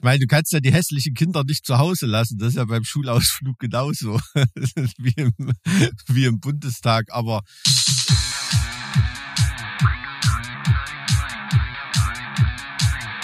Ich 0.00 0.02
meine, 0.02 0.18
du 0.18 0.26
kannst 0.26 0.50
ja 0.52 0.60
die 0.60 0.72
hässlichen 0.72 1.12
Kinder 1.12 1.44
nicht 1.44 1.66
zu 1.66 1.76
Hause 1.76 2.06
lassen. 2.06 2.38
Das 2.38 2.48
ist 2.48 2.54
ja 2.54 2.64
beim 2.64 2.84
Schulausflug 2.84 3.58
genauso. 3.58 4.18
wie, 4.96 5.12
im, 5.14 5.34
wie 6.06 6.24
im 6.24 6.40
Bundestag. 6.40 7.08
Aber 7.10 7.42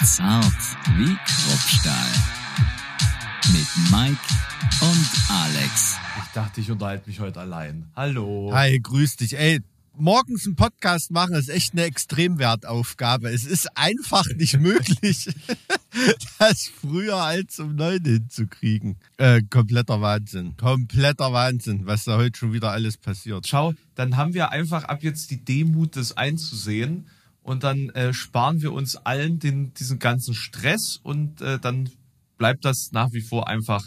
Zart 0.03 0.53
wie 0.97 1.17
Kruppstahl. 1.25 2.11
Mit 3.53 3.67
Mike 3.89 4.21
und 4.81 5.09
Alex. 5.29 5.95
Ich 6.27 6.31
dachte, 6.35 6.61
ich 6.61 6.69
unterhalte 6.69 7.09
mich 7.09 7.19
heute 7.19 7.39
allein. 7.39 7.89
Hallo. 7.95 8.51
Hi, 8.53 8.79
grüß 8.79 9.15
dich. 9.15 9.35
Ey, 9.35 9.61
morgens 9.97 10.45
einen 10.45 10.55
Podcast 10.55 11.11
machen 11.11 11.35
ist 11.35 11.49
echt 11.49 11.73
eine 11.73 11.83
Extremwertaufgabe. 11.83 13.29
Es 13.29 13.45
ist 13.45 13.67
einfach 13.75 14.25
nicht 14.35 14.59
möglich, 14.59 15.29
das 16.39 16.67
früher 16.67 17.15
als 17.17 17.59
um 17.59 17.75
neun 17.75 18.03
hinzukriegen. 18.03 18.97
Äh, 19.17 19.41
kompletter 19.49 20.01
Wahnsinn. 20.01 20.55
Kompletter 20.57 21.33
Wahnsinn, 21.33 21.85
was 21.85 22.05
da 22.05 22.17
heute 22.17 22.37
schon 22.37 22.53
wieder 22.53 22.71
alles 22.71 22.97
passiert. 22.97 23.47
Schau, 23.47 23.73
dann 23.95 24.17
haben 24.17 24.33
wir 24.33 24.51
einfach 24.51 24.85
ab 24.85 25.03
jetzt 25.03 25.31
die 25.31 25.43
Demut, 25.43 25.95
das 25.95 26.15
einzusehen. 26.15 27.07
Und 27.41 27.63
dann 27.63 27.89
äh, 27.91 28.13
sparen 28.13 28.61
wir 28.61 28.73
uns 28.73 28.97
allen 28.97 29.39
den, 29.39 29.73
diesen 29.73 29.99
ganzen 29.99 30.33
Stress 30.33 30.99
und 31.01 31.39
äh, 31.39 31.59
dann 31.59 31.89
bleibt 32.37 32.65
das 32.65 32.91
nach 32.91 33.13
wie 33.13 33.21
vor 33.21 33.47
einfach 33.47 33.85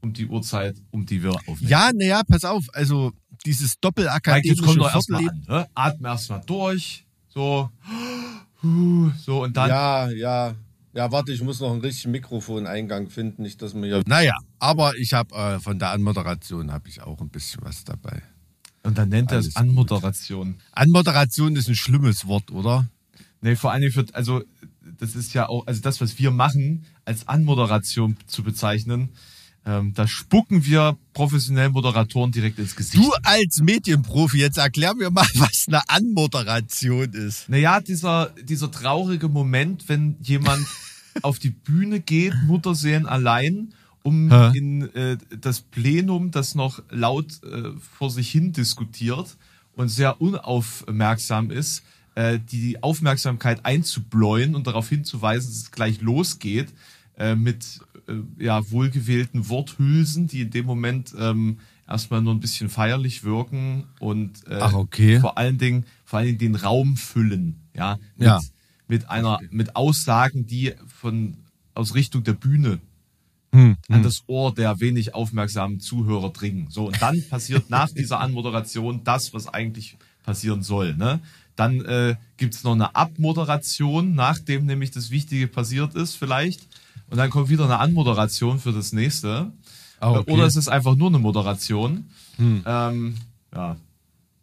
um 0.00 0.12
die 0.12 0.26
Uhrzeit, 0.26 0.76
um 0.90 1.06
die 1.06 1.22
wir 1.22 1.30
aufnehmen. 1.30 1.68
Ja, 1.68 1.90
naja, 1.94 2.22
pass 2.26 2.44
auf. 2.44 2.64
Also 2.72 3.12
dieses 3.46 3.78
doppelakademische 3.78 4.48
jetzt 4.48 4.62
komm 4.62 4.76
doch 4.76 4.92
erstmal 4.92 5.28
an. 5.28 5.44
Ne? 5.46 5.68
Atme 5.74 6.08
erstmal 6.08 6.42
durch. 6.46 7.06
So. 7.28 7.70
So, 9.24 9.44
und 9.44 9.56
dann. 9.56 9.70
Ja, 9.70 10.10
ja. 10.10 10.54
Ja, 10.92 11.12
warte, 11.12 11.32
ich 11.32 11.42
muss 11.42 11.60
noch 11.60 11.70
einen 11.70 11.80
richtigen 11.80 12.10
Mikrofoneingang 12.10 13.10
finden, 13.10 13.42
nicht, 13.42 13.62
dass 13.62 13.74
man 13.74 13.84
hier. 13.84 14.02
Naja, 14.06 14.34
aber 14.58 14.96
ich 14.96 15.12
habe 15.12 15.34
äh, 15.34 15.60
von 15.60 15.78
der 15.78 15.90
Anmoderation 15.90 16.72
habe 16.72 16.88
ich 16.88 17.00
auch 17.02 17.20
ein 17.20 17.28
bisschen 17.28 17.62
was 17.62 17.84
dabei. 17.84 18.22
Und 18.82 18.98
dann 18.98 19.10
nennt 19.10 19.30
er 19.30 19.38
es 19.38 19.56
Anmoderation. 19.56 20.56
Anmoderation 20.72 21.54
ist 21.54 21.68
ein 21.68 21.74
schlimmes 21.74 22.26
Wort, 22.26 22.50
oder? 22.50 22.88
Nee, 23.40 23.56
vor 23.56 23.72
allen 23.72 23.82
Dingen 23.82 23.92
für, 23.92 24.06
also, 24.14 24.42
das 24.82 25.14
ist 25.14 25.32
ja 25.32 25.48
auch, 25.48 25.66
also 25.66 25.80
das, 25.80 26.00
was 26.00 26.18
wir 26.18 26.30
machen, 26.30 26.86
als 27.04 27.28
Anmoderation 27.28 28.16
zu 28.26 28.42
bezeichnen, 28.42 29.10
ähm, 29.66 29.92
da 29.94 30.08
spucken 30.08 30.64
wir 30.64 30.96
professionellen 31.12 31.72
Moderatoren 31.72 32.32
direkt 32.32 32.58
ins 32.58 32.74
Gesicht. 32.74 33.02
Du 33.02 33.12
als 33.22 33.60
Medienprofi, 33.60 34.38
jetzt 34.38 34.56
erklär 34.56 34.94
mir 34.94 35.10
mal, 35.10 35.26
was 35.34 35.66
eine 35.68 35.82
Anmoderation 35.88 37.12
ist. 37.12 37.48
Naja, 37.48 37.80
dieser, 37.80 38.30
dieser 38.42 38.70
traurige 38.70 39.28
Moment, 39.28 39.88
wenn 39.88 40.16
jemand 40.20 40.66
auf 41.22 41.38
die 41.38 41.50
Bühne 41.50 42.00
geht, 42.00 42.34
Mutterseelen 42.46 43.06
allein, 43.06 43.74
um 44.02 44.30
Hä? 44.30 44.56
in 44.56 44.94
äh, 44.94 45.18
das 45.38 45.60
Plenum, 45.60 46.30
das 46.30 46.54
noch 46.54 46.82
laut 46.88 47.42
äh, 47.42 47.70
vor 47.98 48.10
sich 48.10 48.30
hin 48.30 48.52
diskutiert 48.52 49.36
und 49.74 49.88
sehr 49.88 50.22
unaufmerksam 50.22 51.50
ist, 51.50 51.82
äh, 52.14 52.38
die 52.38 52.82
Aufmerksamkeit 52.82 53.66
einzubläuen 53.66 54.54
und 54.54 54.66
darauf 54.66 54.88
hinzuweisen, 54.88 55.50
dass 55.50 55.58
es 55.58 55.70
gleich 55.70 56.00
losgeht, 56.00 56.72
äh, 57.18 57.36
mit 57.36 57.80
ja, 58.38 58.70
wohlgewählten 58.70 59.48
Worthülsen, 59.48 60.26
die 60.26 60.42
in 60.42 60.50
dem 60.50 60.66
Moment 60.66 61.14
ähm, 61.18 61.58
erstmal 61.88 62.22
nur 62.22 62.34
ein 62.34 62.40
bisschen 62.40 62.68
feierlich 62.68 63.24
wirken 63.24 63.84
und 63.98 64.46
äh, 64.46 64.58
Ach, 64.60 64.72
okay. 64.74 65.20
vor 65.20 65.38
allen 65.38 65.58
Dingen, 65.58 65.84
vor 66.04 66.18
allen 66.20 66.26
Dingen 66.38 66.38
den 66.38 66.54
Raum 66.54 66.96
füllen, 66.96 67.56
ja, 67.74 67.98
mit, 68.16 68.26
Ja. 68.26 68.40
mit 68.88 69.10
einer, 69.10 69.40
mit 69.50 69.76
Aussagen, 69.76 70.46
die 70.46 70.74
von 70.86 71.36
aus 71.74 71.94
Richtung 71.94 72.24
der 72.24 72.34
Bühne 72.34 72.80
Hm, 73.52 73.76
an 73.88 74.04
das 74.04 74.22
Ohr 74.28 74.54
der 74.54 74.78
wenig 74.78 75.12
aufmerksamen 75.14 75.80
Zuhörer 75.80 76.30
dringen. 76.30 76.68
So, 76.70 76.86
und 76.86 77.02
dann 77.02 77.20
passiert 77.28 77.68
nach 77.68 77.88
dieser 77.96 78.20
Anmoderation 78.20 79.02
das, 79.02 79.34
was 79.34 79.48
eigentlich 79.48 79.96
passieren 80.22 80.62
soll. 80.62 80.94
Ne? 80.94 81.18
Dann 81.56 81.84
äh, 81.84 82.14
gibt's 82.36 82.62
noch 82.62 82.74
eine 82.74 82.94
Abmoderation, 82.94 84.14
nachdem 84.14 84.66
nämlich 84.66 84.92
das 84.92 85.10
Wichtige 85.10 85.48
passiert 85.48 85.96
ist, 85.96 86.14
vielleicht. 86.14 86.68
Und 87.10 87.16
dann 87.16 87.30
kommt 87.30 87.48
wieder 87.48 87.64
eine 87.64 87.78
Anmoderation 87.78 88.58
für 88.58 88.72
das 88.72 88.92
nächste. 88.92 89.52
Ah, 89.98 90.12
okay. 90.12 90.30
Oder 90.32 90.44
es 90.44 90.56
ist 90.56 90.68
einfach 90.68 90.94
nur 90.94 91.08
eine 91.08 91.18
Moderation. 91.18 92.06
Ähm, 92.38 93.16
ja, 93.54 93.76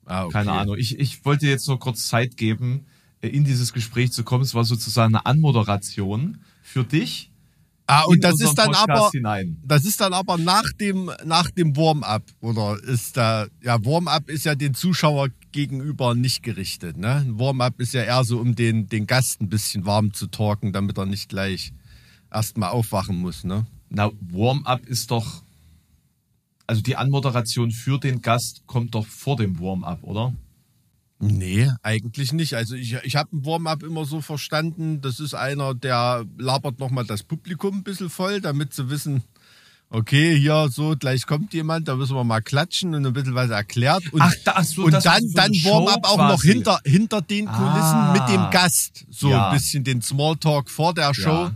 Ah, 0.06 0.24
okay. 0.24 0.34
keine 0.34 0.54
Ahnung. 0.54 0.78
Ich, 0.78 0.98
ich 1.00 1.26
wollte 1.26 1.48
jetzt 1.48 1.68
nur 1.68 1.80
kurz 1.80 2.08
Zeit 2.08 2.38
geben, 2.38 2.86
äh, 3.22 3.28
in 3.28 3.44
dieses 3.44 3.74
Gespräch 3.74 4.12
zu 4.12 4.24
kommen. 4.24 4.44
Es 4.44 4.54
war 4.54 4.64
sozusagen 4.64 5.14
eine 5.16 5.26
Anmoderation 5.26 6.40
für 6.62 6.84
dich. 6.84 7.32
Ah, 7.88 8.04
und 8.04 8.22
das 8.24 8.40
ist 8.42 8.56
dann 8.56 8.68
Podcast 8.72 8.90
aber, 8.90 9.10
hinein. 9.12 9.58
das 9.64 9.86
ist 9.86 10.02
dann 10.02 10.14
aber 10.14 10.38
nach 10.38 10.66
dem, 10.80 11.10
nach 11.26 11.50
dem 11.52 11.76
Warm-up, 11.78 12.24
oder 12.42 12.78
ist 12.84 13.16
da, 13.16 13.48
ja, 13.64 13.84
Warm-up 13.86 14.30
ist 14.30 14.44
ja 14.44 14.56
den 14.56 14.74
Zuschauer 14.74 15.30
gegenüber 15.54 16.14
nicht 16.14 16.44
gerichtet, 16.44 16.98
ne? 16.98 17.26
Warm-up 17.30 17.80
ist 17.80 17.94
ja 17.94 18.04
eher 18.04 18.26
so, 18.26 18.40
um 18.40 18.56
den, 18.56 18.88
den 18.88 19.08
Gast 19.08 19.40
ein 19.42 19.48
bisschen 19.48 19.86
warm 19.86 20.14
zu 20.14 20.28
talken, 20.28 20.74
damit 20.74 20.98
er 20.98 21.06
nicht 21.06 21.30
gleich 21.30 21.72
erstmal 22.32 22.70
aufwachen 22.70 23.18
muss, 23.18 23.44
ne? 23.44 23.66
Na, 23.90 24.12
Warm-up 24.32 24.86
ist 24.86 25.12
doch. 25.12 25.44
Also 26.66 26.82
die 26.82 26.98
Anmoderation 26.98 27.72
für 27.72 27.98
den 28.00 28.22
Gast 28.22 28.64
kommt 28.68 28.94
doch 28.96 29.06
vor 29.08 29.38
dem 29.38 29.60
Warm-up, 29.60 30.04
oder? 30.04 30.34
Nee, 31.20 31.70
eigentlich 31.82 32.34
nicht. 32.34 32.54
Also 32.56 32.76
ich, 32.76 32.94
ich 33.04 33.16
habe 33.16 33.36
ein 33.36 33.46
Warm-up 33.46 33.82
immer 33.84 34.06
so 34.06 34.22
verstanden, 34.22 35.02
das 35.02 35.20
ist 35.20 35.34
einer, 35.34 35.74
der 35.74 36.26
labert 36.38 36.80
nochmal 36.80 37.06
das 37.06 37.24
Publikum 37.24 37.78
ein 37.78 37.84
bisschen 37.84 38.10
voll, 38.10 38.40
damit 38.42 38.74
sie 38.74 38.90
wissen, 38.90 39.24
okay, 39.90 40.38
hier 40.38 40.68
so, 40.70 40.96
gleich 41.00 41.26
kommt 41.26 41.54
jemand, 41.54 41.88
da 41.88 41.96
müssen 41.96 42.16
wir 42.16 42.24
mal 42.26 42.42
klatschen 42.42 42.94
und 42.94 43.06
ein 43.06 43.14
bisschen 43.14 43.34
was 43.34 43.50
erklärt. 43.50 44.04
Und, 44.12 44.22
Ach, 44.22 44.34
da- 44.44 44.54
ach 44.58 44.64
so, 44.66 44.84
und 44.84 44.92
das 44.92 45.06
dann, 45.06 45.22
so 45.28 45.34
dann 45.36 45.52
Warm-up 45.64 46.04
auch 46.04 46.18
noch 46.18 46.44
hinter, 46.44 46.80
hinter 46.86 47.22
den 47.22 47.46
Kulissen 47.46 47.56
Ah. 47.96 48.12
mit 48.14 48.28
dem 48.30 48.52
Gast. 48.52 49.06
So 49.10 49.30
Ja. 49.32 49.50
ein 49.50 49.58
bisschen 49.58 49.84
den 49.86 50.02
Smalltalk 50.02 50.70
vor 50.70 50.94
der 50.94 51.14
Show. 51.16 51.30
Ja. 51.46 51.56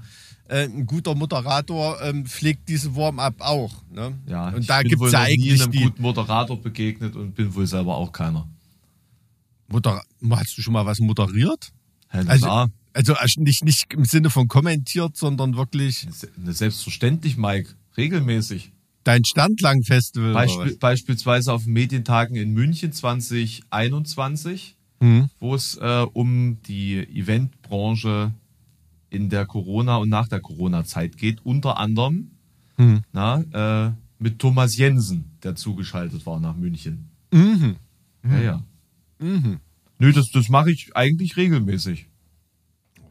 Äh, 0.51 0.65
ein 0.65 0.85
guter 0.85 1.15
Moderator 1.15 2.01
ähm, 2.01 2.25
pflegt 2.25 2.67
diese 2.67 2.93
Warm-up 2.95 3.35
auch. 3.39 3.71
Ne? 3.89 4.13
Ja. 4.27 4.49
und 4.49 4.59
ich 4.61 4.67
da 4.67 4.79
bin 4.79 4.89
gibt's 4.89 5.01
wohl 5.01 5.11
ja 5.11 5.19
noch 5.21 5.27
nie 5.27 5.33
eigentlich 5.33 5.63
einem 5.63 5.71
guten 5.71 6.01
Moderator 6.01 6.61
begegnet 6.61 7.15
und 7.15 7.33
bin 7.35 7.55
wohl 7.55 7.65
selber 7.65 7.95
auch 7.95 8.11
keiner. 8.11 8.47
Moder 9.69 10.01
Hast 10.29 10.57
du 10.57 10.61
schon 10.61 10.73
mal 10.73 10.85
was 10.85 10.99
moderiert? 10.99 11.71
Ja, 12.13 12.19
Also, 12.27 12.45
klar. 12.45 12.69
also 12.93 13.15
nicht, 13.37 13.63
nicht 13.63 13.93
im 13.93 14.03
Sinne 14.03 14.29
von 14.29 14.49
kommentiert, 14.49 15.15
sondern 15.15 15.55
wirklich 15.55 16.05
Se- 16.11 16.29
Selbstverständlich, 16.45 17.37
Mike. 17.37 17.69
Regelmäßig. 17.95 18.71
dein 19.05 19.23
Standlang-Festival. 19.25 20.33
Beispiel, 20.33 20.75
beispielsweise 20.77 21.53
auf 21.53 21.65
Medientagen 21.65 22.35
in 22.35 22.51
München 22.53 22.91
2021, 22.91 24.75
Hm. 24.99 25.29
wo 25.39 25.55
es 25.55 25.77
äh, 25.77 26.05
um 26.13 26.61
die 26.67 26.97
Eventbranche 26.99 28.33
in 29.11 29.29
der 29.29 29.45
Corona- 29.45 29.97
und 29.97 30.09
nach 30.09 30.27
der 30.27 30.39
Corona-Zeit 30.39 31.17
geht. 31.17 31.45
Unter 31.45 31.77
anderem 31.77 32.31
Hm. 32.77 33.01
na, 33.13 33.41
äh, 33.87 33.91
mit 34.17 34.39
Thomas 34.39 34.75
Jensen, 34.77 35.25
der 35.43 35.55
zugeschaltet 35.55 36.25
war 36.25 36.39
nach 36.39 36.55
München. 36.55 37.09
Mhm. 37.31 37.75
Ja, 38.23 38.39
ja. 38.39 38.63
Nö, 39.19 40.11
das, 40.13 40.31
das 40.31 40.49
mache 40.49 40.71
ich 40.71 40.95
eigentlich 40.95 41.37
regelmäßig. 41.37 42.07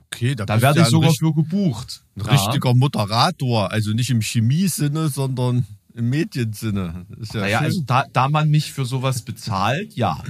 Okay, 0.06 0.34
da, 0.34 0.44
Da 0.46 0.60
werde 0.60 0.80
ich 0.82 0.86
sogar 0.88 1.12
für 1.12 1.32
gebucht. 1.32 2.02
ein 2.16 2.24
Ja. 2.24 2.32
richtiger 2.32 2.74
Moderator. 2.74 3.70
Also 3.70 3.92
nicht 3.92 4.10
im 4.10 4.20
Chemiesinne, 4.20 5.08
sondern 5.08 5.66
im 5.94 6.08
Mediensinne. 6.10 7.06
Ist 7.20 7.34
ja 7.34 7.40
Naja, 7.42 7.58
also 7.60 7.82
da, 7.86 8.04
da 8.12 8.28
man 8.28 8.48
mich 8.50 8.72
für 8.72 8.84
sowas 8.84 9.22
bezahlt, 9.22 9.94
ja. 9.94 10.20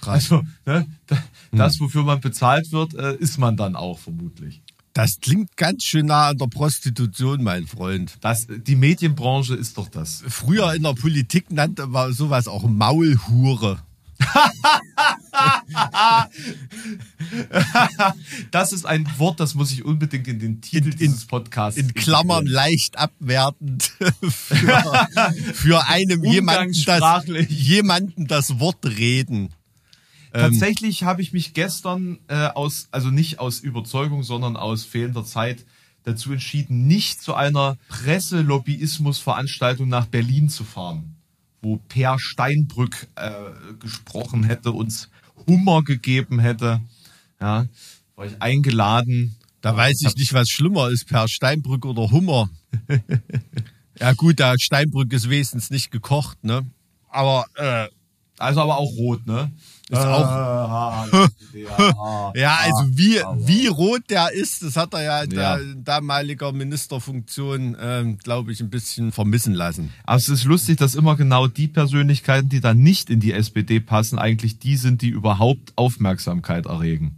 Krass. 0.00 0.30
Also, 0.32 0.42
ne, 0.66 0.86
da- 1.06 1.22
das, 1.52 1.80
wofür 1.80 2.02
man 2.04 2.20
bezahlt 2.20 2.70
wird, 2.72 2.94
äh, 2.94 3.16
ist 3.16 3.38
man 3.38 3.56
dann 3.56 3.74
auch 3.76 3.98
vermutlich. 3.98 4.62
das 4.94 5.18
klingt 5.20 5.56
ganz 5.56 5.84
schön 5.84 6.06
nah 6.06 6.28
an 6.28 6.38
der 6.38 6.46
Prostitution, 6.46 7.42
mein 7.42 7.66
Freund. 7.66 8.16
Das, 8.20 8.46
die 8.48 8.74
Medienbranche 8.76 9.54
ist 9.54 9.76
doch 9.78 9.88
das. 9.88 10.22
Früher 10.28 10.74
in 10.74 10.82
der 10.82 10.94
Politik 10.94 11.50
nannte 11.52 11.86
man 11.86 12.12
sowas 12.12 12.48
auch 12.48 12.64
Maulhure. 12.68 13.80
Das 18.50 18.72
ist 18.72 18.86
ein 18.86 19.06
Wort, 19.18 19.40
das 19.40 19.54
muss 19.54 19.70
ich 19.72 19.84
unbedingt 19.84 20.26
in 20.28 20.38
den 20.38 20.60
Titel 20.60 20.90
dieses 20.90 21.26
Podcasts. 21.26 21.78
In 21.78 21.94
Klammern 21.94 22.46
integrieren. 22.46 22.54
leicht 22.70 22.98
abwertend 22.98 23.82
für, 24.28 25.06
für 25.54 25.86
einem 25.86 26.24
jemanden 26.24 26.82
das, 26.84 27.24
jemanden 27.48 28.26
das 28.26 28.58
Wort 28.58 28.84
reden. 28.86 29.50
Tatsächlich 30.40 31.04
habe 31.04 31.22
ich 31.22 31.32
mich 31.32 31.54
gestern 31.54 32.18
äh, 32.28 32.48
aus, 32.48 32.88
also 32.90 33.10
nicht 33.10 33.38
aus 33.38 33.60
Überzeugung, 33.60 34.22
sondern 34.22 34.56
aus 34.56 34.84
fehlender 34.84 35.24
Zeit 35.24 35.64
dazu 36.04 36.32
entschieden, 36.32 36.86
nicht 36.86 37.22
zu 37.22 37.34
einer 37.34 37.76
Presselobbyismus-Veranstaltung 37.88 39.88
nach 39.88 40.06
Berlin 40.06 40.48
zu 40.48 40.64
fahren, 40.64 41.16
wo 41.60 41.76
Per 41.76 42.18
Steinbrück 42.18 43.08
äh, 43.16 43.30
gesprochen 43.78 44.44
hätte, 44.44 44.72
uns 44.72 45.10
Hummer 45.46 45.82
gegeben 45.82 46.38
hätte. 46.38 46.80
Ja, 47.40 47.66
war 48.16 48.26
ich 48.26 48.40
eingeladen 48.40 49.36
Da 49.60 49.76
weiß 49.76 50.02
ich 50.06 50.16
nicht, 50.16 50.32
was 50.32 50.48
schlimmer 50.48 50.88
ist, 50.90 51.06
per 51.06 51.28
Steinbrück 51.28 51.84
oder 51.84 52.10
Hummer. 52.10 52.48
ja 54.00 54.12
gut, 54.12 54.38
der 54.38 54.54
Steinbrück 54.58 55.12
ist 55.12 55.28
wenigstens 55.28 55.70
nicht 55.70 55.90
gekocht, 55.90 56.42
ne? 56.44 56.66
Aber 57.08 57.46
äh, 57.56 57.88
Also 58.38 58.60
aber 58.60 58.78
auch 58.78 58.90
rot, 58.96 59.26
ne? 59.26 59.50
Ist 59.90 59.98
auch- 60.00 61.08
ja, 61.54 62.32
ja, 62.34 62.56
also 62.62 62.90
wie, 62.98 63.20
wie 63.46 63.66
rot 63.68 64.02
der 64.10 64.32
ist, 64.32 64.62
das 64.62 64.76
hat 64.76 64.92
er 64.92 65.02
ja, 65.02 65.24
Ja. 65.24 65.58
damaliger 65.76 66.52
Ministerfunktion, 66.52 67.76
ähm, 67.80 68.18
glaube 68.18 68.52
ich, 68.52 68.60
ein 68.60 68.68
bisschen 68.68 69.12
vermissen 69.12 69.54
lassen. 69.54 69.90
Aber 70.04 70.16
es 70.18 70.28
ist 70.28 70.44
lustig, 70.44 70.76
dass 70.76 70.94
immer 70.94 71.16
genau 71.16 71.46
die 71.46 71.68
Persönlichkeiten, 71.68 72.48
die 72.50 72.60
dann 72.60 72.78
nicht 72.80 73.08
in 73.08 73.20
die 73.20 73.32
SPD 73.32 73.80
passen, 73.80 74.18
eigentlich 74.18 74.58
die 74.58 74.76
sind, 74.76 75.00
die 75.00 75.08
überhaupt 75.08 75.72
Aufmerksamkeit 75.76 76.66
erregen. 76.66 77.16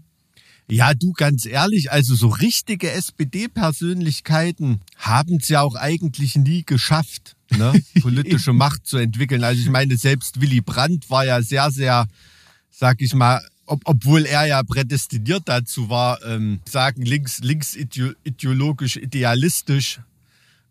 Ja, 0.68 0.94
du 0.94 1.12
ganz 1.12 1.46
ehrlich, 1.46 1.90
also 1.90 2.14
so 2.14 2.28
richtige 2.28 2.92
SPD-Persönlichkeiten 2.92 4.80
haben 4.96 5.38
es 5.40 5.48
ja 5.48 5.62
auch 5.62 5.74
eigentlich 5.74 6.36
nie 6.36 6.62
geschafft, 6.64 7.34
ne? 7.50 7.72
politische 8.00 8.52
Macht 8.52 8.86
zu 8.86 8.98
entwickeln. 8.98 9.42
Also 9.42 9.60
ich 9.60 9.68
meine, 9.70 9.96
selbst 9.96 10.40
Willy 10.40 10.60
Brandt 10.60 11.10
war 11.10 11.24
ja 11.24 11.42
sehr, 11.42 11.72
sehr, 11.72 12.06
sag 12.80 13.02
ich 13.02 13.12
mal, 13.14 13.46
ob, 13.66 13.82
obwohl 13.84 14.24
er 14.24 14.46
ja 14.46 14.62
prädestiniert 14.62 15.42
dazu 15.44 15.90
war, 15.90 16.24
ähm, 16.24 16.60
sagen 16.66 17.02
links, 17.02 17.40
links 17.40 17.76
ideo- 17.76 18.14
ideologisch, 18.24 18.96
idealistisch, 18.96 20.00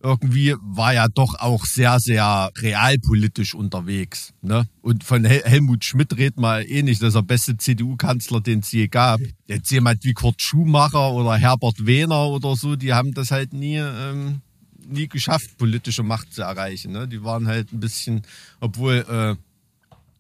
irgendwie 0.01 0.55
war 0.59 0.93
ja 0.95 1.07
doch 1.07 1.35
auch 1.35 1.65
sehr, 1.65 1.99
sehr 1.99 2.49
realpolitisch 2.57 3.53
unterwegs. 3.53 4.33
Ne? 4.41 4.65
Und 4.81 5.03
von 5.03 5.23
Hel 5.23 5.43
Helmut 5.45 5.85
Schmidt 5.85 6.17
redet 6.17 6.39
man 6.39 6.63
eh 6.63 6.81
nicht, 6.81 6.99
das 7.03 7.09
ist 7.09 7.15
der 7.15 7.21
beste 7.21 7.57
CDU-Kanzler, 7.57 8.41
den 8.41 8.59
es 8.61 8.71
je 8.71 8.87
gab. 8.87 9.21
Jetzt 9.45 9.69
jemand 9.69 10.03
wie 10.03 10.13
Kurt 10.13 10.41
Schumacher 10.41 11.11
oder 11.11 11.35
Herbert 11.35 11.85
Wehner 11.85 12.27
oder 12.29 12.55
so, 12.55 12.75
die 12.75 12.93
haben 12.93 13.13
das 13.13 13.29
halt 13.29 13.53
nie, 13.53 13.77
ähm, 13.77 14.41
nie 14.87 15.07
geschafft, 15.07 15.57
politische 15.59 16.01
Macht 16.01 16.33
zu 16.33 16.41
erreichen. 16.41 16.91
Ne? 16.91 17.07
Die 17.07 17.23
waren 17.23 17.47
halt 17.47 17.71
ein 17.71 17.79
bisschen, 17.79 18.23
obwohl 18.61 19.05
äh, 19.07 19.35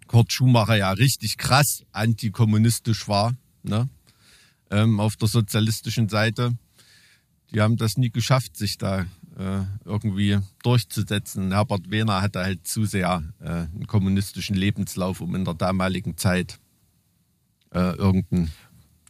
Kurt 0.09 0.33
Schumacher 0.33 0.75
ja 0.75 0.91
richtig 0.91 1.37
krass 1.37 1.83
antikommunistisch 1.91 3.07
war, 3.07 3.33
ne? 3.63 3.87
ähm, 4.71 4.99
auf 4.99 5.15
der 5.15 5.27
sozialistischen 5.27 6.09
Seite 6.09 6.57
die 7.53 7.61
haben 7.61 7.77
das 7.77 7.97
nie 7.97 8.09
geschafft, 8.09 8.57
sich 8.57 8.77
da 8.77 9.01
äh, 9.37 9.61
irgendwie 9.85 10.39
durchzusetzen. 10.63 11.51
Herbert 11.51 11.89
Wehner 11.89 12.21
hatte 12.21 12.39
halt 12.39 12.67
zu 12.67 12.85
sehr 12.85 13.23
äh, 13.39 13.49
einen 13.49 13.87
kommunistischen 13.87 14.55
Lebenslauf, 14.55 15.21
um 15.21 15.35
in 15.35 15.45
der 15.45 15.55
damaligen 15.55 16.17
Zeit 16.17 16.59
äh, 17.71 17.95
irgendeinen 17.95 18.51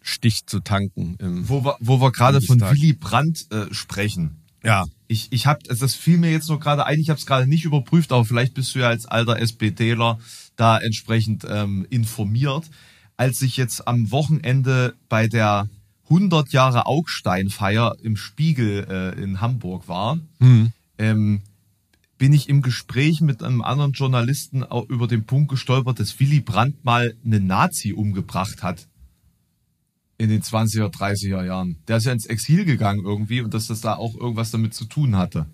Stich 0.02 0.46
zu 0.46 0.62
tanken. 0.62 1.18
Wo 1.48 1.64
wir, 1.66 1.76
wo 1.80 2.00
wir 2.00 2.12
gerade 2.12 2.42
von. 2.42 2.62
Willy 2.62 2.94
Brandt 2.94 3.52
äh, 3.52 3.74
sprechen. 3.74 4.39
Ja, 4.64 4.86
Ich, 5.08 5.28
ich 5.32 5.48
hab, 5.48 5.62
also 5.70 5.86
das 5.86 5.96
fiel 5.96 6.18
mir 6.18 6.32
jetzt 6.32 6.50
nur 6.50 6.60
gerade 6.60 6.86
ein, 6.86 7.00
ich 7.00 7.10
habe 7.10 7.20
es 7.20 7.26
gerade 7.26 7.48
nicht 7.48 7.66
überprüft, 7.66 8.12
aber 8.12 8.26
vielleicht 8.26 8.54
bist 8.54 8.76
du 8.76 8.80
ja 8.80 8.90
als 8.90 9.06
alter 9.06 9.40
SPDler 9.40 10.20
da 10.56 10.78
entsprechend 10.78 11.46
ähm, 11.50 11.86
informiert. 11.90 12.70
Als 13.18 13.42
ich 13.42 13.58
jetzt 13.58 13.88
am 13.88 14.12
Wochenende 14.12 14.96
bei 15.08 15.28
der 15.28 15.70
100 16.06 16.52
Jahre 16.52 16.86
Augstein-Feier 16.86 17.98
im 18.02 18.18
Spiegel 18.18 18.88
äh, 18.90 19.22
in 19.22 19.42
Hamburg 19.42 19.88
war, 19.88 20.20
ähm, 20.98 21.42
bin 22.18 22.34
ich 22.34 22.50
im 22.50 22.62
Gespräch 22.62 23.22
mit 23.22 23.44
einem 23.44 23.62
anderen 23.62 23.94
Journalisten 23.94 24.64
auch 24.64 24.90
über 24.90 25.08
den 25.08 25.26
Punkt 25.26 25.50
gestolpert, 25.50 26.00
dass 26.00 26.20
Willy 26.20 26.42
Brandt 26.42 26.84
mal 26.84 27.16
einen 27.24 27.48
Nazi 27.48 27.94
umgebracht 27.94 28.62
hat 28.64 28.88
in 30.20 30.30
den 30.30 30.42
20er, 30.44 30.94
30er 30.94 31.44
Jahren. 31.44 31.78
Der 31.88 31.98
ist 31.98 32.06
ja 32.06 32.12
ins 32.12 32.28
Exil 32.28 32.66
gegangen 32.66 33.04
irgendwie 33.04 33.42
und 33.42 33.54
dass 33.54 33.66
das 33.68 33.82
da 33.82 33.96
auch 33.96 34.16
irgendwas 34.16 34.52
damit 34.52 34.76
zu 34.76 34.86
tun 34.86 35.16
hatte. 35.16 35.48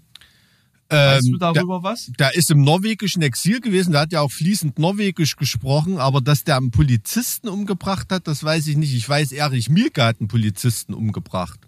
Weißt 0.90 1.26
Ähm, 1.26 1.32
du 1.34 1.38
darüber 1.40 1.82
was? 1.82 2.12
der 2.20 2.36
ist 2.36 2.52
im 2.52 2.62
norwegischen 2.62 3.22
Exil 3.24 3.60
gewesen, 3.62 3.94
der 3.94 4.02
hat 4.02 4.12
ja 4.12 4.22
auch 4.22 4.32
fließend 4.32 4.78
Norwegisch 4.78 5.36
gesprochen, 5.36 5.98
aber 5.98 6.22
dass 6.22 6.44
der 6.44 6.58
einen 6.58 6.70
Polizisten 6.72 7.48
umgebracht 7.48 8.12
hat, 8.12 8.28
das 8.28 8.44
weiß 8.44 8.68
ich 8.68 8.78
nicht. 8.78 8.94
Ich 8.94 9.08
weiß, 9.08 9.32
Erich 9.32 9.70
Mielke 9.70 10.04
hat 10.04 10.20
einen 10.20 10.28
Polizisten 10.28 10.94
umgebracht. 10.94 11.60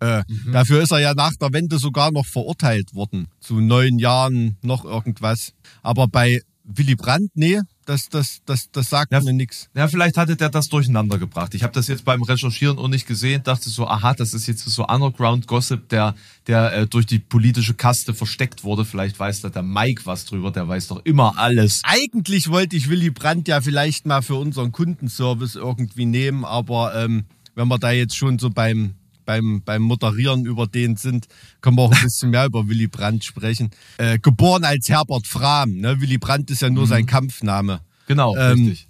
Äh, 0.00 0.22
Dafür 0.52 0.80
ist 0.82 0.92
er 0.92 1.00
ja 1.00 1.12
nach 1.14 1.34
der 1.34 1.52
Wende 1.52 1.78
sogar 1.78 2.12
noch 2.12 2.24
verurteilt 2.24 2.94
worden. 2.94 3.26
Zu 3.40 3.60
neun 3.60 3.98
Jahren 3.98 4.56
noch 4.62 4.84
irgendwas. 4.84 5.52
Aber 5.82 6.06
bei 6.08 6.40
Willy 6.64 6.94
Brandt, 6.94 7.32
nee, 7.34 7.60
das, 7.88 8.08
das, 8.10 8.42
das, 8.44 8.70
das 8.70 8.90
sagt 8.90 9.12
Ja, 9.12 9.20
mir 9.20 9.32
nichts. 9.32 9.70
Ja, 9.74 9.88
vielleicht 9.88 10.16
hatte 10.18 10.36
der 10.36 10.50
das 10.50 10.68
durcheinander 10.68 11.18
gebracht. 11.18 11.54
Ich 11.54 11.62
habe 11.62 11.72
das 11.72 11.88
jetzt 11.88 12.04
beim 12.04 12.22
Recherchieren 12.22 12.78
auch 12.78 12.88
nicht 12.88 13.06
gesehen, 13.06 13.42
dachte 13.42 13.70
so, 13.70 13.88
aha, 13.88 14.12
das 14.14 14.34
ist 14.34 14.46
jetzt 14.46 14.68
so 14.68 14.86
Underground-Gossip, 14.86 15.88
der, 15.88 16.14
der 16.46 16.72
äh, 16.72 16.86
durch 16.86 17.06
die 17.06 17.18
politische 17.18 17.74
Kaste 17.74 18.12
versteckt 18.12 18.62
wurde. 18.62 18.84
Vielleicht 18.84 19.18
weiß 19.18 19.40
da 19.40 19.48
der 19.48 19.62
Mike 19.62 20.02
was 20.04 20.26
drüber, 20.26 20.50
der 20.50 20.68
weiß 20.68 20.88
doch 20.88 21.04
immer 21.04 21.38
alles. 21.38 21.80
Eigentlich 21.84 22.50
wollte 22.50 22.76
ich 22.76 22.90
Willy 22.90 23.10
Brandt 23.10 23.48
ja 23.48 23.60
vielleicht 23.62 24.04
mal 24.04 24.20
für 24.20 24.34
unseren 24.36 24.70
Kundenservice 24.70 25.54
irgendwie 25.54 26.04
nehmen, 26.04 26.44
aber 26.44 26.94
ähm, 26.94 27.24
wenn 27.54 27.68
wir 27.68 27.78
da 27.78 27.90
jetzt 27.90 28.16
schon 28.16 28.38
so 28.38 28.50
beim, 28.50 28.94
beim, 29.28 29.60
beim 29.62 29.82
Moderieren 29.82 30.46
über 30.46 30.66
den 30.66 30.96
sind, 30.96 31.26
können 31.60 31.76
wir 31.76 31.82
auch 31.82 31.92
ein 31.92 32.02
bisschen 32.02 32.30
mehr 32.30 32.46
über 32.46 32.66
Willy 32.66 32.86
Brandt 32.86 33.24
sprechen. 33.24 33.68
Äh, 33.98 34.18
geboren 34.18 34.64
als 34.64 34.88
Herbert 34.88 35.26
Frahm, 35.26 35.76
ne? 35.76 36.00
Willy 36.00 36.16
Brandt 36.16 36.50
ist 36.50 36.62
ja 36.62 36.70
nur 36.70 36.86
sein 36.86 37.04
Kampfname. 37.04 37.82
Genau, 38.06 38.34
Ähm, 38.34 38.64
richtig. 38.68 38.88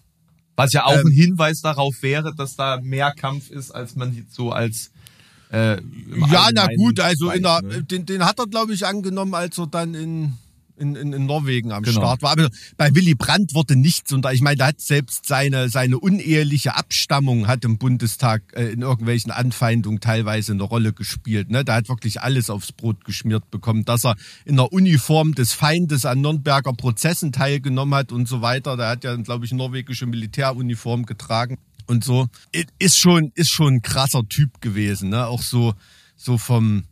Was 0.54 0.72
ja 0.72 0.84
auch 0.84 0.92
ähm, 0.92 1.06
ein 1.08 1.12
Hinweis 1.12 1.60
darauf 1.60 2.02
wäre, 2.02 2.32
dass 2.36 2.54
da 2.54 2.80
mehr 2.80 3.12
Kampf 3.12 3.50
ist, 3.50 3.72
als 3.72 3.96
man 3.96 4.14
jetzt 4.14 4.32
so 4.32 4.52
als 4.52 4.92
äh, 5.50 5.80
Ja, 6.30 6.50
na 6.54 6.68
gut, 6.76 7.00
also 7.00 7.30
in 7.32 7.42
der, 7.42 7.54
weiß, 7.54 7.62
ne? 7.62 7.82
den, 7.82 8.06
den 8.06 8.24
hat 8.24 8.38
er, 8.38 8.46
glaube 8.46 8.72
ich, 8.72 8.86
angenommen, 8.86 9.34
als 9.34 9.58
er 9.58 9.66
dann 9.66 9.94
in, 9.94 10.34
in, 10.78 10.96
in, 10.96 11.12
in 11.12 11.26
Norwegen 11.26 11.72
am 11.72 11.82
Genau. 11.82 12.00
Start 12.00 12.22
war. 12.22 12.32
Aber 12.32 12.48
bei 12.76 12.94
Willy 12.94 13.14
Brandt 13.14 13.54
wurde 13.54 13.76
nichts 13.76 14.12
und 14.12 14.26
ich 14.32 14.40
meine, 14.40 14.56
da 14.56 14.66
hat 14.68 14.80
selbst 14.80 15.26
seine, 15.26 15.68
seine 15.68 15.98
uneheliche 15.98 16.76
Abstammung 16.76 17.46
hat 17.46 17.64
im 17.64 17.78
Bundestag 17.78 18.42
äh, 18.54 18.70
in 18.70 18.82
irgendwelchen 18.82 19.30
Anfeindungen 19.30 20.00
teilweise 20.00 20.52
eine 20.52 20.62
Rolle 20.62 20.92
gespielt. 20.92 21.50
Ne? 21.50 21.64
Da 21.64 21.74
hat 21.76 21.88
wirklich 21.88 22.20
alles 22.20 22.50
aufs 22.50 22.72
Brot 22.72 23.04
geschmiert 23.04 23.50
bekommen, 23.50 23.84
dass 23.84 24.04
er 24.04 24.16
in 24.44 24.56
der 24.56 24.72
Uniform 24.72 25.34
des 25.34 25.52
Feindes 25.52 26.04
an 26.04 26.20
Nürnberger 26.20 26.72
Prozessen 26.72 27.32
teilgenommen 27.32 27.94
hat 27.94 28.12
und 28.12 28.28
so 28.28 28.42
weiter. 28.42 28.76
Da 28.76 28.90
hat 28.90 29.04
ja, 29.04 29.14
glaube 29.16 29.44
ich, 29.44 29.52
norwegische 29.52 30.06
Militäruniform 30.06 31.06
getragen 31.06 31.58
und 31.86 32.04
so. 32.04 32.28
Ist 32.78 32.98
schon, 32.98 33.32
ist 33.34 33.50
schon 33.50 33.74
ein 33.74 33.82
krasser 33.82 34.28
Typ 34.28 34.60
gewesen, 34.60 35.08
ne? 35.10 35.26
Auch 35.26 35.42
so, 35.42 35.74
so 36.16 36.38
vom, 36.38 36.84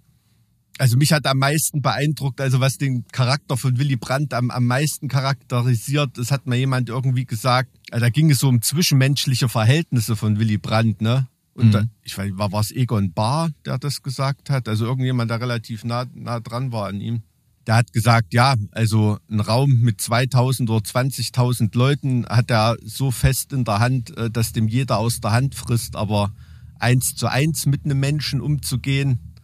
also 0.78 0.96
mich 0.96 1.12
hat 1.12 1.26
am 1.26 1.38
meisten 1.38 1.82
beeindruckt, 1.82 2.40
also 2.40 2.60
was 2.60 2.78
den 2.78 3.06
Charakter 3.08 3.56
von 3.56 3.78
Willy 3.78 3.96
Brandt 3.96 4.34
am, 4.34 4.50
am 4.50 4.66
meisten 4.66 5.08
charakterisiert, 5.08 6.18
das 6.18 6.30
hat 6.30 6.46
mir 6.46 6.56
jemand 6.56 6.88
irgendwie 6.88 7.24
gesagt, 7.24 7.70
also 7.90 8.04
da 8.04 8.10
ging 8.10 8.30
es 8.30 8.40
so 8.40 8.48
um 8.48 8.62
zwischenmenschliche 8.62 9.48
Verhältnisse 9.48 10.16
von 10.16 10.38
Willy 10.38 10.58
Brandt, 10.58 11.00
ne? 11.00 11.28
Und 11.54 11.72
da, 11.72 11.84
ich 12.02 12.16
weiß, 12.16 12.32
war, 12.34 12.52
war 12.52 12.60
es 12.60 12.70
Egon 12.70 13.12
Bahr, 13.14 13.48
der 13.64 13.78
das 13.78 14.02
gesagt 14.02 14.50
hat? 14.50 14.68
Also 14.68 14.84
irgendjemand, 14.84 15.30
der 15.30 15.40
relativ 15.40 15.84
nah, 15.84 16.04
nah 16.14 16.38
dran 16.38 16.70
war 16.70 16.88
an 16.88 17.00
ihm. 17.00 17.22
Der 17.66 17.76
hat 17.76 17.94
gesagt, 17.94 18.34
ja, 18.34 18.54
also 18.72 19.18
ein 19.30 19.40
Raum 19.40 19.80
mit 19.80 20.00
2000 20.00 20.68
oder 20.68 20.84
20.000 20.84 21.74
Leuten 21.76 22.26
hat 22.26 22.50
er 22.50 22.76
so 22.84 23.10
fest 23.10 23.54
in 23.54 23.64
der 23.64 23.78
Hand, 23.78 24.14
äh, 24.18 24.30
dass 24.30 24.52
dem 24.52 24.68
jeder 24.68 24.98
aus 24.98 25.20
der 25.20 25.32
Hand 25.32 25.54
frisst, 25.54 25.96
aber 25.96 26.30
eins 26.78 27.14
zu 27.16 27.26
eins 27.26 27.64
mit 27.64 27.86
einem 27.86 28.00
Menschen 28.00 28.42
umzugehen, 28.42 29.35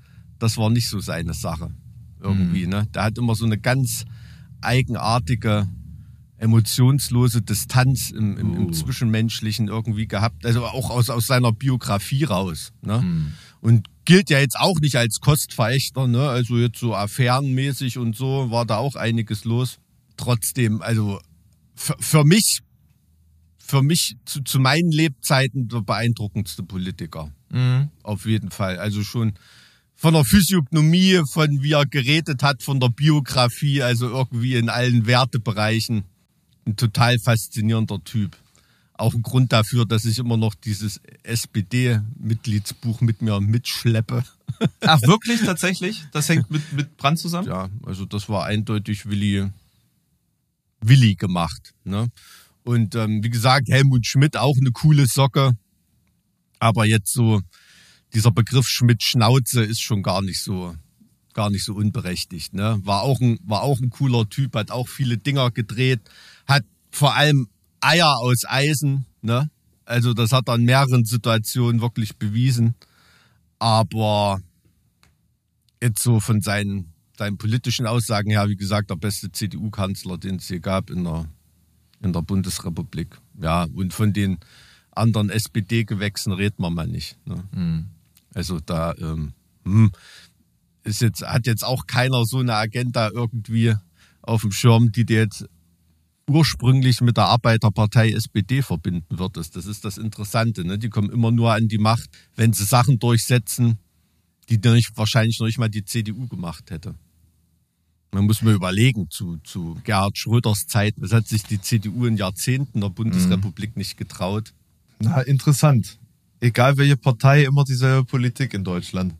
das 0.42 0.56
war 0.56 0.70
nicht 0.70 0.88
so 0.88 1.00
seine 1.00 1.34
Sache. 1.34 1.70
Irgendwie, 2.20 2.66
ne? 2.66 2.86
Der 2.94 3.04
hat 3.04 3.18
immer 3.18 3.34
so 3.34 3.44
eine 3.44 3.58
ganz 3.58 4.04
eigenartige, 4.60 5.68
emotionslose 6.36 7.42
Distanz 7.42 8.10
im, 8.10 8.36
im, 8.36 8.54
im 8.54 8.66
Uh. 8.66 8.70
Zwischenmenschlichen 8.72 9.68
irgendwie 9.68 10.06
gehabt. 10.06 10.44
Also 10.44 10.64
auch 10.66 10.90
aus, 10.90 11.10
aus 11.10 11.26
seiner 11.26 11.52
Biografie 11.52 12.24
raus. 12.24 12.72
Ne? 12.82 13.32
Und 13.60 13.86
gilt 14.04 14.30
ja 14.30 14.40
jetzt 14.40 14.58
auch 14.58 14.80
nicht 14.80 14.96
als 14.96 15.20
Kostverächter, 15.20 16.08
ne? 16.08 16.28
Also 16.28 16.58
jetzt 16.58 16.78
so 16.78 16.94
affärenmäßig 16.96 17.98
und 17.98 18.16
so 18.16 18.50
war 18.50 18.66
da 18.66 18.78
auch 18.78 18.96
einiges 18.96 19.44
los. 19.44 19.78
Trotzdem, 20.16 20.82
also 20.82 21.20
für, 21.76 21.96
für 22.00 22.24
mich, 22.24 22.60
für 23.58 23.82
mich 23.82 24.16
zu, 24.24 24.42
zu 24.42 24.58
meinen 24.58 24.90
Lebzeiten 24.90 25.68
der 25.68 25.82
beeindruckendste 25.82 26.64
Politiker. 26.64 27.30
Mhm. 27.50 27.90
Auf 28.02 28.26
jeden 28.26 28.50
Fall. 28.50 28.78
Also 28.78 29.04
schon 29.04 29.34
von 30.02 30.14
der 30.14 30.24
Physiognomie, 30.24 31.22
von 31.30 31.62
wie 31.62 31.74
er 31.74 31.86
geredet 31.86 32.42
hat, 32.42 32.64
von 32.64 32.80
der 32.80 32.88
Biografie, 32.88 33.82
also 33.82 34.08
irgendwie 34.08 34.56
in 34.56 34.68
allen 34.68 35.06
Wertebereichen. 35.06 36.02
Ein 36.66 36.74
total 36.74 37.20
faszinierender 37.20 38.02
Typ. 38.02 38.36
Auch 38.94 39.14
ein 39.14 39.22
Grund 39.22 39.52
dafür, 39.52 39.86
dass 39.86 40.04
ich 40.04 40.18
immer 40.18 40.36
noch 40.36 40.56
dieses 40.56 41.00
SPD-Mitgliedsbuch 41.22 43.00
mit 43.00 43.22
mir 43.22 43.40
mitschleppe. 43.40 44.24
Ach, 44.80 45.00
wirklich, 45.02 45.40
tatsächlich? 45.42 46.02
Das 46.10 46.28
hängt 46.28 46.50
mit, 46.50 46.72
mit 46.72 46.96
Brand 46.96 47.20
zusammen? 47.20 47.46
Ja, 47.46 47.70
also 47.86 48.04
das 48.04 48.28
war 48.28 48.44
eindeutig 48.44 49.06
Willi, 49.06 49.50
Willi 50.80 51.14
gemacht. 51.14 51.74
Ne? 51.84 52.08
Und 52.64 52.96
ähm, 52.96 53.22
wie 53.22 53.30
gesagt, 53.30 53.68
Helmut 53.68 54.04
Schmidt 54.04 54.36
auch 54.36 54.56
eine 54.58 54.72
coole 54.72 55.06
Socke. 55.06 55.52
Aber 56.58 56.86
jetzt 56.86 57.12
so 57.12 57.40
dieser 58.14 58.30
Begriff 58.30 58.68
Schmidt-Schnauze 58.68 59.62
ist 59.62 59.80
schon 59.80 60.02
gar 60.02 60.22
nicht 60.22 60.42
so, 60.42 60.74
gar 61.34 61.50
nicht 61.50 61.64
so 61.64 61.74
unberechtigt. 61.74 62.54
Ne? 62.54 62.80
War, 62.84 63.02
auch 63.02 63.20
ein, 63.20 63.38
war 63.44 63.62
auch 63.62 63.80
ein 63.80 63.90
cooler 63.90 64.28
Typ, 64.28 64.54
hat 64.54 64.70
auch 64.70 64.88
viele 64.88 65.18
Dinger 65.18 65.50
gedreht, 65.50 66.00
hat 66.46 66.64
vor 66.90 67.14
allem 67.14 67.48
Eier 67.80 68.18
aus 68.18 68.44
Eisen. 68.46 69.06
Ne? 69.22 69.50
Also 69.84 70.14
das 70.14 70.32
hat 70.32 70.48
er 70.48 70.56
in 70.56 70.64
mehreren 70.64 71.04
Situationen 71.04 71.80
wirklich 71.80 72.16
bewiesen. 72.16 72.74
Aber 73.58 74.40
jetzt 75.80 76.02
so 76.02 76.20
von 76.20 76.40
seinen, 76.40 76.92
seinen 77.16 77.38
politischen 77.38 77.86
Aussagen 77.86 78.30
her, 78.30 78.48
wie 78.48 78.56
gesagt, 78.56 78.90
der 78.90 78.96
beste 78.96 79.32
CDU-Kanzler, 79.32 80.18
den 80.18 80.36
es 80.36 80.48
hier 80.48 80.60
gab 80.60 80.90
in 80.90 81.04
der, 81.04 81.26
in 82.02 82.12
der 82.12 82.22
Bundesrepublik. 82.22 83.18
Ja, 83.40 83.64
und 83.74 83.94
von 83.94 84.12
den 84.12 84.38
anderen 84.90 85.30
SPD-Gewächsen 85.30 86.32
redet 86.32 86.58
man 86.58 86.74
mal 86.74 86.86
nicht. 86.86 87.16
Ne? 87.26 87.44
Mhm. 87.52 87.86
Also 88.34 88.60
da 88.60 88.94
ähm, 88.98 89.32
hm, 89.64 89.92
ist 90.84 91.00
jetzt, 91.00 91.22
hat 91.22 91.46
jetzt 91.46 91.64
auch 91.64 91.86
keiner 91.86 92.24
so 92.24 92.38
eine 92.38 92.54
Agenda 92.54 93.10
irgendwie 93.10 93.74
auf 94.22 94.42
dem 94.42 94.52
Schirm, 94.52 94.92
die 94.92 95.04
dir 95.04 95.20
jetzt 95.20 95.46
ursprünglich 96.28 97.00
mit 97.00 97.16
der 97.16 97.26
Arbeiterpartei 97.26 98.12
SPD 98.12 98.62
verbinden 98.62 99.18
würdest. 99.18 99.56
Das 99.56 99.66
ist 99.66 99.84
das 99.84 99.98
Interessante. 99.98 100.64
Ne? 100.64 100.78
Die 100.78 100.88
kommen 100.88 101.10
immer 101.10 101.30
nur 101.30 101.52
an 101.52 101.68
die 101.68 101.78
Macht, 101.78 102.10
wenn 102.36 102.52
sie 102.52 102.64
Sachen 102.64 102.98
durchsetzen, 102.98 103.78
die 104.48 104.58
nicht, 104.58 104.96
wahrscheinlich 104.96 105.38
noch 105.40 105.46
nicht 105.46 105.58
mal 105.58 105.68
die 105.68 105.84
CDU 105.84 106.26
gemacht 106.28 106.70
hätte. 106.70 106.94
Man 108.12 108.26
muss 108.26 108.42
mal 108.42 108.54
überlegen, 108.54 109.08
zu, 109.08 109.38
zu 109.38 109.78
Gerhard 109.84 110.18
Schröders 110.18 110.66
Zeit, 110.66 110.94
das 110.98 111.12
hat 111.12 111.26
sich 111.26 111.44
die 111.44 111.60
CDU 111.60 112.04
in 112.04 112.18
Jahrzehnten 112.18 112.80
der 112.82 112.90
Bundesrepublik 112.90 113.76
nicht 113.76 113.96
getraut. 113.96 114.52
Na, 114.98 115.22
interessant. 115.22 115.98
Egal 116.42 116.76
welche 116.76 116.96
Partei, 116.96 117.44
immer 117.44 117.62
dieselbe 117.62 118.04
Politik 118.04 118.52
in 118.52 118.64
Deutschland. 118.64 119.14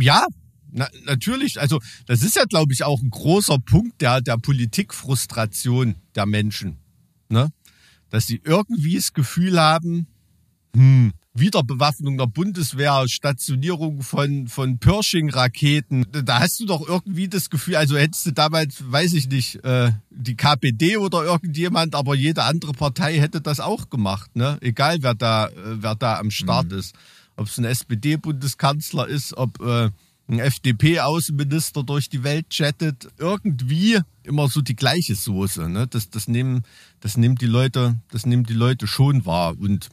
Ja, 0.00 0.26
na, 0.72 0.88
natürlich. 1.04 1.60
Also 1.60 1.80
das 2.06 2.24
ist 2.24 2.34
ja, 2.34 2.44
glaube 2.46 2.72
ich, 2.72 2.82
auch 2.82 3.00
ein 3.00 3.10
großer 3.10 3.58
Punkt 3.60 4.00
der, 4.00 4.20
der 4.20 4.36
Politikfrustration 4.36 5.94
der 6.16 6.26
Menschen. 6.26 6.78
Ne? 7.28 7.52
Dass 8.10 8.26
sie 8.26 8.40
irgendwie 8.42 8.96
das 8.96 9.12
Gefühl 9.12 9.60
haben, 9.60 10.08
hm, 10.74 11.12
Wiederbewaffnung 11.38 12.18
der 12.18 12.26
Bundeswehr, 12.26 13.04
Stationierung 13.08 14.02
von, 14.02 14.48
von 14.48 14.78
Pershing-Raketen. 14.78 16.06
Da 16.24 16.40
hast 16.40 16.60
du 16.60 16.66
doch 16.66 16.86
irgendwie 16.86 17.28
das 17.28 17.50
Gefühl, 17.50 17.76
also 17.76 17.96
hättest 17.96 18.26
du 18.26 18.32
damals, 18.32 18.90
weiß 18.90 19.12
ich 19.14 19.28
nicht, 19.28 19.64
äh, 19.64 19.92
die 20.10 20.36
KPD 20.36 20.96
oder 20.96 21.24
irgendjemand, 21.24 21.94
aber 21.94 22.14
jede 22.14 22.44
andere 22.44 22.72
Partei 22.72 23.18
hätte 23.18 23.40
das 23.40 23.60
auch 23.60 23.90
gemacht, 23.90 24.34
ne? 24.34 24.58
Egal 24.60 24.98
wer 25.00 25.14
da, 25.14 25.48
äh, 25.48 25.52
wer 25.82 25.94
da 25.94 26.18
am 26.18 26.30
Start 26.30 26.72
ist. 26.72 26.94
Ob 27.36 27.48
es 27.48 27.58
ein 27.58 27.64
SPD-Bundeskanzler 27.64 29.06
ist, 29.06 29.36
ob 29.36 29.60
äh, 29.60 29.90
ein 30.28 30.38
FDP-Außenminister 30.40 31.84
durch 31.84 32.08
die 32.08 32.24
Welt 32.24 32.50
chattet, 32.50 33.08
irgendwie 33.18 34.00
immer 34.24 34.48
so 34.48 34.60
die 34.60 34.74
gleiche 34.74 35.14
Soße. 35.14 35.68
Ne? 35.68 35.86
Das, 35.86 36.10
das, 36.10 36.26
nehmen, 36.28 36.62
das, 37.00 37.16
nehmen 37.16 37.36
die 37.36 37.46
Leute, 37.46 37.96
das 38.10 38.26
nehmen 38.26 38.44
die 38.44 38.54
Leute 38.54 38.86
schon 38.86 39.24
wahr. 39.24 39.54
Und 39.58 39.88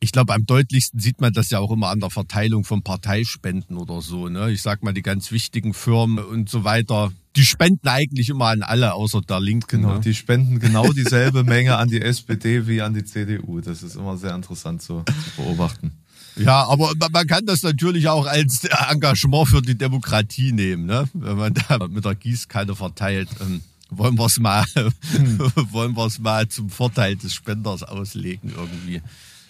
ich 0.00 0.12
glaube, 0.12 0.34
am 0.34 0.44
deutlichsten 0.46 1.00
sieht 1.00 1.20
man 1.20 1.32
das 1.32 1.50
ja 1.50 1.58
auch 1.58 1.70
immer 1.70 1.88
an 1.88 2.00
der 2.00 2.10
Verteilung 2.10 2.64
von 2.64 2.82
Parteispenden 2.82 3.76
oder 3.78 4.02
so. 4.02 4.28
Ne? 4.28 4.50
Ich 4.50 4.62
sag 4.62 4.82
mal, 4.82 4.92
die 4.92 5.02
ganz 5.02 5.32
wichtigen 5.32 5.72
Firmen 5.74 6.22
und 6.24 6.48
so 6.50 6.64
weiter, 6.64 7.12
die 7.34 7.44
spenden 7.46 7.88
eigentlich 7.88 8.28
immer 8.28 8.46
an 8.46 8.62
alle, 8.62 8.92
außer 8.94 9.20
der 9.22 9.40
Linken. 9.40 9.82
Genau, 9.82 9.94
Ne? 9.94 10.00
die 10.00 10.14
spenden 10.14 10.58
genau 10.60 10.92
dieselbe 10.92 11.44
Menge 11.44 11.76
an 11.76 11.88
die 11.88 12.00
SPD 12.02 12.66
wie 12.66 12.82
an 12.82 12.94
die 12.94 13.04
CDU. 13.04 13.60
Das 13.60 13.82
ist 13.82 13.96
immer 13.96 14.16
sehr 14.18 14.34
interessant 14.34 14.82
so 14.82 15.02
zu 15.02 15.42
beobachten. 15.42 15.92
Ja, 16.38 16.64
aber 16.66 16.92
man- 17.12 17.26
kann 17.26 17.46
das 17.46 17.62
natürlich 17.62 18.08
auch 18.08 18.26
als 18.26 18.64
Engagement 18.90 19.48
für 19.48 19.62
die 19.62 19.76
Demokratie 19.78 20.52
nehmen, 20.52 20.84
ne? 20.84 21.08
Wenn 21.14 21.36
man 21.38 21.54
da 21.54 21.88
mit 21.88 22.04
der 22.04 22.14
Gießkanne 22.14 22.74
verteilt. 22.76 23.28
Ähm, 23.40 23.62
wollen 23.88 24.18
wir 24.18 24.26
es 24.26 24.38
mal, 24.38 24.64
wollen 25.70 25.96
wir 25.96 26.06
es 26.06 26.18
mal 26.18 26.48
zum 26.48 26.68
Vorteil 26.70 27.16
des 27.16 27.32
Spenders 27.34 27.82
auslegen 27.82 28.52
irgendwie. 28.54 29.00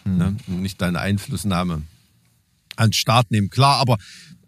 Ne? 0.07 0.37
Und 0.47 0.63
nicht 0.63 0.81
deine 0.81 1.01
Einflussnahme 1.01 1.83
an 2.77 2.89
den 2.89 2.93
Staat 2.93 3.31
nehmen. 3.31 3.51
Klar, 3.51 3.79
aber 3.79 3.99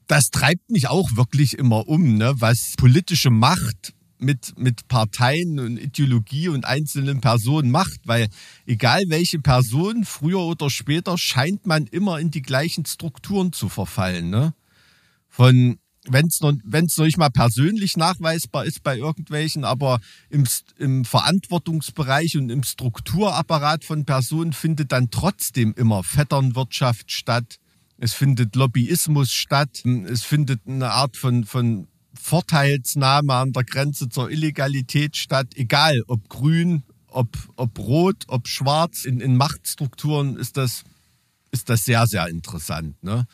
das 0.06 0.30
treibt 0.30 0.70
mich 0.70 0.88
auch 0.88 1.16
wirklich 1.16 1.58
immer 1.58 1.88
um, 1.88 2.16
ne? 2.16 2.34
was 2.38 2.74
politische 2.76 3.30
Macht 3.30 3.94
mit, 4.18 4.58
mit 4.58 4.88
Parteien 4.88 5.60
und 5.60 5.78
Ideologie 5.78 6.48
und 6.48 6.64
einzelnen 6.64 7.20
Personen 7.20 7.70
macht, 7.70 8.00
weil 8.04 8.28
egal 8.66 9.02
welche 9.08 9.38
Person, 9.38 10.04
früher 10.04 10.40
oder 10.40 10.70
später 10.70 11.16
scheint 11.18 11.66
man 11.66 11.86
immer 11.86 12.18
in 12.18 12.30
die 12.30 12.42
gleichen 12.42 12.84
Strukturen 12.84 13.52
zu 13.52 13.68
verfallen. 13.68 14.30
Ne? 14.30 14.54
Von 15.28 15.78
wenn 16.10 16.26
es 16.26 16.40
noch, 16.40 16.52
nicht 17.04 17.18
mal 17.18 17.30
persönlich 17.30 17.96
nachweisbar 17.96 18.64
ist 18.64 18.82
bei 18.82 18.96
irgendwelchen, 18.96 19.64
aber 19.64 20.00
im, 20.30 20.44
im 20.78 21.04
Verantwortungsbereich 21.04 22.36
und 22.36 22.50
im 22.50 22.62
Strukturapparat 22.62 23.84
von 23.84 24.04
Personen 24.04 24.52
findet 24.52 24.92
dann 24.92 25.10
trotzdem 25.10 25.74
immer 25.76 26.02
Vetternwirtschaft 26.02 27.12
statt. 27.12 27.58
Es 27.98 28.14
findet 28.14 28.54
Lobbyismus 28.54 29.32
statt. 29.32 29.82
Es 30.06 30.22
findet 30.22 30.66
eine 30.66 30.90
Art 30.92 31.16
von, 31.16 31.44
von 31.44 31.88
Vorteilsnahme 32.14 33.34
an 33.34 33.52
der 33.52 33.64
Grenze 33.64 34.08
zur 34.08 34.30
Illegalität 34.30 35.16
statt. 35.16 35.48
Egal, 35.56 36.02
ob 36.06 36.28
grün, 36.28 36.84
ob, 37.08 37.36
ob 37.56 37.78
rot, 37.78 38.24
ob 38.28 38.48
schwarz. 38.48 39.04
In, 39.04 39.20
in 39.20 39.36
Machtstrukturen 39.36 40.36
ist 40.36 40.56
das, 40.56 40.84
ist 41.50 41.68
das 41.68 41.84
sehr, 41.84 42.06
sehr 42.06 42.28
interessant. 42.28 43.02
Ne? 43.02 43.26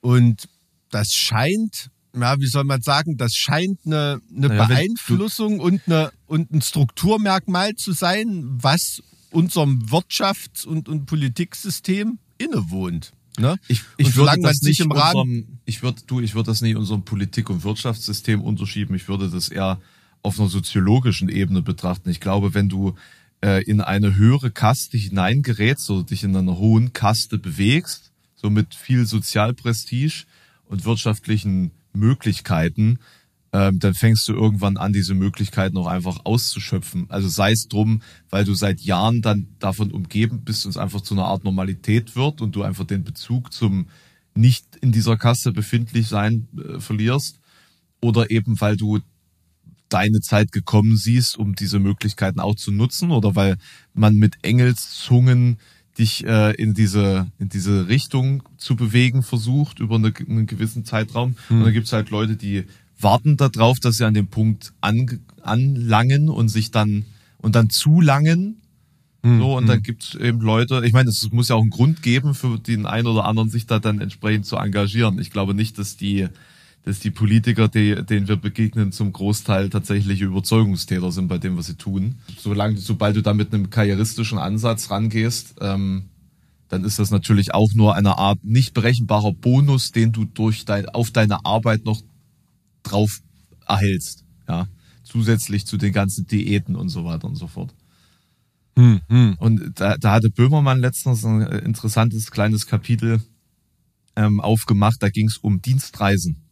Und 0.00 0.48
das 0.90 1.12
scheint, 1.12 1.90
ja, 2.14 2.38
wie 2.38 2.46
soll 2.46 2.64
man 2.64 2.82
sagen, 2.82 3.16
das 3.16 3.34
scheint 3.34 3.80
eine, 3.86 4.20
eine 4.34 4.48
Naja, 4.48 4.66
Beeinflussung 4.66 5.60
und, 5.60 5.82
eine, 5.86 6.12
und 6.26 6.50
ein 6.50 6.62
Strukturmerkmal 6.62 7.74
zu 7.74 7.92
sein, 7.92 8.44
was 8.46 9.02
unserem 9.30 9.86
Wirtschafts- 9.86 10.66
und, 10.66 10.88
und 10.88 11.06
Politiksystem 11.06 12.18
innewohnt. 12.38 13.12
Ne? 13.38 13.56
Ich, 13.68 13.82
ich 13.96 14.14
würde 14.14 14.42
das 14.42 14.60
nicht 14.60 14.80
im 14.80 14.92
Rahmen- 14.92 15.20
unserem, 15.20 15.58
ich 15.64 15.82
würde, 15.82 16.02
du, 16.06 16.20
ich 16.20 16.34
würde 16.34 16.50
das 16.50 16.60
nicht 16.60 16.76
unserem 16.76 17.04
Politik- 17.04 17.48
und 17.48 17.64
Wirtschaftssystem 17.64 18.42
unterschieben. 18.42 18.94
Ich 18.94 19.08
würde 19.08 19.30
das 19.30 19.48
eher 19.48 19.80
auf 20.22 20.38
einer 20.38 20.48
soziologischen 20.48 21.28
Ebene 21.28 21.62
betrachten. 21.62 22.10
Ich 22.10 22.20
glaube, 22.20 22.52
wenn 22.52 22.68
du 22.68 22.94
äh, 23.42 23.64
in 23.64 23.80
eine 23.80 24.16
höhere 24.16 24.50
Kaste 24.50 24.98
hineingerätst 24.98 25.90
oder 25.90 26.04
dich 26.04 26.24
in 26.24 26.36
einer 26.36 26.58
hohen 26.58 26.92
Kaste 26.92 27.38
bewegst, 27.38 28.12
so 28.36 28.50
mit 28.50 28.74
viel 28.74 29.06
Sozialprestige 29.06 30.24
und 30.66 30.84
wirtschaftlichen 30.84 31.70
Möglichkeiten, 31.92 32.98
ähm, 33.52 33.78
dann 33.78 33.94
fängst 33.94 34.26
du 34.28 34.32
irgendwann 34.32 34.76
an, 34.78 34.92
diese 34.92 35.14
Möglichkeiten 35.14 35.76
auch 35.76 35.86
einfach 35.86 36.20
auszuschöpfen. 36.24 37.06
Also 37.10 37.28
sei 37.28 37.52
es 37.52 37.68
drum, 37.68 38.00
weil 38.30 38.44
du 38.44 38.54
seit 38.54 38.80
Jahren 38.80 39.20
dann 39.20 39.48
davon 39.58 39.90
umgeben 39.90 40.42
bist 40.42 40.64
und 40.64 40.70
es 40.70 40.78
einfach 40.78 41.02
zu 41.02 41.14
einer 41.14 41.26
Art 41.26 41.44
Normalität 41.44 42.16
wird 42.16 42.40
und 42.40 42.56
du 42.56 42.62
einfach 42.62 42.84
den 42.84 43.04
Bezug 43.04 43.52
zum 43.52 43.88
nicht 44.34 44.76
in 44.76 44.92
dieser 44.92 45.18
Kasse 45.18 45.52
befindlich 45.52 46.08
sein 46.08 46.48
äh, 46.56 46.80
verlierst. 46.80 47.40
Oder 48.00 48.30
eben, 48.30 48.60
weil 48.60 48.76
du 48.76 49.00
deine 49.90 50.20
Zeit 50.20 50.52
gekommen 50.52 50.96
siehst, 50.96 51.36
um 51.36 51.54
diese 51.54 51.78
Möglichkeiten 51.78 52.40
auch 52.40 52.54
zu 52.54 52.72
nutzen 52.72 53.10
oder 53.10 53.36
weil 53.36 53.58
man 53.92 54.14
mit 54.14 54.36
Engelszungen 54.42 55.58
dich 55.98 56.26
äh, 56.26 56.54
in 56.54 56.74
diese 56.74 57.26
in 57.38 57.48
diese 57.48 57.88
Richtung 57.88 58.42
zu 58.56 58.76
bewegen 58.76 59.22
versucht 59.22 59.80
über 59.80 59.96
eine, 59.96 60.12
einen 60.28 60.46
gewissen 60.46 60.84
Zeitraum. 60.84 61.36
Und 61.58 61.64
dann 61.64 61.72
gibt's 61.72 61.92
halt 61.92 62.10
Leute, 62.10 62.36
die 62.36 62.64
warten 62.98 63.36
darauf, 63.36 63.80
dass 63.80 63.96
sie 63.96 64.06
an 64.06 64.14
dem 64.14 64.28
Punkt 64.28 64.72
an, 64.80 65.20
anlangen 65.42 66.28
und 66.28 66.48
sich 66.48 66.70
dann 66.70 67.04
und 67.38 67.54
dann 67.56 67.70
zulangen. 67.70 68.56
So, 69.38 69.56
und 69.56 69.68
dann 69.68 69.82
gibt's 69.82 70.16
eben 70.16 70.40
Leute, 70.40 70.82
ich 70.84 70.92
meine, 70.92 71.08
es 71.08 71.30
muss 71.30 71.48
ja 71.48 71.54
auch 71.54 71.60
einen 71.60 71.70
Grund 71.70 72.02
geben 72.02 72.34
für 72.34 72.58
den 72.58 72.86
einen 72.86 73.06
oder 73.06 73.24
anderen, 73.24 73.50
sich 73.50 73.66
da 73.66 73.78
dann 73.78 74.00
entsprechend 74.00 74.46
zu 74.46 74.56
engagieren. 74.56 75.20
Ich 75.20 75.30
glaube 75.30 75.54
nicht, 75.54 75.78
dass 75.78 75.96
die, 75.96 76.26
dass 76.84 76.98
die 76.98 77.10
Politiker, 77.10 77.68
die, 77.68 77.94
denen 78.04 78.26
wir 78.26 78.36
begegnen, 78.36 78.90
zum 78.90 79.12
Großteil 79.12 79.70
tatsächliche 79.70 80.24
Überzeugungstäter 80.24 81.12
sind 81.12 81.28
bei 81.28 81.38
dem, 81.38 81.56
was 81.56 81.66
sie 81.66 81.76
tun. 81.76 82.16
Solange, 82.38 82.76
sobald 82.76 83.16
du 83.16 83.22
da 83.22 83.34
mit 83.34 83.54
einem 83.54 83.70
karrieristischen 83.70 84.38
Ansatz 84.38 84.90
rangehst, 84.90 85.54
ähm, 85.60 86.06
dann 86.68 86.84
ist 86.84 86.98
das 86.98 87.10
natürlich 87.10 87.54
auch 87.54 87.72
nur 87.74 87.94
eine 87.94 88.18
Art 88.18 88.42
nicht 88.42 88.74
berechenbarer 88.74 89.32
Bonus, 89.32 89.92
den 89.92 90.10
du 90.10 90.24
durch 90.24 90.64
dein, 90.64 90.88
auf 90.88 91.10
deine 91.10 91.44
Arbeit 91.44 91.84
noch 91.84 92.02
drauf 92.82 93.20
erhältst. 93.66 94.24
Ja. 94.48 94.66
Zusätzlich 95.04 95.66
zu 95.66 95.76
den 95.76 95.92
ganzen 95.92 96.26
Diäten 96.26 96.74
und 96.74 96.88
so 96.88 97.04
weiter 97.04 97.28
und 97.28 97.36
so 97.36 97.46
fort. 97.46 97.74
Und 99.38 99.72
da, 99.78 99.96
da 99.98 100.12
hatte 100.12 100.30
Böhmermann 100.30 100.80
letztens 100.80 101.24
ein 101.24 101.42
interessantes 101.42 102.30
kleines 102.30 102.66
Kapitel 102.66 103.22
ähm, 104.16 104.40
aufgemacht. 104.40 104.96
Da 105.00 105.10
ging 105.10 105.28
es 105.28 105.36
um 105.36 105.60
Dienstreisen 105.60 106.42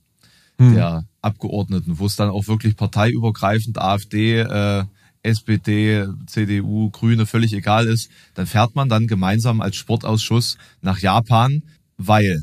der 0.60 1.04
Abgeordneten, 1.22 1.98
wo 1.98 2.06
es 2.06 2.16
dann 2.16 2.30
auch 2.30 2.46
wirklich 2.46 2.76
parteiübergreifend 2.76 3.78
AfD, 3.78 4.40
äh, 4.40 4.84
SPD, 5.22 6.06
CDU, 6.26 6.90
Grüne, 6.90 7.26
völlig 7.26 7.52
egal 7.52 7.86
ist. 7.86 8.10
Dann 8.34 8.46
fährt 8.46 8.74
man 8.74 8.88
dann 8.88 9.06
gemeinsam 9.06 9.60
als 9.60 9.76
Sportausschuss 9.76 10.56
nach 10.80 10.98
Japan, 10.98 11.62
weil 11.98 12.42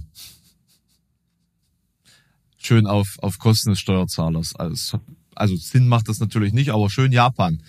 schön 2.58 2.86
auf, 2.86 3.18
auf 3.22 3.40
Kosten 3.40 3.72
des 3.72 3.80
Steuerzahlers. 3.80 4.56
Also, 4.56 5.00
also 5.36 5.56
Sinn 5.56 5.88
macht 5.88 6.08
das 6.10 6.20
natürlich 6.20 6.54
nicht, 6.54 6.70
aber 6.70 6.90
schön 6.90 7.12
Japan 7.12 7.62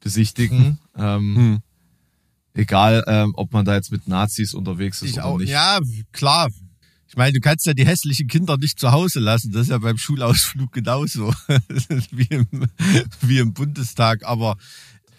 besichtigen. 0.00 0.78
ähm, 0.96 1.36
Hm. 1.36 1.58
Egal, 2.54 3.04
ähm, 3.06 3.32
ob 3.36 3.52
man 3.52 3.66
da 3.66 3.74
jetzt 3.74 3.92
mit 3.92 4.08
Nazis 4.08 4.54
unterwegs 4.54 5.02
ist 5.02 5.10
Ich 5.10 5.16
oder 5.18 5.26
auch, 5.26 5.38
nicht. 5.38 5.50
ja, 5.50 5.78
klar. 6.12 6.48
Ich 7.16 7.18
meine, 7.18 7.32
du 7.32 7.40
kannst 7.40 7.64
ja 7.64 7.72
die 7.72 7.86
hässlichen 7.86 8.28
Kinder 8.28 8.58
nicht 8.58 8.78
zu 8.78 8.92
Hause 8.92 9.20
lassen. 9.20 9.50
Das 9.50 9.62
ist 9.62 9.68
ja 9.70 9.78
beim 9.78 9.96
Schulausflug 9.96 10.70
genauso. 10.70 11.32
wie, 12.10 12.26
im, 12.28 12.46
wie 13.22 13.38
im 13.38 13.54
Bundestag. 13.54 14.22
Aber 14.26 14.58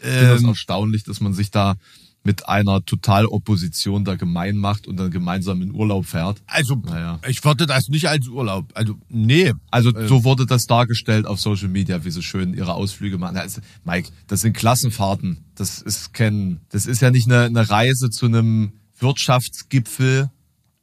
Ich 0.01 0.07
finde 0.07 0.27
das 0.27 0.43
ähm, 0.43 0.49
erstaunlich, 0.49 1.05
dass 1.05 1.21
man 1.21 1.33
sich 1.33 1.49
da 1.49 1.75
mit 2.23 2.47
einer 2.47 2.85
Totalopposition 2.85 4.05
da 4.05 4.13
gemein 4.13 4.57
macht 4.57 4.85
und 4.85 4.97
dann 4.97 5.09
gemeinsam 5.09 5.63
in 5.63 5.73
Urlaub 5.73 6.05
fährt. 6.05 6.39
also, 6.45 6.75
Naja. 6.75 7.19
ich 7.27 7.43
würde 7.43 7.65
das 7.65 7.87
nicht 7.89 8.07
als 8.07 8.27
Urlaub. 8.27 8.69
Also, 8.75 8.93
nee. 9.09 9.53
Also 9.71 9.91
so 10.07 10.23
wurde 10.23 10.45
das 10.45 10.67
dargestellt 10.67 11.25
auf 11.25 11.39
Social 11.39 11.69
Media, 11.69 12.05
wie 12.05 12.11
sie 12.11 12.21
schön 12.21 12.53
ihre 12.53 12.75
Ausflüge 12.75 13.17
machen. 13.17 13.37
Also, 13.37 13.61
Mike, 13.85 14.09
das 14.27 14.41
sind 14.41 14.53
Klassenfahrten. 14.53 15.45
Das 15.55 15.81
ist 15.81 16.13
kein, 16.13 16.59
das 16.69 16.85
ist 16.85 17.01
ja 17.01 17.09
nicht 17.09 17.25
eine, 17.25 17.45
eine 17.45 17.67
Reise 17.67 18.11
zu 18.11 18.27
einem 18.27 18.73
Wirtschaftsgipfel, 18.99 20.29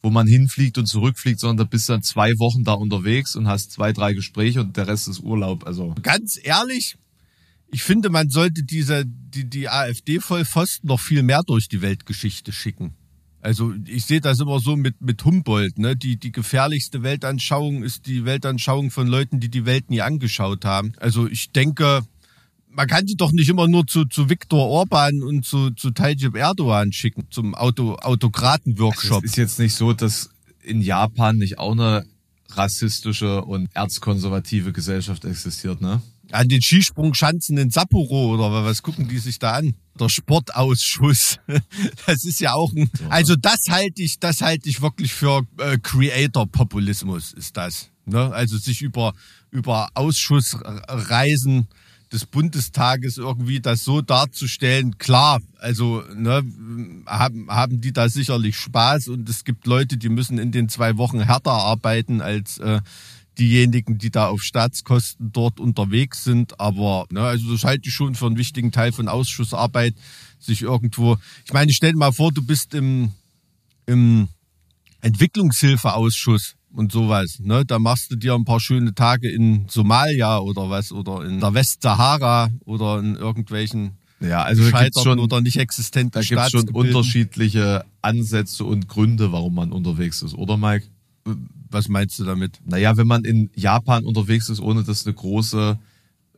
wo 0.05 0.11
man 0.11 0.27
hinfliegt 0.27 0.77
und 0.77 0.87
zurückfliegt, 0.87 1.41
sondern 1.41 1.57
da 1.57 1.65
bist 1.65 1.89
du 1.89 1.95
dann 1.95 2.03
zwei 2.03 2.33
Wochen 2.39 2.63
da 2.63 2.75
unterwegs 2.75 3.37
und 3.37 3.49
hast 3.49 3.73
zwei, 3.73 3.95
drei 3.95 4.13
Gespräche 4.13 4.61
und 4.61 4.77
der 4.77 4.87
Rest 4.87 5.09
ist 5.09 5.21
Urlaub. 5.21 5.67
Also 5.67 5.95
Ganz 6.03 6.39
ehrlich, 6.41 6.97
ich 7.73 7.83
finde, 7.83 8.11
man 8.11 8.29
sollte 8.29 8.63
diese, 8.65 9.05
die, 9.07 9.49
die 9.49 9.71
AfD-Vollpfosten 9.71 10.89
noch 10.89 11.01
viel 11.01 11.23
mehr 11.23 11.43
durch 11.43 11.69
die 11.69 11.81
Weltgeschichte 11.81 12.53
schicken. 12.53 12.93
Also 13.41 13.73
ich 13.87 14.05
sehe 14.05 14.21
das 14.21 14.41
immer 14.41 14.61
so 14.61 14.77
mit, 14.77 15.01
mit 15.01 15.25
Humboldt. 15.25 15.79
Ne? 15.79 15.97
Die, 15.97 16.19
die 16.19 16.33
gefährlichste 16.33 17.03
Weltanschauung 17.03 17.83
ist 17.83 18.07
die 18.07 18.27
Weltanschauung 18.27 18.91
von 18.91 19.07
Leuten, 19.07 19.41
die 19.41 19.49
die 19.49 19.65
Welt 19.65 19.89
nie 19.89 20.03
angeschaut 20.03 20.67
haben. 20.67 20.93
Also 20.99 21.27
ich 21.27 21.51
denke, 21.51 22.03
man 22.75 22.87
kann 22.87 23.07
die 23.07 23.17
doch 23.17 23.33
nicht 23.33 23.49
immer 23.49 23.69
nur 23.69 23.87
zu, 23.87 24.05
zu 24.05 24.29
Viktor 24.29 24.69
Orban 24.69 25.23
und 25.23 25.45
zu, 25.45 25.71
zu 25.71 25.91
Tayyip 25.91 26.37
Erdogan 26.37 26.93
schicken, 26.93 27.27
zum 27.31 27.55
Auto, 27.55 27.95
Autokraten-Workshop. 27.95 29.25
es 29.25 29.33
ist 29.33 29.37
jetzt 29.37 29.59
nicht 29.59 29.75
so, 29.75 29.93
dass 29.93 30.31
in 30.63 30.81
Japan 30.81 31.37
nicht 31.37 31.59
auch 31.59 31.73
eine 31.73 32.07
rassistische 32.51 33.45
und 33.45 33.69
erzkonservative 33.75 34.73
Gesellschaft 34.73 35.25
existiert, 35.25 35.81
ne? 35.81 36.03
An 36.31 36.49
den 36.49 36.63
Skisprungschanzen 36.63 37.59
in 37.59 37.71
Sapporo 37.71 38.35
oder 38.35 38.65
was 38.65 38.83
gucken 38.83 39.09
die 39.09 39.19
sich 39.19 39.39
da 39.39 39.53
an? 39.53 39.75
Der 40.01 40.09
Sportausschuss. 40.09 41.39
Das 42.07 42.25
ist 42.25 42.41
ja 42.41 42.55
auch 42.55 42.73
ein, 42.73 42.91
also 43.11 43.37
das 43.37 43.69
halte 43.69 44.03
ich, 44.03 44.19
das 44.19 44.41
halte 44.41 44.69
ich 44.69 44.81
wirklich 44.81 45.13
für 45.13 45.47
äh, 45.59 45.79
Creator-Populismus 45.79 47.33
ist 47.35 47.57
das. 47.57 47.91
Ne? 48.07 48.33
Also 48.33 48.57
sich 48.57 48.83
über, 48.83 49.13
über 49.51 49.91
Ausschussreisen 49.95 51.69
des 52.15 52.27
Bundestages 52.27 53.19
irgendwie 53.19 53.61
das 53.61 53.83
so 53.83 54.01
darzustellen, 54.01 54.99
klar, 54.99 55.43
also 55.59 56.03
ne, 56.15 56.45
haben, 57.07 57.51
haben 57.51 57.81
die 57.81 57.93
da 57.93 58.09
sicherlich 58.09 58.57
Spaß 58.57 59.09
und 59.09 59.29
es 59.29 59.45
gibt 59.45 59.67
Leute, 59.67 59.97
die 59.97 60.09
müssen 60.09 60.39
in 60.39 60.53
den 60.53 60.69
zwei 60.69 60.97
Wochen 60.97 61.21
härter 61.21 61.51
arbeiten 61.51 62.21
als 62.21 62.59
äh, 62.59 62.81
diejenigen, 63.37 63.99
die 63.99 64.11
da 64.11 64.29
auf 64.29 64.43
Staatskosten 64.43 65.33
dort 65.33 65.59
unterwegs 65.59 66.23
sind. 66.23 66.61
Aber 66.61 67.07
ne, 67.11 67.21
also 67.21 67.53
das 67.53 67.65
halte 67.65 67.89
ich 67.89 67.95
schon 67.95 68.15
für 68.15 68.27
einen 68.27 68.39
wichtigen 68.39 68.71
Teil 68.71 68.93
von 68.93 69.09
Ausschussarbeit, 69.09 69.95
sich 70.39 70.63
irgendwo. 70.63 71.17
Ich 71.45 71.53
meine, 71.53 71.73
stell 71.73 71.93
dir 71.93 71.99
mal 71.99 72.13
vor, 72.13 72.31
du 72.31 72.43
bist 72.43 72.75
im, 72.75 73.11
im 73.87 74.29
Entwicklungshilfeausschuss 75.01 76.55
und 76.75 76.93
sowas. 76.93 77.39
Ne? 77.41 77.65
Da 77.65 77.79
machst 77.79 78.11
du 78.11 78.17
dir 78.17 78.35
ein 78.35 78.45
paar 78.45 78.61
schöne 78.61 78.95
Tage 78.95 79.31
in 79.31 79.67
Somalia 79.69 80.39
oder 80.39 80.69
was 80.71 80.93
oder 80.93 81.25
in 81.25 81.41
der 81.41 81.55
Westsahara 81.55 82.51
oder 82.65 82.99
in 82.99 83.17
irgendwelchen 83.17 83.93
Ja, 84.21 84.43
also 84.43 84.63
gescheiterten 84.63 85.03
schon, 85.03 85.19
oder 85.19 85.41
nicht 85.41 85.57
existenten 85.57 86.13
da 86.13 86.21
gibt's 86.21 86.51
schon 86.51 86.61
Staatsgebilden. 86.63 86.97
unterschiedliche 86.97 87.85
Ansätze 88.03 88.65
und 88.65 88.89
Gründe, 88.89 89.33
warum 89.33 89.55
man 89.55 89.73
unterwegs 89.73 90.23
ist, 90.23 90.35
oder 90.35 90.57
Mike? 90.57 90.87
Was 91.71 91.89
meinst 91.89 92.19
du 92.19 92.25
damit? 92.25 92.61
Naja, 92.65 92.97
wenn 92.97 93.07
man 93.07 93.25
in 93.25 93.51
Japan 93.55 94.05
unterwegs 94.05 94.49
ist, 94.49 94.61
ohne 94.61 94.85
dass 94.85 95.07
eine 95.07 95.15
große 95.15 95.79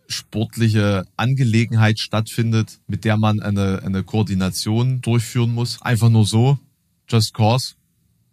sportliche 0.08 1.04
Angelegenheit 1.16 1.98
stattfindet, 1.98 2.78
mit 2.86 3.04
der 3.04 3.16
man 3.16 3.40
eine, 3.40 3.82
eine 3.84 4.04
Koordination 4.04 5.00
durchführen 5.00 5.52
muss. 5.52 5.82
Einfach 5.82 6.08
nur 6.08 6.24
so, 6.24 6.58
just 7.08 7.34
cause. 7.34 7.74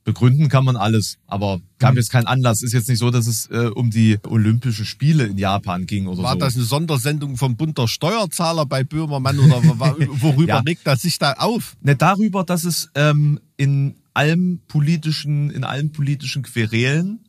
Begründen 0.04 0.50
kann 0.50 0.66
man 0.66 0.76
alles, 0.76 1.18
aber 1.28 1.62
gab 1.80 1.92
Hm. 1.92 1.98
jetzt 1.98 2.12
keinen 2.12 2.28
Anlass. 2.28 2.62
Ist 2.62 2.74
jetzt 2.74 2.90
nicht 2.90 3.00
so, 3.00 3.10
dass 3.10 3.26
es 3.26 3.46
äh, 3.52 3.70
um 3.74 3.90
die 3.90 4.18
Olympischen 4.28 4.86
Spiele 4.86 5.26
in 5.26 5.38
Japan 5.38 5.86
ging 5.86 6.08
oder 6.08 6.24
War 6.24 6.34
so. 6.34 6.40
das 6.40 6.56
eine 6.56 6.66
Sondersendung 6.66 7.38
vom 7.38 7.56
Bund 7.56 7.78
der 7.78 7.88
Steuerzahler 7.88 8.66
bei 8.66 8.84
Böhmermann 8.84 9.40
oder 9.40 9.64
worüber 10.22 10.48
Ja. 10.56 10.60
regt 10.60 10.86
das 10.86 11.04
sich 11.04 11.20
da 11.20 11.34
auf? 11.34 11.78
Ne, 11.82 11.96
darüber, 11.96 12.44
dass 12.44 12.66
es 12.66 12.90
ähm, 12.96 13.40
in 13.56 13.96
allem 14.14 14.60
politischen, 14.68 15.50
in 15.52 15.64
allen 15.64 15.92
politischen 15.92 16.44
Querelen 16.44 17.20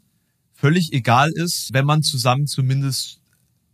völlig 0.52 0.92
egal 0.92 1.30
ist, 1.30 1.70
wenn 1.72 1.84
man 1.86 2.02
zusammen 2.02 2.46
zumindest 2.46 3.20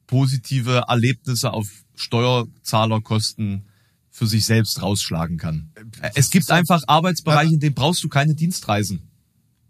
positive 0.07 0.85
Erlebnisse 0.89 1.53
auf 1.53 1.69
Steuerzahlerkosten 1.95 3.63
für 4.21 4.27
sich 4.27 4.45
selbst 4.45 4.83
rausschlagen 4.83 5.39
kann. 5.39 5.71
Äh, 6.03 6.11
Es 6.15 6.29
gibt 6.29 6.51
einfach 6.51 6.83
Arbeitsbereiche, 6.87 7.55
in 7.55 7.59
denen 7.61 7.75
brauchst 7.75 8.05
du 8.05 8.09
keine 8.11 8.35
Dienstreisen. 8.35 9.01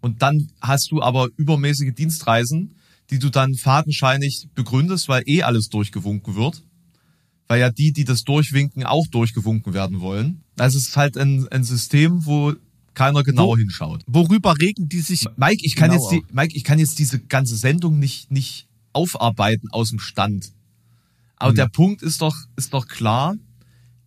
Und 0.00 0.22
dann 0.22 0.48
hast 0.60 0.90
du 0.90 1.00
aber 1.00 1.28
übermäßige 1.36 1.94
Dienstreisen, 1.94 2.74
die 3.10 3.20
du 3.20 3.30
dann 3.30 3.54
fadenscheinig 3.54 4.48
begründest, 4.56 5.08
weil 5.08 5.22
eh 5.26 5.44
alles 5.44 5.68
durchgewunken 5.68 6.34
wird. 6.34 6.64
Weil 7.46 7.60
ja 7.60 7.70
die, 7.70 7.92
die 7.92 8.02
das 8.04 8.24
durchwinken, 8.24 8.82
auch 8.82 9.06
durchgewunken 9.12 9.72
werden 9.72 10.00
wollen. 10.00 10.42
Also 10.58 10.78
es 10.78 10.88
ist 10.88 10.96
halt 10.96 11.16
ein, 11.16 11.46
ein 11.48 11.62
System, 11.62 12.26
wo 12.26 12.52
keiner 12.94 13.22
genauer 13.22 13.54
Wo- 13.54 13.56
hinschaut. 13.58 14.02
Worüber 14.08 14.56
regen 14.60 14.88
die 14.88 15.00
sich? 15.00 15.26
Mike, 15.36 15.60
ich 15.64 15.76
kann 15.76 15.90
Genau 15.92 16.02
jetzt 16.02 16.28
die, 16.28 16.34
Mike, 16.34 16.56
ich 16.56 16.64
kann 16.64 16.80
jetzt 16.80 16.98
diese 16.98 17.20
ganze 17.20 17.54
Sendung 17.54 18.00
nicht, 18.00 18.32
nicht 18.32 18.66
aufarbeiten 18.92 19.68
aus 19.70 19.90
dem 19.90 20.00
Stand. 20.00 20.50
Aber 21.36 21.52
Mhm. 21.52 21.56
der 21.56 21.68
Punkt 21.68 22.02
ist 22.02 22.20
doch, 22.20 22.36
ist 22.56 22.74
doch 22.74 22.88
klar, 22.88 23.36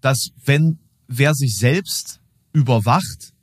dass 0.03 0.31
wenn 0.43 0.79
wer 1.07 1.33
sich 1.33 1.57
selbst 1.57 2.19
überwacht 2.51 3.33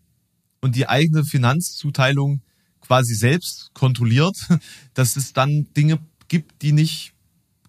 und 0.60 0.76
die 0.76 0.88
eigene 0.88 1.24
Finanzzuteilung 1.24 2.42
quasi 2.82 3.14
selbst 3.14 3.70
kontrolliert, 3.72 4.36
dass 4.94 5.16
es 5.16 5.32
dann 5.32 5.68
Dinge 5.74 5.98
gibt, 6.28 6.60
die 6.62 6.72
nicht 6.72 7.14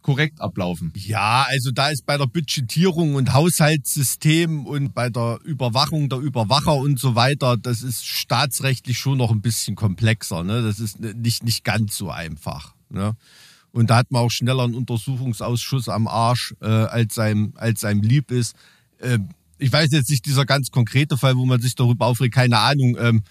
korrekt 0.01 0.41
ablaufen. 0.41 0.91
Ja, 0.95 1.45
also 1.47 1.71
da 1.71 1.89
ist 1.89 2.05
bei 2.05 2.17
der 2.17 2.25
Budgetierung 2.25 3.15
und 3.15 3.33
Haushaltssystem 3.33 4.65
und 4.65 4.93
bei 4.93 5.09
der 5.09 5.39
Überwachung 5.43 6.09
der 6.09 6.19
Überwacher 6.19 6.75
und 6.75 6.99
so 6.99 7.15
weiter, 7.15 7.55
das 7.55 7.83
ist 7.83 8.05
staatsrechtlich 8.05 8.97
schon 8.97 9.19
noch 9.19 9.31
ein 9.31 9.41
bisschen 9.41 9.75
komplexer. 9.75 10.43
Ne? 10.43 10.63
Das 10.63 10.79
ist 10.79 10.99
nicht, 10.99 11.43
nicht 11.43 11.63
ganz 11.63 11.95
so 11.95 12.09
einfach. 12.09 12.73
Ne? 12.89 13.15
Und 13.71 13.89
da 13.89 13.97
hat 13.97 14.11
man 14.11 14.23
auch 14.23 14.31
schneller 14.31 14.63
einen 14.63 14.75
Untersuchungsausschuss 14.75 15.87
am 15.87 16.07
Arsch, 16.07 16.55
äh, 16.61 16.65
als, 16.65 17.17
einem, 17.19 17.53
als 17.55 17.85
einem 17.85 18.01
lieb 18.01 18.31
ist. 18.31 18.55
Ähm, 19.01 19.29
ich 19.57 19.71
weiß 19.71 19.89
jetzt 19.91 20.09
nicht 20.09 20.25
dieser 20.25 20.45
ganz 20.45 20.71
konkrete 20.71 21.17
Fall, 21.17 21.35
wo 21.35 21.45
man 21.45 21.61
sich 21.61 21.75
darüber 21.75 22.07
aufregt, 22.07 22.33
keine 22.33 22.59
Ahnung. 22.59 22.97
Ähm, 22.99 23.23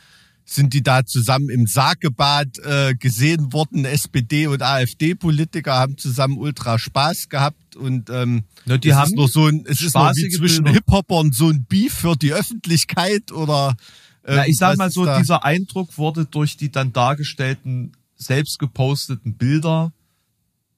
sind 0.45 0.75
die 0.75 0.83
da 0.83 1.05
zusammen 1.05 1.49
im 1.49 1.67
Sargebad 1.67 2.59
äh, 2.59 2.95
gesehen 2.95 3.53
worden. 3.53 3.85
SPD 3.85 4.49
und 4.49 4.63
AfD-Politiker 4.63 5.75
haben 5.75 5.97
zusammen 5.97 6.39
ultra 6.39 6.79
Spaß 6.79 7.29
gehabt 7.29 7.77
und 7.77 8.11
ähm, 8.11 8.43
Na, 8.65 8.77
die 8.77 8.89
es 8.89 8.97
haben 8.97 9.11
ist 9.11 9.17
nur 9.17 9.29
so 9.29 9.47
ein, 9.47 9.65
es 9.67 9.81
ist 9.81 9.95
nur 9.95 10.11
wie 10.11 10.29
zwischen. 10.29 10.67
Hip-Hopern 10.67 11.31
so 11.33 11.49
ein 11.49 11.65
Beef 11.69 11.95
für 11.95 12.17
die 12.17 12.33
Öffentlichkeit 12.33 13.31
oder 13.31 13.77
ähm, 14.25 14.37
Na, 14.37 14.47
ich 14.47 14.57
sag 14.57 14.71
was 14.71 14.79
mal 14.79 14.91
so, 14.91 15.19
dieser 15.19 15.45
Eindruck 15.45 15.97
wurde 15.99 16.25
durch 16.25 16.57
die 16.57 16.71
dann 16.71 16.93
dargestellten, 16.93 17.93
selbst 18.17 18.59
geposteten 18.59 19.35
Bilder 19.35 19.93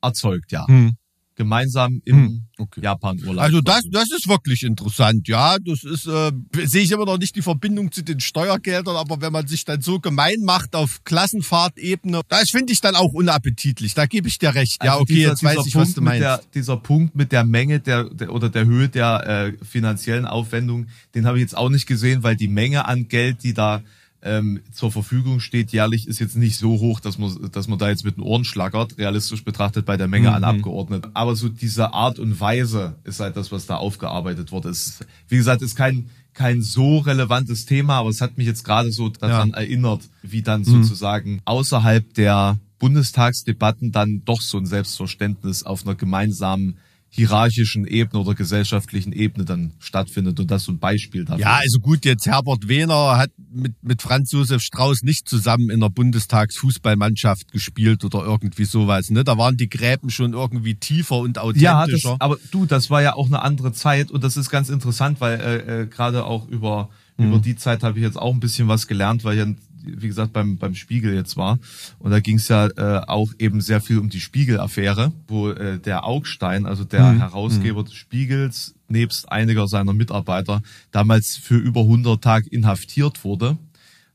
erzeugt, 0.02 0.52
ja. 0.52 0.66
Hm. 0.66 0.96
Gemeinsam 1.34 2.02
im 2.04 2.16
Hm, 2.16 2.42
okay. 2.58 2.80
Japan-Urlaub. 2.82 3.42
Also 3.42 3.60
das, 3.62 3.82
das 3.90 4.10
ist 4.10 4.28
wirklich 4.28 4.62
interessant, 4.64 5.26
ja. 5.28 5.56
Das 5.58 5.82
ist, 5.82 6.06
äh, 6.06 6.30
sehe 6.64 6.82
ich 6.82 6.90
immer 6.92 7.06
noch 7.06 7.16
nicht 7.18 7.34
die 7.34 7.42
Verbindung 7.42 7.90
zu 7.90 8.02
den 8.02 8.20
Steuergeldern, 8.20 8.96
aber 8.96 9.20
wenn 9.22 9.32
man 9.32 9.46
sich 9.46 9.64
dann 9.64 9.80
so 9.80 9.98
gemein 9.98 10.40
macht 10.44 10.74
auf 10.76 11.02
Klassenfahrtebene, 11.04 12.20
das 12.28 12.50
finde 12.50 12.72
ich 12.72 12.80
dann 12.80 12.94
auch 12.94 13.12
unappetitlich. 13.12 13.94
Da 13.94 14.06
gebe 14.06 14.28
ich 14.28 14.38
dir 14.38 14.54
recht. 14.54 14.82
ja, 14.84 14.92
Also 14.92 15.02
okay, 15.02 15.14
dieser- 15.14 15.30
jetzt 15.30 15.42
weiß 15.42 15.56
dieser 15.56 15.66
ich, 15.68 15.74
was 15.74 15.82
Punkt 15.84 15.96
du 15.96 16.00
mit 16.02 16.08
meinst. 16.10 16.22
Der, 16.22 16.40
dieser 16.54 16.76
Punkt 16.76 17.16
mit 17.16 17.32
der 17.32 17.44
Menge 17.44 17.80
der, 17.80 18.04
der 18.10 18.32
oder 18.32 18.48
der 18.48 18.64
Höhe 18.66 18.88
der 18.88 19.26
äh, 19.60 19.64
finanziellen 19.64 20.26
Aufwendung, 20.26 20.86
den 21.14 21.26
habe 21.26 21.38
ich 21.38 21.42
jetzt 21.42 21.56
auch 21.56 21.70
nicht 21.70 21.86
gesehen, 21.86 22.22
weil 22.22 22.36
die 22.36 22.48
Menge 22.48 22.86
an 22.86 23.08
Geld, 23.08 23.42
die 23.42 23.54
da 23.54 23.82
ähm, 24.24 24.60
zur 24.72 24.92
Verfügung 24.92 25.40
steht, 25.40 25.72
jährlich 25.72 26.06
ist 26.06 26.20
jetzt 26.20 26.36
nicht 26.36 26.56
so 26.56 26.78
hoch, 26.78 27.00
dass 27.00 27.18
man, 27.18 27.50
dass 27.52 27.66
man 27.68 27.78
da 27.78 27.88
jetzt 27.88 28.04
mit 28.04 28.16
den 28.16 28.22
Ohren 28.22 28.44
schlackert, 28.44 28.96
realistisch 28.98 29.44
betrachtet 29.44 29.84
bei 29.84 29.96
der 29.96 30.06
Menge 30.08 30.28
Mhm. 30.28 30.34
an 30.36 30.44
Abgeordneten. 30.44 31.10
Aber 31.14 31.34
so 31.34 31.48
diese 31.48 31.92
Art 31.92 32.18
und 32.18 32.38
Weise 32.40 32.94
ist 33.04 33.18
halt 33.20 33.36
das, 33.36 33.50
was 33.50 33.66
da 33.66 33.76
aufgearbeitet 33.76 34.52
wurde. 34.52 34.68
Es 34.68 34.86
ist, 34.86 35.06
wie 35.28 35.36
gesagt, 35.36 35.62
ist 35.62 35.76
kein 35.76 36.08
kein 36.34 36.62
so 36.62 36.96
relevantes 36.98 37.66
Thema, 37.66 37.96
aber 37.98 38.08
es 38.08 38.22
hat 38.22 38.38
mich 38.38 38.46
jetzt 38.46 38.64
gerade 38.64 38.90
so 38.90 39.10
daran 39.10 39.52
erinnert, 39.52 40.08
wie 40.22 40.40
dann 40.40 40.62
Mhm. 40.62 40.64
sozusagen 40.82 41.42
außerhalb 41.44 42.14
der 42.14 42.58
Bundestagsdebatten 42.78 43.92
dann 43.92 44.22
doch 44.24 44.40
so 44.40 44.56
ein 44.58 44.64
Selbstverständnis 44.66 45.62
auf 45.64 45.84
einer 45.84 45.94
gemeinsamen 45.94 46.76
hierarchischen 47.14 47.86
Ebene 47.86 48.22
oder 48.22 48.34
gesellschaftlichen 48.34 49.12
Ebene 49.12 49.44
dann 49.44 49.74
stattfindet 49.80 50.40
und 50.40 50.50
das 50.50 50.64
so 50.64 50.72
ein 50.72 50.78
Beispiel 50.78 51.26
dafür. 51.26 51.42
Ja, 51.44 51.58
also 51.60 51.78
gut, 51.78 52.06
jetzt 52.06 52.26
Herbert 52.26 52.68
Wehner 52.68 53.18
hat 53.18 53.30
mit, 53.52 53.74
mit 53.82 54.00
Franz 54.00 54.32
Josef 54.32 54.62
Strauß 54.62 55.02
nicht 55.02 55.28
zusammen 55.28 55.68
in 55.68 55.80
der 55.80 55.90
Bundestagsfußballmannschaft 55.90 57.52
gespielt 57.52 58.02
oder 58.06 58.24
irgendwie 58.24 58.64
sowas. 58.64 59.10
Ne? 59.10 59.24
Da 59.24 59.36
waren 59.36 59.58
die 59.58 59.68
Gräben 59.68 60.08
schon 60.08 60.32
irgendwie 60.32 60.74
tiefer 60.74 61.18
und 61.18 61.36
Ja, 61.36 61.42
das, 61.42 61.82
authentischer. 61.84 62.16
aber 62.18 62.38
du, 62.50 62.64
das 62.64 62.88
war 62.88 63.02
ja 63.02 63.14
auch 63.14 63.26
eine 63.26 63.42
andere 63.42 63.74
Zeit 63.74 64.10
und 64.10 64.24
das 64.24 64.38
ist 64.38 64.48
ganz 64.48 64.70
interessant, 64.70 65.20
weil 65.20 65.38
äh, 65.38 65.82
äh, 65.82 65.86
gerade 65.86 66.24
auch 66.24 66.48
über 66.48 66.88
über 67.18 67.38
die 67.38 67.54
Zeit 67.56 67.82
habe 67.84 67.98
ich 67.98 68.02
jetzt 68.04 68.16
auch 68.18 68.32
ein 68.34 68.40
bisschen 68.40 68.68
was 68.68 68.86
gelernt, 68.88 69.22
weil 69.22 69.38
ich, 69.38 69.44
ja, 69.44 69.54
wie 69.84 70.08
gesagt, 70.08 70.32
beim 70.32 70.58
beim 70.58 70.74
Spiegel 70.74 71.14
jetzt 71.14 71.36
war. 71.36 71.58
Und 71.98 72.10
da 72.10 72.20
ging 72.20 72.36
es 72.36 72.48
ja 72.48 72.66
äh, 72.66 73.02
auch 73.06 73.30
eben 73.38 73.60
sehr 73.60 73.80
viel 73.80 73.98
um 73.98 74.08
die 74.08 74.20
Spiegel-Affäre, 74.20 75.12
wo 75.28 75.50
äh, 75.50 75.78
der 75.78 76.04
Augstein, 76.04 76.66
also 76.66 76.84
der 76.84 77.18
Herausgeber 77.18 77.84
des 77.84 77.94
Spiegels, 77.94 78.74
nebst 78.88 79.30
einiger 79.30 79.68
seiner 79.68 79.92
Mitarbeiter 79.92 80.62
damals 80.90 81.36
für 81.36 81.56
über 81.56 81.80
100 81.80 82.22
Tage 82.22 82.48
inhaftiert 82.48 83.24
wurde, 83.24 83.56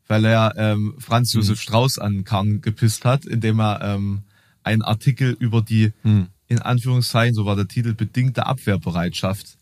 weil 0.07 0.25
er 0.25 0.53
ähm, 0.57 0.95
Franz 0.99 1.33
Josef 1.33 1.59
Strauß 1.59 1.99
an 1.99 2.13
den 2.13 2.23
Karren 2.23 2.61
gepisst 2.61 3.05
hat, 3.05 3.25
indem 3.25 3.59
er 3.59 3.81
ähm, 3.81 4.21
einen 4.63 4.81
Artikel 4.81 5.35
über 5.39 5.61
die, 5.61 5.93
in 6.47 6.59
Anführungszeichen, 6.59 7.33
so 7.33 7.45
war 7.45 7.55
der 7.55 7.67
Titel, 7.67 7.93
bedingte 7.93 8.45
Abwehrbereitschaft 8.45 9.56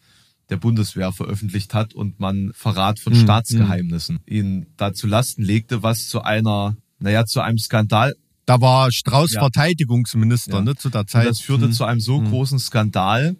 der 0.49 0.57
Bundeswehr 0.57 1.11
veröffentlicht 1.11 1.73
hat 1.73 1.93
und 1.93 2.19
man 2.19 2.51
Verrat 2.53 2.99
von 2.99 3.15
Staatsgeheimnissen 3.15 4.19
ihn 4.27 4.67
da 4.77 4.93
zu 4.93 5.07
Lasten 5.07 5.41
legte, 5.43 5.81
was 5.83 6.07
zu 6.07 6.21
einer, 6.21 6.75
naja, 6.99 7.25
zu 7.25 7.41
einem 7.41 7.57
Skandal 7.57 8.13
Da 8.47 8.61
war 8.61 8.91
Strauß 8.91 9.31
Ja. 9.33 9.39
Verteidigungsminister 9.39 10.57
Ja. 10.57 10.61
ne, 10.61 10.75
zu 10.75 10.89
der 10.91 11.01
Und 11.01 11.09
Zeit. 11.09 11.27
das 11.27 11.39
führte 11.39 11.67
Mhm. 11.67 11.71
zu 11.71 11.83
einem 11.83 11.99
so 11.99 12.21
großen 12.21 12.59
Skandal, 12.59 13.35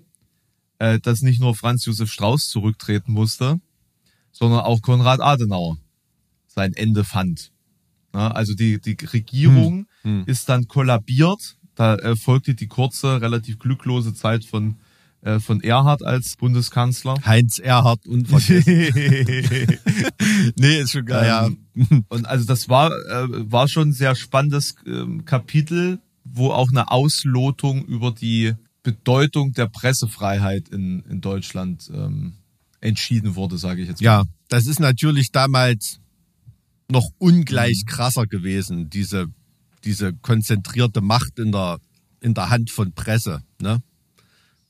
äh, 0.79 0.99
dass 0.99 1.21
nicht 1.21 1.39
nur 1.39 1.53
Franz 1.55 1.85
Josef 1.85 2.11
Strauß 2.11 2.49
zurücktreten 2.49 3.11
musste, 3.13 3.59
sondern 4.31 4.61
auch 4.61 4.81
Konrad 4.81 5.21
Adenauer 5.21 5.77
sein 6.47 6.73
Ende 6.73 7.03
fand. 7.03 7.51
Ja, 8.15 8.31
also 8.31 8.55
die, 8.55 8.81
die 8.81 8.97
Regierung 9.05 9.85
Hm. 10.01 10.23
ist 10.25 10.49
dann 10.49 10.67
kollabiert. 10.67 11.55
Da 11.75 11.95
äh, 11.97 12.15
folgte 12.15 12.55
die 12.55 12.67
kurze, 12.67 13.21
relativ 13.21 13.59
glücklose 13.59 14.13
Zeit 14.13 14.43
von, 14.45 14.77
äh, 15.25 15.39
von 15.39 15.59
Erhard 15.61 16.05
als 16.05 16.35
Bundeskanzler. 16.37 17.15
Heinz 17.25 17.57
Erhard 17.57 18.05
unvergessen. 18.05 18.63
nee, 20.55 20.79
ist 20.79 20.91
schon 20.91 21.05
geil. 21.05 21.27
ja. 21.27 21.47
Ähm, 21.47 22.05
Und 22.09 22.27
also 22.27 22.45
das 22.45 22.69
war, 22.69 22.91
äh, 22.91 23.51
war 23.51 23.67
schon 23.67 23.89
ein 23.89 23.93
sehr 23.93 24.15
spannendes 24.15 24.75
ähm, 24.85 25.25
Kapitel, 25.25 25.99
wo 26.23 26.51
auch 26.51 26.69
eine 26.69 26.91
Auslotung 26.91 27.83
über 27.85 28.11
die 28.11 28.53
Bedeutung 28.83 29.53
der 29.53 29.65
Pressefreiheit 29.65 30.69
in, 30.69 31.01
in 31.09 31.21
Deutschland 31.21 31.89
ähm, 31.91 32.33
entschieden 32.79 33.35
wurde, 33.35 33.57
sage 33.57 33.81
ich 33.81 33.87
jetzt 33.87 34.01
mal. 34.01 34.05
Ja, 34.05 34.23
das 34.47 34.67
ist 34.67 34.79
natürlich 34.79 35.31
damals 35.31 36.01
noch 36.87 37.09
ungleich 37.17 37.83
krasser 37.87 38.27
gewesen, 38.27 38.91
diese, 38.91 39.25
diese 39.83 40.13
konzentrierte 40.13 41.01
Macht 41.01 41.39
in 41.39 41.51
der, 41.51 41.79
in 42.21 42.35
der 42.35 42.51
Hand 42.51 42.69
von 42.69 42.93
Presse, 42.93 43.41
ne? 43.59 43.81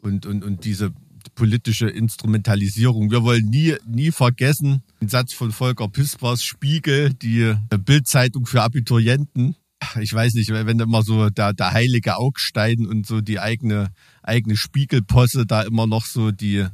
Und, 0.05 0.25
und, 0.25 0.43
und 0.43 0.65
diese 0.65 0.93
politische 1.33 1.89
Instrumentalisierung. 1.89 3.09
Wir 3.09 3.23
wollen 3.23 3.49
nie, 3.49 3.75
nie 3.87 4.11
vergessen, 4.11 4.83
den 5.01 5.09
Satz 5.09 5.33
von 5.33 5.51
Volker 5.51 5.87
Pispers 5.87 6.43
Spiegel, 6.43 7.13
die 7.13 7.55
Bildzeitung 7.83 8.45
für 8.45 8.61
Abiturienten. 8.61 9.55
Ich 9.99 10.13
weiß 10.13 10.35
nicht, 10.35 10.51
wenn 10.51 10.79
immer 10.79 11.01
so 11.01 11.29
der, 11.29 11.53
der 11.53 11.71
heilige 11.71 12.17
Augstein 12.17 12.85
und 12.85 13.05
so 13.07 13.21
die 13.21 13.39
eigene, 13.39 13.89
eigene 14.21 14.55
Spiegelposse 14.55 15.45
da 15.45 15.63
immer 15.63 15.87
noch 15.87 16.05
so 16.05 16.31
die, 16.31 16.65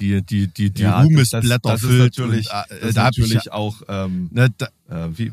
die, 0.00 0.22
die, 0.22 0.48
die, 0.48 0.70
die 0.70 0.82
Ja, 0.82 1.00
Ruhmesblätter 1.00 1.60
das, 1.62 1.80
das 1.80 1.90
füllt. 1.90 2.12
Ist 2.12 2.18
natürlich, 2.18 2.50
und, 2.50 2.76
äh, 2.76 2.80
das 2.80 2.94
da 2.94 3.08
ich 3.08 3.18
natürlich 3.18 3.44
ja, 3.46 3.52
auch 3.52 3.82
ähm, 3.88 4.28
ne, 4.32 4.48
da, 4.56 4.68
äh, 4.88 5.08
wie, 5.16 5.32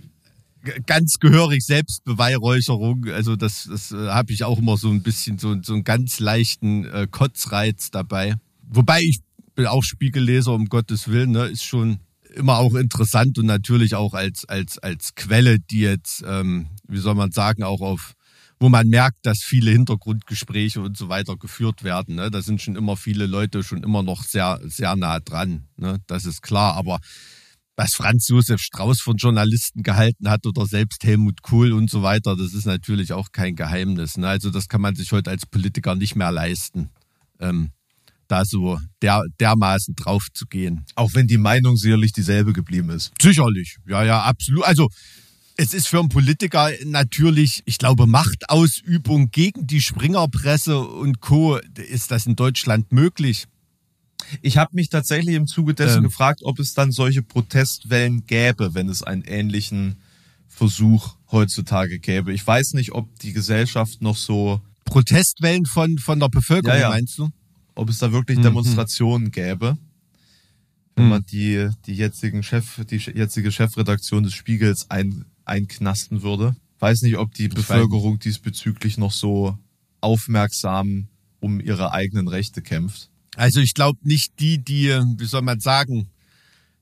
ganz 0.86 1.20
gehörig 1.20 1.64
Selbstbeweihräucherung. 1.66 3.06
Also 3.08 3.36
das, 3.36 3.68
das 3.70 3.92
äh, 3.92 4.10
habe 4.10 4.34
ich 4.34 4.44
auch 4.44 4.60
immer 4.60 4.78
so 4.78 4.90
ein 4.90 5.04
bisschen 5.04 5.38
so, 5.38 5.56
so 5.62 5.74
einen 5.74 5.84
ganz 5.84 6.20
leichten 6.20 6.86
äh, 6.86 7.08
Kotzreiz 7.10 7.92
dabei. 7.92 8.36
Wobei 8.62 9.02
ich 9.02 9.20
bin 9.56 9.68
auch 9.68 9.84
Spiegelleser, 9.84 10.54
um 10.54 10.68
Gottes 10.68 11.08
Willen, 11.08 11.32
ne, 11.32 11.46
ist 11.46 11.64
schon 11.64 12.00
immer 12.34 12.58
auch 12.58 12.76
interessant 12.76 13.38
und 13.38 13.46
natürlich 13.46 13.96
auch 13.96 14.14
als, 14.14 14.46
als, 14.46 14.78
als 14.80 15.16
Quelle, 15.16 15.60
die 15.60 15.82
jetzt, 15.82 16.24
ähm, 16.26 16.68
wie 16.88 17.00
soll 17.00 17.16
man 17.16 17.32
sagen, 17.32 17.64
auch 17.64 17.82
auf, 17.82 18.14
wo 18.60 18.70
man 18.70 18.88
merkt, 18.88 19.26
dass 19.26 19.40
viele 19.40 19.72
Hintergrundgespräche 19.72 20.82
und 20.82 20.96
so 20.96 21.10
weiter 21.10 21.36
geführt 21.36 21.84
werden. 21.84 22.16
Ne? 22.16 22.32
Da 22.32 22.42
sind 22.42 22.62
schon 22.62 22.76
immer 22.76 22.96
viele 22.96 23.26
Leute 23.26 23.64
schon 23.64 23.84
immer 23.84 24.04
noch 24.04 24.24
sehr, 24.24 24.62
sehr 24.64 24.96
nah 24.96 25.20
dran. 25.20 25.68
Ne? 25.78 26.00
Das 26.08 26.26
ist 26.26 26.42
klar. 26.42 26.76
Aber 26.76 27.00
was 27.82 27.94
Franz 27.94 28.28
Josef 28.28 28.62
Strauß 28.62 29.02
von 29.02 29.18
Journalisten 29.18 29.82
gehalten 29.82 30.30
hat 30.30 30.46
oder 30.46 30.68
selbst 30.68 31.04
Helmut 31.04 31.42
Kohl 31.42 31.74
und 31.74 31.90
so 31.90 32.04
weiter, 32.04 32.36
das 32.36 32.54
ist 32.54 32.66
natürlich 32.66 33.12
auch 33.12 33.32
kein 33.32 33.56
Geheimnis. 33.56 34.18
Ne? 34.18 34.28
Also 34.28 34.52
das 34.52 34.68
kann 34.68 34.82
man 34.82 34.96
sich 34.96 35.12
heute 35.12 35.32
als 35.32 35.48
Politiker 35.48 35.96
nicht 35.96 36.16
mehr 36.16 36.32
leisten, 36.32 36.92
ähm, 37.40 37.72
da 38.28 38.46
so 38.46 38.80
der, 39.02 39.24
dermaßen 39.40 39.96
drauf 39.96 40.28
zu 40.32 40.46
gehen. 40.46 40.86
auch 40.94 41.16
wenn 41.16 41.26
die 41.26 41.40
Meinung 41.40 41.76
sicherlich 41.76 42.12
dieselbe 42.12 42.54
geblieben 42.54 42.92
ist. 42.92 43.14
Sicherlich, 43.20 43.78
ja, 43.88 44.04
ja, 44.04 44.22
absolut. 44.22 44.64
Also 44.66 44.88
es 45.58 45.74
ist 45.74 45.88
für 45.88 46.00
einen 46.00 46.10
Politiker 46.10 46.70
natürlich, 46.86 47.64
ich 47.66 47.80
glaube, 47.80 48.06
Machtausübung 48.06 49.32
gegen 49.32 49.66
die 49.66 49.82
Springerpresse 49.82 50.80
und 50.80 51.20
Co. 51.20 51.58
Ist 51.58 52.12
das 52.12 52.28
in 52.28 52.36
Deutschland 52.36 52.92
möglich? 52.92 53.48
Ich 54.42 54.58
habe 54.58 54.72
mich 54.76 54.90
tatsächlich 54.90 55.36
im 55.36 55.48
Zuge 55.48 55.74
dessen 55.74 55.98
Ähm. 55.98 56.04
gefragt, 56.04 56.42
ob 56.44 56.60
es 56.60 56.74
dann 56.74 56.92
solche 56.92 57.22
Protestwellen 57.24 58.26
gäbe, 58.26 58.74
wenn 58.74 58.90
es 58.90 59.04
einen 59.04 59.24
ähnlichen 59.24 59.98
Versuch 60.48 61.16
heutzutage 61.32 62.00
gäbe. 62.00 62.34
Ich 62.34 62.46
weiß 62.46 62.74
nicht, 62.74 62.92
ob 62.94 63.18
die 63.20 63.34
Gesellschaft 63.34 64.02
noch 64.02 64.18
so, 64.18 64.62
Protestwellen 64.86 65.66
von, 65.66 65.98
von 65.98 66.20
der 66.20 66.28
Bevölkerung, 66.30 66.76
Ja, 66.76 66.82
ja. 66.84 66.90
meinst 66.90 67.18
du? 67.18 67.30
ob 67.76 67.90
es 67.90 68.00
da 68.00 68.12
wirklich 68.12 68.38
Mhm. 68.40 68.44
Demonstrationen 68.44 69.32
gäbe, 69.32 69.78
wenn 70.96 71.08
man 71.08 71.24
die, 71.26 71.70
die 71.86 71.94
jetzigen 71.94 72.44
Chef, 72.44 72.84
die 72.86 72.98
jetzige 72.98 73.52
Chefredaktion 73.52 74.24
des 74.24 74.34
Spiegels 74.34 74.90
ein, 74.92 75.26
einknasten 75.46 76.22
würde. 76.22 76.56
Weiß 76.80 77.02
nicht, 77.04 77.18
ob 77.18 77.34
die 77.34 77.48
weiß 77.48 77.56
Bevölkerung 77.56 78.20
diesbezüglich 78.20 78.98
noch 78.98 79.12
so 79.14 79.58
aufmerksam 80.02 81.08
um 81.40 81.60
ihre 81.62 81.92
eigenen 81.94 82.28
Rechte 82.28 82.62
kämpft. 82.62 83.10
Also 83.36 83.60
ich 83.60 83.74
glaube 83.74 84.00
nicht 84.04 84.40
die, 84.40 84.58
die, 84.58 84.90
wie 85.18 85.26
soll 85.26 85.42
man 85.42 85.60
sagen, 85.60 86.10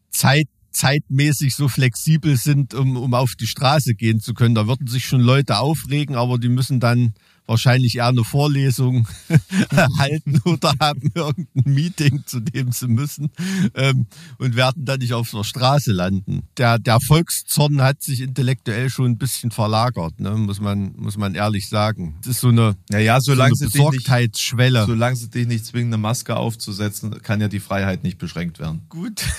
Zeit, 0.09 0.47
zeitmäßig 0.71 1.55
so 1.55 1.67
flexibel 1.67 2.38
sind, 2.38 2.73
um, 2.73 2.97
um 2.97 3.13
auf 3.13 3.35
die 3.35 3.47
Straße 3.47 3.93
gehen 3.95 4.19
zu 4.19 4.33
können. 4.33 4.55
Da 4.55 4.67
würden 4.67 4.88
sich 4.88 5.05
schon 5.05 5.21
Leute 5.21 5.59
aufregen, 5.59 6.15
aber 6.15 6.38
die 6.38 6.49
müssen 6.49 6.79
dann 6.79 7.13
wahrscheinlich 7.49 7.97
eher 7.97 8.07
eine 8.07 8.23
Vorlesung 8.23 9.07
halten 9.97 10.39
oder 10.45 10.73
haben 10.79 11.12
irgendein 11.13 11.73
Meeting, 11.73 12.23
zu 12.25 12.39
dem 12.39 12.71
sie 12.71 12.88
müssen 12.88 13.31
ähm, 13.73 14.05
und 14.38 14.55
werden 14.55 14.85
dann 14.85 14.99
nicht 14.99 15.13
auf 15.13 15.31
der 15.31 15.43
Straße 15.43 15.91
landen. 15.91 16.43
Der, 16.57 16.79
der 16.79 17.01
Volkszorn 17.01 17.81
hat 17.81 18.01
sich 18.01 18.21
intellektuell 18.21 18.89
schon 18.89 19.05
ein 19.05 19.17
bisschen 19.17 19.51
verlagert, 19.51 20.19
ne? 20.19 20.31
muss, 20.31 20.62
man, 20.62 20.93
muss 20.95 21.17
man 21.17 21.35
ehrlich 21.35 21.67
sagen. 21.67 22.17
Es 22.21 22.27
ist 22.27 22.41
so 22.41 22.49
eine, 22.49 22.75
Naja, 22.89 23.19
so 23.19 23.31
solange 23.31 23.49
eine 23.49 23.55
sie 23.55 23.65
dich 23.65 23.73
nicht 23.73 23.83
Besorgtheitsschwelle. 23.83 24.85
Solange 24.85 25.15
sie 25.15 25.29
dich 25.29 25.47
nicht 25.47 25.65
zwingen, 25.65 25.93
eine 25.93 26.01
Maske 26.01 26.38
aufzusetzen, 26.38 27.21
kann 27.23 27.41
ja 27.41 27.47
die 27.47 27.59
Freiheit 27.59 28.03
nicht 28.03 28.19
beschränkt 28.19 28.59
werden. 28.59 28.81
Gut. 28.89 29.23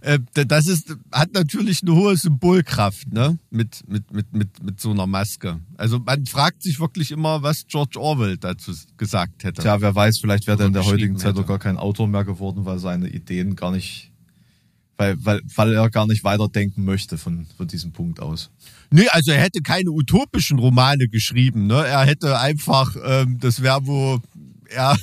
Äh, 0.00 0.18
das 0.32 0.66
ist, 0.66 0.94
hat 1.10 1.32
natürlich 1.32 1.82
eine 1.82 1.94
hohe 1.94 2.16
Symbolkraft, 2.16 3.12
ne? 3.12 3.38
Mit, 3.50 3.82
mit, 3.88 4.12
mit, 4.12 4.32
mit, 4.32 4.62
mit 4.62 4.80
so 4.80 4.90
einer 4.90 5.06
Maske. 5.06 5.60
Also 5.76 5.98
man 5.98 6.25
fragt 6.28 6.62
sich 6.62 6.80
wirklich 6.80 7.10
immer, 7.10 7.42
was 7.42 7.66
George 7.66 7.98
Orwell 7.98 8.36
dazu 8.36 8.72
gesagt 8.96 9.44
hätte. 9.44 9.62
Tja, 9.62 9.80
wer 9.80 9.94
weiß, 9.94 10.18
vielleicht 10.18 10.46
wäre 10.46 10.58
er 10.62 10.66
in 10.66 10.72
der 10.72 10.84
heutigen 10.84 11.18
Zeit 11.18 11.36
doch 11.36 11.46
gar 11.46 11.58
kein 11.58 11.76
Autor 11.76 12.08
mehr 12.08 12.24
geworden, 12.24 12.64
weil 12.64 12.78
seine 12.78 13.08
Ideen 13.08 13.56
gar 13.56 13.72
nicht, 13.72 14.12
weil, 14.96 15.16
weil, 15.24 15.40
weil 15.54 15.72
er 15.74 15.90
gar 15.90 16.06
nicht 16.06 16.24
weiterdenken 16.24 16.84
möchte 16.84 17.18
von, 17.18 17.46
von 17.56 17.66
diesem 17.66 17.92
Punkt 17.92 18.20
aus. 18.20 18.50
Nee, 18.90 19.08
also 19.08 19.32
er 19.32 19.40
hätte 19.40 19.62
keine 19.62 19.90
utopischen 19.90 20.58
Romane 20.58 21.08
geschrieben, 21.08 21.66
ne? 21.66 21.86
Er 21.86 22.04
hätte 22.04 22.38
einfach, 22.38 22.94
ähm, 23.04 23.38
das 23.40 23.62
wäre 23.62 23.86
wo 23.86 24.20
er 24.68 24.96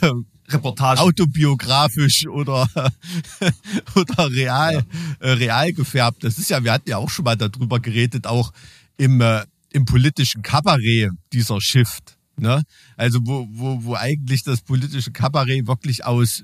Reportage. 0.50 1.02
autobiografisch 1.02 2.28
oder 2.28 2.68
oder 3.96 4.32
real 4.32 4.86
äh, 5.20 5.30
real 5.32 5.74
gefärbt. 5.74 6.24
Das 6.24 6.38
ist 6.38 6.50
ja, 6.50 6.64
wir 6.64 6.72
hatten 6.72 6.90
ja 6.90 6.98
auch 6.98 7.10
schon 7.10 7.26
mal 7.26 7.36
darüber 7.36 7.80
geredet, 7.80 8.28
auch 8.28 8.54
im 8.98 9.22
äh, 9.22 9.44
im 9.74 9.86
politischen 9.86 10.42
Kabarett 10.42 11.12
dieser 11.34 11.60
Shift, 11.60 12.18
ne? 12.38 12.64
Also 12.96 13.20
wo 13.24 13.48
wo 13.52 13.84
wo 13.84 13.96
eigentlich 13.96 14.44
das 14.44 14.62
politische 14.62 15.12
Kabarett 15.12 15.68
wirklich 15.68 16.06
aus 16.06 16.44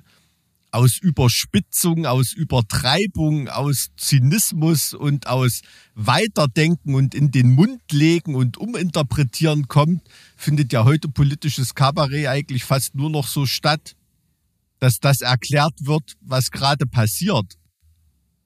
aus 0.72 0.98
Überspitzung, 1.02 2.06
aus 2.06 2.34
Übertreibung, 2.34 3.48
aus 3.50 3.90
Zynismus 3.98 4.94
und 4.94 5.28
aus 5.28 5.62
Weiterdenken 5.96 6.94
und 6.94 7.16
in 7.16 7.32
den 7.32 7.56
Mund 7.56 7.82
legen 7.92 8.36
und 8.36 8.58
uminterpretieren 8.58 9.68
kommt, 9.68 10.08
findet 10.36 10.72
ja 10.72 10.84
heute 10.84 11.10
politisches 11.10 11.74
Kabarett 11.74 12.28
eigentlich 12.28 12.64
fast 12.64 12.96
nur 12.96 13.10
noch 13.10 13.28
so 13.28 13.46
statt, 13.46 13.96
dass 14.80 15.00
das 15.00 15.22
erklärt 15.22 15.74
wird, 15.82 16.14
was 16.22 16.52
gerade 16.52 16.86
passiert. 16.86 17.59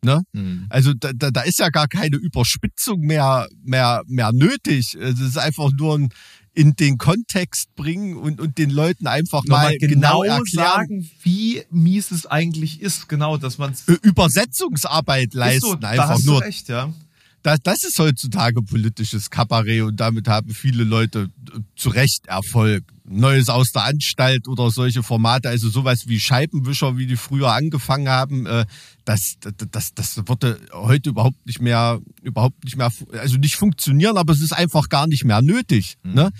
Ne? 0.03 0.21
Mhm. 0.33 0.65
Also 0.69 0.93
da, 0.93 1.11
da, 1.13 1.31
da 1.31 1.41
ist 1.41 1.59
ja 1.59 1.69
gar 1.69 1.87
keine 1.87 2.17
Überspitzung 2.17 2.99
mehr, 2.99 3.47
mehr, 3.63 4.03
mehr 4.07 4.31
nötig. 4.33 4.95
Es 4.95 5.19
ist 5.19 5.37
einfach 5.37 5.71
nur 5.77 5.97
ein 5.97 6.09
in 6.55 6.75
den 6.75 6.97
Kontext 6.97 7.75
bringen 7.75 8.15
und, 8.15 8.39
und 8.39 8.57
den 8.57 8.69
Leuten 8.69 9.07
einfach 9.07 9.43
mal 9.45 9.63
Nochmal 9.63 9.77
genau, 9.79 10.21
genau 10.21 10.35
erklären, 10.35 10.43
sagen, 10.53 11.09
wie 11.23 11.63
mies 11.71 12.11
es 12.11 12.25
eigentlich 12.27 12.81
ist. 12.81 13.09
Genau, 13.09 13.37
dass 13.37 13.57
man 13.57 13.73
Übersetzungsarbeit 14.03 15.33
leisten. 15.33 15.61
so, 15.61 15.73
einfach 15.73 16.09
hast 16.09 16.25
nur 16.25 16.41
du 16.41 16.45
recht, 16.45 16.69
ja. 16.69 16.93
das, 17.41 17.59
das 17.63 17.83
ist 17.83 17.97
heutzutage 17.97 18.61
politisches 18.61 19.31
Kabarett 19.31 19.81
und 19.81 19.99
damit 19.99 20.27
haben 20.27 20.51
viele 20.51 20.83
Leute 20.83 21.31
äh, 21.51 21.59
zu 21.75 21.89
Recht 21.89 22.27
Erfolg. 22.27 22.83
Neues 23.05 23.49
aus 23.49 23.71
der 23.71 23.83
Anstalt 23.83 24.47
oder 24.47 24.71
solche 24.71 25.03
Formate, 25.03 25.49
also 25.49 25.69
sowas 25.69 26.07
wie 26.07 26.19
Scheibenwischer, 26.19 26.97
wie 26.97 27.05
die 27.05 27.17
früher 27.17 27.51
angefangen 27.51 28.07
haben, 28.07 28.45
äh, 28.45 28.65
das, 29.03 29.35
das, 29.71 29.93
das, 29.93 30.17
würde 30.27 30.59
heute 30.71 31.09
überhaupt 31.09 31.45
nicht 31.45 31.59
mehr, 31.59 31.99
überhaupt 32.21 32.63
nicht 32.63 32.77
mehr, 32.77 32.91
also 33.11 33.37
nicht 33.37 33.55
funktionieren, 33.55 34.17
aber 34.17 34.31
es 34.31 34.41
ist 34.41 34.53
einfach 34.53 34.87
gar 34.87 35.07
nicht 35.07 35.25
mehr 35.25 35.41
nötig, 35.41 35.97
ne? 36.03 36.31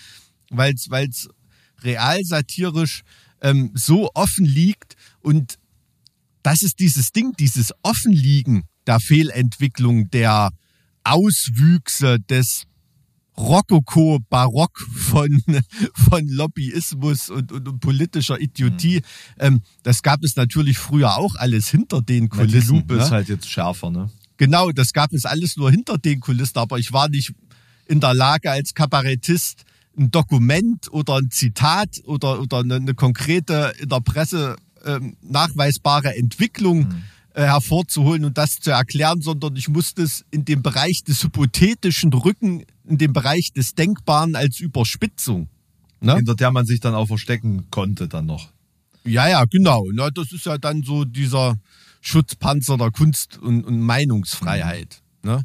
Weil 0.49 0.73
es, 0.73 0.89
weil 0.89 1.09
es 1.09 1.27
real 1.81 2.23
satirisch 2.23 3.01
ähm, 3.41 3.71
so 3.73 4.09
offen 4.13 4.45
liegt 4.45 4.95
und 5.19 5.57
das 6.43 6.61
ist 6.61 6.79
dieses 6.79 7.11
Ding, 7.11 7.33
dieses 7.39 7.73
Offenliegen 7.83 8.63
der 8.85 8.99
Fehlentwicklung, 8.99 10.09
der 10.11 10.51
Auswüchse 11.03 12.19
des 12.19 12.63
Rokoko-Barock 13.37 14.79
von, 14.79 15.43
von 15.93 16.27
Lobbyismus 16.27 17.29
und, 17.29 17.51
und, 17.51 17.67
und 17.67 17.79
politischer 17.79 18.39
Idiotie. 18.39 19.01
Ähm, 19.39 19.61
das 19.83 20.03
gab 20.03 20.23
es 20.23 20.35
natürlich 20.35 20.77
früher 20.77 21.17
auch 21.17 21.35
alles 21.35 21.69
hinter 21.69 22.01
den 22.01 22.29
Weil 22.31 22.47
die 22.47 22.53
Kulissen. 22.53 22.75
Lupe 22.75 22.95
ne? 22.95 23.03
ist 23.03 23.11
halt 23.11 23.29
jetzt 23.29 23.49
schärfer, 23.49 23.89
ne? 23.89 24.09
Genau, 24.37 24.71
das 24.71 24.93
gab 24.93 25.13
es 25.13 25.25
alles 25.25 25.57
nur 25.57 25.71
hinter 25.71 25.97
den 25.97 26.19
Kulissen, 26.19 26.57
aber 26.57 26.79
ich 26.79 26.91
war 26.91 27.07
nicht 27.07 27.33
in 27.87 27.99
der 27.99 28.13
Lage 28.13 28.49
als 28.51 28.73
Kabarettist 28.73 29.63
ein 29.97 30.09
Dokument 30.09 30.91
oder 30.91 31.17
ein 31.17 31.29
Zitat 31.29 32.01
oder, 32.05 32.41
oder 32.41 32.59
eine, 32.59 32.75
eine 32.75 32.95
konkrete 32.95 33.73
in 33.79 33.89
der 33.89 34.01
Presse 34.01 34.55
ähm, 34.85 35.15
nachweisbare 35.21 36.15
Entwicklung 36.17 36.93
äh, 37.33 37.43
hervorzuholen 37.43 38.25
und 38.25 38.37
das 38.37 38.59
zu 38.59 38.71
erklären, 38.71 39.21
sondern 39.21 39.55
ich 39.55 39.69
musste 39.69 40.03
es 40.03 40.25
in 40.31 40.45
dem 40.45 40.61
Bereich 40.61 41.03
des 41.03 41.23
Hypothetischen 41.23 42.11
rücken, 42.13 42.63
in 42.85 42.97
dem 42.97 43.13
Bereich 43.13 43.51
des 43.55 43.75
Denkbaren 43.75 44.35
als 44.35 44.59
Überspitzung. 44.59 45.49
Ne? 46.01 46.15
Hinter 46.15 46.35
der 46.35 46.51
man 46.51 46.65
sich 46.65 46.79
dann 46.79 46.95
auch 46.95 47.07
verstecken 47.07 47.69
konnte 47.71 48.07
dann 48.07 48.25
noch. 48.25 48.49
Ja, 49.05 49.27
ja, 49.27 49.45
genau. 49.45 49.83
Na, 49.93 50.09
das 50.09 50.31
ist 50.31 50.45
ja 50.45 50.57
dann 50.57 50.83
so 50.83 51.05
dieser 51.05 51.57
Schutzpanzer 52.01 52.77
der 52.77 52.91
Kunst- 52.91 53.37
und, 53.37 53.63
und 53.63 53.79
Meinungsfreiheit. 53.79 55.01
Ne? 55.23 55.43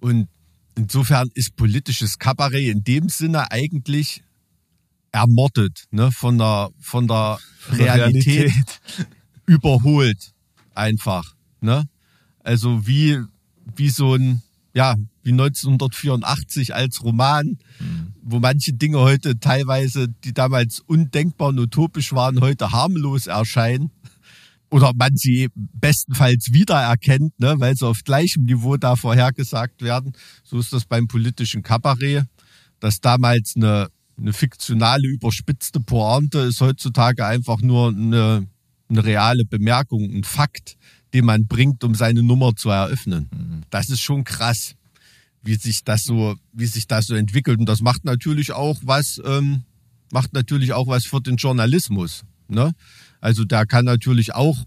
Und 0.00 0.28
insofern 0.76 1.28
ist 1.34 1.56
politisches 1.56 2.18
Kabarett 2.18 2.68
in 2.68 2.84
dem 2.84 3.08
Sinne 3.08 3.50
eigentlich 3.50 4.22
ermordet, 5.10 5.86
ne? 5.90 6.12
von 6.12 6.38
der, 6.38 6.70
von 6.78 7.08
der 7.08 7.38
Realität, 7.70 8.52
Realität. 8.52 8.80
überholt. 9.46 10.32
Einfach. 10.74 11.34
Ne? 11.60 11.84
Also 12.40 12.86
wie, 12.86 13.18
wie 13.74 13.88
so 13.88 14.14
ein, 14.14 14.42
ja, 14.74 14.94
wie 15.26 15.32
1984 15.32 16.74
als 16.74 17.02
Roman, 17.02 17.58
wo 18.22 18.38
manche 18.38 18.72
Dinge 18.72 19.00
heute 19.00 19.38
teilweise, 19.40 20.08
die 20.24 20.32
damals 20.32 20.80
undenkbar 20.80 21.48
und 21.48 21.58
utopisch 21.58 22.12
waren, 22.12 22.40
heute 22.40 22.70
harmlos 22.70 23.26
erscheinen. 23.26 23.90
Oder 24.70 24.92
man 24.94 25.16
sie 25.16 25.48
bestenfalls 25.54 26.52
wiedererkennt, 26.52 27.38
ne, 27.38 27.54
weil 27.58 27.76
sie 27.76 27.86
auf 27.86 28.02
gleichem 28.04 28.44
Niveau 28.44 28.76
da 28.76 28.96
vorhergesagt 28.96 29.82
werden. 29.82 30.12
So 30.42 30.58
ist 30.58 30.72
das 30.72 30.84
beim 30.84 31.06
politischen 31.06 31.62
Kabarett, 31.62 32.24
dass 32.80 33.00
damals 33.00 33.54
eine, 33.56 33.88
eine 34.18 34.32
fiktionale, 34.32 35.06
überspitzte 35.06 35.80
Pointe 35.80 36.38
ist 36.38 36.60
heutzutage 36.60 37.24
einfach 37.24 37.60
nur 37.60 37.88
eine, 37.88 38.46
eine 38.88 39.04
reale 39.04 39.44
Bemerkung, 39.44 40.02
ein 40.02 40.24
Fakt, 40.24 40.76
den 41.14 41.24
man 41.24 41.46
bringt, 41.46 41.84
um 41.84 41.94
seine 41.94 42.24
Nummer 42.24 42.54
zu 42.56 42.70
eröffnen. 42.70 43.64
Das 43.70 43.88
ist 43.88 44.00
schon 44.00 44.24
krass 44.24 44.74
wie 45.46 45.54
sich 45.54 45.84
das 45.84 46.04
so, 46.04 46.36
wie 46.52 46.66
sich 46.66 46.86
das 46.86 47.06
so 47.06 47.14
entwickelt. 47.14 47.60
Und 47.60 47.68
das 47.68 47.80
macht 47.80 48.04
natürlich 48.04 48.52
auch 48.52 48.78
was, 48.82 49.20
ähm, 49.24 49.62
macht 50.12 50.32
natürlich 50.32 50.72
auch 50.72 50.88
was 50.88 51.04
für 51.04 51.20
den 51.20 51.36
Journalismus. 51.36 52.24
Ne? 52.48 52.72
Also 53.20 53.44
da 53.44 53.64
kann 53.64 53.84
natürlich 53.84 54.34
auch 54.34 54.64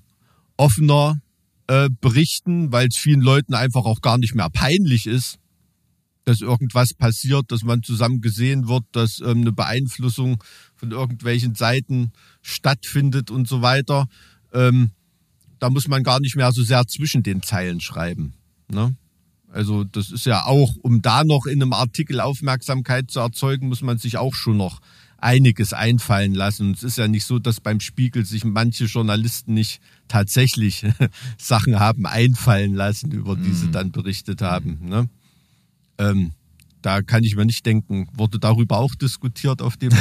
offener 0.58 1.22
äh, 1.68 1.90
berichten, 2.02 2.72
weil 2.72 2.88
es 2.88 2.98
vielen 2.98 3.22
Leuten 3.22 3.54
einfach 3.54 3.86
auch 3.86 4.02
gar 4.02 4.18
nicht 4.18 4.36
mehr 4.36 4.50
peinlich 4.50 5.06
ist, 5.06 5.38
dass 6.24 6.42
irgendwas 6.42 6.94
passiert, 6.94 7.52
dass 7.52 7.64
man 7.64 7.84
zusammen 7.84 8.22
gesehen 8.22 8.68
wird, 8.68 8.84
dass 8.92 9.20
ähm, 9.20 9.42
eine 9.42 9.52
Beeinflussung 9.52 10.44
von 10.76 10.92
irgendwelchen 10.92 11.56
Seiten 11.56 12.12
stattfindet 12.42 13.32
und 13.32 13.48
so 13.48 13.62
weiter. 13.62 14.08
Ähm, 14.54 14.92
da 15.60 15.70
muss 15.70 15.88
man 15.88 16.04
gar 16.04 16.20
nicht 16.22 16.36
mehr 16.36 16.52
so 16.54 16.64
sehr 16.64 16.88
zwischen 16.88 17.22
den 17.22 17.42
Zeilen 17.42 17.82
schreiben. 17.82 18.34
Ne? 18.70 18.96
Also 19.52 19.84
das 19.84 20.12
ist 20.12 20.26
ja 20.26 20.46
auch, 20.46 20.76
um 20.82 21.02
da 21.02 21.24
noch 21.24 21.46
in 21.46 21.62
einem 21.62 21.74
Artikel 21.74 22.20
Aufmerksamkeit 22.22 23.10
zu 23.10 23.20
erzeugen, 23.20 23.68
muss 23.68 23.82
man 23.82 23.98
sich 23.98 24.18
auch 24.18 24.36
schon 24.36 24.58
noch 24.58 24.80
einiges 25.18 25.74
einfallen 25.74 26.34
lassen. 26.34 26.68
Und 26.68 26.78
es 26.78 26.84
ist 26.84 26.98
ja 26.98 27.08
nicht 27.08 27.26
so, 27.26 27.40
dass 27.40 27.60
beim 27.60 27.80
Spiegel 27.80 28.26
sich 28.26 28.44
manche 28.44 28.86
Journalisten 28.86 29.54
nicht 29.54 29.82
tatsächlich 30.08 30.86
Sachen 31.38 31.80
haben 31.80 32.06
einfallen 32.06 32.74
lassen, 32.74 33.12
über 33.12 33.36
die 33.36 33.54
sie 33.54 33.72
dann 33.72 33.92
berichtet 33.92 34.42
haben. 34.42 34.80
Ne? 34.88 35.10
Ähm, 35.98 36.32
da 36.82 37.02
kann 37.02 37.24
ich 37.24 37.36
mir 37.36 37.46
nicht 37.46 37.66
denken, 37.66 38.08
wurde 38.14 38.40
darüber 38.40 38.78
auch 38.78 38.96
diskutiert 38.96 39.62
auf 39.62 39.76
dem? 39.76 39.90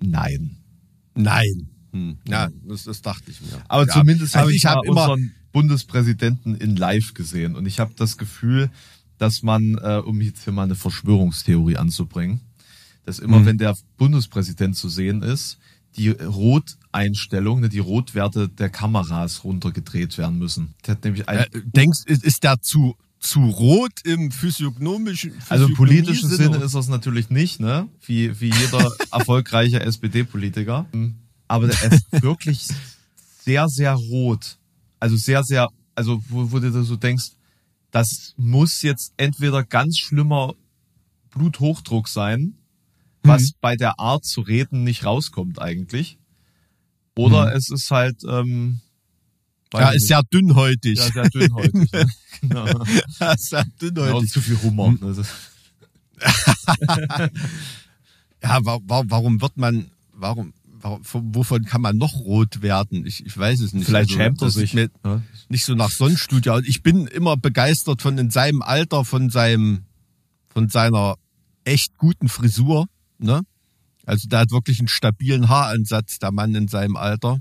Nein. 0.00 0.56
Nein. 1.14 1.68
Hm. 1.92 2.18
Ja, 2.26 2.48
das, 2.66 2.84
das 2.84 3.02
dachte 3.02 3.30
ich 3.30 3.40
mir. 3.40 3.62
Aber 3.68 3.86
ja. 3.86 3.92
zumindest 3.92 4.34
also 4.34 4.46
habe 4.46 4.50
ich, 4.52 4.56
ich 4.56 4.64
mal 4.64 4.80
immer 4.84 5.16
Bundespräsidenten 5.52 6.54
in 6.54 6.76
Live 6.76 7.14
gesehen 7.14 7.56
und 7.56 7.66
ich 7.66 7.78
habe 7.80 7.92
das 7.96 8.18
Gefühl, 8.18 8.70
dass 9.18 9.42
man, 9.42 9.76
äh, 9.82 10.02
um 10.04 10.20
jetzt 10.20 10.44
hier 10.44 10.52
mal 10.52 10.64
eine 10.64 10.74
Verschwörungstheorie 10.74 11.76
anzubringen, 11.76 12.40
dass 13.04 13.18
immer, 13.18 13.40
Mhm. 13.40 13.46
wenn 13.46 13.58
der 13.58 13.76
Bundespräsident 13.96 14.76
zu 14.76 14.88
sehen 14.88 15.22
ist, 15.22 15.58
die 15.96 16.08
Roteinstellung, 16.10 17.60
ne, 17.60 17.68
die 17.68 17.78
Rotwerte 17.78 18.48
der 18.48 18.70
Kameras 18.70 19.44
runtergedreht 19.44 20.16
werden 20.18 20.38
müssen. 20.38 20.74
Der 20.86 20.94
hat 20.94 21.04
nämlich 21.04 21.28
ein, 21.28 21.38
äh, 21.40 21.46
denkst, 21.64 22.00
ist, 22.06 22.24
ist 22.24 22.42
der 22.44 22.60
zu 22.60 22.96
zu 23.20 23.44
rot 23.50 23.92
im 24.02 24.32
physiognomischen 24.32 25.32
also 25.48 25.66
im 25.66 25.74
politischen? 25.74 26.28
Sinne 26.28 26.56
ist 26.56 26.74
das 26.74 26.88
natürlich 26.88 27.30
nicht, 27.30 27.60
ne? 27.60 27.86
Wie, 28.04 28.40
wie 28.40 28.50
jeder 28.50 28.90
erfolgreiche 29.12 29.78
SPD-Politiker. 29.78 30.86
Aber 31.46 31.68
der 31.68 31.92
ist 31.92 32.20
wirklich 32.20 32.66
sehr, 33.44 33.68
sehr 33.68 33.94
rot. 33.94 34.58
Also 35.02 35.16
sehr, 35.16 35.42
sehr, 35.42 35.68
also 35.96 36.22
wo, 36.28 36.52
wo 36.52 36.60
du 36.60 36.84
so 36.84 36.94
denkst, 36.94 37.32
das 37.90 38.34
muss 38.36 38.82
jetzt 38.82 39.12
entweder 39.16 39.64
ganz 39.64 39.98
schlimmer 39.98 40.54
Bluthochdruck 41.30 42.06
sein, 42.06 42.54
was 43.24 43.42
Mhm. 43.42 43.54
bei 43.60 43.74
der 43.74 43.98
Art 43.98 44.24
zu 44.24 44.42
reden 44.42 44.84
nicht 44.84 45.04
rauskommt 45.04 45.60
eigentlich. 45.60 46.18
Oder 47.16 47.46
Mhm. 47.50 47.56
es 47.56 47.68
ist 47.70 47.90
halt, 47.90 48.22
ähm, 48.28 48.78
Ja, 49.74 49.90
ist 49.90 50.06
sehr 50.06 50.22
dünnhäutig. 50.22 50.98
ja, 51.00 51.10
sehr 51.10 51.28
dünnhäutig. 51.30 51.90
ne? 51.92 52.06
genau. 52.40 52.66
Ja, 53.18 53.36
sehr 53.36 53.58
Ja, 53.58 53.64
dünnhäutig. 53.80 54.14
und 54.14 54.30
zu 54.30 54.40
viel 54.40 54.62
Humor. 54.62 54.92
Ne? 54.92 55.16
Ja, 58.40 58.64
wa 58.64 58.78
wa 58.86 59.02
warum 59.06 59.40
wird 59.40 59.56
man, 59.56 59.90
warum, 60.12 60.52
wovon 60.82 61.64
kann 61.64 61.80
man 61.80 61.96
noch 61.96 62.14
rot 62.14 62.62
werden? 62.62 63.06
Ich, 63.06 63.24
ich 63.24 63.36
weiß 63.36 63.60
es 63.60 63.72
nicht. 63.72 63.86
Vielleicht 63.86 64.10
Also, 64.10 64.20
schämt 64.20 64.42
er 64.42 64.50
sich. 64.50 64.74
Mir 64.74 64.90
ne? 65.04 65.22
nicht 65.48 65.64
so 65.64 65.74
nach 65.74 65.90
Sonnenstudio. 65.90 66.58
Ich 66.58 66.82
bin 66.82 67.06
immer 67.06 67.36
begeistert 67.36 68.02
von 68.02 68.18
in 68.18 68.30
seinem 68.30 68.62
Alter, 68.62 69.04
von 69.04 69.30
seinem, 69.30 69.84
von 70.48 70.68
seiner 70.68 71.16
echt 71.64 71.96
guten 71.98 72.28
Frisur, 72.28 72.86
ne? 73.18 73.42
Also 74.04 74.28
der 74.28 74.40
hat 74.40 74.50
wirklich 74.50 74.80
einen 74.80 74.88
stabilen 74.88 75.48
Haaransatz, 75.48 76.18
der 76.18 76.32
Mann 76.32 76.54
in 76.54 76.68
seinem 76.68 76.96
Alter. 76.96 77.40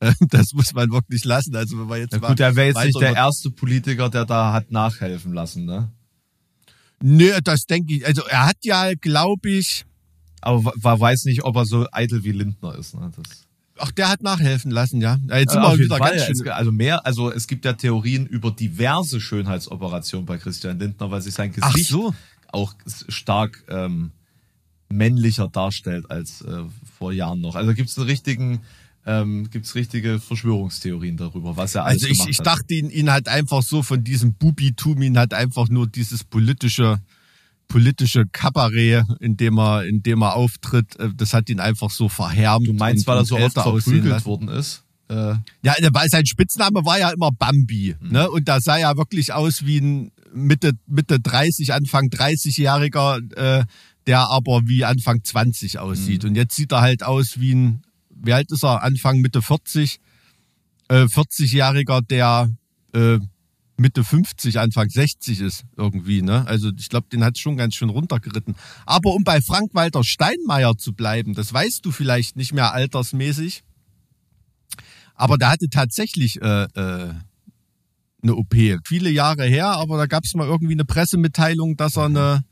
Das 0.28 0.52
muss 0.52 0.74
man 0.74 0.90
wirklich 0.90 1.24
lassen. 1.24 1.56
Also 1.56 1.78
wenn 1.78 1.88
wir 1.88 1.96
jetzt 1.96 2.18
Na 2.20 2.28
gut, 2.28 2.40
er 2.40 2.54
wäre 2.56 2.66
jetzt 2.66 2.84
nicht 2.84 3.00
der 3.00 3.14
erste 3.14 3.50
Politiker, 3.50 4.10
der 4.10 4.26
da 4.26 4.52
hat 4.52 4.70
nachhelfen 4.70 5.32
lassen, 5.32 5.64
ne? 5.64 5.90
Nö, 7.00 7.30
das 7.42 7.64
denke 7.64 7.94
ich. 7.94 8.06
Also 8.06 8.22
er 8.24 8.46
hat 8.46 8.56
ja, 8.64 8.92
glaube 8.94 9.48
ich, 9.48 9.86
Aber 10.44 10.64
wa- 10.64 11.00
weiß 11.00 11.24
nicht, 11.24 11.42
ob 11.44 11.56
er 11.56 11.66
so 11.66 11.86
eitel 11.92 12.22
wie 12.24 12.32
Lindner 12.32 12.74
ist. 12.76 12.94
Ne? 12.94 13.10
Das, 13.16 13.46
Ach, 13.76 13.90
der 13.90 14.08
hat 14.08 14.22
nachhelfen 14.22 14.70
lassen, 14.70 15.00
ja. 15.00 15.18
Jetzt 15.36 15.52
sind 15.52 15.62
Äh, 15.62 15.70
wir 15.70 15.78
wieder 15.78 15.96
Fall. 15.98 16.10
ganz 16.16 16.28
Es, 16.30 16.38
schön. 16.38 16.48
also 16.48 16.70
mehr, 16.70 17.04
also 17.04 17.32
es 17.32 17.48
gibt 17.48 17.64
ja 17.64 17.72
Theorien 17.72 18.24
über 18.26 18.52
diverse 18.52 19.20
Schönheitsoperationen 19.20 20.26
bei 20.26 20.38
Christian 20.38 20.78
Lindner, 20.78 21.10
weil 21.10 21.20
sich 21.22 21.34
sein 21.34 21.50
Gesicht 21.52 21.88
so. 21.88 22.14
auch 22.52 22.72
stark 23.08 23.64
ähm, 23.68 24.12
männlicher 24.88 25.48
darstellt 25.48 26.10
als 26.10 26.42
äh, 26.42 26.62
vor 26.98 27.12
Jahren 27.12 27.40
noch. 27.40 27.56
Also 27.56 27.74
gibt 27.74 27.88
es 27.90 27.98
einen 27.98 28.06
richtigen, 28.06 28.60
ähm, 29.06 29.50
gibt's 29.50 29.74
richtige 29.74 30.20
Verschwörungstheorien 30.20 31.16
darüber, 31.16 31.56
was 31.56 31.74
er 31.74 31.84
alles 31.84 32.04
Also 32.04 32.12
ich, 32.12 32.28
ich 32.28 32.38
dachte, 32.38 32.74
ihn, 32.74 32.90
ihn 32.90 33.10
hat 33.10 33.26
einfach 33.28 33.62
so 33.62 33.82
von 33.82 34.04
diesem 34.04 34.34
Bubitum, 34.34 35.02
ihn 35.02 35.18
hat 35.18 35.34
einfach 35.34 35.68
nur 35.68 35.88
dieses 35.88 36.22
politische, 36.22 37.00
politische 37.68 38.24
Kabarett, 38.26 39.04
in 39.20 39.36
dem 39.36 39.58
er, 39.58 39.84
in 39.84 40.02
dem 40.02 40.22
er 40.22 40.36
auftritt, 40.36 40.96
äh, 40.98 41.10
das 41.14 41.34
hat 41.34 41.48
ihn 41.48 41.60
einfach 41.60 41.90
so 41.90 42.08
verhärmt. 42.08 42.66
Du 42.66 42.72
meinst, 42.72 43.06
weil 43.06 43.18
er 43.18 43.24
so 43.24 43.36
oft 43.36 43.54
verprügelt 43.54 44.24
worden 44.24 44.48
ist? 44.48 44.84
Äh, 45.08 45.34
Ja, 45.62 45.74
weil 45.92 46.08
sein 46.08 46.26
Spitzname 46.26 46.84
war 46.84 46.98
ja 46.98 47.10
immer 47.10 47.30
Bambi. 47.30 47.96
Mhm. 48.00 48.12
Ne? 48.12 48.30
Und 48.30 48.48
da 48.48 48.60
sah 48.60 48.78
er 48.78 48.96
wirklich 48.96 49.32
aus 49.32 49.64
wie 49.66 49.78
ein 49.78 50.12
Mitte, 50.32 50.72
Mitte 50.86 51.20
30, 51.20 51.72
Anfang 51.72 52.08
30-Jähriger, 52.08 53.20
äh, 53.36 53.64
der 54.06 54.30
aber 54.30 54.62
wie 54.66 54.84
Anfang 54.84 55.22
20 55.22 55.78
aussieht. 55.78 56.22
Mhm. 56.22 56.30
Und 56.30 56.34
jetzt 56.36 56.56
sieht 56.56 56.72
er 56.72 56.80
halt 56.80 57.02
aus 57.02 57.38
wie 57.38 57.54
ein, 57.54 57.82
wie 58.10 58.32
alt 58.32 58.50
ist 58.50 58.64
er? 58.64 58.82
Anfang, 58.82 59.20
Mitte 59.20 59.42
40, 59.42 60.00
äh, 60.88 61.04
40-Jähriger, 61.04 62.00
der 62.02 62.50
äh, 62.94 63.18
Mitte 63.76 64.04
50, 64.04 64.58
Anfang 64.60 64.88
60 64.88 65.40
ist 65.40 65.64
irgendwie. 65.76 66.22
Ne? 66.22 66.46
Also 66.46 66.70
ich 66.78 66.88
glaube, 66.88 67.08
den 67.10 67.24
hat 67.24 67.38
schon 67.38 67.56
ganz 67.56 67.74
schön 67.74 67.90
runtergeritten. 67.90 68.54
Aber 68.86 69.14
um 69.14 69.24
bei 69.24 69.40
Frank-Walter 69.40 70.04
Steinmeier 70.04 70.76
zu 70.76 70.92
bleiben, 70.92 71.34
das 71.34 71.52
weißt 71.52 71.84
du 71.84 71.90
vielleicht 71.90 72.36
nicht 72.36 72.52
mehr 72.52 72.72
altersmäßig. 72.72 73.62
Aber 75.14 75.38
der 75.38 75.50
hatte 75.50 75.68
tatsächlich 75.70 76.40
äh, 76.40 76.64
äh, 76.64 77.14
eine 78.22 78.34
OP. 78.34 78.54
Viele 78.84 79.10
Jahre 79.10 79.44
her, 79.44 79.68
aber 79.68 79.96
da 79.96 80.06
gab 80.06 80.24
es 80.24 80.34
mal 80.34 80.46
irgendwie 80.46 80.74
eine 80.74 80.84
Pressemitteilung, 80.84 81.76
dass 81.76 81.96
er 81.96 82.06
eine, 82.06 82.44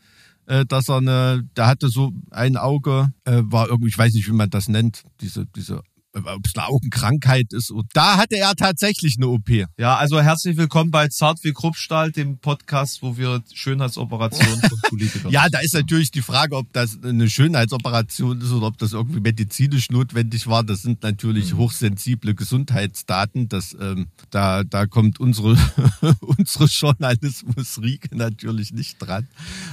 äh, 0.47 0.65
dass 0.67 0.89
er 0.89 0.99
eine, 0.99 1.49
der 1.57 1.67
hatte 1.67 1.89
so 1.89 2.13
ein 2.31 2.57
Auge, 2.57 3.13
äh, 3.25 3.43
war 3.45 3.69
irgendwie, 3.69 3.89
ich 3.89 3.99
weiß 3.99 4.13
nicht, 4.13 4.29
wie 4.29 4.33
man 4.33 4.51
das 4.51 4.69
nennt, 4.69 5.03
diese, 5.21 5.47
diese, 5.47 5.83
ob 6.15 6.47
es 6.47 6.57
eine 6.57 6.69
Augenkrankheit 6.69 7.53
ist. 7.53 7.71
Und 7.71 7.87
da 7.95 8.17
hatte 8.17 8.37
er 8.37 8.55
tatsächlich 8.55 9.17
eine 9.17 9.29
OP. 9.29 9.49
ja, 9.79 9.97
also 9.97 10.21
herzlich 10.21 10.57
willkommen 10.57 10.91
bei 10.91 11.09
Zart 11.09 11.43
wie 11.43 11.53
Kruppstahl, 11.53 12.13
dem 12.13 12.39
Podcast, 12.39 13.03
wo 13.03 13.17
wir 13.17 13.43
Schönheitsoperationen 13.53 14.61
von 14.61 14.79
Politikern 14.89 15.33
Ja, 15.33 15.49
da 15.51 15.61
ist 15.61 15.75
natürlich 15.75 16.11
die 16.11 16.23
Frage, 16.23 16.57
ob 16.57 16.73
das 16.73 16.99
eine 17.03 17.29
Schönheitsoperation 17.29 18.41
ist 18.41 18.53
oder 18.53 18.67
ob 18.67 18.79
das 18.79 18.93
irgendwie 18.93 19.21
medizinisch 19.21 19.91
notwendig 19.91 20.47
war. 20.47 20.65
Das 20.65 20.83
sind 20.83 21.03
natürlich 21.03 21.55
hochsensible 21.55 22.35
Gesundheitsdaten. 22.35 23.49
Das, 23.49 23.77
ähm, 23.81 24.09
da, 24.31 24.65
da 24.65 24.87
kommt 24.87 25.19
unsere, 25.21 25.57
unsere 26.21 26.67
Journalismus-Riege 26.67 28.17
natürlich 28.17 28.73
nicht 28.73 28.99
dran. 28.99 29.29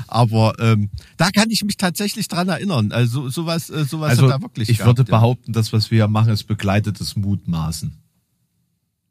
Aber 0.08 0.54
ähm, 0.60 0.89
da 1.17 1.32
kann 1.32 1.49
ich 1.49 1.63
mich 1.63 1.78
tatsächlich 1.78 2.28
dran 2.28 2.47
erinnern. 2.47 2.91
Also 2.91 3.30
sowas, 3.30 3.69
äh, 3.69 3.84
sowas 3.86 4.12
Also 4.12 4.28
hat 4.28 4.39
er 4.39 4.41
wirklich 4.41 4.69
ich 4.69 4.78
gehabt, 4.78 4.97
würde 4.97 5.10
ja. 5.10 5.17
behaupten, 5.17 5.54
das, 5.54 5.73
was 5.73 5.91
wir 5.91 5.97
hier 5.97 6.08
machen, 6.30 6.36
ist 6.36 6.44
begleitetes 6.48 7.15
Mutmaßen. 7.15 7.94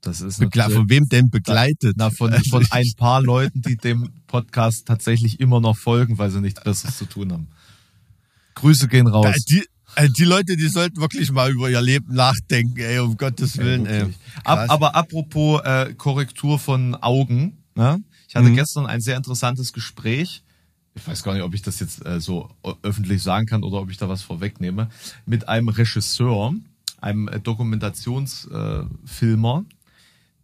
Das 0.00 0.20
ist 0.20 0.38
Begle 0.38 0.70
von 0.70 0.88
wem 0.88 1.08
denn 1.08 1.28
begleitet? 1.28 1.96
Na, 1.96 2.10
von, 2.10 2.32
von 2.50 2.64
ein 2.70 2.92
paar 2.96 3.20
Leuten, 3.22 3.62
die 3.62 3.76
dem 3.76 4.10
Podcast 4.26 4.86
tatsächlich 4.86 5.40
immer 5.40 5.60
noch 5.60 5.76
folgen, 5.76 6.18
weil 6.18 6.30
sie 6.30 6.40
nichts 6.40 6.62
Besseres 6.62 6.96
zu 6.98 7.04
tun 7.06 7.32
haben. 7.32 7.48
Grüße 8.54 8.88
gehen 8.88 9.06
raus. 9.08 9.34
Die, 9.48 9.64
äh, 9.96 10.08
die 10.08 10.24
Leute, 10.24 10.56
die 10.56 10.68
sollten 10.68 11.00
wirklich 11.00 11.30
mal 11.32 11.50
über 11.50 11.68
ihr 11.70 11.80
Leben 11.80 12.14
nachdenken, 12.14 12.78
ey, 12.78 12.98
um 13.00 13.16
Gottes 13.16 13.58
Willen. 13.58 13.86
Ey. 13.86 14.06
Ab, 14.44 14.66
aber 14.70 14.94
apropos 14.94 15.62
äh, 15.64 15.94
Korrektur 15.94 16.58
von 16.58 16.94
Augen, 16.96 17.58
ne? 17.74 18.00
ich 18.28 18.36
hatte 18.36 18.48
Mhm. 18.50 18.54
gestern 18.56 18.86
ein 18.86 19.00
sehr 19.00 19.16
interessantes 19.16 19.72
Gespräch. 19.72 20.42
Ich 20.94 21.06
weiß 21.06 21.22
gar 21.22 21.34
nicht, 21.34 21.42
ob 21.42 21.54
ich 21.54 21.62
das 21.62 21.78
jetzt 21.80 22.04
äh, 22.04 22.20
so 22.20 22.50
ö- 22.66 22.72
öffentlich 22.82 23.22
sagen 23.22 23.46
kann 23.46 23.62
oder 23.62 23.78
ob 23.80 23.90
ich 23.90 23.96
da 23.96 24.08
was 24.08 24.22
vorwegnehme. 24.22 24.90
Mit 25.26 25.48
einem 25.48 25.68
Regisseur, 25.68 26.54
einem 27.00 27.28
äh, 27.28 27.40
Dokumentationsfilmer, 27.40 28.90
Filmer, 29.04 29.64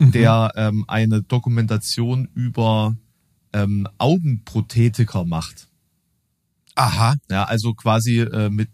Mhm. 0.01 0.11
der 0.11 0.53
ähm, 0.57 0.85
eine 0.89 1.23
Dokumentation 1.23 2.29
über 2.35 2.97
ähm, 3.53 3.87
Augenprothetiker 3.99 5.25
macht. 5.25 5.69
Aha. 6.75 7.15
Ja, 7.31 7.45
also 7.45 7.75
quasi 7.75 8.19
äh, 8.19 8.51
mit, 8.51 8.71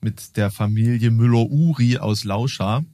mit 0.00 0.36
der 0.36 0.52
Familie 0.52 1.10
Müller-Uri 1.10 1.98
aus 1.98 2.22
Lauscha. 2.22 2.84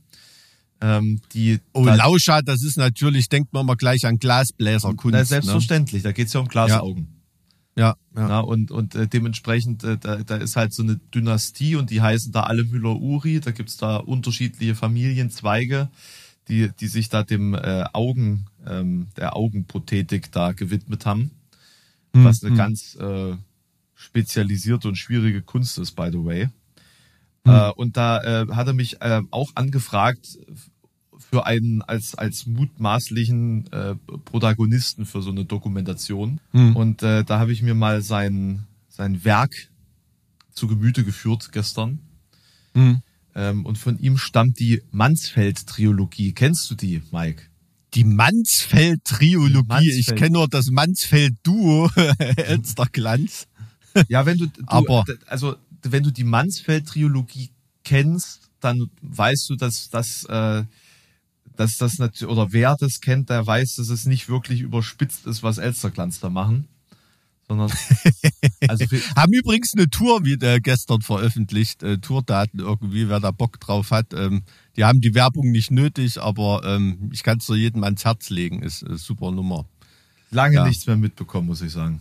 Ähm, 0.80 1.20
die 1.34 1.58
Oh, 1.74 1.84
da- 1.84 1.96
Lauscha, 1.96 2.40
das 2.40 2.62
ist 2.62 2.78
natürlich, 2.78 3.28
denkt 3.28 3.52
man 3.52 3.66
mal 3.66 3.76
gleich 3.76 4.06
an 4.06 4.18
Glasbläserkunst. 4.18 5.12
Na, 5.12 5.18
ne? 5.18 5.24
selbstverständlich, 5.26 6.02
da 6.02 6.12
geht's 6.12 6.32
ja 6.32 6.40
um 6.40 6.48
Glasaugen. 6.48 7.02
Ja, 7.10 7.15
ja. 7.76 7.96
Ja, 8.16 8.40
und 8.40 8.70
und 8.70 8.94
äh, 8.94 9.06
dementsprechend, 9.06 9.84
äh, 9.84 9.98
da, 9.98 10.16
da 10.16 10.36
ist 10.36 10.56
halt 10.56 10.72
so 10.72 10.82
eine 10.82 10.96
Dynastie 11.14 11.76
und 11.76 11.90
die 11.90 12.00
heißen 12.00 12.32
da 12.32 12.44
alle 12.44 12.64
Müller-Uri. 12.64 13.40
Da 13.40 13.50
gibt's 13.50 13.76
da 13.76 13.98
unterschiedliche 13.98 14.74
Familienzweige, 14.74 15.90
die, 16.48 16.70
die 16.80 16.86
sich 16.86 17.10
da 17.10 17.22
dem 17.22 17.54
äh, 17.54 17.84
Augen, 17.92 18.46
ähm, 18.66 19.08
der 19.16 19.36
Augenprothetik 19.36 20.32
da 20.32 20.52
gewidmet 20.52 21.04
haben. 21.04 21.32
Was 22.12 22.42
eine 22.42 22.56
ganz 22.56 22.94
äh, 22.94 23.36
spezialisierte 23.94 24.88
und 24.88 24.96
schwierige 24.96 25.42
Kunst 25.42 25.76
ist, 25.76 25.92
by 25.92 26.08
the 26.10 26.24
way. 26.24 26.48
Äh, 27.44 27.70
und 27.72 27.96
da 27.96 28.22
äh, 28.22 28.46
hat 28.52 28.66
er 28.66 28.72
mich 28.72 29.00
äh, 29.02 29.22
auch 29.30 29.52
angefragt 29.54 30.38
für 31.18 31.46
einen 31.46 31.82
als 31.82 32.14
als 32.14 32.46
mutmaßlichen 32.46 33.72
äh, 33.72 33.94
Protagonisten 34.24 35.06
für 35.06 35.22
so 35.22 35.30
eine 35.30 35.44
Dokumentation. 35.44 36.40
Und 36.74 37.02
äh, 37.02 37.24
da 37.24 37.38
habe 37.38 37.52
ich 37.52 37.62
mir 37.62 37.74
mal 37.74 38.02
sein 38.02 38.64
sein 38.88 39.24
Werk 39.24 39.68
zu 40.52 40.66
Gemüte 40.66 41.04
geführt 41.04 41.50
gestern. 41.52 41.98
Hm. 42.74 43.00
Ähm, 43.34 43.66
und 43.66 43.76
von 43.76 43.98
ihm 43.98 44.16
stammt 44.16 44.58
die 44.58 44.82
Mansfeld-Trilogie. 44.92 46.32
Kennst 46.32 46.70
du 46.70 46.74
die, 46.74 47.02
Mike? 47.12 47.42
Die 47.94 48.04
Mansfeld-Triologie. 48.04 49.66
Mansfeld. 49.68 49.98
Ich 49.98 50.14
kenne 50.14 50.30
nur 50.30 50.48
das 50.48 50.66
Mansfeld-Duo, 50.70 51.90
Elsterglanz. 52.36 53.46
Ja, 54.08 54.26
wenn 54.26 54.38
du, 54.38 54.46
du 54.46 54.62
Aber- 54.66 55.04
also 55.26 55.56
wenn 55.82 56.02
du 56.02 56.10
die 56.10 56.24
Mansfeld-Trilogie 56.24 57.50
kennst, 57.84 58.48
dann 58.60 58.90
weißt 59.02 59.50
du, 59.50 59.56
dass 59.56 59.90
das 59.90 60.24
äh, 60.24 60.64
dass 61.56 61.78
das 61.78 61.98
natürlich 61.98 62.32
oder 62.32 62.52
wer 62.52 62.76
das 62.78 63.00
kennt, 63.00 63.30
der 63.30 63.46
weiß, 63.46 63.76
dass 63.76 63.88
es 63.88 64.06
nicht 64.06 64.28
wirklich 64.28 64.60
überspitzt 64.60 65.26
ist, 65.26 65.42
was 65.42 65.58
Elsterglanz 65.58 66.20
da 66.20 66.30
machen, 66.30 66.68
sondern 67.48 67.70
also 68.68 68.84
Haben 69.16 69.32
übrigens 69.32 69.72
eine 69.74 69.88
Tour 69.88 70.24
wieder 70.24 70.60
gestern 70.60 71.00
veröffentlicht, 71.02 71.82
äh, 71.82 71.98
Tourdaten 71.98 72.60
irgendwie, 72.60 73.08
wer 73.08 73.20
da 73.20 73.30
Bock 73.30 73.60
drauf 73.60 73.90
hat. 73.90 74.12
Ähm, 74.12 74.42
die 74.76 74.84
haben 74.84 75.00
die 75.00 75.14
Werbung 75.14 75.50
nicht 75.50 75.70
nötig, 75.70 76.20
aber 76.20 76.62
ähm, 76.64 77.10
ich 77.12 77.22
kann 77.22 77.38
es 77.38 77.48
nur 77.48 77.56
jedem 77.56 77.84
ans 77.84 78.04
Herz 78.04 78.30
legen, 78.30 78.62
ist 78.62 78.82
äh, 78.82 78.96
super 78.96 79.30
Nummer. 79.30 79.66
lange 80.30 80.56
Ja. 80.56 80.66
nichts 80.66 80.86
mehr 80.86 80.96
mitbekommen, 80.96 81.46
muss 81.46 81.62
ich 81.62 81.72
sagen. 81.72 82.00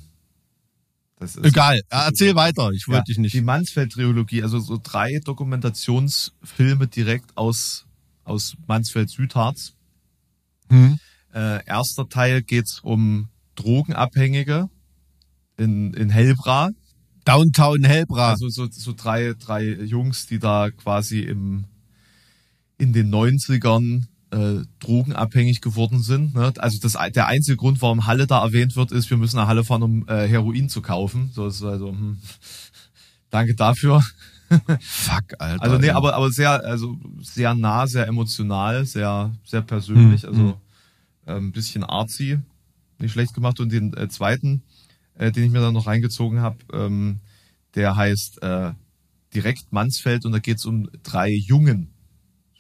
Das 1.18 1.38
ist 1.38 1.46
Egal, 1.46 1.78
äh, 1.78 1.82
erzähl 1.90 2.36
weiter, 2.36 2.72
ich 2.72 2.88
wollte 2.88 3.06
dich 3.06 3.16
Die 3.16 3.22
nicht. 3.22 3.42
Mansfeld-Trilogie, 3.42 4.44
also 4.44 4.60
so 4.60 4.78
drei 4.82 5.20
Dokumentationsfilme 5.24 6.88
direkt 6.88 7.38
aus, 7.38 7.85
aus 8.26 8.56
Mansfeld-Südharz. 8.68 9.74
Hm? 10.70 11.00
Äh, 11.34 11.66
erster 11.66 12.10
Teil 12.10 12.42
geht's 12.42 12.80
um 12.80 13.30
Drogenabhängige 13.56 14.70
in, 15.58 15.94
in 15.94 16.10
Helbra. 16.10 16.72
Downtown 17.24 17.84
Helbra. 17.84 18.32
Also 18.32 18.50
so, 18.50 18.68
so 18.70 18.94
drei, 18.94 19.34
drei 19.34 19.64
Jungs, 19.64 20.28
die 20.28 20.40
da 20.40 20.70
quasi 20.70 21.22
im, 21.22 21.66
in 22.78 22.94
den 22.94 23.14
90ern 23.14 24.04
äh, 24.32 24.64
drogenabhängig 24.80 25.62
geworden 25.62 26.02
sind. 26.02 26.36
Ne? 26.36 26.54
Also 26.58 26.78
das, 26.82 26.98
der 27.14 27.28
einzige 27.28 27.58
Grund, 27.58 27.82
warum 27.82 28.06
Halle 28.06 28.28
da 28.28 28.44
erwähnt 28.44 28.76
wird, 28.76 28.92
ist, 28.92 29.10
wir 29.10 29.18
müssen 29.18 29.38
nach 29.38 29.48
Halle 29.48 29.64
fahren, 29.64 29.84
um 29.84 30.08
äh, 30.08 30.28
Heroin 30.28 30.70
zu 30.70 30.82
kaufen. 30.82 31.32
So 31.34 31.48
ist 31.48 31.64
also, 31.64 31.90
hm, 31.90 32.20
danke 33.30 33.56
dafür. 33.56 34.04
Fuck, 34.80 35.40
Alter. 35.40 35.62
Also 35.64 35.78
nee, 35.78 35.90
aber 35.90 36.16
aber 36.16 36.32
sehr 36.32 36.52
also 36.64 36.98
sehr 37.22 37.54
nah, 37.56 37.88
sehr 37.88 38.08
emotional, 38.08 38.86
sehr 38.86 39.34
sehr 39.44 39.62
persönlich, 39.62 40.24
Hm, 40.24 40.30
also 40.30 40.62
äh, 41.26 41.34
ein 41.38 41.52
bisschen 41.52 41.84
artsy, 41.84 42.40
nicht 43.00 43.12
schlecht 43.14 43.34
gemacht 43.34 43.60
und 43.60 43.72
den 43.72 43.94
äh, 43.96 44.08
zweiten, 44.10 44.62
äh, 45.16 45.32
den 45.32 45.44
ich 45.46 45.52
mir 45.52 45.62
dann 45.62 45.74
noch 45.74 45.88
reingezogen 45.88 46.40
habe, 46.42 46.58
ähm, 46.74 47.20
der 47.76 47.96
heißt 47.96 48.42
äh, 48.44 48.74
direkt 49.34 49.72
Mansfeld 49.74 50.26
und 50.26 50.32
da 50.32 50.40
geht's 50.40 50.66
um 50.66 50.90
drei 51.04 51.30
Jungen, 51.34 51.90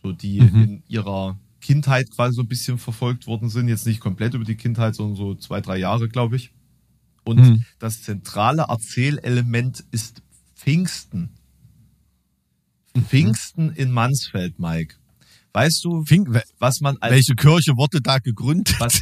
so 0.01 0.11
die 0.11 0.41
Mhm. 0.41 0.61
in 0.63 0.83
ihrer 0.87 1.37
Kindheit 1.61 2.11
quasi 2.11 2.35
so 2.35 2.41
ein 2.41 2.47
bisschen 2.47 2.77
verfolgt 2.77 3.27
worden 3.27 3.49
sind, 3.49 3.67
jetzt 3.69 3.85
nicht 3.87 3.99
komplett 3.99 4.33
über 4.33 4.43
die 4.45 4.55
Kindheit, 4.55 4.95
sondern 4.95 5.15
so 5.15 5.35
zwei 5.35 5.61
drei 5.61 5.77
Jahre, 5.77 6.09
glaube 6.09 6.35
ich. 6.35 6.51
Und 7.23 7.39
Mhm. 7.39 7.65
das 7.79 8.03
zentrale 8.03 8.65
Erzählelement 8.69 9.83
ist 9.91 10.21
Pfingsten. 10.55 11.29
Pfingsten 13.03 13.71
in 13.71 13.91
Mansfeld, 13.91 14.59
Mike. 14.59 14.95
Weißt 15.53 15.83
du, 15.83 16.03
Fing, 16.03 16.27
was 16.59 16.81
man 16.81 16.97
als 16.99 17.13
welche 17.13 17.35
Kirche 17.35 17.77
wurde 17.77 18.01
da 18.01 18.19
gegründet? 18.19 18.75
was, 18.79 19.01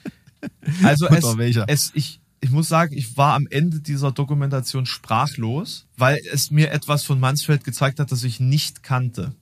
also 0.82 1.06
es, 1.06 1.56
es 1.66 1.90
ich 1.94 2.20
ich 2.40 2.50
muss 2.50 2.68
sagen, 2.68 2.94
ich 2.94 3.16
war 3.16 3.34
am 3.34 3.46
Ende 3.48 3.80
dieser 3.80 4.12
Dokumentation 4.12 4.84
sprachlos, 4.84 5.86
weil 5.96 6.20
es 6.30 6.50
mir 6.50 6.72
etwas 6.72 7.02
von 7.02 7.18
Mansfeld 7.18 7.64
gezeigt 7.64 7.98
hat, 7.98 8.12
das 8.12 8.22
ich 8.22 8.38
nicht 8.38 8.82
kannte. 8.82 9.34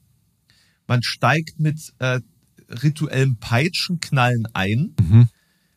Man 0.87 1.03
steigt 1.03 1.59
mit 1.59 1.93
äh, 1.99 2.21
rituellem 2.69 3.37
Peitschenknallen 3.37 4.47
ein. 4.53 4.95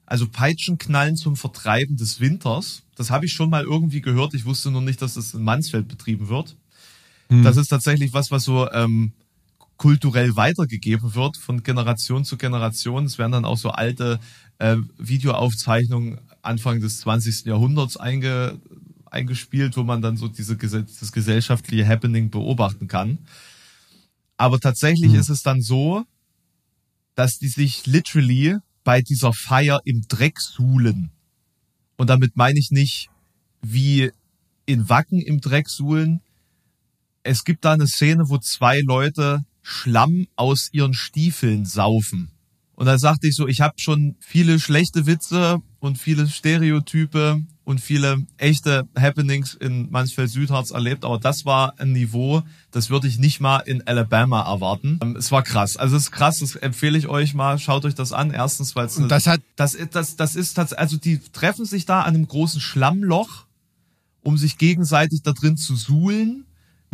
Also 0.05 0.27
Peitschenknallen 0.27 1.15
zum 1.15 1.35
Vertreiben 1.35 1.97
des 1.97 2.19
Winters. 2.19 2.83
Das 2.95 3.09
habe 3.09 3.25
ich 3.25 3.33
schon 3.33 3.49
mal 3.49 3.63
irgendwie 3.63 4.01
gehört. 4.01 4.35
Ich 4.35 4.45
wusste 4.45 4.69
nur 4.69 4.81
nicht, 4.81 5.01
dass 5.01 5.15
das 5.15 5.33
in 5.33 5.41
Mansfeld 5.41 5.87
betrieben 5.87 6.29
wird. 6.29 6.55
Das 7.29 7.57
ist 7.57 7.67
tatsächlich 7.69 8.13
was, 8.13 8.31
was 8.31 8.43
so 8.43 8.69
ähm, 8.71 9.13
kulturell 9.77 10.35
weitergegeben 10.35 11.15
wird 11.15 11.37
von 11.37 11.63
Generation 11.63 12.23
zu 12.23 12.37
Generation. 12.37 13.05
Es 13.05 13.17
werden 13.17 13.31
dann 13.31 13.45
auch 13.45 13.57
so 13.57 13.69
alte 13.69 14.19
äh, 14.59 14.77
Videoaufzeichnungen 14.97 16.19
Anfang 16.41 16.79
des 16.79 16.99
20. 16.99 17.45
Jahrhunderts 17.45 17.97
einge, 17.97 18.59
eingespielt, 19.09 19.75
wo 19.75 19.83
man 19.83 20.01
dann 20.01 20.17
so 20.17 20.27
diese, 20.27 20.55
das 20.55 21.11
gesellschaftliche 21.11 21.87
Happening 21.87 22.29
beobachten 22.29 22.87
kann. 22.87 23.17
Aber 24.37 24.59
tatsächlich 24.59 25.13
ist 25.13 25.29
es 25.29 25.43
dann 25.43 25.61
so, 25.61 26.03
dass 27.15 27.39
die 27.39 27.47
sich 27.47 27.85
literally 27.85 28.57
bei 28.83 29.01
dieser 29.01 29.33
Feier 29.33 29.81
im 29.85 30.03
Dreck 30.07 30.39
suhlen. 30.39 31.09
Und 31.97 32.09
damit 32.09 32.35
meine 32.35 32.59
ich 32.59 32.71
nicht 32.71 33.09
wie 33.61 34.11
in 34.65 34.89
Wacken 34.89 35.21
im 35.21 35.41
Dreck 35.41 35.69
suhlen. 35.69 36.21
Es 37.25 37.43
gibt 37.43 37.65
da 37.65 37.73
eine 37.73 37.87
Szene, 37.87 38.29
wo 38.29 38.37
zwei 38.37 38.81
Leute 38.81 39.43
Schlamm 39.63 40.27
aus 40.35 40.69
ihren 40.71 40.93
Stiefeln 40.93 41.65
saufen. 41.65 42.29
Und 42.75 42.85
da 42.85 42.99
sagte 42.99 43.27
ich 43.27 43.35
so, 43.35 43.47
ich 43.47 43.61
habe 43.61 43.73
schon 43.77 44.15
viele 44.19 44.59
schlechte 44.59 45.07
Witze 45.07 45.61
und 45.79 45.97
viele 45.97 46.27
Stereotype 46.27 47.41
und 47.63 47.81
viele 47.81 48.27
echte 48.37 48.87
Happenings 48.95 49.55
in 49.55 49.89
Mansfeld 49.89 50.29
Südharz 50.29 50.69
erlebt, 50.69 51.03
aber 51.03 51.17
das 51.17 51.45
war 51.45 51.79
ein 51.79 51.93
Niveau, 51.93 52.43
das 52.69 52.91
würde 52.91 53.07
ich 53.07 53.17
nicht 53.17 53.39
mal 53.39 53.59
in 53.59 53.87
Alabama 53.87 54.41
erwarten. 54.41 54.99
Ähm, 55.01 55.15
Es 55.15 55.31
war 55.31 55.41
krass. 55.41 55.77
Also 55.77 55.95
es 55.95 56.03
ist 56.03 56.11
krass, 56.11 56.39
das 56.39 56.55
empfehle 56.55 56.97
ich 56.97 57.07
euch 57.07 57.33
mal. 57.33 57.57
Schaut 57.57 57.85
euch 57.85 57.95
das 57.95 58.13
an. 58.13 58.29
Erstens, 58.29 58.75
weil 58.75 58.85
es 58.85 58.97
Und 58.97 59.09
das 59.09 59.25
hat, 59.25 59.41
das, 59.55 59.75
das, 59.89 60.15
das 60.15 60.35
ist 60.35 60.59
also 60.59 60.97
die 60.97 61.19
treffen 61.33 61.65
sich 61.65 61.87
da 61.87 62.01
an 62.01 62.13
einem 62.13 62.27
großen 62.27 62.61
Schlammloch, 62.61 63.45
um 64.21 64.37
sich 64.37 64.59
gegenseitig 64.59 65.21
da 65.23 65.31
drin 65.31 65.57
zu 65.57 65.75
suhlen, 65.75 66.44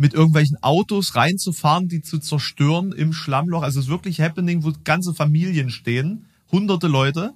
mit 0.02 0.14
irgendwelchen 0.14 0.56
Autos 0.62 1.14
reinzufahren, 1.14 1.86
die 1.86 2.02
zu 2.02 2.18
zerstören 2.18 2.90
im 2.90 3.12
Schlammloch. 3.12 3.62
Also 3.62 3.78
es 3.78 3.86
ist 3.86 3.90
wirklich 3.90 4.20
Happening, 4.20 4.64
wo 4.64 4.72
ganze 4.82 5.14
Familien 5.14 5.70
stehen, 5.70 6.26
hunderte 6.50 6.88
Leute, 6.88 7.32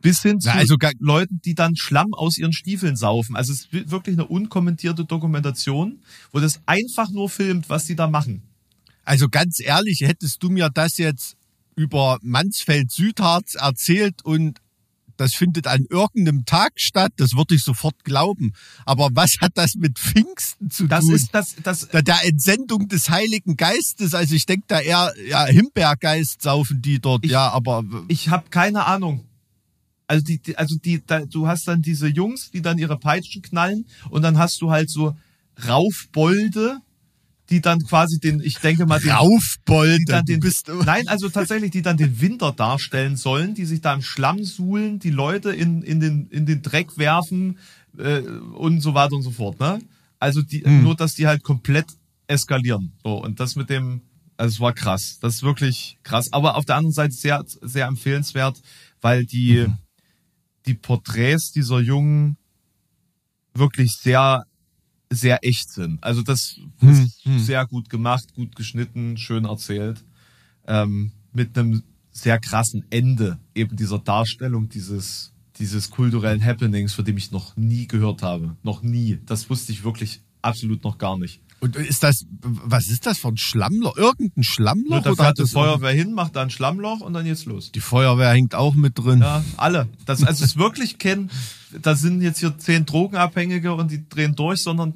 bis 0.00 0.22
hin 0.22 0.40
zu 0.40 0.48
Na, 0.48 0.54
also 0.54 0.76
Leuten, 1.00 1.40
die 1.44 1.56
dann 1.56 1.74
Schlamm 1.74 2.14
aus 2.14 2.38
ihren 2.38 2.52
Stiefeln 2.52 2.94
saufen. 2.94 3.34
Also 3.34 3.52
es 3.52 3.62
ist 3.62 3.72
wi- 3.72 3.90
wirklich 3.90 4.14
eine 4.14 4.26
unkommentierte 4.28 5.04
Dokumentation, 5.04 5.98
wo 6.30 6.38
das 6.38 6.60
einfach 6.66 7.10
nur 7.10 7.28
filmt, 7.28 7.68
was 7.68 7.86
die 7.86 7.96
da 7.96 8.06
machen. 8.06 8.42
also 9.04 9.28
ganz 9.28 9.58
ehrlich, 9.58 10.02
hättest 10.02 10.40
du 10.44 10.50
mir 10.50 10.70
das 10.72 10.98
jetzt 10.98 11.36
über 11.74 12.18
Mansfeld 12.22 12.92
Südharz 12.92 13.56
erzählt 13.56 14.24
und 14.24 14.60
das 15.16 15.34
findet 15.34 15.66
an 15.66 15.86
irgendeinem 15.90 16.44
Tag 16.44 16.72
statt, 16.76 17.12
das 17.16 17.34
würde 17.34 17.54
ich 17.54 17.62
sofort 17.62 18.04
glauben. 18.04 18.52
Aber 18.84 19.08
was 19.12 19.36
hat 19.40 19.52
das 19.54 19.74
mit 19.74 19.98
Pfingsten 19.98 20.70
zu 20.70 20.86
Das 20.86 21.04
tun? 21.04 21.14
ist 21.14 21.30
das, 21.34 21.54
das, 21.62 21.88
der, 21.88 22.02
der 22.02 22.24
Entsendung 22.24 22.88
des 22.88 23.10
Heiligen 23.10 23.56
Geistes. 23.56 24.14
Also 24.14 24.34
ich 24.34 24.46
denke 24.46 24.64
da 24.68 24.80
eher, 24.80 25.12
ja, 25.28 25.44
Himbeergeist 25.46 26.42
saufen 26.42 26.82
die 26.82 26.98
dort, 27.00 27.24
Ich- 27.24 27.30
ja, 27.30 27.48
aber 27.50 27.84
Ich 28.08 28.28
habe 28.28 28.48
keine 28.50 28.86
Ahnung. 28.86 29.24
Also 30.08 30.24
die, 30.24 30.38
die 30.38 30.56
also 30.56 30.76
die, 30.76 31.02
da, 31.04 31.24
du 31.26 31.48
hast 31.48 31.66
dann 31.66 31.82
diese 31.82 32.06
Jungs, 32.06 32.50
die 32.52 32.62
dann 32.62 32.78
ihre 32.78 32.96
Peitschen 32.96 33.42
knallen 33.42 33.86
und 34.10 34.22
dann 34.22 34.38
hast 34.38 34.60
du 34.60 34.70
halt 34.70 34.88
so 34.88 35.16
Raufbolde, 35.66 36.78
die 37.50 37.60
dann 37.60 37.80
quasi 37.80 38.18
den, 38.18 38.40
ich 38.40 38.58
denke 38.58 38.86
mal, 38.86 39.00
den, 39.00 39.10
Raufbolde, 39.10 39.98
die 39.98 40.04
dann 40.04 40.24
den, 40.24 40.40
nein, 40.84 41.06
also 41.08 41.28
tatsächlich, 41.28 41.70
die 41.70 41.82
dann 41.82 41.96
den 41.96 42.20
Winter 42.20 42.52
darstellen 42.52 43.16
sollen, 43.16 43.54
die 43.54 43.64
sich 43.64 43.80
da 43.80 43.94
im 43.94 44.02
Schlamm 44.02 44.44
suhlen, 44.44 44.98
die 44.98 45.10
Leute 45.10 45.52
in, 45.52 45.82
in 45.82 46.00
den, 46.00 46.28
in 46.28 46.46
den 46.46 46.62
Dreck 46.62 46.98
werfen 46.98 47.58
äh, 47.98 48.20
und 48.20 48.80
so 48.80 48.94
weiter 48.94 49.14
und 49.14 49.22
so 49.22 49.30
fort, 49.30 49.60
ne? 49.60 49.78
Also 50.18 50.42
die, 50.42 50.62
nur, 50.66 50.96
dass 50.96 51.14
die 51.14 51.26
halt 51.26 51.42
komplett 51.42 51.86
eskalieren. 52.26 52.92
So, 53.04 53.22
und 53.22 53.38
das 53.38 53.54
mit 53.54 53.70
dem, 53.70 54.00
also 54.36 54.54
es 54.54 54.60
war 54.60 54.72
krass. 54.72 55.18
Das 55.20 55.36
ist 55.36 55.42
wirklich 55.42 55.98
krass. 56.02 56.32
Aber 56.32 56.56
auf 56.56 56.64
der 56.64 56.76
anderen 56.76 56.94
Seite 56.94 57.14
sehr, 57.14 57.44
sehr 57.46 57.86
empfehlenswert, 57.86 58.60
weil 59.00 59.24
die, 59.24 59.66
die 60.66 60.74
Porträts 60.74 61.52
dieser 61.52 61.80
Jungen 61.80 62.36
wirklich 63.54 63.92
sehr, 63.92 64.44
sehr 65.10 65.44
echt 65.44 65.70
sind. 65.70 66.02
Also 66.02 66.22
das 66.22 66.58
ist 66.80 67.22
sehr 67.24 67.66
gut 67.66 67.88
gemacht, 67.88 68.34
gut 68.34 68.56
geschnitten, 68.56 69.16
schön 69.16 69.44
erzählt. 69.44 70.04
Ähm, 70.66 71.12
mit 71.32 71.56
einem 71.56 71.82
sehr 72.10 72.38
krassen 72.40 72.84
Ende 72.90 73.38
eben 73.54 73.76
dieser 73.76 73.98
Darstellung 73.98 74.68
dieses, 74.68 75.32
dieses 75.56 75.90
kulturellen 75.90 76.44
Happenings, 76.44 76.94
von 76.94 77.04
dem 77.04 77.16
ich 77.16 77.30
noch 77.30 77.56
nie 77.56 77.86
gehört 77.86 78.22
habe. 78.22 78.56
Noch 78.62 78.82
nie. 78.82 79.18
Das 79.26 79.48
wusste 79.50 79.72
ich 79.72 79.84
wirklich 79.84 80.22
absolut 80.42 80.82
noch 80.82 80.98
gar 80.98 81.18
nicht. 81.18 81.40
Und 81.60 81.76
ist 81.76 82.02
das, 82.02 82.26
was 82.40 82.88
ist 82.88 83.06
das 83.06 83.18
für 83.18 83.28
ein 83.28 83.38
Schlammloch? 83.38 83.96
Irgendein 83.96 84.44
Schlammloch? 84.44 85.02
Da 85.02 85.14
fährt 85.14 85.28
hat 85.28 85.38
die 85.38 85.46
Feuerwehr 85.46 85.92
hin, 85.92 86.12
macht 86.12 86.36
da 86.36 86.42
ein 86.42 86.50
Schlammloch 86.50 87.00
und 87.00 87.14
dann 87.14 87.24
geht's 87.24 87.46
los. 87.46 87.72
Die 87.72 87.80
Feuerwehr 87.80 88.30
hängt 88.30 88.54
auch 88.54 88.74
mit 88.74 88.98
drin. 88.98 89.20
Ja, 89.20 89.42
alle. 89.56 89.88
Das, 90.04 90.22
also 90.22 90.44
es 90.44 90.50
ist 90.50 90.58
wirklich 90.58 90.98
kein, 90.98 91.30
da 91.80 91.94
sind 91.94 92.20
jetzt 92.20 92.40
hier 92.40 92.56
zehn 92.58 92.84
Drogenabhängige 92.84 93.72
und 93.72 93.90
die 93.90 94.06
drehen 94.06 94.34
durch, 94.34 94.62
sondern, 94.62 94.94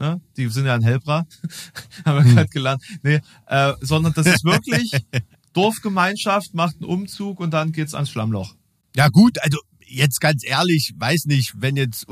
ne, 0.00 0.20
die 0.36 0.48
sind 0.48 0.64
ja 0.64 0.74
in 0.74 0.82
Helbra, 0.82 1.26
haben 2.06 2.24
wir 2.24 2.34
gerade 2.34 2.48
gelernt. 2.48 2.82
Nee, 3.02 3.20
äh, 3.46 3.74
sondern 3.82 4.14
das 4.14 4.26
ist 4.26 4.44
wirklich 4.44 4.92
Dorfgemeinschaft, 5.52 6.54
macht 6.54 6.76
einen 6.76 6.86
Umzug 6.86 7.38
und 7.38 7.50
dann 7.50 7.72
geht's 7.72 7.94
ans 7.94 8.08
Schlammloch. 8.08 8.54
Ja 8.96 9.08
gut, 9.08 9.42
also 9.42 9.58
jetzt 9.86 10.22
ganz 10.22 10.42
ehrlich, 10.42 10.94
weiß 10.96 11.26
nicht, 11.26 11.52
wenn 11.56 11.76
jetzt 11.76 12.08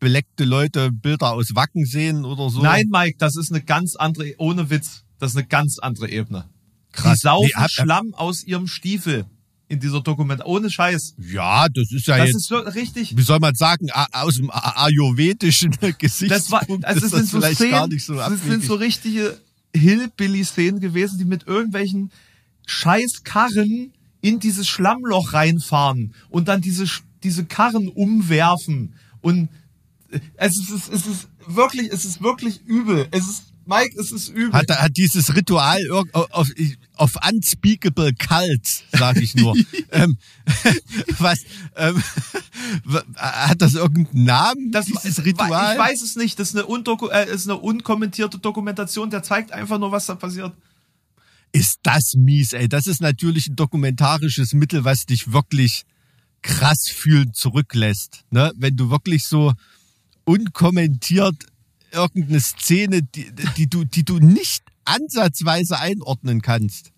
unbeleckte 0.00 0.44
Leute 0.44 0.92
Bilder 0.92 1.32
aus 1.32 1.54
Wacken 1.54 1.84
sehen 1.84 2.24
oder 2.24 2.50
so. 2.50 2.62
Nein, 2.62 2.86
Mike, 2.90 3.16
das 3.18 3.36
ist 3.36 3.50
eine 3.50 3.62
ganz 3.62 3.96
andere, 3.96 4.34
ohne 4.38 4.70
Witz, 4.70 5.04
das 5.18 5.32
ist 5.32 5.36
eine 5.36 5.46
ganz 5.46 5.78
andere 5.78 6.08
Ebene. 6.10 6.48
Krass. 6.92 7.18
Die 7.18 7.20
saufen 7.22 7.50
Nee, 7.56 7.66
Schlamm 7.68 8.14
aus 8.14 8.44
ihrem 8.44 8.66
Stiefel 8.66 9.26
in 9.68 9.80
dieser 9.80 10.00
Dokument, 10.00 10.44
ohne 10.44 10.70
Scheiß. 10.70 11.16
Ja, 11.18 11.66
das 11.68 11.90
ist 11.90 12.06
ja 12.06 12.18
Das 12.18 12.28
jetzt, 12.28 12.36
ist 12.36 12.46
so 12.48 12.58
richtig. 12.58 13.16
wie 13.16 13.22
soll 13.22 13.40
man 13.40 13.54
sagen, 13.54 13.88
aus 13.90 14.36
dem 14.36 14.50
ayurvedischen 14.52 15.72
Das 15.80 15.82
war, 15.82 15.92
Gesichtspunkt 15.98 16.84
also 16.84 16.98
ist 16.98 17.04
es 17.04 17.10
das 17.10 17.30
sind 17.30 17.42
so 17.42 17.54
Szenen, 17.54 17.70
gar 17.70 17.88
nicht 17.88 18.04
so 18.04 18.14
das 18.14 18.42
sind 18.42 18.64
so 18.64 18.74
richtige 18.74 19.40
Hillbilly-Szenen 19.74 20.80
gewesen, 20.80 21.18
die 21.18 21.24
mit 21.24 21.46
irgendwelchen 21.46 22.10
scheiß 22.66 23.24
Karren 23.24 23.92
in 24.20 24.40
dieses 24.40 24.68
Schlammloch 24.68 25.32
reinfahren 25.32 26.14
und 26.30 26.48
dann 26.48 26.60
diese, 26.60 26.86
diese 27.22 27.44
Karren 27.44 27.88
umwerfen 27.88 28.94
und 29.20 29.48
es 30.36 30.56
ist, 30.58 30.70
es 30.70 30.88
ist, 30.88 30.92
es 30.92 31.06
ist 31.06 31.28
wirklich, 31.46 31.90
es 31.92 32.04
ist 32.04 32.22
wirklich 32.22 32.60
übel. 32.66 33.08
Es 33.10 33.28
ist, 33.28 33.44
Mike, 33.64 33.98
es 33.98 34.12
ist 34.12 34.28
übel. 34.28 34.52
hat, 34.52 34.70
hat 34.70 34.96
dieses 34.96 35.34
Ritual 35.34 35.80
auf, 36.12 36.48
auf 36.94 37.16
unspeakable 37.28 38.14
kalt, 38.14 38.84
sage 38.92 39.20
ich 39.20 39.34
nur. 39.34 39.56
ähm, 39.90 40.16
was, 41.18 41.40
ähm, 41.76 42.02
hat 43.16 43.60
das 43.60 43.74
irgendeinen 43.74 44.24
Namen, 44.24 44.72
das 44.72 44.86
dieses 44.86 45.18
Ich 45.18 45.24
Ritual? 45.24 45.78
weiß 45.78 46.02
es 46.02 46.16
nicht. 46.16 46.38
Das 46.38 46.50
ist 46.50 46.56
eine, 46.56 46.66
undoku 46.66 47.08
äh, 47.08 47.28
ist 47.32 47.48
eine 47.48 47.58
unkommentierte 47.58 48.38
Dokumentation. 48.38 49.10
Der 49.10 49.22
zeigt 49.22 49.52
einfach 49.52 49.78
nur, 49.78 49.92
was 49.92 50.06
da 50.06 50.14
passiert. 50.14 50.52
Ist 51.52 51.78
das 51.82 52.14
mies, 52.14 52.52
ey. 52.52 52.68
Das 52.68 52.86
ist 52.86 53.00
natürlich 53.00 53.48
ein 53.48 53.56
dokumentarisches 53.56 54.52
Mittel, 54.52 54.84
was 54.84 55.06
dich 55.06 55.32
wirklich 55.32 55.84
krass 56.42 56.88
fühlend 56.88 57.34
zurücklässt. 57.34 58.24
Ne? 58.30 58.52
Wenn 58.56 58.76
du 58.76 58.90
wirklich 58.90 59.26
so 59.26 59.54
unkommentiert 60.26 61.36
irgendeine 61.92 62.40
Szene, 62.40 63.02
die, 63.02 63.32
die, 63.56 63.68
du, 63.68 63.84
die 63.84 64.04
du 64.04 64.18
nicht 64.18 64.62
ansatzweise 64.84 65.78
einordnen 65.78 66.42
kannst. 66.42 66.92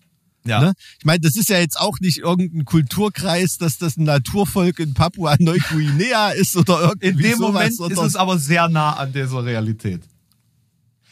Ja. 0.45 0.61
Ne? 0.61 0.73
Ich 0.97 1.05
meine, 1.05 1.19
das 1.19 1.35
ist 1.35 1.49
ja 1.49 1.59
jetzt 1.59 1.79
auch 1.79 1.99
nicht 1.99 2.17
irgendein 2.17 2.65
Kulturkreis, 2.65 3.57
dass 3.57 3.77
das 3.77 3.97
ein 3.97 4.03
Naturvolk 4.03 4.79
in 4.79 4.93
Papua-Neuguinea 4.93 6.29
ist 6.37 6.55
oder 6.55 6.81
irgendwie 6.81 7.07
In 7.07 7.17
dem 7.17 7.37
sowas. 7.37 7.77
Moment 7.77 7.93
ist 7.97 8.03
es 8.03 8.15
aber 8.15 8.37
sehr 8.37 8.67
nah 8.67 8.93
an 8.93 9.13
dieser 9.13 9.45
Realität. 9.45 10.01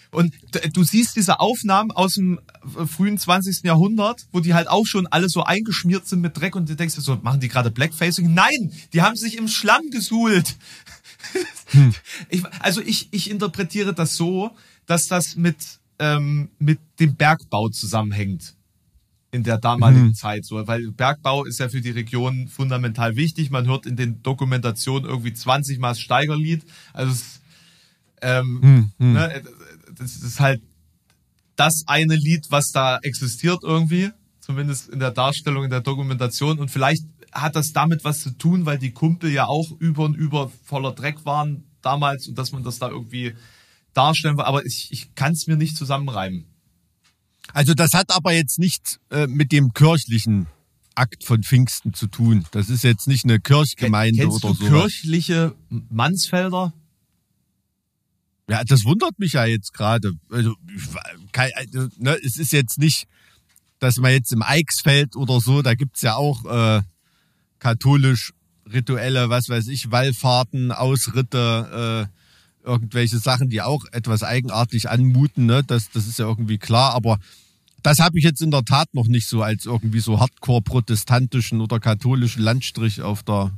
Und 0.10 0.34
du 0.74 0.84
siehst 0.84 1.16
diese 1.16 1.40
Aufnahmen 1.40 1.92
aus 1.92 2.16
dem 2.16 2.40
äh, 2.80 2.86
frühen 2.86 3.18
20. 3.18 3.64
Jahrhundert, 3.64 4.26
wo 4.32 4.40
die 4.40 4.54
halt 4.54 4.70
auch 4.70 4.86
schon 4.86 5.06
alle 5.08 5.28
so 5.30 5.44
eingeschmiert 5.44 6.08
sind 6.08 6.22
mit 6.22 6.38
Dreck 6.38 6.56
und 6.56 6.70
du 6.70 6.76
denkst 6.76 6.96
so, 6.96 7.18
machen 7.22 7.40
die 7.40 7.50
gerade 7.50 7.72
Blackfacing? 7.72 8.34
Nein, 8.34 8.72
die 8.94 9.02
haben 9.02 9.16
sich 9.16 9.38
im 9.38 9.48
Schlamm 9.48 9.90
gesuhlt. 9.92 10.56
Ich, 12.30 12.46
also 12.60 12.82
ich, 12.82 13.10
ich 13.12 13.30
interpretiere 13.30 13.94
das 13.94 14.16
so, 14.16 14.52
dass 14.86 15.08
das 15.08 15.36
mit, 15.36 15.58
ähm, 16.00 16.50
mit 16.60 16.80
dem 17.00 17.16
Bergbau 17.16 17.70
zusammenhängt 17.70 18.56
in 19.32 19.44
der 19.44 19.58
damaligen 19.58 20.08
Mhm. 20.08 20.14
Zeit 20.14 20.46
so, 20.46 20.66
weil 20.68 20.92
Bergbau 20.92 21.44
ist 21.44 21.60
ja 21.60 21.68
für 21.70 21.82
die 21.82 21.92
Region 21.92 22.48
fundamental 22.48 23.16
wichtig. 23.18 23.50
Man 23.52 23.68
hört 23.68 23.86
in 23.86 23.96
den 23.98 24.24
Dokumentationen 24.24 25.08
irgendwie 25.10 25.34
20 25.34 25.80
Mal 25.80 25.90
das 25.90 26.00
Steigerlied. 26.00 26.64
Also 26.94 27.12
es, 27.12 27.42
ähm, 28.22 28.92
Hm, 28.98 29.14
Ne, 29.14 29.44
das 29.94 30.16
ist 30.16 30.40
halt 30.40 30.62
das 31.56 31.84
eine 31.88 32.16
Lied, 32.16 32.46
was 32.50 32.72
da 32.72 33.00
existiert 33.02 33.60
irgendwie, 33.64 34.12
zumindest 34.40 34.90
in 34.90 35.00
der 35.00 35.12
Darstellung, 35.12 35.66
in 35.66 35.70
der 35.70 35.82
Dokumentation. 35.82 36.60
Und 36.60 36.70
vielleicht 36.72 37.04
hat 37.32 37.56
das 37.56 37.74
damit 37.74 38.04
was 38.04 38.22
zu 38.22 38.32
tun, 38.38 38.66
weil 38.66 38.78
die 38.78 38.92
Kumpel 38.92 39.32
ja 39.32 39.46
auch 39.48 39.72
über 39.80 40.06
und 40.06 40.16
über 40.16 40.52
voller 40.64 40.94
Dreck 40.94 41.26
waren 41.26 41.64
damals 41.82 42.28
und 42.28 42.38
dass 42.38 42.52
man 42.52 42.64
das 42.64 42.80
da 42.80 42.90
irgendwie 42.90 43.36
darstellen 43.94 44.38
will. 44.38 44.46
Aber 44.46 44.66
ich, 44.66 44.90
ich 44.92 45.16
kann 45.16 45.34
es 45.34 45.48
mir 45.48 45.58
nicht 45.58 45.78
zusammenreimen. 45.78 46.46
Also 47.54 47.74
das 47.74 47.94
hat 47.94 48.12
aber 48.12 48.34
jetzt 48.34 48.60
nichts 48.60 49.00
äh, 49.10 49.28
mit 49.28 49.52
dem 49.52 49.74
kirchlichen 49.74 50.48
Akt 50.96 51.24
von 51.24 51.44
Pfingsten 51.44 51.94
zu 51.94 52.08
tun. 52.08 52.46
Das 52.52 52.70
ist 52.70 52.84
jetzt 52.84 53.08
nicht 53.08 53.24
eine 53.24 53.40
Kirchgemeinde 53.40 54.24
Kennst 54.24 54.44
oder 54.44 54.54
so. 54.54 54.66
kirchliche 54.66 55.56
Mansfelder? 55.70 56.74
Ja, 58.50 58.64
das 58.64 58.86
wundert 58.86 59.20
mich 59.20 59.34
ja 59.34 59.46
jetzt 59.46 59.74
gerade. 59.74 60.14
Also, 60.30 60.56
kein, 61.32 61.52
also, 61.56 61.88
ne, 61.98 62.18
es 62.24 62.38
ist 62.38 62.52
jetzt 62.52 62.80
nicht, 62.80 63.08
dass 63.80 63.98
man 63.98 64.12
jetzt 64.12 64.32
im 64.32 64.42
Eichsfeld 64.42 65.16
oder 65.16 65.40
so, 65.40 65.62
da 65.62 65.76
gibt's 65.76 66.02
ja 66.02 66.16
auch 66.16 66.46
äh, 66.46 66.82
katholisch 67.60 68.34
rituelle, 68.72 69.30
was 69.30 69.50
weiß 69.50 69.68
ich, 69.68 69.92
Wallfahrten, 69.92 70.72
Ausritte, 70.72 72.10
äh, 72.64 72.68
irgendwelche 72.68 73.18
Sachen, 73.18 73.50
die 73.50 73.62
auch 73.62 73.86
etwas 73.92 74.24
eigenartig 74.24 74.90
anmuten. 74.90 75.46
Ne? 75.46 75.64
Das, 75.66 75.90
das 75.90 76.08
ist 76.08 76.20
ja 76.20 76.26
irgendwie 76.26 76.58
klar, 76.58 76.94
aber 76.94 77.20
das 77.84 78.00
habe 78.00 78.18
ich 78.18 78.26
jetzt 78.26 78.42
in 78.42 78.52
der 78.52 78.66
Tat 78.66 78.94
noch 78.94 79.08
nicht 79.08 79.28
so 79.28 79.42
als 79.42 79.66
irgendwie 79.66 80.00
so 80.00 80.20
hardcore-protestantischen 80.20 81.62
oder 81.62 81.80
katholischen 81.80 82.44
Landstrich 82.44 83.02
auf 83.02 83.24
der, 83.24 83.52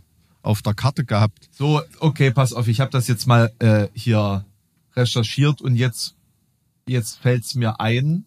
auf 0.43 0.61
der 0.61 0.75
Karte 0.75 1.05
gehabt. 1.05 1.49
So, 1.51 1.81
okay, 1.99 2.31
pass 2.31 2.53
auf, 2.53 2.67
ich 2.67 2.79
habe 2.79 2.91
das 2.91 3.07
jetzt 3.07 3.25
mal 3.25 3.51
äh, 3.59 3.87
hier 3.93 4.45
recherchiert 4.95 5.61
und 5.61 5.75
jetzt, 5.75 6.15
jetzt 6.87 7.17
fällt's 7.17 7.55
mir 7.55 7.79
ein, 7.79 8.25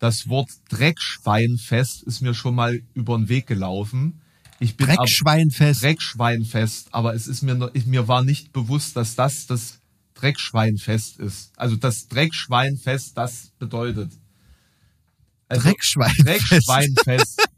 das 0.00 0.28
Wort 0.28 0.50
Dreckschweinfest 0.70 2.02
ist 2.02 2.22
mir 2.22 2.32
schon 2.32 2.54
mal 2.54 2.80
über 2.94 3.16
den 3.18 3.28
Weg 3.28 3.46
gelaufen. 3.46 4.22
Ich 4.60 4.76
bin 4.76 4.86
Dreckschweinfest. 4.86 5.82
Dreckschweinfest, 5.82 6.88
aber 6.94 7.14
es 7.14 7.26
ist 7.26 7.42
mir 7.42 7.54
noch, 7.54 7.70
ich, 7.72 7.86
mir 7.86 8.08
war 8.08 8.22
nicht 8.22 8.52
bewusst, 8.52 8.94
dass 8.94 9.16
das 9.16 9.46
das 9.46 9.78
Dreckschweinfest 10.14 11.18
ist. 11.18 11.52
Also 11.56 11.76
das 11.76 12.08
Dreckschweinfest 12.08 13.16
das 13.16 13.52
bedeutet. 13.58 14.12
Also 15.48 15.62
Dreckschweinfest. 15.62 16.50
Dreckschweinfest. 16.50 17.48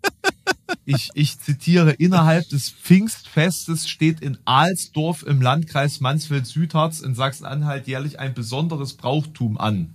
Ich, 0.85 1.11
ich 1.15 1.39
zitiere, 1.39 1.91
innerhalb 1.91 2.49
des 2.49 2.71
Pfingstfestes 2.71 3.89
steht 3.89 4.21
in 4.21 4.39
Alsdorf 4.45 5.25
im 5.25 5.43
Landkreis 5.43 6.01
Mansfeld-Südharz 6.01 7.01
in 7.01 7.15
Sachsen-Anhalt 7.15 7.89
jährlich 7.89 8.21
ein 8.21 8.33
besonderes 8.33 8.95
Brauchtum 8.95 9.59
an. 9.59 9.95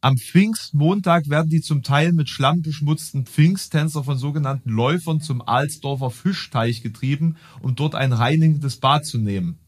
Am 0.00 0.16
Pfingstmontag 0.16 1.28
werden 1.28 1.48
die 1.48 1.60
zum 1.60 1.82
Teil 1.82 2.12
mit 2.12 2.28
Schlamm 2.28 2.62
beschmutzten 2.62 3.26
Pfingsttänzer 3.26 4.04
von 4.04 4.18
sogenannten 4.18 4.70
Läufern 4.70 5.20
zum 5.20 5.42
Alsdorfer 5.42 6.10
Fischteich 6.10 6.82
getrieben, 6.82 7.36
um 7.60 7.74
dort 7.74 7.94
ein 7.94 8.12
reinigendes 8.12 8.76
Bad 8.76 9.06
zu 9.06 9.18
nehmen. 9.18 9.58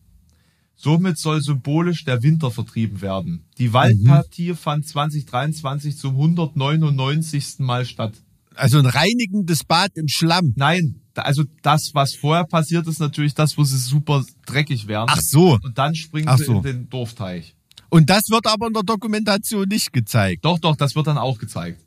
Somit 0.76 1.18
soll 1.18 1.42
symbolisch 1.42 2.04
der 2.04 2.22
Winter 2.22 2.52
vertrieben 2.52 3.00
werden. 3.00 3.46
Die 3.58 3.72
Waldpartie 3.72 4.54
fand 4.54 4.86
2023 4.86 5.98
zum 5.98 6.14
199. 6.14 7.58
Mal 7.58 7.84
statt. 7.84 8.12
Also 8.54 8.78
ein 8.78 8.86
reinigendes 8.86 9.64
Bad 9.64 9.96
im 9.96 10.06
Schlamm. 10.06 10.52
Nein, 10.56 11.00
also 11.14 11.42
das, 11.62 11.90
was 11.94 12.14
vorher 12.14 12.44
passiert, 12.44 12.86
ist 12.86 13.00
natürlich 13.00 13.34
das, 13.34 13.58
wo 13.58 13.64
sie 13.64 13.76
super 13.76 14.24
dreckig 14.46 14.86
werden. 14.86 15.08
Ach 15.10 15.20
so. 15.20 15.58
Und 15.60 15.78
dann 15.78 15.96
springen 15.96 16.28
Ach 16.28 16.38
sie 16.38 16.44
so. 16.44 16.58
in 16.58 16.62
den 16.62 16.88
Dorfteich. 16.88 17.56
Und 17.90 18.10
das 18.10 18.28
wird 18.28 18.46
aber 18.46 18.66
in 18.66 18.72
der 18.74 18.82
Dokumentation 18.82 19.66
nicht 19.68 19.92
gezeigt. 19.92 20.44
Doch, 20.44 20.58
doch, 20.58 20.76
das 20.76 20.94
wird 20.94 21.06
dann 21.06 21.18
auch 21.18 21.38
gezeigt. 21.38 21.84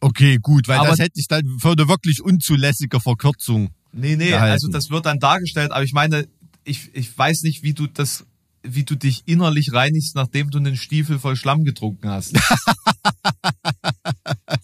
Okay, 0.00 0.38
gut, 0.40 0.66
weil 0.68 0.78
Aber- 0.78 0.88
das 0.88 0.98
hätte 0.98 1.20
ich 1.20 1.28
dann 1.28 1.58
für 1.58 1.72
eine 1.72 1.88
wirklich 1.88 2.22
unzulässige 2.22 3.00
Verkürzung. 3.00 3.70
Nee, 3.92 4.16
nee, 4.16 4.28
gehalten. 4.30 4.52
also 4.52 4.68
das 4.68 4.90
wird 4.90 5.06
dann 5.06 5.18
dargestellt, 5.18 5.72
aber 5.72 5.82
ich 5.84 5.92
meine, 5.92 6.26
ich, 6.64 6.90
ich 6.94 7.16
weiß 7.16 7.42
nicht, 7.42 7.62
wie 7.62 7.74
du 7.74 7.86
das, 7.86 8.24
wie 8.62 8.84
du 8.84 8.94
dich 8.94 9.22
innerlich 9.26 9.72
reinigst, 9.72 10.14
nachdem 10.14 10.50
du 10.50 10.58
einen 10.58 10.76
Stiefel 10.76 11.18
voll 11.18 11.36
Schlamm 11.36 11.64
getrunken 11.64 12.08
hast. 12.08 12.38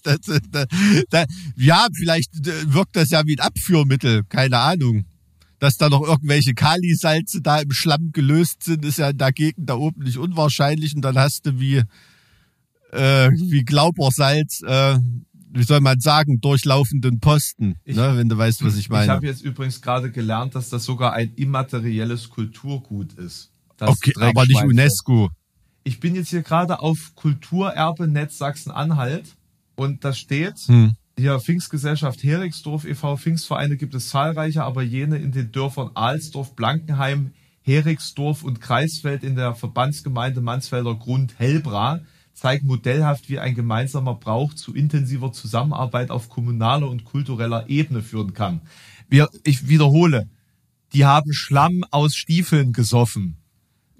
Das, 0.02 0.20
das, 0.20 0.66
das, 1.10 1.26
ja, 1.56 1.86
vielleicht 1.92 2.46
äh, 2.46 2.72
wirkt 2.72 2.94
das 2.94 3.10
ja 3.10 3.26
wie 3.26 3.36
ein 3.36 3.40
Abführmittel, 3.40 4.22
keine 4.28 4.58
Ahnung. 4.58 5.04
Dass 5.58 5.76
da 5.78 5.88
noch 5.88 6.02
irgendwelche 6.02 6.52
Kalisalze 6.54 7.40
da 7.40 7.60
im 7.60 7.70
Schlamm 7.72 8.12
gelöst 8.12 8.62
sind, 8.62 8.84
ist 8.84 8.98
ja 8.98 9.12
Gegend 9.12 9.68
da 9.70 9.74
oben 9.76 10.02
nicht 10.02 10.18
unwahrscheinlich. 10.18 10.94
Und 10.94 11.02
dann 11.02 11.16
hast 11.16 11.46
du 11.46 11.58
wie, 11.58 11.82
äh, 12.92 13.30
wie 13.30 13.64
Glaubersalz, 13.64 14.62
äh, 14.62 14.98
wie 15.52 15.62
soll 15.62 15.80
man 15.80 16.00
sagen, 16.00 16.40
durchlaufenden 16.40 17.20
Posten, 17.20 17.76
Ich- 17.84 17.96
ne, 17.96 18.16
wenn 18.16 18.28
du 18.28 18.36
weißt, 18.36 18.62
was 18.64 18.74
ich 18.74 18.80
Ich 18.80 18.88
meine. 18.90 19.10
habe 19.12 19.26
jetzt 19.26 19.42
übrigens 19.42 19.80
gerade 19.80 20.10
gelernt, 20.10 20.54
dass 20.54 20.68
das 20.68 20.84
sogar 20.84 21.14
ein 21.14 21.32
immaterielles 21.36 22.28
Kulturgut 22.28 23.14
ist. 23.14 23.50
Das 23.78 23.88
okay, 23.90 24.12
aber 24.20 24.44
nicht. 24.46 24.62
UNESCO. 24.62 25.30
Ich 25.84 26.00
bin 26.00 26.14
jetzt 26.14 26.28
hier 26.30 26.42
gerade 26.42 26.80
auf 26.80 27.12
Kulturerbe-Netz 27.14 28.38
Sachsen-Anhalt 28.38 29.24
und 29.76 30.04
da 30.04 30.12
steht, 30.12 30.58
Hm. 30.66 30.94
Hier 31.18 31.40
Pfingstgesellschaft 31.40 32.22
Heringsdorf 32.22 32.84
e.V. 32.84 33.16
Pfingstvereine 33.16 33.76
gibt 33.76 33.94
es 33.94 34.10
zahlreiche, 34.10 34.64
aber 34.64 34.82
jene 34.82 35.16
in 35.16 35.32
den 35.32 35.50
Dörfern 35.50 35.90
Alsdorf, 35.94 36.54
Blankenheim, 36.54 37.32
Heringsdorf 37.62 38.42
und 38.42 38.60
Kreisfeld 38.60 39.24
in 39.24 39.34
der 39.34 39.54
Verbandsgemeinde 39.54 40.40
Mansfelder 40.40 40.94
Grund 40.94 41.38
Hellbra 41.38 42.00
zeigen 42.34 42.66
modellhaft, 42.66 43.30
wie 43.30 43.38
ein 43.38 43.54
gemeinsamer 43.54 44.14
Brauch 44.14 44.52
zu 44.52 44.74
intensiver 44.74 45.32
Zusammenarbeit 45.32 46.10
auf 46.10 46.28
kommunaler 46.28 46.88
und 46.88 47.04
kultureller 47.04 47.68
Ebene 47.68 48.02
führen 48.02 48.34
kann. 48.34 48.60
Wir, 49.08 49.28
ich 49.42 49.68
wiederhole, 49.68 50.28
die 50.92 51.06
haben 51.06 51.32
Schlamm 51.32 51.82
aus 51.90 52.14
Stiefeln 52.14 52.74
gesoffen. 52.74 53.38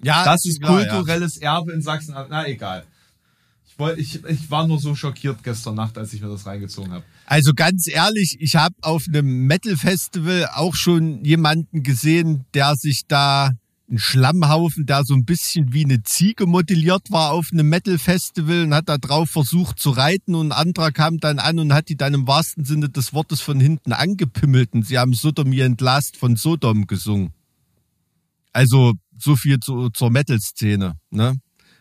Ja, 0.03 0.23
Das 0.23 0.45
ist 0.45 0.61
klar, 0.61 0.83
ja. 0.83 0.93
kulturelles 0.93 1.39
Erbe 1.39 1.73
in 1.73 1.81
Sachsen. 1.81 2.15
Na 2.29 2.47
egal. 2.47 2.85
Ich, 3.97 4.25
ich 4.25 4.51
war 4.51 4.67
nur 4.67 4.79
so 4.79 4.95
schockiert 4.95 5.43
gestern 5.43 5.75
Nacht, 5.75 5.99
als 5.99 6.13
ich 6.13 6.23
mir 6.23 6.29
das 6.29 6.47
reingezogen 6.47 6.93
habe. 6.93 7.05
Also 7.27 7.53
ganz 7.55 7.87
ehrlich, 7.87 8.37
ich 8.41 8.57
habe 8.57 8.75
auf 8.81 9.05
einem 9.07 9.47
Metal-Festival 9.47 10.49
auch 10.55 10.75
schon 10.75 11.25
jemanden 11.25 11.83
gesehen, 11.83 12.47
der 12.55 12.77
sich 12.77 13.03
da 13.07 13.53
einen 13.89 13.99
Schlammhaufen, 13.99 14.87
der 14.87 15.03
so 15.05 15.15
ein 15.15 15.25
bisschen 15.25 15.73
wie 15.73 15.85
eine 15.85 16.03
Ziege 16.03 16.47
modelliert 16.47 17.11
war 17.11 17.33
auf 17.33 17.51
einem 17.53 17.69
Metal-Festival 17.69 18.65
und 18.65 18.75
hat 18.75 18.89
da 18.89 18.99
drauf 18.99 19.31
versucht 19.31 19.79
zu 19.79 19.91
reiten 19.91 20.35
und 20.35 20.49
ein 20.49 20.53
anderer 20.53 20.91
kam 20.91 21.19
dann 21.19 21.39
an 21.39 21.59
und 21.59 21.73
hat 21.73 21.89
die 21.89 21.97
dann 21.97 22.15
im 22.15 22.27
wahrsten 22.27 22.65
Sinne 22.65 22.89
des 22.89 23.13
Wortes 23.13 23.41
von 23.41 23.61
hinten 23.61 23.93
angepimmelt 23.93 24.73
und 24.73 24.85
sie 24.85 24.99
haben 24.99 25.15
Sodomie 25.15 25.61
entlast 25.61 26.17
von 26.17 26.37
Sodom 26.37 26.87
gesungen. 26.87 27.33
Also 28.53 28.95
so 29.19 29.37
viel 29.37 29.61
zu, 29.61 29.91
zur 29.91 30.11
Metal-Szene, 30.11 30.95
ne? 31.11 31.35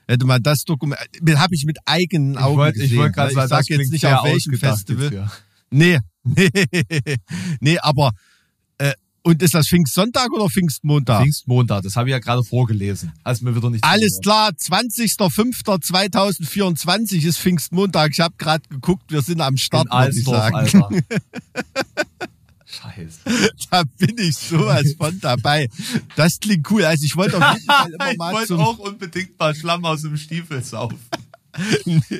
Hätte 0.07 0.25
man 0.25 0.41
das 0.43 0.63
Dokument, 0.63 1.01
habe 1.35 1.55
ich 1.55 1.65
mit 1.65 1.77
eigenen 1.85 2.37
Augen 2.37 2.57
wollt- 2.57 2.75
gesehen. 2.75 2.99
wollt 2.99 3.13
grad 3.13 3.29
ne? 3.29 3.33
sagen, 3.33 3.45
ich 3.45 3.49
sag 3.49 3.67
jetzt 3.69 3.91
nicht 3.91 4.05
auf 4.05 4.23
welchem 4.23 4.55
Festival. 4.57 5.31
Nee, 5.71 5.97
nee, 6.23 6.49
nee, 7.59 7.79
aber 7.79 8.11
äh, 8.77 8.93
und 9.23 9.41
ist 9.41 9.55
das 9.55 9.67
Pfingstsonntag 9.67 10.31
oder 10.31 10.47
Pfingstmontag? 10.47 11.23
Pfingstmontag, 11.23 11.81
das 11.81 11.95
habe 11.95 12.09
ich 12.09 12.11
ja 12.11 12.19
gerade 12.19 12.43
vorgelesen. 12.43 13.11
Als 13.23 13.41
mir 13.41 13.55
wieder 13.55 13.71
nicht 13.71 13.83
Alles 13.83 14.19
klar, 14.21 14.51
20.05.2024 14.51 17.25
ist 17.25 17.39
Pfingstmontag. 17.39 18.11
Ich 18.11 18.19
habe 18.19 18.35
gerade 18.37 18.61
geguckt, 18.69 19.11
wir 19.11 19.23
sind 19.23 19.41
am 19.41 19.57
Start, 19.57 19.89
würde 19.89 20.15
ich 20.15 20.23
sagen. 20.23 20.55
Alter. 20.55 20.87
Scheiße. 22.81 23.19
Da 23.71 23.83
bin 23.97 24.17
ich 24.17 24.35
sowas 24.35 24.83
von 24.97 25.19
dabei. 25.19 25.67
Das 26.15 26.39
klingt 26.39 26.69
cool. 26.71 26.85
Also 26.85 27.05
ich 27.05 27.15
wollte 27.15 27.37
auf 27.37 27.53
jeden 27.55 27.65
Fall 27.65 27.91
immer 27.93 28.11
Ich 28.11 28.17
mal 28.17 28.33
wollte 28.33 28.47
zum... 28.47 28.59
auch 28.59 28.79
unbedingt 28.79 29.37
mal 29.39 29.53
Schlamm 29.55 29.85
aus 29.85 30.01
dem 30.01 30.17
Stiefel 30.17 30.63
saufen. 30.63 30.97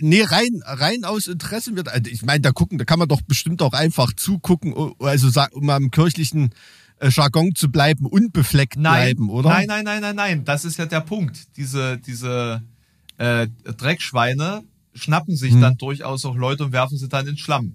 Nee, 0.00 0.22
rein, 0.22 0.62
rein 0.64 1.04
aus 1.04 1.26
Interesse 1.26 1.74
wird. 1.76 1.88
also 1.88 2.10
Ich 2.10 2.22
meine, 2.22 2.40
da 2.40 2.52
gucken, 2.52 2.78
da 2.78 2.84
kann 2.84 2.98
man 2.98 3.08
doch 3.08 3.20
bestimmt 3.22 3.62
auch 3.62 3.72
einfach 3.72 4.12
zugucken, 4.14 4.74
also 5.00 5.28
um 5.52 5.68
am 5.70 5.90
kirchlichen 5.90 6.50
äh, 7.00 7.10
Jargon 7.10 7.54
zu 7.54 7.68
bleiben, 7.70 8.06
unbefleckt 8.06 8.78
bleiben, 8.78 9.28
oder? 9.28 9.50
Nein, 9.50 9.66
nein, 9.66 9.84
nein, 9.84 10.00
nein, 10.00 10.16
nein. 10.16 10.44
Das 10.44 10.64
ist 10.64 10.78
ja 10.78 10.86
der 10.86 11.00
Punkt. 11.00 11.56
Diese, 11.56 11.98
diese 11.98 12.62
äh, 13.18 13.48
Dreckschweine 13.76 14.62
schnappen 14.94 15.36
sich 15.36 15.52
Hm. 15.52 15.60
dann 15.60 15.76
durchaus 15.76 16.24
auch 16.24 16.36
Leute 16.36 16.64
und 16.64 16.72
werfen 16.72 16.96
sie 16.96 17.08
dann 17.08 17.26
in 17.26 17.36
Schlamm. 17.36 17.74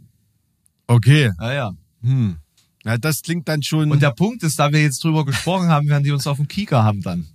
Okay. 0.87 1.31
Naja. 1.37 1.73
Hm. 2.01 2.37
Ja, 2.83 2.97
das 2.97 3.21
klingt 3.21 3.47
dann 3.47 3.61
schon. 3.61 3.91
Und 3.91 4.01
der 4.01 4.11
Punkt 4.11 4.43
ist, 4.43 4.57
da 4.59 4.71
wir 4.71 4.81
jetzt 4.81 5.03
drüber 5.03 5.25
gesprochen 5.25 5.69
haben, 5.69 5.87
werden 5.87 6.03
die 6.03 6.11
uns 6.11 6.25
auf 6.27 6.37
dem 6.37 6.47
Kieker 6.47 6.83
haben 6.83 7.01
dann. 7.01 7.27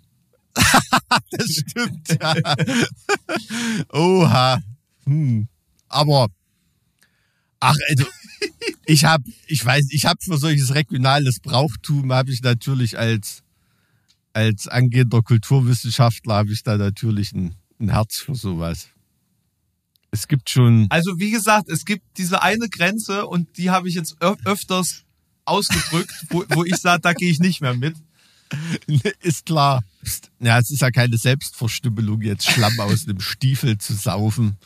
das 1.30 1.46
stimmt. 1.46 2.18
Ja. 2.20 2.34
Oha. 3.92 4.60
Hm. 5.04 5.48
Aber, 5.88 6.28
ach, 7.60 7.76
also, 7.88 8.06
ich 8.86 9.04
habe, 9.04 9.24
ich 9.46 9.64
weiß, 9.64 9.88
ich 9.90 10.06
habe 10.06 10.18
für 10.20 10.36
solches 10.36 10.74
regionales 10.74 11.40
Brauchtum 11.40 12.12
habe 12.12 12.32
ich 12.32 12.42
natürlich 12.42 12.98
als 12.98 13.44
als 14.36 14.68
angehender 14.68 15.22
Kulturwissenschaftler 15.22 16.34
habe 16.34 16.52
ich 16.52 16.62
da 16.62 16.76
natürlich 16.76 17.32
ein, 17.32 17.54
ein 17.80 17.88
Herz 17.88 18.18
für 18.18 18.34
sowas. 18.34 18.88
Es 20.10 20.28
gibt 20.28 20.48
schon. 20.48 20.86
Also 20.90 21.18
wie 21.18 21.30
gesagt, 21.30 21.68
es 21.68 21.84
gibt 21.84 22.04
diese 22.16 22.42
eine 22.42 22.68
Grenze 22.68 23.26
und 23.26 23.56
die 23.58 23.70
habe 23.70 23.88
ich 23.88 23.94
jetzt 23.94 24.16
öfters 24.20 25.04
ausgedrückt, 25.44 26.12
wo, 26.30 26.44
wo 26.50 26.64
ich 26.64 26.76
sage, 26.76 27.00
da 27.02 27.12
gehe 27.12 27.30
ich 27.30 27.38
nicht 27.38 27.60
mehr 27.60 27.74
mit. 27.74 27.96
Ist 29.20 29.46
klar. 29.46 29.82
Ja, 30.38 30.58
es 30.58 30.70
ist 30.70 30.82
ja 30.82 30.90
keine 30.92 31.16
Selbstverstümmelung, 31.16 32.22
jetzt 32.22 32.48
Schlamm 32.48 32.78
aus 32.78 33.08
einem 33.08 33.18
Stiefel 33.18 33.78
zu 33.78 33.94
saufen. 33.94 34.56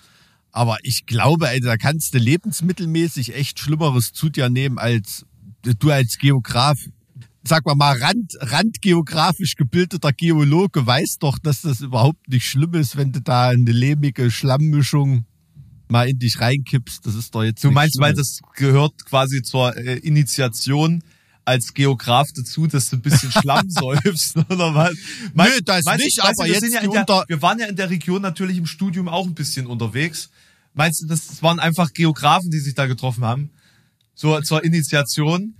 Aber 0.52 0.78
ich 0.82 1.06
glaube, 1.06 1.48
ey, 1.48 1.60
da 1.60 1.76
kannst 1.76 2.12
du 2.12 2.18
lebensmittelmäßig 2.18 3.34
echt 3.34 3.58
Schlimmeres 3.58 4.12
zu 4.12 4.28
dir 4.28 4.50
nehmen 4.50 4.78
als 4.78 5.24
du 5.62 5.90
als 5.90 6.18
Geograf. 6.18 6.78
Sag 7.42 7.64
mal 7.64 7.74
mal, 7.74 7.96
Rand, 7.96 8.36
randgeografisch 8.38 9.56
gebildeter 9.56 10.12
Geologe 10.12 10.86
weißt 10.86 11.22
doch, 11.22 11.38
dass 11.38 11.62
das 11.62 11.80
überhaupt 11.80 12.28
nicht 12.28 12.46
schlimm 12.46 12.74
ist, 12.74 12.96
wenn 12.96 13.12
du 13.12 13.20
da 13.22 13.48
eine 13.48 13.72
lehmige 13.72 14.30
Schlammmischung 14.30 15.24
mal 15.90 16.08
in 16.08 16.18
dich 16.18 16.40
reinkippst. 16.40 17.04
Das 17.04 17.14
ist 17.14 17.34
doch 17.34 17.42
jetzt 17.42 17.62
Du 17.64 17.70
meinst, 17.70 18.00
weil 18.00 18.14
das 18.14 18.40
gehört 18.54 19.04
quasi 19.04 19.42
zur 19.42 19.76
äh, 19.76 19.98
Initiation 19.98 21.02
als 21.44 21.74
Geograf 21.74 22.28
dazu, 22.34 22.66
dass 22.66 22.88
du 22.90 22.96
ein 22.96 23.02
bisschen 23.02 23.30
Schlamm 23.32 23.68
säufst 23.70 24.36
oder 24.36 24.74
was? 24.74 24.94
Nö, 25.34 25.44
das 25.64 25.84
nicht, 25.96 26.18
du, 26.18 26.22
aber 26.22 26.44
wir 26.44 26.52
jetzt 26.52 26.60
sind 26.60 26.72
ja 26.72 26.86
der, 26.86 27.24
wir 27.26 27.42
waren 27.42 27.58
ja 27.58 27.66
in 27.66 27.74
der 27.76 27.90
Region 27.90 28.22
natürlich 28.22 28.56
im 28.56 28.66
Studium 28.66 29.08
auch 29.08 29.26
ein 29.26 29.34
bisschen 29.34 29.66
unterwegs. 29.66 30.30
Meinst 30.74 31.02
du, 31.02 31.06
das, 31.06 31.42
waren 31.42 31.58
einfach 31.58 31.92
Geografen, 31.92 32.50
die 32.50 32.60
sich 32.60 32.74
da 32.74 32.86
getroffen 32.86 33.24
haben? 33.24 33.50
So 34.14 34.40
zur 34.40 34.62
Initiation? 34.62 35.56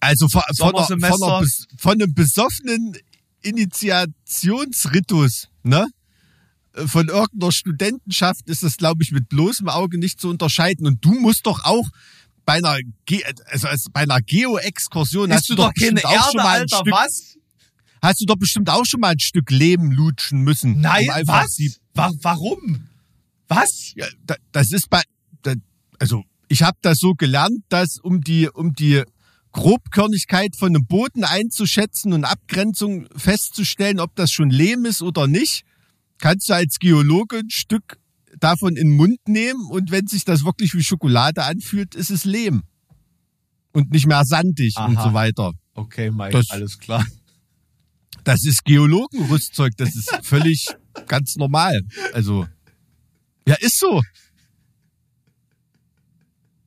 Also 0.00 0.28
von, 0.28 0.42
von, 0.56 0.76
einer, 0.76 0.86
von, 0.86 1.00
einer, 1.00 1.42
von 1.78 1.92
einem 1.92 2.12
besoffenen 2.12 2.98
Initiationsritus, 3.42 5.48
ne? 5.62 5.86
Von 6.74 7.08
irgendeiner 7.08 7.52
Studentenschaft 7.52 8.48
ist 8.48 8.62
das, 8.62 8.76
glaube 8.76 9.02
ich, 9.02 9.12
mit 9.12 9.28
bloßem 9.28 9.68
Auge 9.68 9.98
nicht 9.98 10.20
zu 10.20 10.28
unterscheiden. 10.28 10.86
Und 10.86 11.04
du 11.04 11.12
musst 11.12 11.46
doch 11.46 11.64
auch 11.64 11.88
bei 12.44 12.54
einer, 12.54 12.78
Ge 13.04 13.22
also 13.46 13.68
als 13.68 13.86
bei 13.92 14.00
einer 14.00 14.20
Geo-Exkursion 14.20 15.32
hast 15.32 15.48
du 15.48 15.54
du 15.54 15.62
doch 15.62 15.72
keine 15.74 15.94
bestimmt 15.94 16.06
auch 16.06 16.30
schon 16.30 16.38
Erde, 16.40 16.48
mal 16.48 16.54
ein 16.54 16.60
Alter, 16.62 16.76
Stück, 16.76 16.92
was? 16.92 17.36
hast 18.02 18.20
du 18.20 18.24
doch 18.26 18.36
bestimmt 18.36 18.70
auch 18.70 18.84
schon 18.84 19.00
mal 19.00 19.10
ein 19.10 19.20
Stück 19.20 19.50
Lehm 19.50 19.92
lutschen 19.92 20.42
müssen. 20.42 20.80
Nein, 20.80 21.08
um 21.08 21.28
was? 21.28 21.58
Wa 21.94 22.10
warum? 22.22 22.88
Was? 23.48 23.92
ja, 23.96 24.06
da, 24.24 24.34
das 24.50 24.72
ist 24.72 24.88
bei, 24.88 25.02
da, 25.42 25.52
also 25.98 26.24
ich 26.48 26.62
habe 26.62 26.78
das 26.82 26.98
so 26.98 27.14
gelernt, 27.14 27.62
dass 27.68 27.98
um 27.98 28.20
die, 28.20 28.48
um 28.48 28.72
die 28.72 29.02
Grobkörnigkeit 29.52 30.56
von 30.56 30.68
einem 30.68 30.86
Boden 30.86 31.24
einzuschätzen 31.24 32.12
und 32.12 32.24
Abgrenzung 32.24 33.08
festzustellen, 33.14 34.00
ob 34.00 34.14
das 34.16 34.32
schon 34.32 34.50
Lehm 34.50 34.86
ist 34.86 35.02
oder 35.02 35.26
nicht, 35.26 35.64
kannst 36.18 36.48
du 36.48 36.54
als 36.54 36.78
Geologe 36.78 37.38
ein 37.38 37.50
Stück 37.50 37.98
davon 38.38 38.76
in 38.76 38.88
den 38.88 38.96
Mund 38.96 39.18
nehmen 39.28 39.66
und 39.70 39.90
wenn 39.90 40.06
sich 40.06 40.24
das 40.24 40.44
wirklich 40.44 40.74
wie 40.74 40.82
Schokolade 40.82 41.44
anfühlt, 41.44 41.94
ist 41.94 42.10
es 42.10 42.24
Lehm. 42.24 42.62
Und 43.72 43.90
nicht 43.90 44.06
mehr 44.06 44.24
sandig 44.24 44.74
und 44.76 44.96
Aha. 44.98 45.08
so 45.08 45.14
weiter. 45.14 45.52
Okay, 45.74 46.10
Mike, 46.10 46.32
Das- 46.32 46.50
alles 46.50 46.78
klar. 46.78 47.06
Das 48.24 48.44
ist 48.44 48.64
Geologenrüstzeug, 48.64 49.72
das 49.76 49.96
ist 49.96 50.10
völlig 50.22 50.66
ganz 51.08 51.36
normal. 51.36 51.80
Also, 52.12 52.46
ja, 53.48 53.54
ist 53.56 53.78
so. 53.78 54.00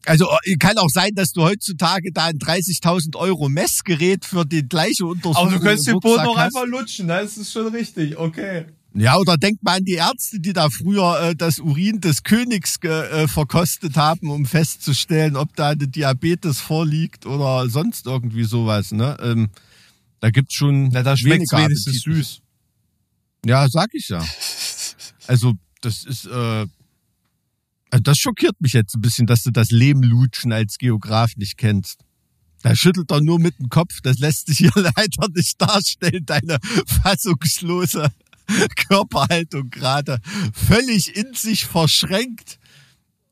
Also 0.05 0.27
äh, 0.43 0.55
kann 0.57 0.77
auch 0.77 0.89
sein, 0.89 1.11
dass 1.15 1.31
du 1.31 1.41
heutzutage 1.43 2.11
da 2.13 2.25
ein 2.25 2.37
30.000 2.37 3.15
Euro 3.15 3.49
Messgerät 3.49 4.23
für 4.25 4.45
die 4.45 4.67
gleiche 4.67 5.05
Untersuchung 5.05 5.47
Aber 5.47 5.57
du 5.57 5.59
könntest 5.63 5.87
den 5.87 5.99
Boden 5.99 6.21
auch 6.25 6.37
hast. 6.37 6.55
einfach 6.55 6.67
lutschen, 6.67 7.07
das 7.07 7.37
ist 7.37 7.51
schon 7.51 7.67
richtig, 7.73 8.15
okay. 8.17 8.65
Ja, 8.97 9.17
oder 9.17 9.37
denk 9.37 9.61
mal 9.61 9.77
an 9.77 9.83
die 9.83 9.95
Ärzte, 9.95 10.39
die 10.39 10.53
da 10.53 10.69
früher 10.69 11.19
äh, 11.19 11.35
das 11.35 11.59
Urin 11.59 11.99
des 11.99 12.23
Königs 12.23 12.79
ge, 12.79 12.91
äh, 12.91 13.27
verkostet 13.27 13.97
haben, 13.97 14.29
um 14.29 14.45
festzustellen, 14.45 15.35
ob 15.35 15.53
da 15.57 15.69
eine 15.69 15.89
Diabetes 15.89 16.61
vorliegt 16.61 17.25
oder 17.25 17.69
sonst 17.69 18.05
irgendwie 18.05 18.45
sowas. 18.45 18.91
Ne? 18.91 19.17
Ähm, 19.21 19.49
da 20.21 20.29
gibt's 20.29 20.53
schon 20.53 20.87
Na, 20.93 21.03
da 21.03 21.17
schmeckt's 21.17 21.51
weniger 21.51 21.67
wenigstens 21.67 22.01
süß. 22.03 22.41
Ja, 23.45 23.67
sag 23.67 23.89
ich 23.93 24.07
ja. 24.07 24.25
Also, 25.27 25.55
das 25.81 26.05
ist, 26.05 26.25
äh, 26.27 26.65
also 27.89 28.01
das 28.01 28.17
schockiert 28.17 28.59
mich 28.61 28.71
jetzt 28.71 28.95
ein 28.95 29.01
bisschen, 29.01 29.27
dass 29.27 29.43
du 29.43 29.51
das 29.51 29.71
Lehmlutschen 29.71 30.53
als 30.53 30.77
Geograf 30.77 31.35
nicht 31.35 31.57
kennst. 31.57 32.05
Da 32.63 32.75
schüttelt 32.75 33.11
er 33.11 33.21
nur 33.21 33.39
mit 33.39 33.59
dem 33.59 33.69
Kopf, 33.69 33.99
das 34.01 34.19
lässt 34.19 34.47
sich 34.47 34.57
hier 34.57 34.71
leider 34.75 35.27
nicht 35.35 35.61
darstellen, 35.61 36.25
deine 36.25 36.59
fassungslose 37.03 38.09
Körperhaltung 38.87 39.69
gerade 39.69 40.19
völlig 40.53 41.15
in 41.15 41.33
sich 41.33 41.65
verschränkt. 41.65 42.59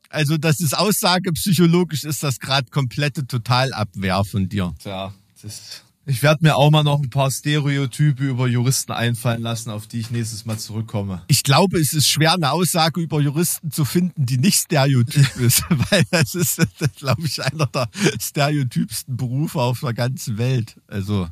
Also, 0.10 0.38
das 0.38 0.60
ist 0.60 0.78
aussagepsychologisch, 0.78 2.04
ist 2.04 2.22
das 2.22 2.40
gerade 2.40 2.70
komplette 2.70 3.26
Totalabwehr 3.26 4.24
von 4.24 4.48
dir. 4.48 4.76
Tja, 4.80 5.12
das, 5.42 5.84
ich 6.06 6.22
werde 6.22 6.44
mir 6.44 6.58
auch 6.58 6.70
mal 6.70 6.84
noch 6.84 7.02
ein 7.02 7.10
paar 7.10 7.32
Stereotype 7.32 8.24
über 8.24 8.48
Juristen 8.48 8.92
einfallen 8.92 9.42
lassen, 9.42 9.70
auf 9.70 9.88
die 9.88 10.02
ich 10.02 10.12
nächstes 10.12 10.46
Mal 10.46 10.60
zurückkomme. 10.60 11.24
ich 11.28 11.44
glaube, 11.44 11.80
es 11.80 11.94
ist 11.94 12.10
schwer, 12.10 12.34
eine 12.34 12.52
Aussage 12.52 13.00
über 13.00 13.22
Juristen 13.22 13.72
zu 13.72 13.86
finden, 13.86 14.26
die 14.26 14.38
nicht 14.38 14.60
stereotyp 14.60 15.36
ist, 15.40 15.64
weil 15.70 16.04
das 16.12 16.36
ist, 16.36 16.62
glaube 16.98 17.26
ich, 17.26 17.42
einer 17.42 17.68
der 17.68 17.90
stereotypsten 18.20 19.16
Berufe 19.16 19.62
auf 19.62 19.80
der 19.80 19.94
ganzen 19.94 20.38
Welt. 20.38 20.76
Also, 20.88 21.30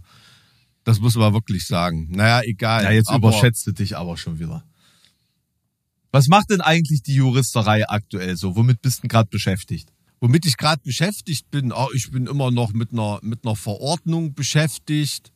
das 0.83 0.99
muss 0.99 1.15
man 1.15 1.33
wirklich 1.33 1.65
sagen. 1.65 2.07
Naja, 2.11 2.41
egal. 2.43 2.83
Ja, 2.83 2.91
jetzt 2.91 3.09
Aber 3.09 3.29
überschätzt 3.29 3.67
du 3.67 3.71
dich 3.71 3.97
aber 3.97 4.17
schon 4.17 4.39
wieder. 4.39 4.63
Was 6.11 6.27
macht 6.27 6.49
denn 6.49 6.61
eigentlich 6.61 7.03
die 7.03 7.15
Juristerei 7.15 7.87
aktuell 7.87 8.35
so? 8.35 8.55
Womit 8.55 8.81
bist 8.81 9.03
du 9.03 9.07
gerade 9.07 9.29
beschäftigt? 9.29 9.93
Womit 10.19 10.45
ich 10.45 10.57
gerade 10.57 10.81
beschäftigt 10.83 11.49
bin, 11.49 11.71
oh, 11.71 11.87
ich 11.95 12.11
bin 12.11 12.27
immer 12.27 12.51
noch 12.51 12.73
mit 12.73 12.91
einer, 12.91 13.19
mit 13.21 13.45
einer 13.45 13.55
Verordnung 13.55 14.33
beschäftigt. 14.33 15.31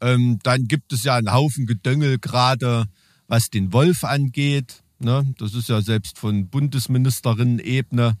Ähm, 0.00 0.38
dann 0.42 0.64
gibt 0.64 0.92
es 0.92 1.04
ja 1.04 1.16
einen 1.16 1.32
Haufen 1.32 1.66
Gedöngel 1.66 2.18
gerade, 2.18 2.86
was 3.28 3.50
den 3.50 3.72
Wolf 3.72 4.04
angeht. 4.04 4.82
Ne? 4.98 5.34
Das 5.38 5.54
ist 5.54 5.68
ja 5.68 5.80
selbst 5.80 6.18
von 6.18 6.48
Bundesministerinnen-Ebene 6.48 8.16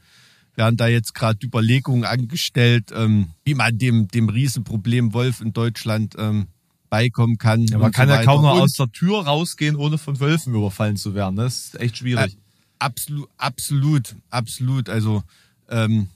werden 0.56 0.76
da 0.76 0.88
jetzt 0.88 1.14
gerade 1.14 1.38
Überlegungen 1.46 2.04
angestellt, 2.04 2.90
ähm, 2.94 3.30
wie 3.44 3.54
man 3.54 3.78
dem, 3.78 4.08
dem 4.08 4.28
Riesenproblem 4.28 5.14
Wolf 5.14 5.40
in 5.40 5.52
Deutschland 5.52 6.16
ähm, 6.18 6.48
beikommen 6.90 7.38
kann. 7.38 7.64
Ja, 7.66 7.78
man 7.78 7.92
kann 7.92 8.08
so 8.08 8.14
ja 8.14 8.22
kaum 8.24 8.42
noch 8.42 8.54
Und- 8.56 8.60
aus 8.62 8.72
der 8.72 8.92
Tür 8.92 9.24
rausgehen, 9.24 9.76
ohne 9.76 9.96
von 9.96 10.20
Wölfen 10.20 10.54
überfallen 10.54 10.96
zu 10.96 11.14
werden. 11.14 11.36
Das 11.36 11.66
ist 11.66 11.80
echt 11.80 11.96
schwierig. 11.96 12.36
Absolut, 12.78 13.28
absolut, 13.38 14.16
absolut. 14.30 14.88
Also, 14.88 15.22
ähm, 15.68 16.08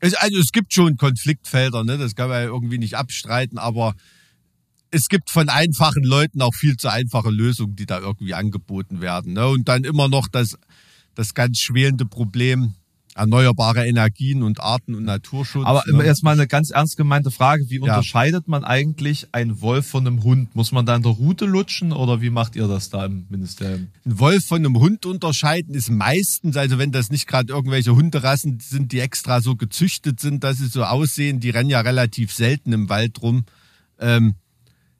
es, 0.00 0.14
also 0.14 0.38
es 0.38 0.52
gibt 0.52 0.72
schon 0.72 0.96
Konfliktfelder, 0.96 1.82
ne? 1.82 1.98
das 1.98 2.14
kann 2.14 2.28
man 2.28 2.42
ja 2.42 2.46
irgendwie 2.46 2.78
nicht 2.78 2.96
abstreiten, 2.96 3.58
aber 3.58 3.94
es 4.90 5.08
gibt 5.08 5.30
von 5.30 5.48
einfachen 5.48 6.04
Leuten 6.04 6.40
auch 6.42 6.54
viel 6.54 6.76
zu 6.76 6.88
einfache 6.88 7.30
Lösungen, 7.30 7.76
die 7.76 7.86
da 7.86 7.98
irgendwie 7.98 8.34
angeboten 8.34 9.00
werden. 9.00 9.32
Ne? 9.34 9.46
Und 9.48 9.68
dann 9.68 9.84
immer 9.84 10.08
noch 10.08 10.28
das, 10.28 10.56
das 11.14 11.34
ganz 11.34 11.58
schwelende 11.58 12.06
Problem 12.06 12.74
erneuerbare 13.18 13.86
Energien 13.86 14.42
und 14.42 14.60
Arten- 14.60 14.94
und 14.94 15.04
Naturschutz. 15.04 15.66
Aber 15.66 15.82
ne? 15.86 16.04
jetzt 16.04 16.22
mal 16.22 16.32
eine 16.32 16.46
ganz 16.46 16.70
ernst 16.70 16.96
gemeinte 16.96 17.30
Frage. 17.30 17.68
Wie 17.68 17.78
unterscheidet 17.78 18.48
man 18.48 18.64
eigentlich 18.64 19.28
einen 19.32 19.60
Wolf 19.60 19.86
von 19.86 20.06
einem 20.06 20.22
Hund? 20.22 20.54
Muss 20.54 20.72
man 20.72 20.86
da 20.86 20.96
in 20.96 21.02
der 21.02 21.12
Rute 21.12 21.44
lutschen 21.44 21.92
oder 21.92 22.20
wie 22.22 22.30
macht 22.30 22.56
ihr 22.56 22.66
das 22.66 22.90
da 22.90 23.06
im 23.06 23.26
Ministerium? 23.28 23.88
ein 24.04 24.18
Wolf 24.18 24.46
von 24.46 24.58
einem 24.58 24.78
Hund 24.78 25.06
unterscheiden 25.06 25.74
ist 25.74 25.90
meistens, 25.90 26.56
also 26.56 26.78
wenn 26.78 26.92
das 26.92 27.10
nicht 27.10 27.26
gerade 27.26 27.52
irgendwelche 27.52 27.94
Hunderassen 27.94 28.58
sind, 28.60 28.92
die 28.92 29.00
extra 29.00 29.40
so 29.40 29.56
gezüchtet 29.56 30.20
sind, 30.20 30.44
dass 30.44 30.58
sie 30.58 30.68
so 30.68 30.84
aussehen, 30.84 31.40
die 31.40 31.50
rennen 31.50 31.70
ja 31.70 31.80
relativ 31.80 32.32
selten 32.32 32.72
im 32.72 32.88
Wald 32.88 33.20
rum, 33.22 33.44
ähm, 33.98 34.34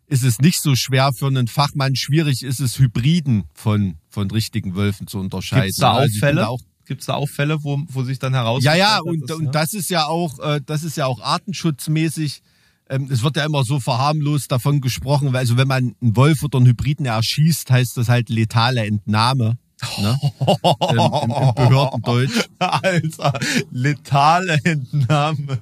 ist 0.07 0.25
es 0.25 0.39
nicht 0.41 0.61
so 0.61 0.75
schwer 0.75 1.13
für 1.13 1.27
einen 1.27 1.49
Fachmann. 1.49 1.95
Schwierig 1.95 2.43
ist 2.43 2.61
es, 2.61 2.79
Hybriden 2.79 3.45
von, 3.53 3.97
von 4.09 4.31
richtigen 4.31 4.75
Wölfen 4.75 5.07
zu 5.07 5.19
unterscheiden. 5.19 5.65
Gibt 5.65 5.75
es 5.75 5.79
da 5.79 5.93
auch 5.93 6.07
Also 6.47 6.59
Gibt 6.89 7.03
es 7.03 7.07
da 7.07 7.15
auch 7.15 7.29
Fälle, 7.29 7.63
wo, 7.63 7.79
wo 7.89 8.03
sich 8.03 8.19
dann 8.19 8.33
heraus 8.33 8.65
ja, 8.65 8.75
ja, 8.75 8.99
und, 9.01 9.31
und 9.31 9.55
das 9.55 9.75
ist 9.75 9.91
ja 9.91 10.07
auch, 10.07 10.39
äh, 10.39 10.61
das 10.65 10.83
ist 10.83 10.97
ja 10.97 11.05
auch 11.05 11.21
artenschutzmäßig. 11.21 12.43
Ähm, 12.89 13.09
es 13.11 13.23
wird 13.23 13.37
ja 13.37 13.45
immer 13.45 13.63
so 13.63 13.79
verharmlost 13.79 14.51
davon 14.51 14.81
gesprochen, 14.81 15.35
weil 15.35 15.41
also 15.41 15.59
wenn 15.59 15.69
man 15.69 15.95
einen 16.01 16.17
Wolf 16.17 16.43
oder 16.43 16.57
einen 16.57 16.67
Hybriden 16.67 17.05
erschießt, 17.05 17.71
heißt 17.71 17.99
das 17.99 18.09
halt 18.09 18.31
letale 18.31 18.87
Entnahme. 18.87 19.59
Ne? 20.01 20.19
Im, 20.41 20.99
im, 20.99 21.31
Im 21.31 21.55
Behördendeutsch. 21.55 22.49
Alter, 22.59 23.39
letale 23.71 24.59
Entnahme. 24.65 25.59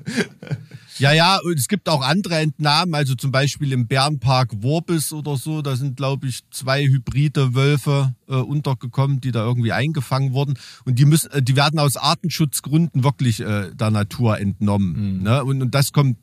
Ja, 0.98 1.12
ja, 1.12 1.38
und 1.42 1.58
es 1.58 1.68
gibt 1.68 1.88
auch 1.88 2.02
andere 2.02 2.36
Entnahmen, 2.36 2.94
also 2.94 3.14
zum 3.14 3.30
Beispiel 3.30 3.72
im 3.72 3.86
Bärenpark 3.86 4.62
Worbis 4.62 5.12
oder 5.12 5.36
so, 5.36 5.62
da 5.62 5.76
sind, 5.76 5.96
glaube 5.96 6.26
ich, 6.26 6.40
zwei 6.50 6.84
hybride 6.84 7.54
Wölfe 7.54 8.14
äh, 8.28 8.34
untergekommen, 8.34 9.20
die 9.20 9.32
da 9.32 9.44
irgendwie 9.44 9.72
eingefangen 9.72 10.32
wurden. 10.32 10.58
Und 10.84 10.98
die 10.98 11.04
müssen, 11.04 11.30
äh, 11.32 11.42
die 11.42 11.56
werden 11.56 11.78
aus 11.78 11.96
Artenschutzgründen 11.96 13.04
wirklich 13.04 13.40
äh, 13.40 13.74
der 13.74 13.90
Natur 13.90 14.38
entnommen. 14.38 15.22
Ne? 15.22 15.44
Und, 15.44 15.62
und 15.62 15.74
das 15.74 15.92
kommt, 15.92 16.18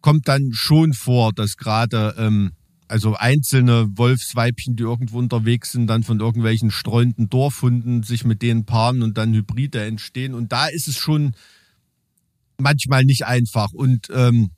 kommt 0.00 0.28
dann 0.28 0.50
schon 0.52 0.92
vor, 0.92 1.32
dass 1.32 1.56
gerade 1.56 2.14
ähm, 2.18 2.52
also 2.88 3.14
einzelne 3.14 3.88
Wolfsweibchen, 3.96 4.76
die 4.76 4.82
irgendwo 4.82 5.18
unterwegs 5.18 5.72
sind, 5.72 5.86
dann 5.86 6.02
von 6.02 6.20
irgendwelchen 6.20 6.70
streunenden 6.70 7.30
Dorfhunden 7.30 8.02
sich 8.02 8.24
mit 8.24 8.42
denen 8.42 8.66
paaren 8.66 9.02
und 9.02 9.16
dann 9.16 9.32
Hybride 9.32 9.82
entstehen. 9.84 10.34
Und 10.34 10.52
da 10.52 10.66
ist 10.66 10.88
es 10.88 10.96
schon 10.96 11.34
manchmal 12.58 13.04
nicht 13.04 13.26
einfach. 13.26 13.72
Und 13.72 14.08
ähm, 14.14 14.50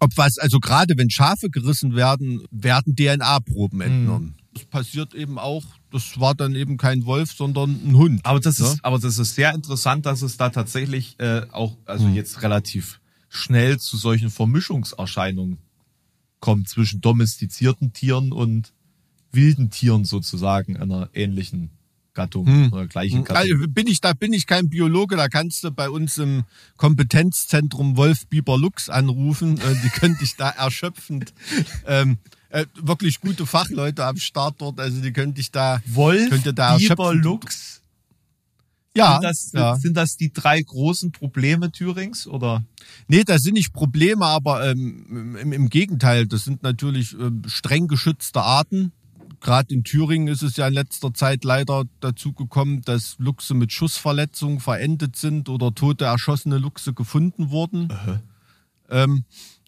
ob 0.00 0.10
was, 0.16 0.38
also 0.38 0.60
gerade 0.60 0.94
wenn 0.96 1.10
Schafe 1.10 1.50
gerissen 1.50 1.94
werden, 1.94 2.42
werden 2.50 2.94
DNA-Proben 2.96 3.80
entnommen. 3.80 4.36
Das 4.52 4.64
passiert 4.66 5.14
eben 5.14 5.38
auch, 5.38 5.64
das 5.90 6.20
war 6.20 6.34
dann 6.34 6.54
eben 6.54 6.76
kein 6.76 7.06
Wolf, 7.06 7.32
sondern 7.32 7.70
ein 7.88 7.96
Hund. 7.96 8.20
Aber 8.24 8.38
das 8.40 8.58
Ja. 8.58 8.66
ist, 8.72 8.84
aber 8.84 8.98
das 8.98 9.18
ist 9.18 9.34
sehr 9.34 9.52
interessant, 9.54 10.06
dass 10.06 10.22
es 10.22 10.36
da 10.36 10.50
tatsächlich 10.50 11.18
äh, 11.18 11.42
auch, 11.50 11.76
also 11.86 12.06
Hm. 12.06 12.14
jetzt 12.14 12.42
relativ 12.42 13.00
schnell 13.28 13.78
zu 13.80 13.96
solchen 13.96 14.30
Vermischungserscheinungen 14.30 15.58
kommt 16.40 16.68
zwischen 16.68 17.00
domestizierten 17.00 17.92
Tieren 17.92 18.30
und 18.32 18.72
wilden 19.32 19.70
Tieren 19.70 20.04
sozusagen 20.04 20.76
einer 20.76 21.08
ähnlichen 21.14 21.70
Gattung 22.14 22.70
oder 22.72 22.86
gleichen 22.86 23.24
Gattung. 23.24 23.36
Also 23.36 23.68
bin 23.68 23.86
ich, 23.86 24.00
da 24.00 24.12
bin 24.12 24.32
ich 24.32 24.46
kein 24.46 24.68
Biologe, 24.68 25.16
da 25.16 25.28
kannst 25.28 25.64
du 25.64 25.70
bei 25.70 25.90
uns 25.90 26.16
im 26.18 26.44
Kompetenzzentrum 26.76 27.96
Wolf 27.96 28.26
Bieber 28.28 28.56
Lux 28.56 28.88
anrufen. 28.88 29.58
Äh, 29.58 29.74
die 29.82 29.88
könnte 29.90 30.24
ich 30.24 30.36
da 30.36 30.50
erschöpfend 30.50 31.34
ähm, 31.86 32.18
äh, 32.50 32.66
wirklich 32.80 33.20
gute 33.20 33.46
Fachleute 33.46 34.04
am 34.04 34.16
Start 34.16 34.56
dort, 34.60 34.78
also 34.78 35.00
die 35.00 35.12
könnte 35.12 35.40
ich 35.40 35.50
da 35.50 35.82
Wolf, 35.86 36.30
könnte 36.30 36.54
da 36.54 36.76
Biber, 36.76 36.94
erschöpfend- 36.94 37.22
Luchs. 37.22 37.82
ja, 38.96 39.14
Sind 39.14 39.24
das, 39.24 39.50
ja. 39.52 39.76
sind 39.76 39.96
das 39.96 40.16
die 40.16 40.32
drei 40.32 40.62
großen 40.62 41.10
Probleme 41.10 41.72
Thürings 41.72 42.28
oder? 42.28 42.62
Nee, 43.08 43.24
das 43.24 43.42
sind 43.42 43.54
nicht 43.54 43.72
Probleme, 43.72 44.24
aber 44.24 44.70
ähm, 44.70 45.36
im, 45.40 45.52
im 45.52 45.68
Gegenteil, 45.68 46.28
das 46.28 46.44
sind 46.44 46.62
natürlich 46.62 47.14
ähm, 47.14 47.42
streng 47.46 47.88
geschützte 47.88 48.40
Arten. 48.42 48.92
Gerade 49.40 49.74
in 49.74 49.84
Thüringen 49.84 50.28
ist 50.28 50.42
es 50.42 50.56
ja 50.56 50.66
in 50.68 50.74
letzter 50.74 51.12
Zeit 51.14 51.44
leider 51.44 51.84
dazu 52.00 52.32
gekommen, 52.32 52.82
dass 52.82 53.16
Luchse 53.18 53.54
mit 53.54 53.72
Schussverletzungen 53.72 54.60
verendet 54.60 55.16
sind 55.16 55.48
oder 55.48 55.74
tote 55.74 56.04
erschossene 56.06 56.58
Luchse 56.58 56.94
gefunden 56.94 57.50
wurden. 57.50 57.88
Ähm, 58.88 59.24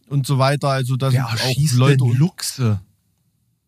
und 0.09 0.27
so 0.27 0.39
weiter. 0.39 0.69
Also 0.69 0.97
da 0.97 1.11
sind 1.11 1.23
auch 1.23 1.35
Leute. 1.75 2.05
und- 2.05 2.19
Luchse? 2.19 2.81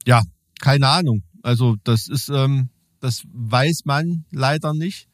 ja, 0.06 0.22
keine 0.60 0.88
Ahnung. 0.88 1.22
Also 1.42 1.76
das 1.84 2.08
ist, 2.08 2.28
ähm, 2.28 2.68
das 3.00 3.22
weiß 3.32 3.82
man 3.84 4.24
leider 4.30 4.74
nicht. 4.74 5.08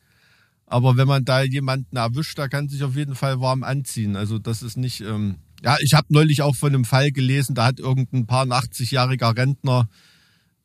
Aber 0.67 0.97
wenn 0.97 1.07
man 1.07 1.25
da 1.25 1.43
jemanden 1.43 1.97
erwischt, 1.97 2.39
da 2.39 2.49
kann 2.49 2.69
sich 2.69 2.83
auf 2.83 2.97
jeden 2.97 3.15
Fall 3.15 3.41
warm 3.41 3.63
anziehen. 3.63 4.17
Also 4.17 4.39
das 4.39 4.63
ist 4.63 4.77
nicht. 4.77 5.01
Ähm, 5.03 5.37
ja, 5.63 5.77
ich 5.81 5.95
habe 5.95 6.07
neulich 6.11 6.43
auch 6.43 6.57
von 6.57 6.75
einem 6.75 6.85
Fall 6.85 7.11
gelesen, 7.13 7.55
da 7.55 7.67
hat 7.67 7.79
irgendein 7.81 8.27
paar 8.27 8.45
80-jähriger 8.47 9.37
Rentner 9.37 9.89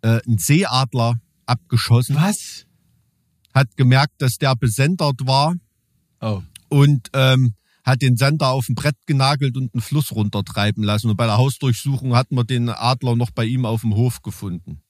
äh, 0.02 0.20
einen 0.26 0.38
Seeadler 0.38 1.20
abgeschossen, 1.46 2.16
Was? 2.16 2.66
hat 3.54 3.76
gemerkt, 3.78 4.22
dass 4.22 4.38
der 4.38 4.56
besendert 4.56 5.26
war 5.26 5.56
Oh. 6.22 6.42
und 6.70 7.10
ähm, 7.14 7.54
hat 7.84 8.02
den 8.02 8.18
Sender 8.18 8.50
auf 8.50 8.70
ein 8.70 8.76
Brett 8.76 8.98
genagelt 9.06 9.56
und 9.58 9.74
einen 9.74 9.82
Fluss 9.82 10.12
runtertreiben 10.12 10.84
lassen. 10.84 11.10
Und 11.10 11.18
bei 11.18 11.26
der 11.26 11.38
Hausdurchsuchung 11.38 12.16
hat 12.16 12.32
man 12.32 12.46
den 12.46 12.70
Adler 12.70 13.16
noch 13.16 13.32
bei 13.32 13.46
ihm 13.46 13.66
auf 13.66 13.82
dem 13.82 13.96
Hof 13.96 14.22
gefunden. 14.22 14.82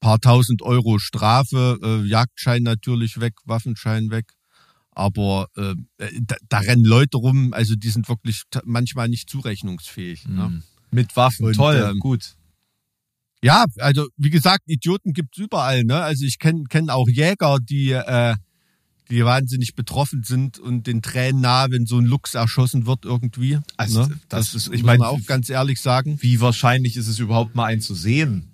Paar 0.00 0.18
tausend 0.20 0.62
Euro 0.62 0.98
Strafe, 0.98 1.78
äh, 1.82 2.06
Jagdschein 2.08 2.62
natürlich 2.62 3.20
weg, 3.20 3.34
Waffenschein 3.44 4.10
weg. 4.10 4.32
Aber 4.90 5.48
äh, 5.56 5.74
da, 6.22 6.36
da 6.48 6.58
rennen 6.58 6.84
Leute 6.84 7.18
rum, 7.18 7.52
also 7.52 7.76
die 7.76 7.90
sind 7.90 8.08
wirklich 8.08 8.42
manchmal 8.64 9.08
nicht 9.08 9.30
zurechnungsfähig. 9.30 10.26
Ne? 10.26 10.62
Mit 10.90 11.14
Waffen, 11.14 11.46
Und, 11.46 11.54
toll, 11.54 11.86
ähm, 11.90 11.98
gut. 12.00 12.36
Ja, 13.42 13.66
also 13.78 14.06
wie 14.16 14.30
gesagt, 14.30 14.64
Idioten 14.66 15.12
gibt's 15.12 15.38
überall. 15.38 15.84
Ne? 15.84 15.96
Also 16.00 16.24
ich 16.24 16.38
kenne 16.38 16.64
kenn 16.68 16.90
auch 16.90 17.08
Jäger, 17.08 17.58
die, 17.60 17.90
äh, 17.92 18.34
die 19.10 19.24
wahnsinnig 19.24 19.74
betroffen 19.74 20.22
sind 20.24 20.58
und 20.58 20.86
den 20.86 21.02
Tränen 21.02 21.40
nahe, 21.40 21.70
wenn 21.70 21.86
so 21.86 21.98
ein 21.98 22.04
Luchs 22.04 22.34
erschossen 22.34 22.84
wird 22.86 23.04
irgendwie. 23.04 23.58
Also, 23.76 24.06
ne? 24.06 24.18
das 24.28 24.54
ist- 24.54 24.66
ich 24.66 24.82
muss 24.82 24.82
mein, 24.82 24.98
man 24.98 25.08
auch 25.08 25.24
ganz 25.26 25.48
ehrlich 25.50 25.80
sagen. 25.80 26.18
Wie 26.20 26.40
wahrscheinlich 26.40 26.96
ist 26.96 27.08
es 27.08 27.18
überhaupt 27.18 27.54
mal 27.54 27.66
einen 27.66 27.80
zu 27.80 27.94
sehen? 27.94 28.48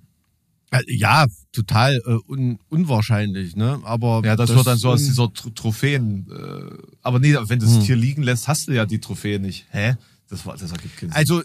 Äh, 0.70 0.82
Ja, 0.86 1.26
total 1.52 1.96
äh, 2.06 2.30
un 2.30 2.58
unwahrscheinlich. 2.68 3.56
Ne? 3.56 3.80
Aber 3.84 4.22
Ja, 4.24 4.36
das, 4.36 4.50
wird 4.50 4.66
dann 4.66 4.78
so 4.78 4.90
aus 4.90 5.02
dieser 5.04 5.32
Tro 5.32 5.50
Trophäen. 5.50 6.26
Äh, 6.30 6.76
aber 7.02 7.18
nee, 7.20 7.34
wenn 7.34 7.58
du 7.58 7.66
das 7.66 7.80
Tier 7.84 7.96
liegen 7.96 8.22
lässt, 8.22 8.46
hast 8.48 8.68
du 8.68 8.72
ja 8.72 8.84
die 8.86 9.00
Trophäe 9.00 9.40
nicht. 9.40 9.66
Hä? 9.70 9.94
Das, 10.28 10.44
war, 10.46 10.56
das 10.56 10.70
ergibt 10.72 10.96
keinen 10.98 11.10
Sinn. 11.10 11.16
Also 11.16 11.42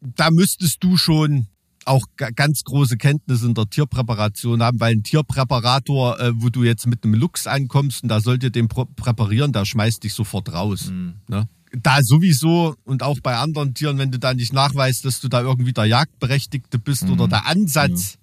da 0.00 0.30
müsstest 0.30 0.82
du 0.82 0.96
schon 0.96 1.46
auch 1.90 2.04
ga- 2.16 2.30
ganz 2.30 2.64
große 2.64 2.96
Kenntnisse 2.96 3.46
in 3.46 3.54
der 3.54 3.68
Tierpräparation 3.68 4.62
haben, 4.62 4.80
weil 4.80 4.92
ein 4.94 5.02
Tierpräparator, 5.02 6.18
äh, 6.20 6.32
wo 6.34 6.48
du 6.48 6.64
jetzt 6.64 6.86
mit 6.86 7.04
einem 7.04 7.14
Luchs 7.14 7.46
ankommst 7.46 8.02
und 8.02 8.08
da 8.08 8.20
sollt 8.20 8.42
ihr 8.42 8.50
den 8.50 8.68
präparieren, 8.68 9.52
der 9.52 9.64
schmeißt 9.64 10.02
dich 10.04 10.14
sofort 10.14 10.52
raus. 10.52 10.90
Ne? 11.28 11.48
Da 11.72 11.98
sowieso 12.02 12.74
und 12.84 13.02
auch 13.02 13.20
bei 13.20 13.36
anderen 13.36 13.74
Tieren, 13.74 13.98
wenn 13.98 14.10
du 14.10 14.18
da 14.18 14.34
nicht 14.34 14.52
nachweist, 14.52 15.04
dass 15.04 15.20
du 15.20 15.28
da 15.28 15.40
irgendwie 15.40 15.72
der 15.72 15.84
Jagdberechtigte 15.86 16.78
bist 16.78 17.04
oder 17.12 17.28
der 17.28 17.46
Ansatz, 17.46 18.16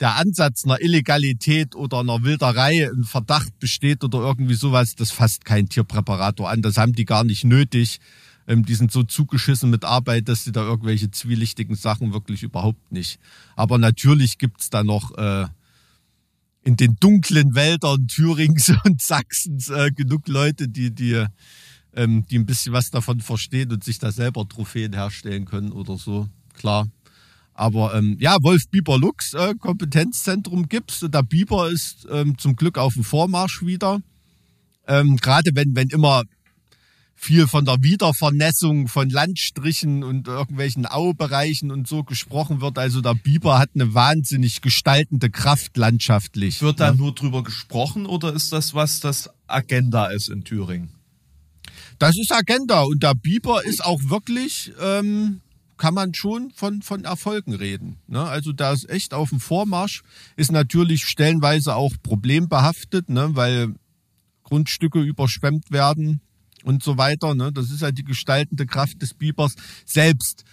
der 0.00 0.16
Ansatz 0.16 0.64
einer 0.64 0.80
Illegalität 0.80 1.74
oder 1.74 2.00
einer 2.00 2.22
Wilderei 2.22 2.90
ein 2.90 3.04
Verdacht 3.04 3.58
besteht 3.60 4.04
oder 4.04 4.18
irgendwie 4.18 4.54
sowas, 4.54 4.94
das 4.94 5.10
fasst 5.10 5.44
kein 5.44 5.68
Tierpräparator 5.68 6.50
an. 6.50 6.60
Das 6.60 6.76
haben 6.76 6.92
die 6.92 7.04
gar 7.04 7.24
nicht 7.24 7.44
nötig. 7.44 7.98
Ähm, 8.46 8.64
die 8.64 8.74
sind 8.74 8.90
so 8.92 9.02
zugeschissen 9.02 9.70
mit 9.70 9.84
Arbeit, 9.84 10.28
dass 10.28 10.44
sie 10.44 10.52
da 10.52 10.62
irgendwelche 10.62 11.10
zwielichtigen 11.10 11.76
Sachen 11.76 12.12
wirklich 12.12 12.42
überhaupt 12.42 12.92
nicht. 12.92 13.18
Aber 13.56 13.78
natürlich 13.78 14.38
gibt's 14.38 14.70
da 14.70 14.82
noch 14.82 15.16
äh, 15.16 15.46
in 16.64 16.76
den 16.76 16.96
dunklen 17.00 17.54
Wäldern 17.54 18.06
Thürings 18.08 18.72
und 18.84 19.00
Sachsens 19.02 19.68
äh, 19.68 19.90
genug 19.90 20.28
Leute, 20.28 20.68
die, 20.68 20.94
die, 20.94 21.24
ähm, 21.94 22.24
die 22.26 22.38
ein 22.38 22.46
bisschen 22.46 22.72
was 22.72 22.90
davon 22.90 23.20
verstehen 23.20 23.72
und 23.72 23.84
sich 23.84 23.98
da 23.98 24.12
selber 24.12 24.48
Trophäen 24.48 24.92
herstellen 24.92 25.44
können 25.44 25.72
oder 25.72 25.98
so. 25.98 26.28
Klar. 26.54 26.88
Aber 27.54 27.94
ähm, 27.94 28.16
ja, 28.18 28.36
Wolf 28.42 28.62
Biber 28.70 28.98
Lux 28.98 29.34
äh, 29.34 29.54
Kompetenzzentrum 29.54 30.68
gibt's. 30.68 31.00
Der 31.00 31.22
Biber 31.22 31.70
ist 31.70 32.06
ähm, 32.10 32.38
zum 32.38 32.56
Glück 32.56 32.78
auf 32.78 32.94
dem 32.94 33.04
Vormarsch 33.04 33.62
wieder. 33.62 34.00
Ähm, 34.86 35.16
Gerade 35.16 35.50
wenn, 35.54 35.76
wenn 35.76 35.88
immer 35.88 36.22
viel 37.22 37.46
von 37.46 37.64
der 37.64 37.76
Wiedervernässung 37.82 38.88
von 38.88 39.08
Landstrichen 39.08 40.02
und 40.02 40.26
irgendwelchen 40.26 40.86
Aubereichen 40.86 41.70
und 41.70 41.86
so 41.86 42.02
gesprochen 42.02 42.60
wird. 42.60 42.78
Also 42.78 43.00
der 43.00 43.14
Biber 43.14 43.60
hat 43.60 43.70
eine 43.74 43.94
wahnsinnig 43.94 44.60
gestaltende 44.60 45.30
Kraft 45.30 45.76
landschaftlich. 45.76 46.62
wird 46.62 46.80
da 46.80 46.90
ne? 46.90 46.96
nur 46.96 47.14
drüber 47.14 47.44
gesprochen 47.44 48.06
oder 48.06 48.32
ist 48.32 48.52
das 48.52 48.74
was 48.74 48.98
das 48.98 49.30
Agenda 49.46 50.06
ist 50.06 50.30
in 50.30 50.42
Thüringen? 50.42 50.90
Das 52.00 52.18
ist 52.18 52.32
Agenda 52.32 52.82
und 52.82 53.04
der 53.04 53.14
Biber 53.14 53.64
ist 53.64 53.84
auch 53.84 54.00
wirklich, 54.08 54.72
ähm, 54.80 55.42
kann 55.76 55.94
man 55.94 56.14
schon 56.14 56.50
von, 56.50 56.82
von 56.82 57.04
Erfolgen 57.04 57.54
reden. 57.54 57.98
Ne? 58.08 58.20
Also 58.20 58.52
da 58.52 58.72
ist 58.72 58.90
echt 58.90 59.14
auf 59.14 59.28
dem 59.28 59.38
Vormarsch, 59.38 60.02
ist 60.34 60.50
natürlich 60.50 61.04
stellenweise 61.04 61.76
auch 61.76 61.92
problembehaftet, 62.02 63.08
ne? 63.08 63.30
weil 63.34 63.76
Grundstücke 64.42 65.00
überschwemmt 65.00 65.70
werden 65.70 66.20
und 66.64 66.82
so 66.82 66.98
weiter. 66.98 67.34
Ne? 67.34 67.52
Das 67.52 67.70
ist 67.70 67.82
ja 67.82 67.90
die 67.92 68.04
gestaltende 68.04 68.66
Kraft 68.66 69.00
des 69.02 69.14
Bibers. 69.14 69.54
Selbst 69.84 70.44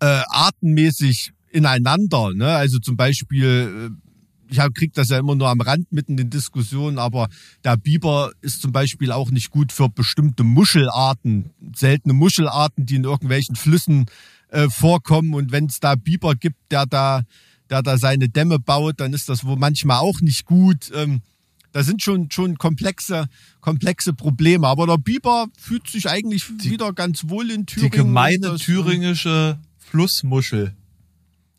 äh, 0.00 0.22
artenmäßig 0.28 1.32
ineinander. 1.50 2.32
Ne? 2.34 2.48
Also 2.48 2.78
zum 2.78 2.96
Beispiel, 2.96 3.90
äh, 3.90 4.50
ich 4.50 4.60
hab, 4.60 4.74
krieg 4.74 4.92
das 4.94 5.08
ja 5.10 5.18
immer 5.18 5.34
nur 5.34 5.48
am 5.48 5.60
Rand 5.60 5.92
mitten 5.92 6.12
in 6.12 6.16
den 6.16 6.30
Diskussionen, 6.30 6.98
aber 6.98 7.28
der 7.64 7.76
Biber 7.76 8.32
ist 8.40 8.62
zum 8.62 8.72
Beispiel 8.72 9.12
auch 9.12 9.30
nicht 9.30 9.50
gut 9.50 9.72
für 9.72 9.88
bestimmte 9.88 10.44
Muschelarten, 10.44 11.50
seltene 11.74 12.14
Muschelarten, 12.14 12.86
die 12.86 12.96
in 12.96 13.04
irgendwelchen 13.04 13.56
Flüssen 13.56 14.06
äh, 14.48 14.68
vorkommen. 14.68 15.34
Und 15.34 15.52
wenn 15.52 15.66
es 15.66 15.80
da 15.80 15.94
Biber 15.94 16.34
gibt, 16.34 16.58
der 16.70 16.86
da, 16.86 17.22
der 17.68 17.82
da 17.82 17.98
seine 17.98 18.28
Dämme 18.28 18.58
baut, 18.58 19.00
dann 19.00 19.12
ist 19.12 19.28
das 19.28 19.44
wohl 19.44 19.56
manchmal 19.56 19.98
auch 19.98 20.20
nicht 20.20 20.46
gut. 20.46 20.90
Ähm, 20.94 21.20
da 21.72 21.82
sind 21.82 22.02
schon, 22.02 22.30
schon 22.30 22.56
komplexe, 22.56 23.26
komplexe 23.60 24.12
Probleme. 24.12 24.66
Aber 24.66 24.86
der 24.86 24.98
Biber 24.98 25.46
fühlt 25.58 25.88
sich 25.88 26.08
eigentlich 26.08 26.44
wieder 26.62 26.92
ganz 26.92 27.28
wohl 27.28 27.50
in 27.50 27.66
Thüringen. 27.66 27.90
Die 27.90 27.96
gemeine 27.96 28.38
Das, 28.48 28.62
äh, 28.62 28.64
thüringische 28.64 29.58
Flussmuschel. 29.78 30.74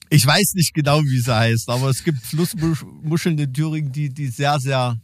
Ich 0.09 0.25
weiß 0.25 0.53
nicht 0.55 0.73
genau, 0.73 1.03
wie 1.03 1.19
sie 1.19 1.35
heißt, 1.35 1.69
aber 1.69 1.89
es 1.89 2.03
gibt 2.03 2.19
Flussmuscheln 2.25 3.37
in 3.37 3.53
Thüringen, 3.53 3.91
die, 3.91 4.09
die 4.09 4.27
sehr, 4.27 4.59
sehr, 4.59 4.99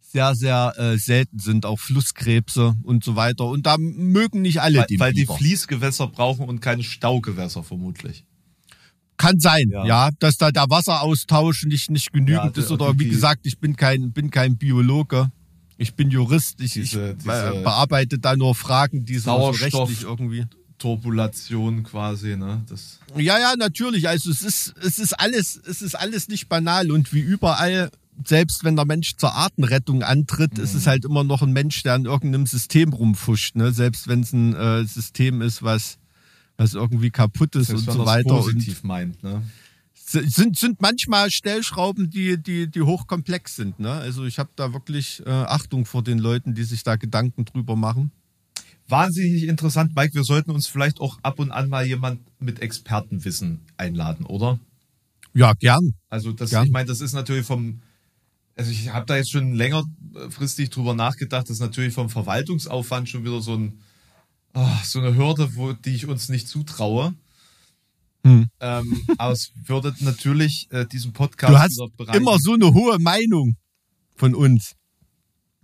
sehr, 0.00 0.36
sehr 0.36 0.72
äh, 0.76 0.96
selten 0.98 1.40
sind, 1.40 1.66
auch 1.66 1.80
Flusskrebse 1.80 2.76
und 2.84 3.02
so 3.02 3.16
weiter. 3.16 3.46
Und 3.46 3.66
da 3.66 3.76
mögen 3.78 4.42
nicht 4.42 4.60
alle 4.60 4.80
Weil, 4.80 4.86
den 4.86 5.00
weil 5.00 5.12
die 5.12 5.22
Biber. 5.22 5.36
Fließgewässer 5.36 6.06
brauchen 6.06 6.48
und 6.48 6.60
keine 6.60 6.84
Staugewässer 6.84 7.64
vermutlich. 7.64 8.24
Kann 9.20 9.38
sein, 9.38 9.68
Ja. 9.70 9.84
ja. 9.84 10.10
dass 10.18 10.38
da 10.38 10.50
der 10.50 10.70
Wasseraustausch 10.70 11.64
nicht, 11.66 11.90
nicht 11.90 12.10
genügend 12.12 12.56
Ja, 12.56 12.62
ist. 12.62 12.70
Oder 12.70 12.98
wie 12.98 13.08
gesagt, 13.08 13.40
ich 13.44 13.58
bin 13.58 13.76
kein, 13.76 14.12
bin 14.12 14.30
kein 14.30 14.56
Biologe. 14.56 15.30
Ich 15.76 15.94
bin 15.94 16.10
Jurist. 16.10 16.60
Ich, 16.60 16.72
Diese- 16.72 17.10
ich 17.12 17.16
diese 17.18 17.60
bearbeite 17.62 18.18
da 18.18 18.34
nur 18.36 18.54
Fragen, 18.54 19.04
die 19.04 19.18
so, 19.18 19.50
rechtlich 19.50 20.02
irgendwie. 20.04 20.46
Turbulation 20.78 21.82
quasi, 21.82 22.36
ne? 22.36 22.62
Das 22.68 22.98
Ja, 23.16 23.38
ja, 23.38 23.54
natürlich. 23.56 24.08
Also 24.08 24.30
es 24.30 24.42
ist, 24.42 24.74
es 24.82 24.98
ist 24.98 25.12
alles, 25.18 25.60
es 25.68 25.82
ist 25.82 25.94
alles 25.94 26.28
nicht 26.28 26.48
banal 26.48 26.90
und 26.90 27.12
wie 27.12 27.20
überall, 27.20 27.90
selbst 28.26 28.64
wenn 28.64 28.76
der 28.76 28.84
Mensch 28.86 29.16
zur 29.16 29.34
Artenrettung 29.34 30.02
antritt, 30.02 30.58
ist 30.58 30.72
Mhm. 30.74 30.78
es 30.80 30.86
halt 30.86 31.04
immer 31.04 31.24
noch 31.24 31.42
ein 31.42 31.52
Mensch, 31.52 31.82
der 31.82 31.94
an 31.94 32.04
irgendeinem 32.06 32.46
System 32.46 32.92
rumfuscht, 32.92 33.56
ne? 33.56 33.72
Selbst 33.72 34.08
wenn 34.08 34.20
es 34.20 34.32
ein 34.32 34.54
äh, 34.54 34.84
System 34.84 35.40
ist, 35.42 35.62
was, 35.62 35.96
was 36.60 36.74
irgendwie 36.74 37.10
kaputt 37.10 37.56
ist 37.56 37.68
selbst 37.68 37.88
und 37.88 37.94
so 37.94 38.00
er 38.02 38.06
weiter. 38.06 38.34
Und 38.34 38.42
positiv 38.42 38.82
meint, 38.82 39.22
ne? 39.22 39.42
sind, 39.94 40.58
sind 40.58 40.80
manchmal 40.82 41.30
Stellschrauben, 41.30 42.10
die, 42.10 42.36
die, 42.36 42.68
die 42.68 42.82
hochkomplex 42.82 43.56
sind, 43.56 43.78
ne? 43.80 43.92
Also 43.92 44.24
ich 44.24 44.38
habe 44.38 44.50
da 44.56 44.72
wirklich 44.72 45.22
äh, 45.24 45.30
Achtung 45.30 45.86
vor 45.86 46.02
den 46.02 46.18
Leuten, 46.18 46.54
die 46.54 46.64
sich 46.64 46.82
da 46.82 46.96
Gedanken 46.96 47.44
drüber 47.44 47.76
machen. 47.76 48.10
Wahnsinnig 48.88 49.44
interessant, 49.44 49.94
Mike. 49.94 50.14
Wir 50.14 50.24
sollten 50.24 50.50
uns 50.50 50.66
vielleicht 50.66 51.00
auch 51.00 51.18
ab 51.22 51.38
und 51.38 51.52
an 51.52 51.68
mal 51.68 51.86
jemand 51.86 52.20
mit 52.40 52.60
Expertenwissen 52.60 53.60
einladen, 53.76 54.26
oder? 54.26 54.58
Ja, 55.32 55.52
gern. 55.54 55.94
Also 56.08 56.32
das, 56.32 56.50
Ja. 56.50 56.64
ich 56.64 56.72
meine, 56.72 56.88
das 56.88 57.00
ist 57.00 57.12
natürlich 57.12 57.46
vom, 57.46 57.80
also 58.56 58.70
ich 58.72 58.92
habe 58.92 59.06
da 59.06 59.16
jetzt 59.16 59.30
schon 59.30 59.54
längerfristig 59.54 60.70
drüber 60.70 60.94
nachgedacht, 60.94 61.44
das 61.44 61.56
ist 61.56 61.60
natürlich 61.60 61.94
vom 61.94 62.10
Verwaltungsaufwand 62.10 63.08
schon 63.08 63.24
wieder 63.24 63.40
so 63.40 63.54
ein, 63.54 63.78
ah, 64.54 64.80
so 64.84 65.00
eine 65.00 65.16
Hürde, 65.16 65.54
wo 65.56 65.72
die 65.72 65.94
ich 65.94 66.06
uns 66.06 66.28
nicht 66.28 66.48
zutraue. 66.48 67.14
Hm. 68.24 68.48
Ähm, 68.60 69.02
aber 69.18 69.32
es 69.32 69.52
würde 69.64 69.94
natürlich 70.00 70.68
äh, 70.70 70.86
diesen 70.86 71.12
Podcast 71.12 71.52
Du 71.52 71.58
hast 71.58 72.14
immer 72.14 72.38
so 72.38 72.54
eine 72.54 72.72
hohe 72.72 72.98
Meinung 72.98 73.56
von 74.14 74.34
uns. 74.34 74.74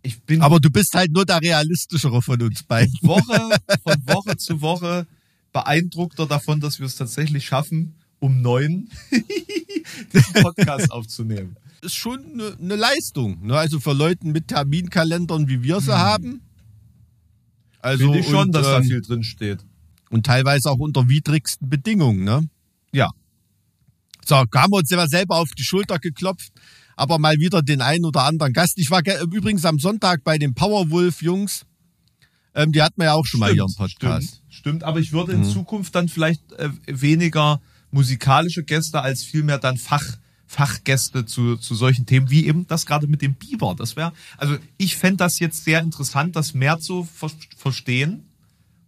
ich 0.03 0.23
bin 0.23 0.41
Aber 0.41 0.61
du 0.61 0.71
bist 0.71 0.95
halt 0.95 1.13
nur 1.13 1.27
der 1.27 1.43
realistischere 1.43 2.23
von 2.23 2.41
uns 2.41 2.63
beiden. 2.63 2.95
Woche 3.03 3.59
von 3.83 4.07
Woche 4.07 4.37
zu 4.37 4.61
Woche 4.61 5.07
beeindruckter 5.53 6.27
davon, 6.27 6.61
dass 6.61 6.79
wir 6.79 6.87
es 6.87 6.97
tatsächlich 6.97 7.47
schaffen, 7.47 7.95
um 8.19 8.41
neun 8.41 8.89
diesen 10.13 10.33
Podcast 10.43 10.91
aufzunehmen. 10.91 11.57
Ist 11.83 11.95
schon 11.95 12.25
eine, 12.33 12.57
eine 12.59 12.77
Leistung. 12.77 13.47
Ne? 13.47 13.57
Also 13.57 13.81
für 13.81 13.93
Leute 13.93 14.27
mit 14.27 14.49
Terminkalendern, 14.49 15.49
wie 15.49 15.63
wir 15.63 15.81
sie 15.81 15.97
haben. 15.97 16.41
Also 17.87 18.05
Finde 18.05 18.19
ich 18.19 18.27
schon, 18.27 18.47
und, 18.49 18.53
dass 18.53 18.67
da 18.67 18.79
ähm, 18.79 18.85
viel 18.85 19.01
drin 19.01 19.23
steht. 19.23 19.61
und 20.11 20.27
teilweise 20.27 20.71
auch 20.71 20.79
unter 20.79 21.09
widrigsten 21.09 21.69
Bedingungen. 21.69 22.25
Ne? 22.25 22.49
Ja. 22.93 23.11
So, 24.25 24.37
haben 24.37 24.73
wir 24.73 24.79
uns 24.79 24.91
ja 24.91 25.07
selber 25.07 25.37
auf 25.37 25.51
die 25.57 25.63
Schulter 25.63 25.99
geklopft, 26.01 26.51
aber 26.97 27.19
mal 27.19 27.37
wieder 27.37 27.63
den 27.63 27.81
einen 27.81 28.05
oder 28.05 28.25
anderen 28.25 28.53
Gast. 28.53 28.77
Ich 28.79 28.91
war 28.91 29.03
ge- 29.03 29.23
übrigens 29.23 29.65
am 29.65 29.79
Sonntag 29.79 30.25
bei 30.25 30.37
den 30.37 30.53
Powerwolf-Jungs. 30.55 31.65
Ähm, 32.55 32.73
die 32.73 32.83
hatten 32.83 32.97
wir 33.01 33.05
ja 33.07 33.13
auch 33.15 33.27
schon 33.27 33.39
mal 33.41 33.53
hier 33.53 33.63
im 33.69 33.75
Podcast. 33.77 34.27
Stimmt, 34.49 34.55
stimmt, 34.55 34.85
aber 34.85 34.99
ich 34.99 35.13
würde 35.13 35.33
in 35.33 35.45
Zukunft 35.45 35.95
dann 35.95 36.09
vielleicht 36.09 36.53
äh, 36.55 36.71
weniger 36.87 37.61
musikalische 37.93 38.65
Gäste 38.65 39.01
als 39.01 39.23
vielmehr 39.23 39.59
dann 39.59 39.77
Fach, 39.77 40.05
Fachgäste 40.47 41.27
zu, 41.27 41.57
zu 41.57 41.75
solchen 41.75 42.07
Themen, 42.07 42.31
wie 42.31 42.47
eben 42.47 42.67
das 42.67 42.87
gerade 42.87 43.07
mit 43.07 43.21
dem 43.23 43.35
Biber. 43.35 43.75
Das 43.77 43.97
wäre, 43.97 44.13
also 44.39 44.57
ich 44.79 44.97
fände 44.97 45.17
das 45.19 45.39
jetzt 45.39 45.65
sehr 45.65 45.81
interessant, 45.81 46.37
das 46.37 46.55
mehr 46.55 46.79
zu 46.79 47.05
ver 47.05 47.31
verstehen, 47.57 48.23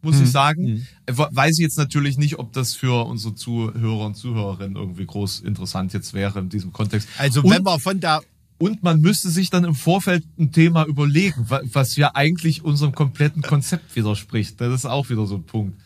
muss 0.02 0.20
ich 0.20 0.30
sagen. 0.30 0.86
Äh, 1.06 1.16
we- 1.16 1.28
Weiß 1.32 1.58
ich 1.58 1.62
jetzt 1.62 1.76
natürlich 1.78 2.16
nicht, 2.18 2.38
ob 2.38 2.52
das 2.52 2.74
für 2.76 3.04
unsere 3.06 3.34
Zuhörer 3.34 4.06
und 4.06 4.14
Zuhörerinnen 4.16 4.76
irgendwie 4.76 5.06
groß 5.06 5.40
interessant 5.40 5.92
jetzt 5.92 6.14
wäre 6.14 6.38
in 6.38 6.48
diesem 6.48 6.72
Kontext. 6.72 7.08
Also 7.18 7.42
Und- 7.42 7.50
wenn 7.50 7.64
wir 7.64 7.78
von 7.80 7.98
der 8.00 8.22
und 8.60 8.82
man 8.82 9.00
müsste 9.00 9.30
sich 9.30 9.50
dann 9.50 9.62
im 9.64 9.76
Vorfeld 9.76 10.24
ein 10.36 10.50
Thema 10.50 10.84
überlegen, 10.84 11.48
wa- 11.48 11.60
was 11.72 11.94
ja 11.96 12.12
eigentlich 12.14 12.64
unserem 12.64 12.92
kompletten 12.92 13.40
Konzept 13.42 13.94
widerspricht. 13.94 14.60
Das 14.60 14.72
ist 14.74 14.84
auch 14.86 15.10
wieder 15.10 15.26
so 15.26 15.36
ein 15.36 15.44
Punkt. 15.44 15.80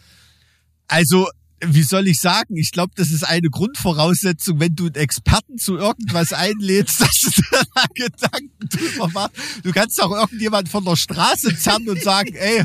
Also, 0.88 1.28
wie 1.64 1.82
soll 1.82 2.08
ich 2.08 2.20
sagen? 2.20 2.56
Ich 2.56 2.72
glaube, 2.72 2.92
das 2.96 3.10
ist 3.10 3.24
eine 3.24 3.48
Grundvoraussetzung, 3.48 4.60
wenn 4.60 4.74
du 4.74 4.86
einen 4.86 4.96
Experten 4.96 5.58
zu 5.58 5.76
irgendwas 5.76 6.32
einlädst, 6.32 7.00
dass 7.00 7.20
du 7.20 7.42
da 7.50 7.84
Gedanken 7.94 8.68
drüber 8.68 9.08
machst. 9.08 9.36
Du 9.62 9.72
kannst 9.72 10.02
auch 10.02 10.12
irgendjemand 10.12 10.68
von 10.68 10.84
der 10.84 10.96
Straße 10.96 11.56
zerren 11.56 11.88
und 11.88 12.02
sagen, 12.02 12.34
ey, 12.34 12.64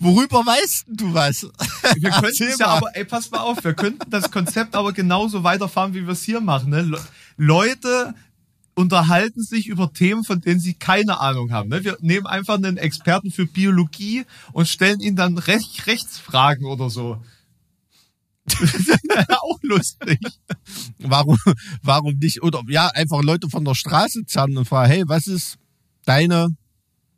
worüber 0.00 0.38
weißt 0.44 0.88
denn 0.88 0.96
du 0.96 1.14
was? 1.14 1.46
Wir 1.96 2.10
könnten 2.20 2.58
ja 2.58 2.66
aber, 2.66 2.96
ey, 2.96 3.04
pass 3.04 3.30
mal 3.30 3.40
auf, 3.40 3.62
wir 3.62 3.74
könnten 3.74 4.10
das 4.10 4.30
Konzept 4.30 4.74
aber 4.74 4.92
genauso 4.92 5.44
weiterfahren, 5.44 5.94
wie 5.94 6.02
wir 6.02 6.12
es 6.12 6.22
hier 6.22 6.40
machen. 6.40 6.70
Ne? 6.70 6.82
Le 6.82 7.00
Leute 7.36 8.14
unterhalten 8.74 9.42
sich 9.42 9.68
über 9.68 9.92
Themen, 9.92 10.24
von 10.24 10.40
denen 10.40 10.60
sie 10.60 10.74
keine 10.74 11.20
Ahnung 11.20 11.52
haben. 11.52 11.68
Ne? 11.68 11.84
Wir 11.84 11.96
nehmen 12.00 12.26
einfach 12.26 12.56
einen 12.56 12.76
Experten 12.76 13.30
für 13.30 13.46
Biologie 13.46 14.24
und 14.52 14.68
stellen 14.68 15.00
ihn 15.00 15.16
dann 15.16 15.38
Rech 15.38 15.86
Rechtsfragen 15.86 16.66
oder 16.66 16.90
so. 16.90 17.18
Auch 19.28 19.58
lustig. 19.62 20.18
Warum, 20.98 21.38
warum 21.82 22.18
nicht? 22.18 22.42
Oder 22.42 22.62
ja, 22.68 22.88
einfach 22.88 23.22
Leute 23.22 23.48
von 23.48 23.64
der 23.64 23.74
Straße 23.74 24.26
zerren 24.26 24.54
und 24.56 24.66
fragen, 24.66 24.92
hey, 24.92 25.02
was 25.06 25.26
ist 25.26 25.56
deine, 26.04 26.48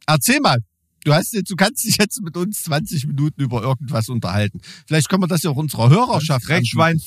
erzähl 0.07 0.41
mal. 0.41 0.59
Du 1.05 1.13
hast 1.15 1.33
jetzt, 1.35 1.51
du 1.53 1.57
kannst 1.57 1.85
dich 1.85 1.99
jetzt 1.99 2.21
mit 2.21 2.37
uns 2.37 2.65
20 2.65 3.07
Minuten 3.07 3.41
über 3.41 3.63
irgendwas 3.63 4.09
unterhalten. 4.09 4.61
Vielleicht 4.89 5.09
können 5.09 5.23
wir 5.23 5.29
das 5.29 5.45
ja 5.45 5.51
auch 5.51 5.57
unserer 5.57 5.89
Hörerschaft. 5.89 6.49
Dreckschwein, 6.49 7.01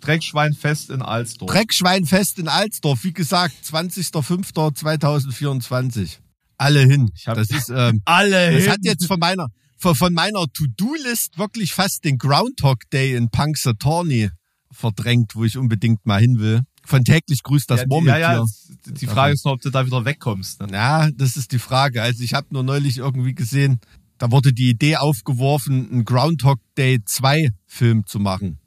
Dreckschweinfest 0.00 0.88
in 0.88 1.02
Alsdorf. 1.02 1.50
Dreckschweinfest 1.50 2.38
in 2.38 2.48
Alsdorf, 2.48 3.04
wie 3.04 3.12
gesagt, 3.12 3.54
20.05.2024. 3.66 6.20
Alle 6.56 6.80
hin. 6.84 7.10
das 7.26 7.50
ist, 7.50 7.68
ähm, 7.74 8.00
Alle 8.06 8.52
das 8.52 8.62
hin. 8.62 8.72
hat 8.72 8.78
jetzt 8.82 9.06
von 9.06 9.18
meiner, 9.18 9.48
von, 9.92 10.14
meiner 10.14 10.46
To-Do-List 10.52 11.38
wirklich 11.38 11.74
fast 11.74 12.04
den 12.04 12.16
Groundhog 12.16 12.88
Day 12.90 13.14
in 13.14 13.28
Punxsutawney 13.28 14.30
verdrängt, 14.70 15.34
wo 15.34 15.44
ich 15.44 15.58
unbedingt 15.58 16.06
mal 16.06 16.20
hin 16.20 16.38
will. 16.38 16.62
Von 16.84 17.04
täglich 17.04 17.42
grüßt 17.42 17.70
das 17.70 17.80
ja, 17.80 17.86
Murmeltier. 17.86 18.20
ja, 18.20 18.34
ja, 18.34 18.44
die 18.86 19.06
Frage 19.06 19.34
ist 19.34 19.44
nur, 19.44 19.54
ob 19.54 19.60
du 19.60 19.70
da 19.70 19.86
wieder 19.86 20.04
wegkommst. 20.04 20.60
Ne? 20.60 20.68
Ja, 20.72 21.10
das 21.10 21.36
ist 21.36 21.52
die 21.52 21.58
Frage. 21.58 22.02
Also 22.02 22.22
ich 22.22 22.34
habe 22.34 22.46
nur 22.50 22.62
neulich 22.62 22.98
irgendwie 22.98 23.34
gesehen, 23.34 23.80
da 24.18 24.30
wurde 24.30 24.52
die 24.52 24.70
Idee 24.70 24.96
aufgeworfen, 24.96 25.90
einen 25.90 26.04
Groundhog 26.04 26.60
Day 26.76 26.98
2 27.04 27.50
Film 27.66 28.06
zu 28.06 28.18
machen. 28.20 28.58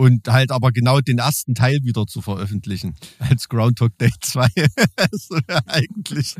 Und 0.00 0.28
halt 0.28 0.50
aber 0.50 0.72
genau 0.72 1.02
den 1.02 1.18
ersten 1.18 1.54
Teil 1.54 1.80
wieder 1.82 2.06
zu 2.06 2.22
veröffentlichen. 2.22 2.94
Als 3.18 3.50
Groundhog 3.50 3.98
Day 3.98 4.10
2. 4.22 4.48
so, 5.12 5.36
ja, 5.46 5.60
eigentlich 5.66 6.36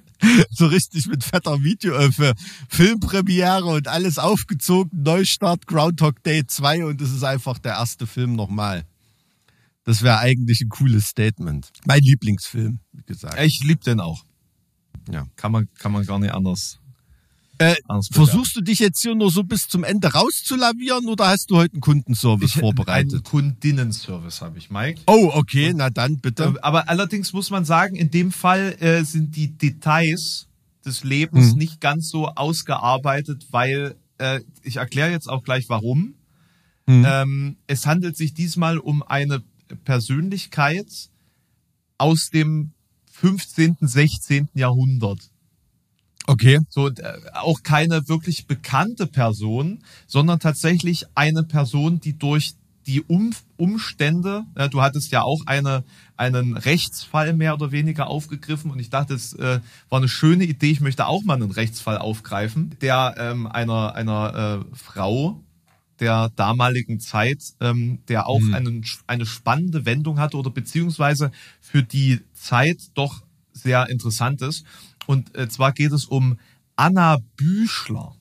so 0.50 0.64
richtig 0.64 1.06
mit 1.08 1.22
fetter 1.22 1.62
Video, 1.62 1.94
äh, 1.94 2.10
für 2.10 2.32
Filmpremiere 2.70 3.66
und 3.66 3.86
alles 3.86 4.16
aufgezogen. 4.16 5.02
Neustart 5.02 5.66
Groundhog 5.66 6.22
Day 6.22 6.46
2 6.46 6.86
und 6.86 7.02
es 7.02 7.12
ist 7.12 7.22
einfach 7.22 7.58
der 7.58 7.72
erste 7.72 8.06
Film 8.06 8.32
nochmal. 8.32 8.86
Das 9.84 10.00
wäre 10.00 10.20
eigentlich 10.20 10.62
ein 10.62 10.70
cooles 10.70 11.08
Statement. 11.08 11.70
Mein 11.84 12.00
Lieblingsfilm, 12.00 12.80
wie 12.92 13.02
gesagt. 13.02 13.38
Ich 13.42 13.62
lieb 13.62 13.82
den 13.82 14.00
auch. 14.00 14.24
Ja. 15.10 15.26
Kann 15.36 15.52
man, 15.52 15.68
kann 15.74 15.92
man 15.92 16.06
gar 16.06 16.18
nicht 16.18 16.32
anders. 16.32 16.80
Äh, 17.60 17.74
versuchst 18.10 18.56
du 18.56 18.62
dich 18.62 18.78
jetzt 18.78 19.02
hier 19.02 19.14
nur 19.14 19.30
so 19.30 19.44
bis 19.44 19.68
zum 19.68 19.84
Ende 19.84 20.08
rauszulavieren 20.14 21.06
oder 21.08 21.28
hast 21.28 21.50
du 21.50 21.58
heute 21.58 21.74
einen 21.74 21.82
Kundenservice 21.82 22.48
ich 22.48 22.54
Einen 22.56 22.60
vorbereitet? 22.62 23.24
Kundinnenservice 23.24 24.40
habe 24.40 24.56
ich, 24.56 24.70
Mike. 24.70 25.02
Oh, 25.06 25.30
okay, 25.34 25.74
na 25.76 25.90
dann 25.90 26.20
bitte. 26.20 26.44
Äh, 26.44 26.60
Aber 26.62 26.88
allerdings 26.88 27.34
muss 27.34 27.50
man 27.50 27.66
sagen, 27.66 27.96
in 27.96 28.10
dem 28.10 28.32
Fall 28.32 28.76
äh, 28.80 29.04
sind 29.04 29.36
die 29.36 29.48
Details 29.58 30.46
des 30.86 31.04
Lebens 31.04 31.52
Mhm. 31.52 31.58
nicht 31.58 31.80
ganz 31.82 32.08
so 32.08 32.28
ausgearbeitet, 32.28 33.46
weil 33.50 33.94
äh, 34.16 34.40
ich 34.62 34.76
erkläre 34.76 35.10
jetzt 35.10 35.28
auch 35.28 35.42
gleich 35.42 35.68
warum. 35.68 36.14
Mhm. 36.86 37.04
Ähm, 37.06 37.56
es 37.66 37.84
handelt 37.86 38.16
sich 38.16 38.32
diesmal 38.32 38.78
um 38.78 39.02
eine 39.02 39.42
Persönlichkeit 39.84 40.86
aus 41.98 42.30
dem 42.30 42.72
15., 43.12 43.76
16. 43.82 44.48
Jahrhundert. 44.54 45.29
Okay. 46.30 46.60
So, 46.68 46.88
äh, 46.88 46.92
auch 47.32 47.64
keine 47.64 48.08
wirklich 48.08 48.46
bekannte 48.46 49.06
Person, 49.08 49.80
sondern 50.06 50.38
tatsächlich 50.38 51.06
eine 51.16 51.42
Person, 51.42 51.98
die 51.98 52.16
durch 52.16 52.54
die 52.86 53.02
um 53.02 53.32
Umstände, 53.56 54.44
äh, 54.54 54.68
du 54.68 54.80
hattest 54.80 55.10
ja 55.10 55.22
auch 55.22 55.40
eine, 55.46 55.84
einen 56.16 56.56
Rechtsfall 56.56 57.34
mehr 57.34 57.54
oder 57.54 57.72
weniger 57.72 58.06
aufgegriffen 58.06 58.70
und 58.70 58.78
ich 58.78 58.90
dachte, 58.90 59.14
es 59.14 59.32
äh, 59.34 59.60
war 59.88 59.98
eine 59.98 60.08
schöne 60.08 60.44
Idee, 60.44 60.70
ich 60.70 60.80
möchte 60.80 61.06
auch 61.06 61.24
mal 61.24 61.34
einen 61.34 61.50
Rechtsfall 61.50 61.98
aufgreifen, 61.98 62.76
der 62.80 63.16
ähm, 63.18 63.46
einer, 63.48 63.94
einer 63.96 64.64
äh, 64.72 64.76
Frau 64.76 65.40
der 65.98 66.30
damaligen 66.36 67.00
Zeit, 67.00 67.42
ähm, 67.60 67.98
der 68.08 68.26
auch 68.26 68.40
einen, 68.52 68.86
eine 69.06 69.26
spannende 69.26 69.84
Wendung 69.84 70.18
hatte 70.18 70.38
oder 70.38 70.50
beziehungsweise 70.50 71.32
für 71.60 71.82
die 71.82 72.20
Zeit 72.32 72.78
doch 72.94 73.22
sehr 73.52 73.88
interessant 73.90 74.40
ist. 74.42 74.64
Und 75.10 75.36
äh, 75.36 75.48
zwar 75.48 75.72
geht 75.72 75.90
es 75.90 76.04
um 76.04 76.38
Anna 76.76 77.18
Büchler. 77.36 78.14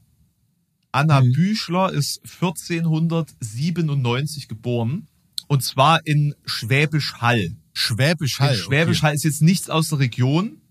Anna 0.91 1.21
Mhm. 1.21 1.33
Büchler 1.33 1.93
ist 1.93 2.19
1497 2.23 4.47
geboren. 4.47 5.07
Und 5.47 5.63
zwar 5.63 5.99
in 6.07 6.33
Schwäbisch 6.45 7.13
Hall. 7.15 7.55
Schwäbisch 7.73 8.39
Hall. 8.39 8.55
In 8.55 8.61
Schwäbisch 8.61 9.03
Hall 9.03 9.13
ist 9.13 9.23
jetzt 9.23 9.43
nichts 9.43 9.69
aus 9.69 9.89
der 9.89 9.99
Region. 9.99 10.61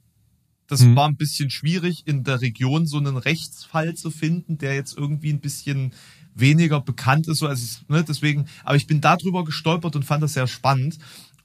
Das 0.67 0.81
Mhm. 0.81 0.97
war 0.97 1.09
ein 1.09 1.17
bisschen 1.17 1.51
schwierig, 1.51 2.03
in 2.07 2.25
der 2.25 2.41
Region 2.41 2.85
so 2.87 2.97
einen 2.99 3.17
Rechtsfall 3.17 3.95
zu 3.95 4.11
finden, 4.11 4.59
der 4.59 4.75
jetzt 4.75 4.99
irgendwie 4.99 5.33
ein 5.33 5.39
bisschen 5.41 5.93
weniger 6.35 6.81
bekannt 6.81 7.29
ist. 7.29 7.39
So, 7.39 7.47
also, 7.47 7.79
ne, 7.89 8.03
deswegen, 8.05 8.47
aber 8.65 8.75
ich 8.77 8.89
bin 8.89 9.01
darüber 9.01 9.45
gestolpert 9.45 9.95
und 9.95 10.05
fand 10.05 10.23
das 10.25 10.33
sehr 10.35 10.49
spannend. 10.49 10.99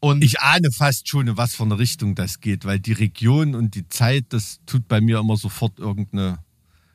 Und 0.04 0.22
Ich 0.22 0.42
ahne 0.42 0.70
fast 0.70 1.08
schon, 1.08 1.30
in 1.30 1.38
was 1.38 1.56
für 1.56 1.64
eine 1.64 1.80
Richtung 1.80 2.14
das 2.14 2.42
geht, 2.42 2.66
weil 2.66 2.78
die 2.78 2.92
Region 2.92 3.56
und 3.56 3.74
die 3.74 3.88
Zeit, 3.88 4.26
das 4.30 4.60
tut 4.66 4.86
bei 4.90 5.00
mir 5.00 5.20
immer 5.20 5.38
sofort 5.38 5.80
irgendeine. 5.80 6.40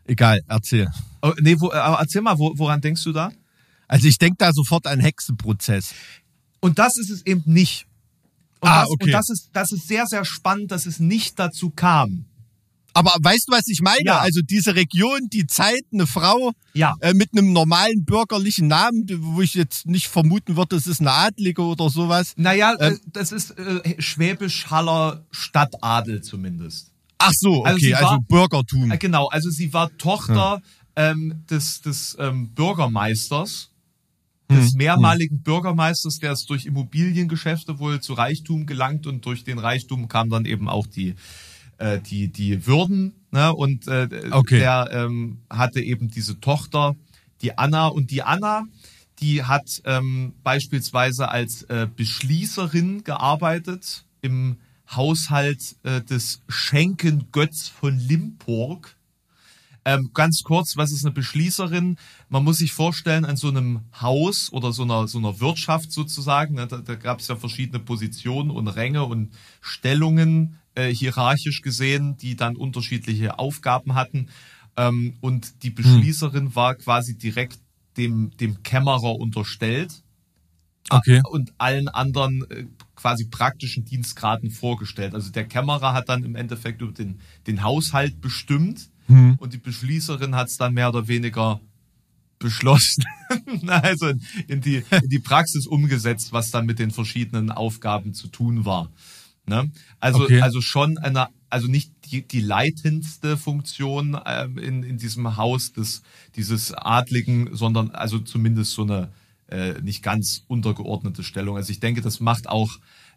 Egal, 0.05 0.43
erzähl. 0.47 0.91
oh, 1.23 1.33
nee, 1.41 1.57
wo, 1.59 1.73
aber 1.73 2.01
erzähl 2.01 2.21
mal, 2.21 2.39
wo, 2.39 2.53
woran 2.59 2.83
denkst 2.83 3.03
du 3.05 3.13
da? 3.13 3.33
Also 3.87 4.09
ich 4.09 4.19
denke 4.19 4.37
da 4.37 4.53
sofort 4.53 4.87
an 4.87 5.01
Hexenprozess. 5.01 5.95
Und 6.61 6.79
das 6.79 6.99
ist 6.99 7.09
es 7.09 7.25
eben 7.25 7.45
nicht. 7.47 7.87
Und, 8.61 8.69
Ah, 8.69 8.83
das, 8.83 8.91
okay. 8.91 9.05
und 9.07 9.13
das 9.13 9.31
ist, 9.31 9.49
das 9.55 9.73
ist 9.73 9.89
sehr, 9.89 10.05
sehr 10.07 10.27
spannend, 10.27 10.71
dass 10.71 10.85
es 10.85 11.01
nicht 11.01 11.39
dazu 11.39 11.71
kam. 11.71 12.27
Aber 12.99 13.15
weißt 13.23 13.45
du, 13.49 13.53
was 13.53 13.69
ich 13.69 13.81
meine? 13.81 13.99
Ja. 14.05 14.19
Also 14.19 14.41
diese 14.43 14.75
Region, 14.75 15.29
die 15.33 15.47
Zeit, 15.47 15.83
eine 15.93 16.07
Frau 16.07 16.53
Ja. 16.75 16.95
äh, 17.01 17.15
mit 17.15 17.31
einem 17.33 17.53
normalen 17.53 18.05
bürgerlichen 18.05 18.67
Namen, 18.67 19.07
wo 19.21 19.41
ich 19.41 19.55
jetzt 19.55 19.87
nicht 19.87 20.09
vermuten 20.09 20.57
würde, 20.57 20.77
es 20.77 20.87
ist 20.87 21.01
eine 21.01 21.13
Adlige 21.13 21.63
oder 21.63 21.91
sowas. 21.91 22.33
Naja, 22.37 22.75
Ähm. 22.81 22.95
äh, 22.95 22.99
das 23.13 23.31
ist 23.33 23.51
äh, 23.59 24.01
Schwäbisch-Haller 24.01 25.25
Stadtadel 25.31 26.23
zumindest. 26.23 26.91
Ach 27.19 27.33
so, 27.35 27.65
Also 27.65 27.77
okay, 27.77 27.95
also 27.95 28.11
war- 28.11 28.21
Bürgertum. 28.23 28.91
Äh, 28.91 28.99
genau, 28.99 29.27
also 29.29 29.51
sie 29.51 29.73
war 29.73 29.97
Tochter 29.99 30.61
ähm, 30.97 31.45
des, 31.51 31.81
des 31.83 32.17
ähm, 32.19 32.49
Bürgermeisters, 32.55 33.71
des 34.51 34.73
mehrmaligen 34.75 35.43
Bürgermeisters, 35.43 36.19
der 36.19 36.33
es 36.33 36.47
durch 36.47 36.65
Immobiliengeschäfte 36.67 37.79
wohl 37.79 38.01
zu 38.01 38.15
Reichtum 38.15 38.67
gelangt 38.67 39.07
und 39.07 39.25
durch 39.27 39.45
den 39.45 39.59
Reichtum 39.59 40.09
kam 40.09 40.31
dann 40.31 40.47
eben 40.47 40.69
auch 40.69 40.87
die 40.87 41.15
äh, 41.79 42.01
die 42.01 42.29
die 42.29 42.67
Würden 42.67 43.15
ne? 43.31 43.55
und 43.55 43.89
äh, 43.89 44.09
Okay. 44.31 44.59
der 44.59 44.89
ähm, 44.93 45.39
hatte 45.51 45.81
eben 45.81 46.11
diese 46.11 46.41
Tochter, 46.41 46.97
die 47.43 47.57
Anna 47.57 47.87
und 47.89 48.11
die 48.11 48.23
Anna, 48.23 48.65
die 49.21 49.45
hat 49.45 49.83
ähm, 49.85 50.35
beispielsweise 50.43 51.29
als 51.31 51.63
äh, 51.65 51.89
Beschließerin 51.95 53.05
gearbeitet 53.05 54.05
im 54.23 54.59
Haushalt 54.91 55.77
äh, 55.83 56.01
des 56.01 56.43
Schenken 56.49 57.29
Götz 57.33 57.69
von 57.69 57.99
Limburg. 57.99 58.97
Ähm, 59.85 60.11
ganz 60.13 60.43
kurz, 60.43 60.77
was 60.77 60.93
ist 60.93 61.05
eine 61.05 61.15
Beschließerin? 61.15 61.97
Man 62.29 62.45
muss 62.45 62.59
sich 62.59 62.73
vorstellen, 62.73 63.25
an 63.25 63.37
so 63.37 63.49
einem 63.49 63.81
Haus 64.01 64.53
oder 64.53 64.73
so 64.73 64.83
einer, 64.83 65.09
so 65.09 65.19
einer 65.19 65.41
Wirtschaft 65.41 65.93
sozusagen, 65.93 66.55
ne, 66.55 66.67
da, 66.67 66.79
da 66.79 66.95
gab 66.95 67.21
es 67.21 67.29
ja 67.29 67.37
verschiedene 67.37 67.79
Positionen 67.79 68.51
und 68.51 68.69
Ränge 68.69 69.05
und 69.05 69.31
Stellungen 69.61 70.59
äh, 70.79 70.95
hierarchisch 70.95 71.61
gesehen, 71.63 72.17
die 72.17 72.37
dann 72.37 72.57
unterschiedliche 72.57 73.39
Aufgaben 73.39 73.95
hatten. 73.95 74.29
Ähm, 74.77 75.15
und 75.21 75.63
die 75.65 75.71
Beschließerin 75.71 76.55
war 76.55 76.77
quasi 76.77 77.19
direkt 77.19 77.59
dem, 77.97 78.31
dem 78.39 78.63
Kämmerer 78.63 79.17
unterstellt 79.17 80.03
Okay. 80.91 81.21
und 81.31 81.53
allen 81.59 81.89
anderen 81.89 82.49
äh, 82.51 82.65
quasi 82.95 83.27
praktischen 83.27 83.85
Dienstgraden 83.85 84.51
vorgestellt. 84.51 85.15
Also 85.15 85.31
der 85.31 85.45
Kämmerer 85.45 85.93
hat 85.93 86.09
dann 86.09 86.25
im 86.25 86.35
Endeffekt 86.35 86.81
über 86.81 86.93
den, 86.93 87.21
den 87.47 87.63
Haushalt 87.63 88.21
bestimmt 88.21 88.89
und 89.39 89.53
die 89.53 89.59
Beschließerin 89.59 90.35
hat 90.35 90.49
es 90.49 90.57
dann 90.57 90.75
mehr 90.75 90.89
oder 90.89 91.07
weniger 91.09 91.61
beschlossen, 92.39 93.05
also 93.67 94.13
in, 94.47 94.61
die, 94.61 94.77
in 94.77 95.09
die 95.11 95.19
Praxis 95.19 95.67
umgesetzt, 95.67 96.33
was 96.33 96.51
dann 96.51 96.67
mit 96.67 96.79
den 96.79 96.91
verschiedenen 96.91 97.51
Aufgaben 97.51 98.15
zu 98.15 98.29
tun 98.29 98.65
war. 98.65 98.91
Ne? 99.49 99.71
Also, 100.01 100.25
Okay. 100.25 100.41
also 100.41 100.61
schon 100.61 100.99
eine, 100.99 101.29
also 101.51 101.69
nicht 101.69 101.91
die, 102.11 102.23
die 102.27 102.41
leitendste 102.41 103.37
Funktion 103.37 104.19
ähm, 104.27 104.59
in, 104.59 104.83
in 104.83 104.99
diesem 104.99 105.37
Haus 105.37 105.73
des, 105.73 106.03
dieses 106.37 106.73
Adligen, 106.73 107.55
sondern 107.55 107.91
also 107.91 108.19
zumindest 108.19 108.73
so 108.73 108.83
eine 108.83 109.09
äh, 109.51 109.81
nicht 109.81 110.03
ganz 110.03 110.45
untergeordnete 110.49 111.23
Stellung. 111.23 111.57
Also 111.57 111.71
ich 111.71 111.81
denke, 111.81 112.03
das 112.03 112.21
macht 112.21 112.49
auch, 112.49 112.71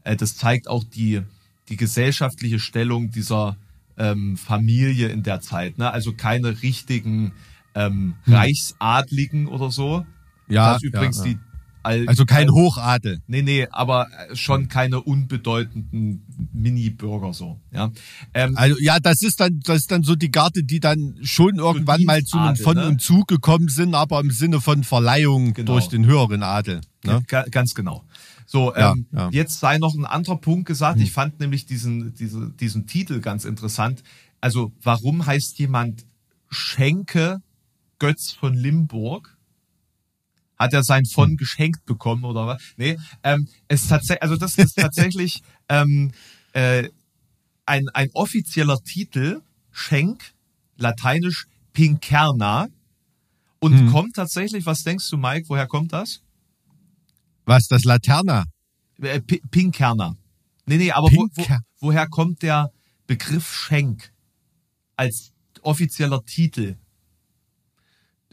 äh, 0.04 0.16
das 0.16 0.38
zeigt 0.38 0.68
auch 0.68 0.84
die, 0.84 1.22
die 1.70 1.76
gesellschaftliche 1.78 2.60
Stellung 2.60 3.12
dieser 3.12 3.58
ähm, 3.98 4.38
Familie 4.38 5.10
in 5.10 5.24
der 5.24 5.42
Zeit. 5.42 5.78
Ne? 5.78 5.92
Also 5.92 6.14
keine 6.14 6.62
richtigen 6.62 7.34
ähm, 7.76 8.16
Reichsadligen 8.28 9.48
oder 9.48 9.72
so. 9.72 10.00
Hm. 10.00 10.06
Ja, 10.48 10.76
Was 10.76 10.84
übrigens 10.84 11.18
ja, 11.20 11.26
ja. 11.26 11.34
die 11.34 11.40
all, 11.84 12.08
Also 12.08 12.26
kein 12.26 12.50
Hochadel. 12.52 13.22
Nee, 13.28 13.42
nee, 13.42 13.68
aber 13.72 14.08
äh, 14.30 14.36
schon 14.36 14.68
keine 14.68 15.02
unbedeutenden 15.02 16.26
Mini-Bürger 16.54 17.34
so. 17.34 17.60
Ja. 17.72 17.92
Ähm, 18.34 18.56
Also 18.58 18.78
ja, 18.80 19.00
das 19.00 19.22
ist 19.22 19.40
dann, 19.40 19.60
das 19.64 19.78
ist 19.80 19.92
dann 19.92 20.04
so 20.04 20.16
die 20.16 20.32
Garde, 20.32 20.64
die 20.64 20.80
dann 20.80 21.18
schon 21.22 21.56
irgendwann 21.56 22.04
mal 22.04 22.24
zu 22.24 22.38
einem 22.38 22.56
Von 22.56 22.78
ne? 22.78 22.88
und 22.88 23.02
Zug 23.02 23.28
gekommen 23.28 23.68
sind, 23.70 23.96
aber 23.96 24.20
im 24.20 24.32
Sinne 24.32 24.62
von 24.62 24.84
Verleihung 24.84 25.54
Genau. 25.54 25.74
durch 25.74 25.88
den 25.88 26.06
höheren 26.06 26.44
Adel. 26.44 26.82
Ne? 27.04 27.22
Ga- 27.28 27.46
Ganz 27.50 27.74
genau. 27.74 28.04
So, 28.46 28.74
Ja, 28.76 28.92
ähm, 28.94 29.06
ja. 29.14 29.26
Hm. 29.28 29.32
jetzt 29.34 29.60
sei 29.60 29.78
noch 29.78 29.96
ein 29.96 30.06
anderer 30.06 30.38
Punkt 30.38 30.66
gesagt. 30.68 31.00
Ich 31.00 31.12
fand 31.12 31.40
nämlich 31.40 31.66
diesen, 31.66 32.14
diese, 32.16 32.50
diesen 32.52 32.86
Titel 32.86 33.20
ganz 33.22 33.46
interessant. 33.46 34.04
Also, 34.42 34.72
warum 34.84 35.26
heißt 35.26 35.58
jemand 35.60 36.06
Schenke 36.50 37.42
Götz 38.00 38.32
von 38.32 38.54
Limburg? 38.54 39.38
Hat 40.62 40.74
er 40.74 40.84
sein 40.84 41.06
Hm. 41.06 41.10
von 41.12 41.38
geschenkt 41.38 41.86
bekommen 41.86 42.24
oder 42.24 42.46
was? 42.46 42.62
Nee, 42.78 42.98
ähm, 43.24 43.48
es 43.68 43.88
tatsächlich, 43.88 44.22
also 44.22 44.36
das 44.38 44.58
ist 44.60 44.76
tatsächlich 44.76 45.42
ähm, 45.70 46.12
äh, 46.54 46.88
ein, 47.66 47.90
ein 47.90 48.10
offizieller 48.14 48.78
Titel, 48.84 49.42
Schenk, 49.72 50.34
lateinisch 50.78 51.48
Pinkerna, 51.74 52.68
und 53.60 53.74
Hm. 53.80 53.92
kommt 53.92 54.16
tatsächlich, 54.16 54.66
was 54.68 54.84
denkst 54.84 55.10
du, 55.10 55.18
Mike, 55.18 55.46
woher 55.50 55.66
kommt 55.68 55.94
das? 55.94 56.22
Was, 57.46 57.68
das 57.68 57.84
Laterna? 57.84 58.46
Äh, 59.02 59.20
Pi- 59.20 59.42
Pinkerner. 59.50 60.16
Nee, 60.68 60.78
nee, 60.78 60.92
aber 60.92 61.08
wo, 61.12 61.28
wo, 61.34 61.46
woher 61.80 62.08
kommt 62.08 62.44
der 62.44 62.70
Begriff 63.08 63.52
Schenk 63.52 64.12
als 64.96 65.32
offizieller 65.64 66.24
Titel? 66.24 66.76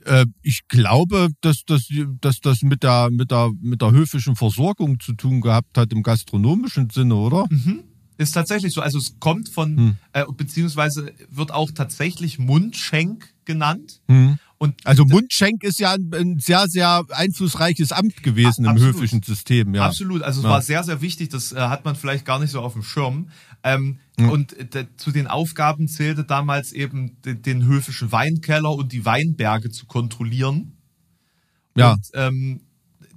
Äh, 0.09 0.27
ich 0.43 0.67
glaube, 0.69 1.29
dass, 1.41 1.65
dass, 1.65 1.89
dass 2.21 2.41
das 2.41 2.63
mit 2.63 2.83
der, 2.83 3.11
mit, 3.11 3.31
der, 3.31 3.51
mit 3.61 3.83
der 3.83 3.91
höfischen 3.93 4.37
Versorgung 4.37 4.99
zu 5.01 5.13
tun 5.15 5.41
gehabt 5.41 5.77
hat 5.77 5.93
im 5.93 6.03
gastronomischen 6.03 6.91
Sinne, 6.91 7.15
oder? 7.17 7.47
Ist 8.17 8.33
tatsächlich 8.33 8.73
so. 8.73 8.81
Also 8.81 8.99
es 8.99 9.21
kommt 9.21 9.49
von, 9.49 9.77
Hm. 9.77 9.97
äh, 10.13 10.25
beziehungsweise 10.37 11.13
wird 11.31 11.53
auch 11.53 11.71
tatsächlich 11.71 12.39
Mundschenk 12.39 13.33
genannt. 13.45 14.01
Hm. 14.09 14.39
Und 14.61 14.75
Also 14.85 15.05
Mundschenk 15.05 15.63
ist 15.63 15.79
ja 15.79 15.93
ein, 15.93 16.11
ein 16.13 16.39
sehr, 16.41 16.67
sehr 16.67 17.05
einflussreiches 17.11 17.93
Amt 17.93 18.25
gewesen 18.25 18.67
A- 18.67 18.71
im 18.71 18.77
absolut. 18.77 18.97
höfischen 18.97 19.23
System, 19.23 19.73
ja. 19.73 19.87
Absolut, 19.87 20.23
also 20.23 20.41
es 20.41 20.45
Ja. 20.45 20.51
war 20.51 20.63
sehr, 20.63 20.83
sehr 20.83 21.01
wichtig, 21.01 21.29
das 21.29 21.53
äh, 21.53 21.57
hat 21.61 21.85
man 21.85 21.95
vielleicht 21.95 22.25
gar 22.25 22.41
nicht 22.41 22.51
so 22.51 22.61
auf 22.61 22.73
dem 22.73 22.83
Schirm. 22.83 23.29
Ähm, 23.63 23.99
Und 24.31 24.75
äh, 24.75 24.87
zu 24.97 25.13
den 25.13 25.27
Aufgaben 25.27 25.89
zählte 25.89 26.25
damals 26.25 26.73
eben 26.73 27.21
den, 27.23 27.43
den 27.43 27.65
höfischen 27.65 28.11
Weinkeller 28.11 28.73
und 28.73 28.93
die 28.93 29.05
Weinberge 29.05 29.71
zu 29.71 29.87
kontrollieren. 29.87 30.77
Ja. 31.77 31.93
Und 31.93 32.07
ähm, 32.15 32.61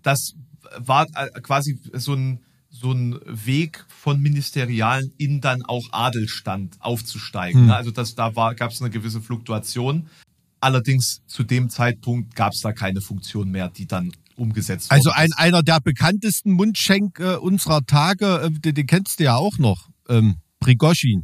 das 0.04 0.36
war 0.78 1.08
äh, 1.16 1.42
quasi 1.42 1.80
so 1.94 2.14
ein, 2.14 2.40
so 2.70 2.92
ein 2.92 3.20
Weg 3.26 3.86
von 3.90 4.22
Ministerialen 4.22 5.12
in 5.18 5.42
dann 5.42 5.64
auch 5.64 5.88
Adelstand 5.92 6.78
aufzusteigen. 6.80 7.62
Hm. 7.62 7.68
ne? 7.68 7.76
Also 7.76 7.92
das, 7.92 8.16
da 8.16 8.30
gab 8.30 8.72
es 8.72 8.82
eine 8.82 8.92
gewisse 8.92 9.22
Fluktuation. 9.22 10.08
Allerdings 10.60 11.22
zu 11.26 11.44
dem 11.44 11.70
Zeitpunkt 11.70 12.36
gab 12.36 12.54
es 12.54 12.62
da 12.62 12.72
keine 12.72 13.02
Funktion 13.02 13.50
mehr, 13.50 13.70
die 13.70 13.88
dann 13.88 14.12
umgesetzt 14.36 14.92
wurde. 14.92 14.98
Also 14.98 15.12
ein, 15.12 15.34
einer 15.34 15.64
der 15.64 15.80
bekanntesten 15.80 16.52
Mundschenk 16.52 17.20
äh, 17.20 17.36
unserer 17.36 17.86
Tage, 17.86 18.42
äh, 18.44 18.52
den, 18.52 18.76
den 18.76 18.86
kennst 18.86 19.20
du 19.20 19.24
ja 19.24 19.36
auch 19.36 19.58
noch, 19.58 19.90
ähm, 20.12 20.36
Prigoschin 20.60 21.24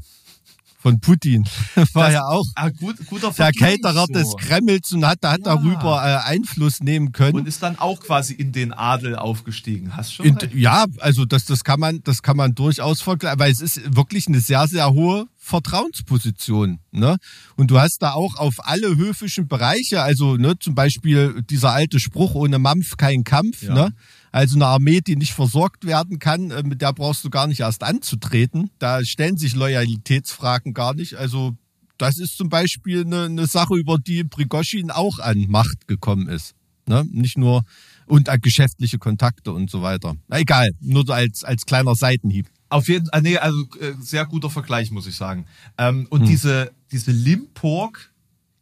von 0.80 1.00
Putin. 1.00 1.44
War 1.94 2.06
Das- 2.06 2.14
ja 2.14 2.26
auch 2.28 2.46
Ah, 2.56 2.70
gut, 2.70 2.96
guter 3.08 3.32
der 3.32 3.52
Kälterer 3.52 4.06
so. 4.08 4.14
des 4.14 4.36
Kremls 4.38 4.92
und 4.94 5.06
hat, 5.06 5.20
hat 5.24 5.40
Ja. 5.46 5.56
darüber 5.56 6.04
äh, 6.06 6.30
Einfluss 6.30 6.80
nehmen 6.82 7.12
können. 7.12 7.36
Und 7.36 7.48
ist 7.48 7.62
dann 7.64 7.78
auch 7.80 8.00
quasi 8.00 8.34
in 8.36 8.52
den 8.52 8.74
Adel 8.74 9.16
aufgestiegen. 9.16 9.96
Hast 9.98 10.14
schon 10.14 10.26
In, 10.28 10.38
ja, 10.54 10.86
also 11.00 11.26
das, 11.26 11.46
das 11.46 11.64
kann 11.64 11.80
man, 11.80 12.02
das 12.04 12.22
kann 12.22 12.38
man 12.38 12.54
durchaus 12.56 13.02
vergleichen, 13.02 13.40
weil 13.40 13.52
es 13.52 13.60
ist 13.62 13.96
wirklich 13.96 14.28
eine 14.28 14.40
sehr, 14.40 14.68
sehr 14.68 14.92
hohe 14.94 15.26
Vertrauensposition. 15.38 16.80
Ne? 16.92 17.18
Und 17.56 17.72
du 17.72 17.80
hast 17.80 18.02
da 18.02 18.12
auch 18.12 18.36
auf 18.36 18.56
alle 18.60 18.96
höfischen 18.96 19.48
Bereiche, 19.48 20.02
also 20.02 20.36
ne, 20.38 20.60
zum 20.60 20.76
Beispiel 20.76 21.42
dieser 21.50 21.72
alte 21.72 22.00
Spruch, 22.00 22.36
ohne 22.36 22.60
Mampf 22.60 22.98
kein 22.98 23.24
Kampf. 23.24 23.64
Ja. 23.64 23.74
Ne? 23.74 23.94
Also 24.32 24.56
eine 24.56 24.68
Armee, 24.68 25.02
die 25.02 25.16
nicht 25.16 25.34
versorgt 25.34 25.86
werden 25.86 26.20
kann, 26.20 26.52
äh, 26.52 26.64
mit 26.64 26.82
der 26.82 26.94
brauchst 26.94 27.24
du 27.24 27.30
gar 27.30 27.48
nicht 27.48 27.62
erst 27.62 27.84
anzutreten. 27.84 28.70
Da 28.80 29.04
stellen 29.04 29.38
sich 29.38 29.56
Loyalitätsfragen 29.56 30.74
gar 30.74 30.94
nicht. 30.94 31.16
Also 31.16 31.56
das 31.98 32.18
ist 32.18 32.38
zum 32.38 32.50
Beispiel 32.50 33.02
eine, 33.02 33.26
eine 33.26 33.48
Sache, 33.48 33.76
über 33.76 33.98
die 33.98 34.24
Prigoschin 34.24 34.92
auch 34.92 35.20
an 35.20 35.46
Macht 35.48 35.88
gekommen 35.88 36.28
ist. 36.28 36.54
Ne? 36.88 37.06
Nicht 37.12 37.38
nur 37.38 37.64
und 38.06 38.30
an 38.30 38.40
geschäftliche 38.40 38.98
Kontakte 38.98 39.52
und 39.52 39.70
so 39.70 39.82
weiter. 39.82 40.16
Na, 40.28 40.40
egal, 40.40 40.70
nur 40.80 41.06
so 41.06 41.14
als, 41.14 41.44
als 41.44 41.66
kleiner 41.66 41.96
Seitenhieb. 41.96 42.48
Auf 42.70 42.88
jeden 42.88 43.08
Fall, 43.08 43.22
nee, 43.22 43.38
also 43.38 43.58
äh, 43.80 43.94
sehr 44.00 44.26
guter 44.26 44.50
Vergleich, 44.50 44.92
muss 44.92 45.08
ich 45.08 45.16
sagen. 45.16 45.46
Ähm, 45.78 46.08
und 46.10 46.28
diese, 46.28 46.72
diese 46.92 47.12
Limburg 47.12 48.14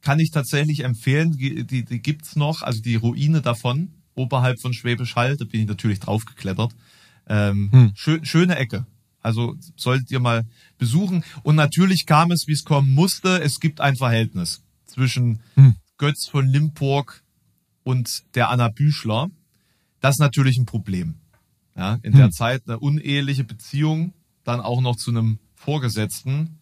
kann 0.02 0.20
ich 0.20 0.32
tatsächlich 0.32 0.84
empfehlen, 0.84 1.32
die, 1.38 1.66
die, 1.66 1.84
die 1.84 2.02
gibt's 2.02 2.36
noch, 2.36 2.62
also 2.62 2.82
die 2.82 2.96
Ruine 2.96 3.42
davon, 3.42 3.90
oberhalb 4.16 4.60
von 4.62 4.74
Schwäbisch 4.74 5.16
Hall, 5.16 5.38
da 5.38 5.46
bin 5.46 5.62
ich 5.62 5.68
natürlich 5.68 6.00
draufgeklettert. 6.00 6.76
Ähm, 7.28 7.92
schön, 7.96 8.26
schöne 8.26 8.56
Ecke. 8.56 8.86
Also 9.22 9.56
solltet 9.76 10.12
ihr 10.12 10.20
mal 10.20 10.46
besuchen. 10.78 11.24
Und 11.44 11.56
natürlich 11.56 12.06
kam 12.06 12.32
es, 12.32 12.46
wie 12.48 12.54
es 12.54 12.64
kommen 12.64 12.94
musste. 12.94 13.42
Es 13.42 13.60
gibt 13.60 13.82
ein 13.82 13.96
Verhältnis 13.96 14.62
zwischen 14.86 15.42
Götz 15.98 16.28
von 16.28 16.48
Limburg 16.48 17.24
und 17.84 18.24
der 18.36 18.50
Anna 18.50 18.70
Büchler. 18.70 19.30
Das 20.00 20.16
ist 20.16 20.20
natürlich 20.20 20.58
ein 20.58 20.66
Problem. 20.66 21.16
Ja, 21.76 22.00
in 22.04 22.14
der 22.14 22.32
Zeit 22.32 22.64
eine 22.68 22.80
uneheliche 22.80 23.44
Beziehung, 23.44 24.14
dann 24.44 24.62
auch 24.62 24.80
noch 24.80 24.96
zu 24.96 25.12
einem 25.12 25.40
Vorgesetzten. 25.56 26.60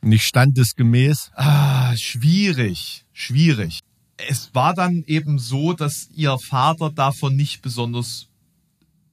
Nicht 0.00 0.24
standesgemäß. 0.24 1.32
Ah, 1.34 1.94
schwierig, 1.96 3.04
schwierig. 3.12 3.80
Es 4.16 4.54
war 4.54 4.74
dann 4.74 5.04
eben 5.06 5.38
so, 5.38 5.72
dass 5.74 6.08
ihr 6.14 6.38
Vater 6.38 6.90
davon 6.90 7.36
nicht 7.36 7.60
besonders 7.62 8.28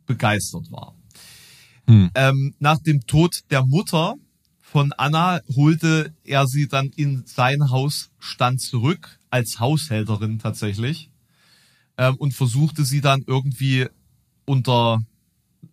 begeistert 0.06 0.72
war. 0.72 0.96
Ähm, 2.16 2.56
nach 2.60 2.80
dem 2.80 3.06
Tod 3.06 3.42
der 3.50 3.66
Mutter 3.66 4.16
von 4.62 4.94
Anna 4.94 5.42
holte 5.56 6.16
er 6.24 6.48
sie 6.48 6.68
dann 6.68 6.88
in 6.96 7.24
sein 7.26 7.70
Hausstand 7.70 8.62
zurück, 8.62 9.20
als 9.30 9.60
Haushälterin 9.60 10.40
tatsächlich, 10.40 11.12
ähm, 11.98 12.16
und 12.16 12.34
versuchte 12.34 12.86
sie 12.86 13.02
dann 13.02 13.24
irgendwie 13.28 13.88
unter, 14.46 15.02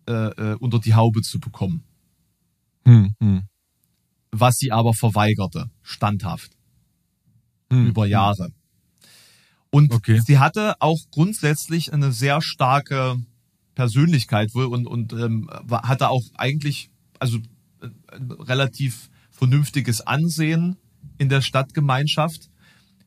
äh, 0.07 0.11
äh, 0.13 0.55
unter 0.59 0.79
die 0.79 0.93
Haube 0.93 1.21
zu 1.21 1.39
bekommen, 1.39 1.83
Hm, 2.85 3.15
hm. 3.19 3.43
was 4.31 4.55
sie 4.57 4.71
aber 4.71 4.93
verweigerte, 4.93 5.69
standhaft. 5.81 6.51
über 7.87 8.05
Jahre. 8.05 8.51
Und 9.71 9.91
Okay. 9.91 10.21
sie 10.25 10.37
hatte 10.37 10.75
auch 10.79 10.99
grundsätzlich 11.11 11.93
eine 11.93 12.11
sehr 12.11 12.41
starke 12.41 13.17
Persönlichkeit 13.73 14.53
wohl 14.53 14.65
und, 14.65 14.85
und 14.85 15.13
ähm, 15.13 15.49
hatte 15.71 16.09
auch 16.09 16.23
eigentlich 16.35 16.89
also 17.19 17.37
äh, 17.81 17.87
ein 18.11 18.31
relativ 18.31 19.09
vernünftiges 19.31 20.01
Ansehen 20.01 20.75
in 21.17 21.29
der 21.29 21.41
Stadtgemeinschaft, 21.41 22.49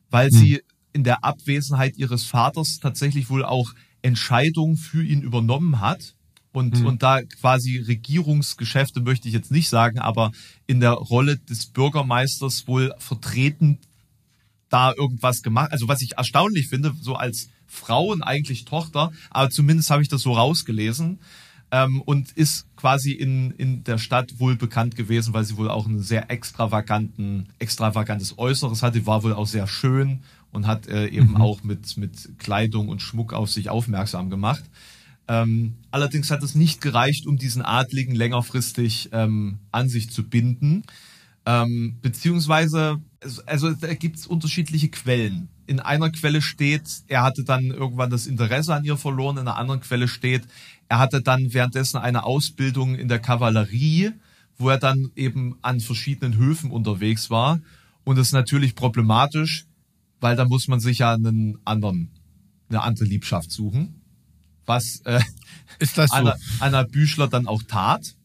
weil 0.09 0.31
sie 0.31 0.61
in 0.91 1.03
der 1.03 1.23
Abwesenheit 1.23 1.97
ihres 1.97 2.25
Vaters 2.25 2.79
tatsächlich 2.79 3.29
wohl 3.29 3.45
auch 3.45 3.73
Entscheidungen 4.01 4.77
für 4.77 5.03
ihn 5.03 5.21
übernommen 5.21 5.79
hat. 5.79 6.15
Und, 6.51 6.85
und 6.85 7.03
da 7.03 7.21
quasi 7.21 7.79
Regierungsgeschäfte 7.79 9.01
möchte 9.01 9.27
ich 9.27 9.33
jetzt 9.33 9.51
nicht 9.51 9.67
sagen, 9.67 9.99
aber 9.99 10.31
in 10.67 10.79
der 10.79 10.93
Rolle 10.93 11.37
des 11.37 11.65
Bürgermeisters 11.65 12.65
wohl 12.65 12.93
vertreten 12.97 13.79
da 14.75 14.93
irgendwas 14.93 15.41
gemacht. 15.41 15.71
Also 15.71 15.87
was 15.87 16.01
ich 16.01 16.17
erstaunlich 16.17 16.67
finde, 16.67 16.93
so 16.99 17.15
als 17.15 17.49
Frau 17.65 18.07
und 18.07 18.21
eigentlich 18.21 18.65
Tochter, 18.65 19.13
aber 19.29 19.49
zumindest 19.49 19.89
habe 19.89 20.01
ich 20.01 20.09
das 20.09 20.21
so 20.21 20.33
rausgelesen. 20.33 21.19
Ähm, 21.71 22.01
und 22.01 22.31
ist 22.33 22.67
quasi 22.75 23.11
in, 23.11 23.49
in 23.51 23.83
der 23.83 23.97
Stadt 23.97 24.39
wohl 24.39 24.55
bekannt 24.55 24.95
gewesen, 24.95 25.33
weil 25.33 25.43
sie 25.43 25.57
wohl 25.57 25.69
auch 25.71 25.87
ein 25.87 25.99
sehr 25.99 26.29
extravaganten, 26.29 27.47
extravagantes 27.57 28.37
Äußeres 28.37 28.83
hatte, 28.83 29.07
war 29.07 29.23
wohl 29.23 29.33
auch 29.33 29.47
sehr 29.47 29.65
schön 29.65 30.19
und 30.51 30.67
hat 30.67 30.87
äh, 30.87 31.07
eben 31.07 31.35
auch 31.37 31.63
mit, 31.63 31.97
mit 31.97 32.37
Kleidung 32.37 32.89
und 32.89 33.01
Schmuck 33.01 33.33
auf 33.33 33.49
sich 33.49 33.71
aufmerksam 33.71 34.29
gemacht. 34.29 34.63
Ähm, 35.27 35.73
allerdings 35.89 36.29
hat 36.29 36.43
es 36.43 36.53
nicht 36.53 36.81
gereicht, 36.81 37.25
um 37.25 37.37
diesen 37.37 37.63
Adligen 37.63 38.13
längerfristig 38.13 39.09
ähm, 39.11 39.57
an 39.71 39.89
sich 39.89 40.11
zu 40.11 40.21
binden. 40.23 40.83
Ähm, 41.47 41.97
beziehungsweise, 42.01 43.01
also- 43.45 43.71
da 43.73 43.93
gibt's 43.93 44.27
unterschiedliche 44.27 44.89
Quellen. 44.89 45.49
In 45.67 45.79
einer 45.79 46.09
Quelle 46.11 46.41
steht, 46.41 46.83
er 47.07 47.23
hatte 47.23 47.43
dann 47.43 47.65
irgendwann 47.65 48.09
das 48.09 48.27
Interesse 48.27 48.73
an 48.73 48.83
ihr 48.83 48.97
verloren, 48.97 49.37
in 49.37 49.41
einer 49.47 49.57
anderen 49.57 49.81
Quelle 49.81 50.07
steht, 50.07 50.43
er 50.89 50.99
hatte 50.99 51.21
dann 51.21 51.53
währenddessen 51.53 51.97
eine 51.97 52.23
Ausbildung 52.23 52.95
in 52.95 53.07
der 53.07 53.19
Kavallerie, 53.19 54.11
wo 54.57 54.69
er 54.69 54.77
dann 54.77 55.11
eben 55.15 55.57
an 55.61 55.79
verschiedenen 55.79 56.37
Höfen 56.37 56.71
unterwegs 56.71 57.29
war. 57.29 57.59
Und 58.03 58.17
das 58.17 58.27
ist 58.27 58.33
natürlich 58.33 58.75
problematisch, 58.75 59.65
weil 60.21 60.35
da 60.35 60.45
muss 60.45 60.67
man 60.67 60.79
sich 60.79 60.99
ja 60.99 61.13
einen 61.13 61.57
anderen, 61.65 62.09
eine 62.69 62.81
andere 62.83 63.05
Liebschaft 63.05 63.51
suchen. 63.51 64.01
Was 64.65 65.01
äh, 65.05 65.21
Ist 65.79 65.97
das 65.97 66.09
so? 66.09 66.15
Anna, 66.15 66.35
Anna 66.59 66.83
Büchler 66.83 67.27
dann 67.27 67.47
auch 67.47 67.63
tat. 67.63 68.15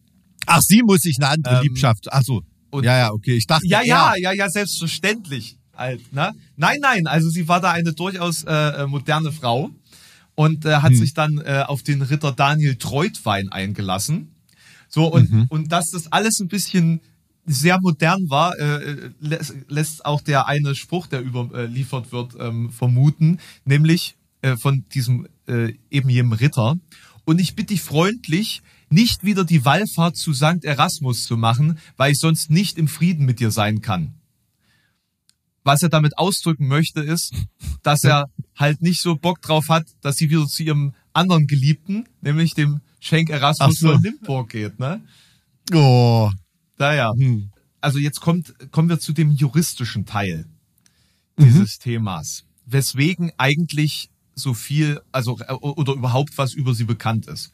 Ach, 0.47 0.61
sie 0.63 0.83
muss 0.83 1.01
sich 1.03 1.17
eine 1.19 1.29
andere 1.29 1.57
Ähm, 1.57 1.63
Liebschaft. 1.63 2.13
Ach 2.13 2.23
so. 2.23 2.43
Und- 2.71 2.85
ja, 2.85 2.97
ja, 2.99 3.13
okay. 3.13 3.37
Ich 3.37 3.47
dachte, 3.47 3.67
Ja, 3.67 3.83
ja, 3.83 4.13
ja, 4.17 4.33
ja, 4.33 4.49
selbstverständlich. 4.49 5.57
Halt, 5.77 6.13
ne? 6.13 6.33
Nein, 6.57 6.79
nein, 6.83 7.07
also 7.07 7.31
sie 7.31 7.49
war 7.49 7.61
da 7.61 7.71
eine 7.73 7.93
durchaus 7.95 8.45
äh, 8.45 8.53
äh, 8.53 8.87
moderne 8.87 9.33
Frau 9.33 9.71
und 10.35 10.65
äh, 10.67 10.77
hat 10.77 10.93
sich 10.99 11.15
dann 11.15 11.39
äh, 11.39 11.65
auf 11.67 11.83
den 11.83 12.03
Ritter 12.03 12.33
Daniel 12.33 12.77
Treutwein 12.77 13.49
eingelassen. 13.51 14.35
So, 14.89 15.07
und, 15.07 15.31
und 15.49 15.73
dass 15.73 15.91
das 15.91 16.13
alles 16.13 16.39
ein 16.41 16.49
bisschen 16.49 17.01
sehr 17.47 17.81
modern 17.81 18.29
war, 18.29 18.59
äh, 18.59 19.11
lässt, 19.21 19.55
lässt 19.69 20.05
auch 20.05 20.21
der 20.21 20.47
eine 20.49 20.75
Spruch, 20.75 21.07
der 21.07 21.23
überliefert 21.23 22.13
wird, 22.13 22.35
ähm, 22.39 22.71
vermuten, 22.71 23.39
nämlich 23.65 24.17
äh, 24.43 24.57
von 24.57 24.85
diesem 24.93 25.29
äh, 25.49 25.73
eben 25.91 26.11
jenem 26.11 26.33
Ritter. 26.33 26.77
Und 27.25 27.41
ich 27.41 27.55
bitte 27.55 27.69
dich 27.75 27.81
freundlich, 27.83 28.61
nicht 28.91 29.25
wieder 29.25 29.45
die 29.45 29.65
Wallfahrt 29.65 30.17
zu 30.17 30.35
St. 30.35 30.65
Erasmus 30.65 31.25
zu 31.25 31.37
machen, 31.37 31.79
weil 31.97 32.13
ich 32.13 32.19
sonst 32.19 32.51
nicht 32.51 32.77
im 32.77 32.89
Frieden 32.89 33.25
mit 33.25 33.41
dir 33.41 33.51
sein 33.51 33.81
kann. 33.81 34.15
Was 35.63 35.83
er 35.83 35.89
damit 35.89 36.19
ausdrücken 36.19 36.67
möchte, 36.67 37.01
ist, 37.01 37.33
dass 37.83 38.03
er 38.05 38.27
halt 38.57 38.83
nicht 38.83 39.01
so 39.01 39.17
Bock 39.17 39.41
drauf 39.43 39.69
hat, 39.69 39.87
dass 40.01 40.17
sie 40.17 40.31
wieder 40.31 40.47
zu 40.47 40.63
ihrem 40.63 40.95
anderen 41.13 41.47
Geliebten, 41.47 42.09
nämlich 42.21 42.55
dem 42.55 42.81
Schenk 42.99 43.31
Erasmus 43.31 43.79
so. 43.79 43.93
von 43.93 44.03
Limburg 44.03 44.51
geht, 44.51 44.79
ne? 44.79 45.03
Oh. 45.73 46.31
Naja. 46.79 47.13
Hm. 47.17 47.51
Also 47.81 47.99
jetzt 47.99 48.21
kommt, 48.21 48.55
kommen 48.73 48.89
wir 48.89 48.99
zu 48.99 49.13
dem 49.13 49.31
juristischen 49.31 50.05
Teil 50.07 50.47
dieses 51.39 51.79
Themas. 51.79 52.45
Weswegen 52.67 53.33
eigentlich 53.39 54.11
so 54.35 54.55
viel, 54.55 55.01
also 55.13 55.39
äh, 55.41 55.53
oder 55.53 55.95
überhaupt 55.95 56.37
was 56.39 56.55
über 56.55 56.75
sie 56.75 56.85
bekannt 56.85 57.27
ist. 57.27 57.53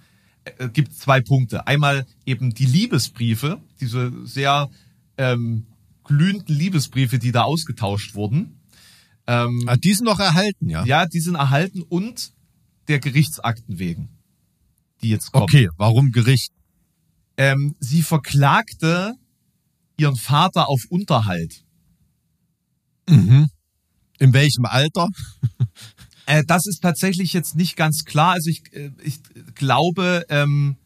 Es 0.59 0.73
gibt 0.73 0.95
zwei 0.95 1.21
Punkte. 1.21 1.67
Einmal 1.67 2.07
eben 2.25 2.55
die 2.55 2.67
Liebesbriefe, 2.67 3.61
diese 3.81 4.13
sehr 4.27 4.71
ähm, 5.19 5.67
glühenden 6.05 6.55
Liebesbriefe, 6.55 7.19
die 7.19 7.33
da 7.33 7.43
ausgetauscht 7.43 8.15
wurden. 8.15 8.61
Ähm, 9.27 9.65
Ah, 9.67 9.77
die 9.77 9.93
sind 9.93 10.05
noch 10.05 10.21
erhalten, 10.21 10.69
ja? 10.69 10.85
ja, 10.85 11.07
die 11.07 11.21
sind 11.21 11.35
erhalten 11.35 11.83
und 11.83 12.33
der 12.87 13.01
Gerichtsakten 13.01 13.79
wegen, 13.81 14.09
die 15.03 15.09
jetzt 15.11 15.33
kommen. 15.33 15.45
Okay, 15.45 15.69
warum 15.77 16.13
Gericht? 16.13 16.53
Ähm, 17.37 17.75
sie 17.81 18.03
verklagte 18.03 19.15
ihren 19.99 20.17
Vater 20.17 20.69
auf 20.69 20.85
Unterhalt. 20.89 21.65
Mhm. 23.09 23.49
In 24.19 24.33
welchem 24.33 24.65
Alter? 24.65 25.09
Äh, 26.27 26.45
das 26.45 26.67
ist 26.67 26.83
tatsächlich 26.83 27.33
jetzt 27.33 27.57
nicht 27.57 27.77
ganz 27.77 28.05
klar. 28.05 28.33
Also 28.33 28.51
ich, 28.51 28.63
äh, 28.73 28.91
ich 29.03 29.21
glaube, 29.55 30.27
ähm, 30.29 30.77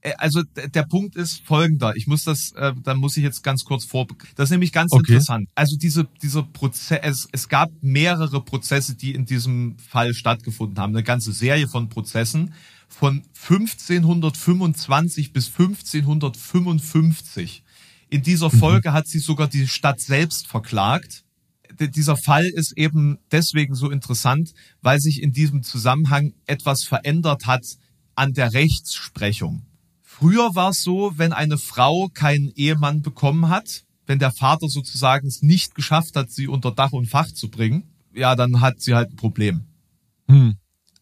äh, 0.00 0.12
also 0.18 0.42
der 0.42 0.84
Punkt 0.84 1.16
ist 1.16 1.40
folgender. 1.44 1.96
Ich 1.96 2.06
muss 2.06 2.24
das, 2.24 2.52
äh, 2.52 2.72
da 2.82 2.94
muss 2.94 3.16
ich 3.16 3.24
jetzt 3.24 3.42
ganz 3.42 3.64
kurz 3.64 3.84
vor. 3.84 4.06
Das 4.36 4.46
ist 4.46 4.50
nämlich 4.52 4.72
ganz 4.72 4.92
Okay. 4.92 5.12
interessant. 5.12 5.50
Also 5.56 5.76
diese, 5.76 6.06
dieser 6.22 6.44
Prozess, 6.44 7.00
es, 7.02 7.28
es 7.32 7.48
gab 7.48 7.70
mehrere 7.80 8.40
Prozesse, 8.42 8.94
die 8.94 9.14
in 9.14 9.26
diesem 9.26 9.76
Fall 9.78 10.14
stattgefunden 10.14 10.78
haben. 10.78 10.94
Eine 10.94 11.02
ganze 11.02 11.32
Serie 11.32 11.68
von 11.68 11.88
Prozessen 11.88 12.54
von 12.86 13.24
1525 13.48 15.32
bis 15.32 15.48
1555. 15.48 17.64
In 18.10 18.22
dieser 18.22 18.50
Folge 18.50 18.94
hat 18.94 19.06
sie 19.06 19.18
sogar 19.18 19.48
die 19.48 19.68
Stadt 19.68 20.00
selbst 20.00 20.46
verklagt 20.46 21.24
dieser 21.80 22.16
Fall 22.16 22.44
ist 22.44 22.76
eben 22.76 23.18
deswegen 23.30 23.74
so 23.74 23.90
interessant, 23.90 24.52
weil 24.82 25.00
sich 25.00 25.22
in 25.22 25.32
diesem 25.32 25.62
Zusammenhang 25.62 26.34
etwas 26.46 26.84
verändert 26.84 27.46
hat 27.46 27.64
an 28.14 28.32
der 28.32 28.52
Rechtsprechung. 28.52 29.62
Früher 30.02 30.54
war 30.54 30.70
es 30.70 30.82
so, 30.82 31.12
wenn 31.16 31.32
eine 31.32 31.58
Frau 31.58 32.08
keinen 32.12 32.50
Ehemann 32.56 33.02
bekommen 33.02 33.48
hat, 33.48 33.84
wenn 34.06 34.18
der 34.18 34.32
Vater 34.32 34.68
sozusagen 34.68 35.28
es 35.28 35.42
nicht 35.42 35.74
geschafft 35.74 36.16
hat, 36.16 36.32
sie 36.32 36.48
unter 36.48 36.72
Dach 36.72 36.92
und 36.92 37.06
Fach 37.06 37.30
zu 37.30 37.48
bringen, 37.50 37.84
ja, 38.12 38.34
dann 38.34 38.60
hat 38.60 38.80
sie 38.80 38.94
halt 38.94 39.10
ein 39.10 39.16
Problem. 39.16 39.66
Hm. 40.26 40.56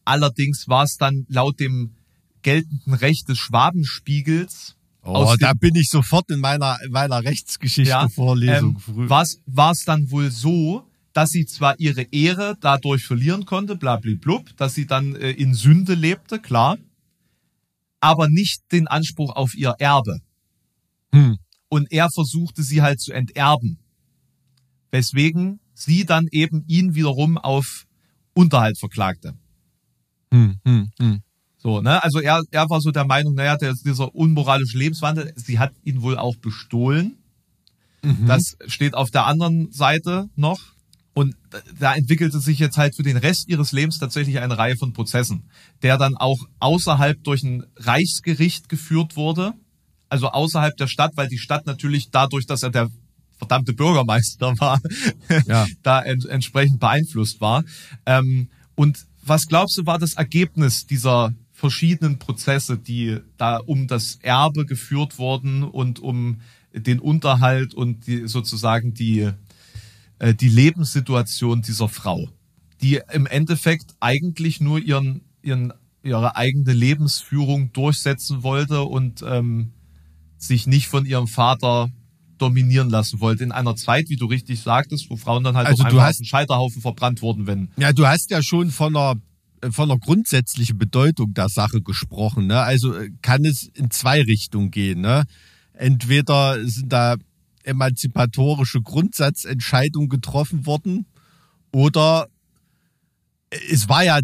Allerdings 0.04 0.68
war 0.68 0.84
es 0.84 0.96
dann 0.98 1.24
laut 1.28 1.58
dem 1.58 1.94
geltenden 2.42 2.94
Recht 2.94 3.28
des 3.28 3.38
Schwabenspiegels 3.38 4.75
Oh, 5.06 5.34
da 5.38 5.52
bin 5.54 5.74
ich 5.76 5.88
sofort 5.88 6.30
in 6.30 6.40
meiner, 6.40 6.78
meiner 6.90 7.22
Rechtsgeschichte-Vorlesung 7.22 8.82
ähm, 8.88 9.08
war 9.08 9.70
es 9.70 9.84
dann 9.84 10.10
wohl 10.10 10.30
so, 10.30 10.84
dass 11.12 11.30
sie 11.30 11.46
zwar 11.46 11.78
ihre 11.78 12.02
Ehre 12.02 12.56
dadurch 12.60 13.04
verlieren 13.04 13.46
konnte, 13.46 13.76
blablablub, 13.76 14.56
dass 14.56 14.74
sie 14.74 14.86
dann 14.86 15.14
äh, 15.16 15.30
in 15.30 15.54
Sünde 15.54 15.94
lebte, 15.94 16.40
klar, 16.40 16.76
aber 18.00 18.28
nicht 18.28 18.70
den 18.72 18.86
Anspruch 18.88 19.34
auf 19.34 19.54
ihr 19.54 19.76
Erbe. 19.78 20.20
Hm. 21.12 21.38
Und 21.68 21.90
er 21.90 22.10
versuchte 22.10 22.62
sie 22.62 22.82
halt 22.82 23.00
zu 23.00 23.12
enterben. 23.12 23.78
Weswegen 24.90 25.60
sie 25.72 26.04
dann 26.04 26.26
eben 26.30 26.64
ihn 26.66 26.94
wiederum 26.94 27.38
auf 27.38 27.86
Unterhalt 28.34 28.78
verklagte. 28.78 29.34
Hm, 30.32 30.60
hm, 30.64 30.90
hm. 30.98 31.22
So, 31.66 31.80
ne? 31.80 32.00
Also 32.04 32.20
er, 32.20 32.42
er 32.52 32.70
war 32.70 32.80
so 32.80 32.92
der 32.92 33.04
Meinung, 33.04 33.34
naja, 33.34 33.56
der, 33.56 33.74
dieser 33.84 34.14
unmoralische 34.14 34.78
Lebenswandel, 34.78 35.32
sie 35.34 35.58
hat 35.58 35.72
ihn 35.82 36.00
wohl 36.00 36.16
auch 36.16 36.36
bestohlen. 36.36 37.16
Das 38.28 38.56
steht 38.68 38.94
auf 38.94 39.10
der 39.10 39.26
anderen 39.26 39.72
Seite 39.72 40.28
noch. 40.36 40.60
Und 41.12 41.34
da 41.80 41.96
entwickelte 41.96 42.38
sich 42.38 42.60
jetzt 42.60 42.76
halt 42.76 42.94
für 42.94 43.02
den 43.02 43.16
Rest 43.16 43.48
ihres 43.48 43.72
Lebens 43.72 43.98
tatsächlich 43.98 44.38
eine 44.38 44.56
Reihe 44.56 44.76
von 44.76 44.92
Prozessen, 44.92 45.42
der 45.82 45.98
dann 45.98 46.16
auch 46.16 46.38
außerhalb 46.60 47.24
durch 47.24 47.42
ein 47.42 47.64
Reichsgericht 47.78 48.68
geführt 48.68 49.16
wurde, 49.16 49.52
also 50.08 50.28
außerhalb 50.28 50.76
der 50.76 50.86
Stadt, 50.86 51.16
weil 51.16 51.26
die 51.26 51.38
Stadt 51.38 51.66
natürlich 51.66 52.10
dadurch, 52.12 52.46
dass 52.46 52.62
er 52.62 52.70
der 52.70 52.90
verdammte 53.38 53.72
Bürgermeister 53.72 54.54
war, 54.60 54.78
Ja. 55.48 55.66
da 55.82 56.00
ent 56.00 56.26
entsprechend 56.26 56.78
beeinflusst 56.78 57.40
war. 57.40 57.64
Ähm, 58.06 58.50
und 58.76 59.04
was 59.24 59.48
glaubst 59.48 59.76
du, 59.78 59.84
war 59.84 59.98
das 59.98 60.14
Ergebnis 60.14 60.86
dieser 60.86 61.34
verschiedenen 61.56 62.18
Prozesse, 62.18 62.76
die 62.76 63.16
da 63.38 63.56
um 63.56 63.86
das 63.88 64.18
Erbe 64.22 64.66
geführt 64.66 65.18
wurden 65.18 65.62
und 65.62 65.98
um 65.98 66.40
den 66.74 67.00
Unterhalt 67.00 67.72
und 67.72 68.06
die, 68.06 68.28
sozusagen 68.28 68.92
die, 68.92 69.30
äh, 70.18 70.34
die 70.34 70.50
Lebenssituation 70.50 71.62
dieser 71.62 71.88
Frau, 71.88 72.28
die 72.82 73.00
im 73.10 73.24
Endeffekt 73.26 73.94
eigentlich 74.00 74.60
nur 74.60 74.78
ihren, 74.78 75.22
ihren, 75.40 75.72
ihre 76.02 76.36
eigene 76.36 76.74
Lebensführung 76.74 77.72
durchsetzen 77.72 78.42
wollte 78.42 78.82
und 78.82 79.24
ähm, 79.26 79.72
sich 80.36 80.66
nicht 80.66 80.88
von 80.88 81.06
ihrem 81.06 81.26
Vater 81.26 81.88
dominieren 82.36 82.90
lassen 82.90 83.20
wollte. 83.20 83.44
In 83.44 83.52
einer 83.52 83.76
Zeit, 83.76 84.10
wie 84.10 84.16
du 84.16 84.26
richtig 84.26 84.60
sagtest, 84.60 85.08
wo 85.08 85.16
Frauen 85.16 85.42
dann 85.42 85.56
halt 85.56 85.68
Also 85.68 85.84
du 85.84 86.02
hast- 86.02 86.18
den 86.20 86.26
Scheiterhaufen 86.26 86.82
verbrannt 86.82 87.22
wurden, 87.22 87.46
wenn 87.46 87.70
Ja, 87.78 87.94
du 87.94 88.06
hast 88.06 88.30
ja 88.30 88.42
schon 88.42 88.70
von 88.70 88.94
einer 88.94 89.18
von 89.70 89.90
einer 89.90 89.98
grundsätzlichen 89.98 90.78
Bedeutung 90.78 91.34
der 91.34 91.48
Sache 91.48 91.82
gesprochen. 91.82 92.46
Ne? 92.46 92.60
Also 92.60 92.94
äh, 92.94 93.10
kann 93.22 93.44
es 93.44 93.68
in 93.74 93.90
zwei 93.90 94.22
Richtungen 94.22 94.70
gehen. 94.70 95.00
Ne? 95.00 95.24
Entweder 95.72 96.64
sind 96.66 96.92
da 96.92 97.16
emanzipatorische 97.64 98.80
Grundsatzentscheidungen 98.80 100.08
getroffen 100.08 100.66
worden 100.66 101.06
oder 101.72 102.28
es 103.70 103.88
war 103.88 104.04
ja 104.04 104.20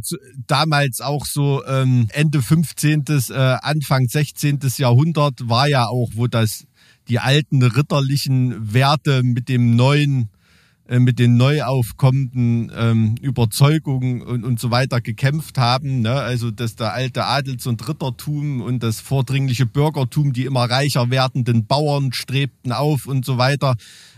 damals 0.47 1.01
auch 1.01 1.27
so 1.27 1.65
ähm, 1.65 2.09
Ende 2.13 2.43
15., 2.43 3.05
äh, 3.31 3.35
Anfang 3.35 4.09
16. 4.09 4.59
Jahrhundert 4.77 5.49
war 5.49 5.69
ja 5.69 5.87
auch, 5.87 6.11
wo 6.15 6.27
das 6.27 6.67
die 7.09 7.19
alten 7.19 7.63
ritterlichen 7.63 8.73
Werte 8.73 9.23
mit 9.23 9.49
dem 9.49 9.77
neuen 9.77 10.23
äh, 10.23 10.42
mit 10.89 11.19
den 11.19 11.37
neu 11.37 11.63
aufkommenden 11.63 12.71
ähm, 12.77 13.15
Überzeugungen 13.21 14.21
und, 14.21 14.45
und 14.45 14.59
so 14.59 14.71
weiter 14.71 15.01
gekämpft 15.01 15.57
haben. 15.59 16.01
Ne? 16.01 16.13
Also 16.13 16.51
dass 16.51 16.75
der 16.77 16.93
alte 16.93 17.25
Adels- 17.25 17.67
und 17.67 17.87
Rittertum 17.89 18.61
und 18.61 18.83
das 18.83 19.01
vordringliche 19.01 19.65
Bürgertum, 19.65 20.33
die 20.33 20.45
immer 20.45 20.65
reicher 20.65 21.11
werdenden 21.11 21.67
Bauern 21.67 22.13
strebten 22.13 22.73
auf 22.73 23.07
und 23.07 23.25
so 23.25 23.39
weiter. 23.39 23.77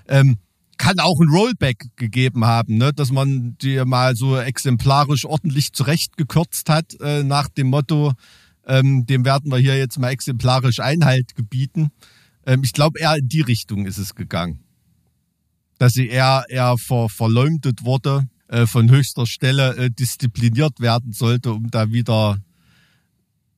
Ähm, 0.09 0.39
kann 0.77 0.99
auch 0.99 1.21
ein 1.21 1.29
Rollback 1.29 1.91
gegeben 1.97 2.45
haben, 2.45 2.79
ne? 2.79 2.93
dass 2.93 3.13
man 3.13 3.57
die 3.59 3.81
mal 3.85 4.17
so 4.17 4.37
exemplarisch 4.37 5.25
ordentlich 5.25 5.73
zurechtgekürzt 5.73 6.69
hat 6.69 6.99
äh, 7.01 7.23
nach 7.23 7.49
dem 7.49 7.69
Motto, 7.69 8.13
ähm, 8.67 9.07
dem 9.07 9.25
werden 9.25 9.53
wir 9.53 9.59
hier 9.59 9.79
jetzt 9.79 9.99
mal 9.99 10.11
exemplarisch 10.11 10.81
Einhalt 10.81 11.37
gebieten. 11.37 11.91
Ähm, 12.47 12.63
ich 12.65 12.73
glaube, 12.73 12.99
eher 12.99 13.17
in 13.17 13.29
die 13.29 13.43
Richtung 13.43 13.87
ist 13.87 13.99
es 13.99 14.17
gegangen 14.17 14.64
dass 15.79 15.93
sie 15.93 16.09
eher, 16.09 16.45
eher 16.49 16.77
ver, 16.79 17.09
verleumdet 17.09 17.85
wurde, 17.85 18.29
äh, 18.49 18.67
von 18.67 18.91
höchster 18.91 19.27
Stelle 19.27 19.77
äh, 19.77 19.91
diszipliniert 19.91 20.81
werden 20.81 21.13
sollte, 21.13 21.53
um 21.53 21.71
da 21.71 21.91
wieder 21.91 22.39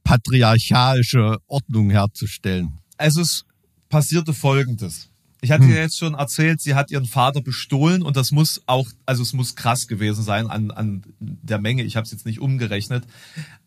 patriarchalische 0.05 1.39
Ordnung 1.49 1.91
herzustellen. 1.91 2.79
es 2.97 3.17
ist 3.17 3.45
passierte 3.89 4.33
Folgendes. 4.33 5.11
Ich 5.43 5.51
hatte 5.51 5.67
ja 5.67 5.77
jetzt 5.77 5.99
schon 5.99 6.15
erzählt, 6.15 6.61
sie 6.61 6.75
hat 6.75 6.91
ihren 6.91 7.05
Vater 7.05 7.41
bestohlen 7.41 8.03
und 8.03 8.17
das 8.17 8.33
muss 8.33 8.63
auch, 8.67 8.89
also 9.05 9.23
es 9.23 9.33
muss 9.33 9.55
krass 9.55 9.87
gewesen 9.87 10.25
sein 10.25 10.49
an, 10.49 10.71
an 10.71 11.03
der 11.21 11.59
Menge. 11.59 11.83
Ich 11.83 11.95
habe 11.97 12.05
es 12.05 12.11
jetzt 12.11 12.27
nicht 12.27 12.41
umgerechnet, 12.41 13.07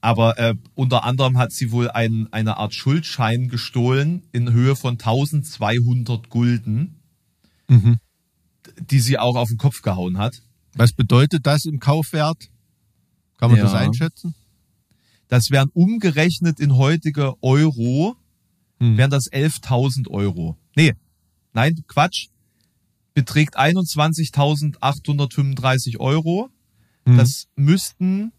aber 0.02 0.38
äh, 0.40 0.56
unter 0.74 1.04
anderem 1.04 1.38
hat 1.38 1.52
sie 1.52 1.72
wohl 1.72 1.90
ein, 1.90 2.28
eine 2.32 2.58
Art 2.58 2.74
Schuldschein 2.74 3.50
gestohlen 3.50 4.24
in 4.32 4.52
Höhe 4.52 4.76
von 4.76 4.94
1200 4.94 6.30
Gulden, 6.30 7.00
die 8.82 9.00
sie 9.00 9.18
auch 9.18 9.36
auf 9.36 9.50
den 9.50 9.58
Kopf 9.58 9.82
gehauen 9.82 10.18
hat. 10.18 10.42
Was 10.76 10.94
bedeutet 10.94 11.46
das 11.46 11.66
im 11.66 11.80
Kaufwert? 11.80 12.50
Kann 13.38 13.52
man 13.52 13.58
Ja. 13.60 13.66
das 13.66 13.74
einschätzen? 13.74 14.34
Das 15.28 15.52
wären 15.52 15.70
umgerechnet 15.74 16.60
in 16.60 16.76
heutige 16.76 17.34
Euro, 17.44 18.16
Hm. 18.80 18.98
wären 18.98 19.12
das 19.12 19.28
11.000 19.32 20.08
Euro. 20.10 20.58
Nee, 20.76 20.94
nein, 21.54 21.76
Quatsch. 21.88 22.28
Beträgt 23.14 23.58
21.835 23.58 26.00
Euro. 26.00 26.50
Hm. 27.06 27.18
Das 27.18 27.48
müssten 27.56 28.32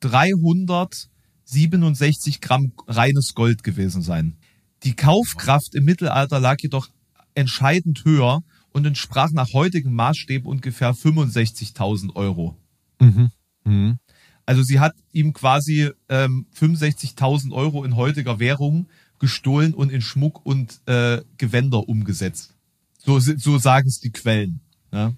367 0.00 2.40
Gramm 2.40 2.72
reines 2.86 3.34
Gold 3.34 3.62
gewesen 3.62 4.02
sein. 4.02 4.36
Die 4.84 4.94
Kaufkraft 4.94 5.74
im 5.74 5.84
Mittelalter 5.84 6.38
lag 6.40 6.56
jedoch 6.60 6.88
entscheidend 7.34 8.04
höher 8.04 8.42
und 8.76 8.84
entsprach 8.84 9.30
nach 9.32 9.54
heutigen 9.54 9.94
Maßstäben 9.94 10.46
ungefähr 10.46 10.94
65.000 10.94 12.14
Euro. 12.14 12.58
Mhm. 13.00 13.30
Mhm. 13.64 13.98
Also 14.44 14.62
sie 14.62 14.80
hat 14.80 14.92
ihm 15.12 15.32
quasi 15.32 15.90
ähm, 16.10 16.44
65.000 16.54 17.52
Euro 17.52 17.84
in 17.84 17.96
heutiger 17.96 18.38
Währung 18.38 18.86
gestohlen 19.18 19.72
und 19.72 19.90
in 19.90 20.02
Schmuck 20.02 20.44
und 20.44 20.82
äh, 20.84 21.22
Gewänder 21.38 21.88
umgesetzt. 21.88 22.52
So, 22.98 23.18
so 23.18 23.56
sagen 23.56 23.88
es 23.88 23.98
die 23.98 24.10
Quellen. 24.10 24.60
Ja? 24.92 25.14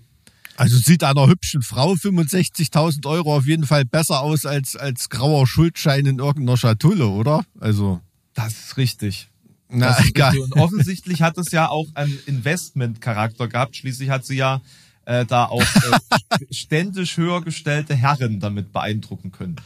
Also 0.56 0.76
sieht 0.76 1.02
einer 1.02 1.26
hübschen 1.26 1.62
Frau 1.62 1.94
65.000 1.94 3.06
Euro 3.06 3.35
auf 3.35 3.47
jeden 3.47 3.66
Fall 3.66 3.85
besser 3.85 4.20
aus 4.20 4.47
als, 4.47 4.76
als 4.76 5.09
grauer 5.09 5.48
Schuldschein 5.48 6.06
in 6.06 6.20
irgendeiner 6.20 6.56
Schatulle, 6.56 7.09
oder? 7.09 7.44
Also, 7.59 8.01
Das 8.35 8.52
ist 8.52 8.76
richtig. 8.76 9.30
Na, 9.69 9.89
Das 9.89 10.07
egal. 10.07 10.39
Und 10.39 10.55
offensichtlich 10.55 11.23
hat 11.23 11.36
es 11.39 11.51
ja 11.51 11.69
auch 11.69 11.86
einen 11.95 12.19
Investment-Charakter 12.27 13.49
gehabt. 13.49 13.77
Schließlich 13.77 14.11
hat 14.11 14.24
sie 14.24 14.36
ja 14.36 14.62
äh, 15.05 15.24
da 15.24 15.47
auch 15.47 15.62
äh, 15.62 16.45
ständisch 16.51 17.16
höher 17.16 17.43
gestellte 17.43 17.95
Herren 17.95 18.40
damit 18.40 18.73
beeindrucken 18.73 19.32
können. 19.32 19.57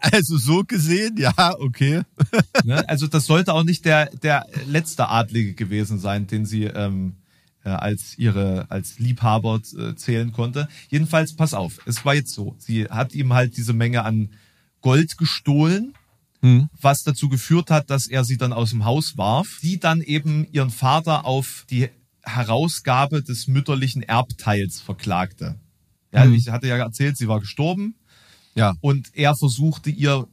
Also 0.00 0.38
so 0.38 0.64
gesehen, 0.64 1.16
ja, 1.18 1.54
okay. 1.58 2.02
Ne? 2.64 2.88
Also 2.88 3.06
das 3.06 3.26
sollte 3.26 3.54
auch 3.54 3.64
nicht 3.64 3.84
der, 3.84 4.06
der 4.22 4.46
letzte 4.66 5.08
Adlige 5.08 5.54
gewesen 5.54 5.98
sein, 5.98 6.26
den 6.26 6.46
sie 6.46 6.64
ähm, 6.64 7.16
äh, 7.64 7.70
als 7.70 8.18
ihre 8.18 8.66
als 8.70 8.98
Liebhaber 8.98 9.60
äh, 9.76 9.94
zählen 9.94 10.32
konnte. 10.32 10.68
Jedenfalls, 10.88 11.34
pass 11.34 11.54
auf, 11.54 11.80
es 11.86 12.04
war 12.04 12.14
jetzt 12.14 12.32
so. 12.32 12.54
Sie 12.58 12.86
hat 12.86 13.14
ihm 13.14 13.32
halt 13.32 13.56
diese 13.56 13.72
Menge 13.72 14.04
an 14.04 14.30
Gold 14.80 15.18
gestohlen, 15.18 15.94
Hm. 16.44 16.68
was 16.80 17.04
dazu 17.04 17.28
geführt 17.28 17.70
hat, 17.70 17.88
dass 17.90 18.06
er 18.08 18.24
sie 18.24 18.36
dann 18.36 18.52
aus 18.52 18.70
dem 18.70 18.84
Haus 18.84 19.16
warf. 19.16 19.58
Sie 19.60 19.78
dann 19.78 20.00
eben 20.00 20.46
ihren 20.50 20.70
Vater 20.70 21.24
auf 21.24 21.64
die 21.70 21.88
Herausgabe 22.24 23.22
des 23.22 23.46
mütterlichen 23.46 24.02
Erbteils 24.02 24.80
verklagte. 24.80 25.60
Ja, 26.12 26.24
Hm. 26.24 26.34
ich 26.34 26.48
hatte 26.48 26.66
ja 26.66 26.76
erzählt, 26.76 27.16
sie 27.16 27.28
war 27.28 27.40
gestorben 27.40 27.94
Ja. 28.54 28.74
und 28.80 29.14
er 29.14 29.34
versuchte 29.36 29.90
ihr 29.90 30.26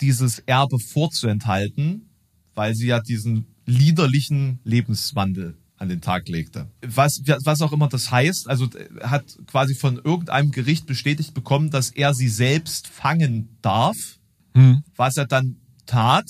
dieses 0.00 0.38
Erbe 0.40 0.78
vorzuenthalten, 0.78 2.10
weil 2.54 2.74
sie 2.74 2.86
ja 2.86 3.00
diesen 3.00 3.46
liederlichen 3.66 4.60
Lebenswandel 4.64 5.56
an 5.78 5.88
den 5.88 6.00
Tag 6.00 6.28
legte. 6.28 6.70
Was, 6.86 7.20
was 7.44 7.60
auch 7.60 7.72
immer 7.72 7.88
das 7.88 8.10
heißt, 8.10 8.48
also 8.48 8.68
er 9.00 9.10
hat 9.10 9.24
quasi 9.46 9.74
von 9.74 9.96
irgendeinem 9.96 10.50
Gericht 10.52 10.86
bestätigt 10.86 11.34
bekommen, 11.34 11.70
dass 11.70 11.90
er 11.90 12.14
sie 12.14 12.28
selbst 12.28 12.86
fangen 12.86 13.48
darf, 13.62 14.18
Hm. 14.56 14.82
was 14.96 15.16
er 15.18 15.26
dann 15.26 15.56
tat 15.84 16.24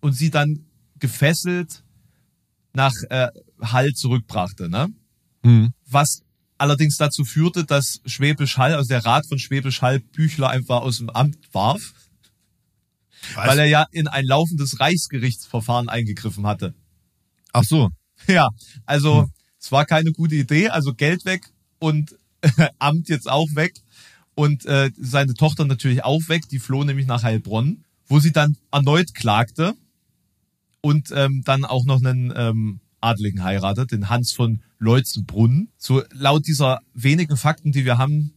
und 0.00 0.12
sie 0.14 0.30
dann 0.30 0.66
gefesselt 0.98 1.84
nach 2.74 2.92
äh, 3.08 3.28
Hall 3.62 3.92
zurückbrachte. 3.92 4.68
Ne? 4.68 4.88
Hm. 5.44 5.72
was 5.88 6.22
allerdings 6.58 6.96
dazu 6.96 7.24
führte, 7.24 7.64
dass 7.64 8.00
Schwäbisch 8.04 8.58
Hall, 8.58 8.74
also 8.74 8.88
der 8.88 9.04
Rat 9.04 9.26
von 9.28 9.38
Schwäbisch 9.38 9.80
Hall, 9.80 10.00
Büchler 10.00 10.48
einfach 10.48 10.80
aus 10.80 10.98
dem 10.98 11.08
Amt 11.10 11.38
warf, 11.52 11.92
Was? 13.34 13.46
weil 13.46 13.58
er 13.60 13.66
ja 13.66 13.86
in 13.92 14.08
ein 14.08 14.24
laufendes 14.24 14.80
Reichsgerichtsverfahren 14.80 15.88
eingegriffen 15.88 16.46
hatte. 16.46 16.74
Ach 17.52 17.62
so. 17.64 17.90
Ja, 18.26 18.48
also 18.86 19.22
Hm. 19.22 19.30
es 19.60 19.70
war 19.70 19.84
keine 19.86 20.10
gute 20.12 20.34
Idee. 20.34 20.68
Also 20.70 20.94
Geld 20.94 21.24
weg 21.26 21.46
und 21.78 22.16
Amt 22.80 23.08
jetzt 23.08 23.28
auch 23.30 23.48
weg. 23.54 23.74
Und 24.36 24.66
äh, 24.66 24.92
seine 24.96 25.34
Tochter 25.34 25.64
natürlich 25.64 26.04
auch 26.04 26.28
weg. 26.28 26.48
Die 26.50 26.60
floh 26.60 26.84
nämlich 26.84 27.06
nach 27.06 27.24
Heilbronn, 27.24 27.84
wo 28.06 28.20
sie 28.20 28.32
dann 28.32 28.56
erneut 28.70 29.14
klagte 29.14 29.74
und 30.82 31.10
ähm, 31.12 31.42
dann 31.44 31.64
auch 31.64 31.84
noch 31.84 32.04
einen 32.04 32.32
ähm, 32.36 32.80
Adligen 33.00 33.42
heiratet, 33.42 33.92
den 33.92 34.08
Hans 34.08 34.32
von 34.32 34.62
Leutzenbrunn. 34.78 35.68
So 35.78 36.02
laut 36.12 36.46
dieser 36.46 36.80
wenigen 36.92 37.36
Fakten, 37.36 37.72
die 37.72 37.84
wir 37.84 37.98
haben, 37.98 38.34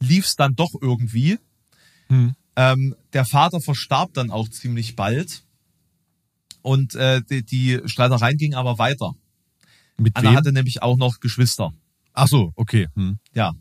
lief's 0.00 0.34
dann 0.34 0.56
doch 0.56 0.72
irgendwie. 0.80 1.38
Hm. 2.08 2.34
Ähm, 2.56 2.94
der 3.12 3.24
Vater 3.24 3.60
verstarb 3.60 4.14
dann 4.14 4.30
auch 4.30 4.48
ziemlich 4.48 4.96
bald. 4.96 5.44
Und 6.62 6.94
äh, 6.94 7.20
die, 7.22 7.44
die 7.44 7.80
Streitereien 7.84 8.38
gingen 8.38 8.54
aber 8.54 8.78
weiter. 8.78 9.14
Mit 9.98 10.16
Anna 10.16 10.30
wem? 10.30 10.36
hatte 10.36 10.52
nämlich 10.52 10.82
auch 10.82 10.96
noch 10.96 11.20
Geschwister. 11.20 11.74
Ach 12.14 12.28
so, 12.28 12.52
okay. 12.56 12.88
Hm. 12.94 13.18
Ja. 13.34 13.52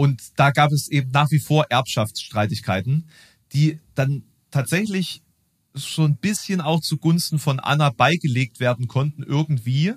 Und 0.00 0.22
da 0.36 0.50
gab 0.50 0.72
es 0.72 0.88
eben 0.88 1.10
nach 1.10 1.30
wie 1.30 1.38
vor 1.40 1.66
Erbschaftsstreitigkeiten, 1.68 3.04
die 3.52 3.78
dann 3.94 4.22
tatsächlich 4.50 5.22
so 5.74 6.04
ein 6.04 6.16
bisschen 6.16 6.62
auch 6.62 6.80
zugunsten 6.80 7.38
von 7.38 7.60
Anna 7.60 7.90
beigelegt 7.90 8.60
werden 8.60 8.88
konnten 8.88 9.22
irgendwie. 9.22 9.92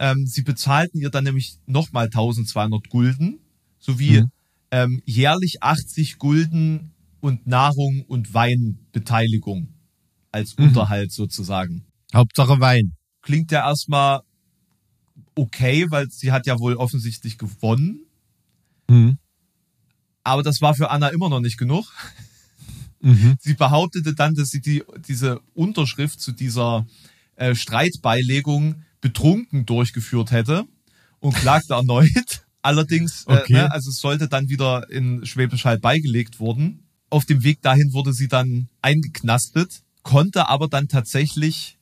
Ähm, 0.00 0.26
sie 0.26 0.42
bezahlten 0.42 1.00
ihr 1.00 1.10
dann 1.10 1.22
nämlich 1.22 1.56
nochmal 1.66 2.06
1200 2.10 2.88
Gulden 2.88 3.38
sowie 3.78 4.22
Mhm. 4.22 4.30
ähm, 4.72 5.02
jährlich 5.06 5.62
80 5.62 6.18
Gulden 6.18 6.90
und 7.20 7.46
Nahrung 7.46 8.02
und 8.08 8.34
Weinbeteiligung 8.34 9.68
als 10.32 10.58
Mhm. 10.58 10.64
Unterhalt 10.66 11.12
sozusagen 11.12 11.84
Hauptsache 12.12 12.58
Wein. 12.58 12.96
klingt 13.22 13.52
ja 13.52 13.68
erstmal 13.68 14.22
okay, 15.36 15.86
weil 15.90 16.10
sie 16.10 16.32
hat 16.32 16.46
ja 16.48 16.58
wohl 16.58 16.74
offensichtlich 16.74 17.38
gewonnen. 17.38 18.05
Hm. 18.90 19.18
Aber 20.24 20.42
das 20.42 20.60
war 20.60 20.74
für 20.74 20.90
Anna 20.90 21.08
immer 21.08 21.28
noch 21.28 21.40
nicht 21.40 21.56
genug. 21.58 21.86
Mhm. 23.00 23.36
Sie 23.40 23.54
behauptete 23.54 24.14
dann, 24.14 24.34
dass 24.34 24.50
sie 24.50 24.60
die, 24.60 24.82
diese 25.06 25.40
Unterschrift 25.54 26.20
zu 26.20 26.32
dieser 26.32 26.86
äh, 27.36 27.54
Streitbeilegung 27.54 28.82
betrunken 29.00 29.66
durchgeführt 29.66 30.30
hätte 30.32 30.64
und 31.20 31.34
klagte 31.34 31.74
erneut. 31.74 32.44
Allerdings, 32.62 33.24
Okay. 33.26 33.52
äh, 33.52 33.52
ne, 33.52 33.72
also 33.72 33.90
es 33.90 33.98
sollte 34.00 34.26
dann 34.28 34.48
wieder 34.48 34.90
in 34.90 35.24
Schwäbisch 35.24 35.64
Hall 35.64 35.78
beigelegt 35.78 36.40
wurden. 36.40 36.82
Auf 37.10 37.24
dem 37.24 37.44
Weg 37.44 37.62
dahin 37.62 37.92
wurde 37.92 38.12
sie 38.12 38.26
dann 38.26 38.68
eingeknastet, 38.82 39.82
konnte 40.02 40.48
aber 40.48 40.66
dann 40.66 40.88
tatsächlich 40.88 41.78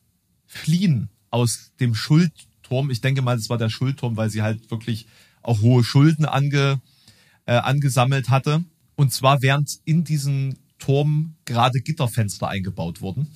fliehen 0.46 1.08
aus 1.30 1.72
dem 1.80 1.94
Schuldturm. 1.94 2.90
Ich 2.90 3.00
denke 3.00 3.22
mal, 3.22 3.36
das 3.36 3.48
war 3.48 3.56
der 3.56 3.70
Schuldturm, 3.70 4.18
weil 4.18 4.28
sie 4.28 4.42
halt 4.42 4.70
wirklich 4.70 5.06
auch 5.42 5.62
hohe 5.62 5.82
Schulden 5.82 6.26
ange, 6.26 6.82
äh, 7.46 7.54
angesammelt 7.54 8.28
hatte. 8.30 8.64
Und 8.96 9.12
zwar 9.12 9.42
während 9.42 9.78
in 9.84 10.04
diesen 10.04 10.58
Turm 10.78 11.36
gerade 11.44 11.80
Gitterfenster 11.80 12.48
eingebaut 12.48 13.00
wurden. 13.00 13.28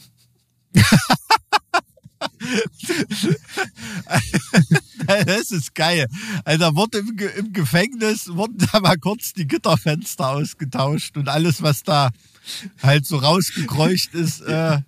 Das 5.06 5.50
ist 5.50 5.74
geil. 5.74 6.06
Also 6.44 6.58
da 6.58 6.74
wurde 6.74 6.98
im, 6.98 7.16
Ge 7.16 7.30
im 7.36 7.52
Gefängnis 7.52 8.28
wurden 8.28 8.58
da 8.72 8.80
mal 8.80 8.96
kurz 8.98 9.32
die 9.32 9.46
Gitterfenster 9.46 10.28
ausgetauscht 10.30 11.16
und 11.16 11.28
alles, 11.28 11.62
was 11.62 11.82
da 11.82 12.10
halt 12.82 13.06
so 13.06 13.16
rausgekreucht 13.18 14.14
ist, 14.14 14.40
äh, 14.42 14.80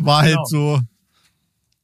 war 0.00 0.22
Genau. 0.22 0.36
halt 0.38 0.38
so 0.48 0.80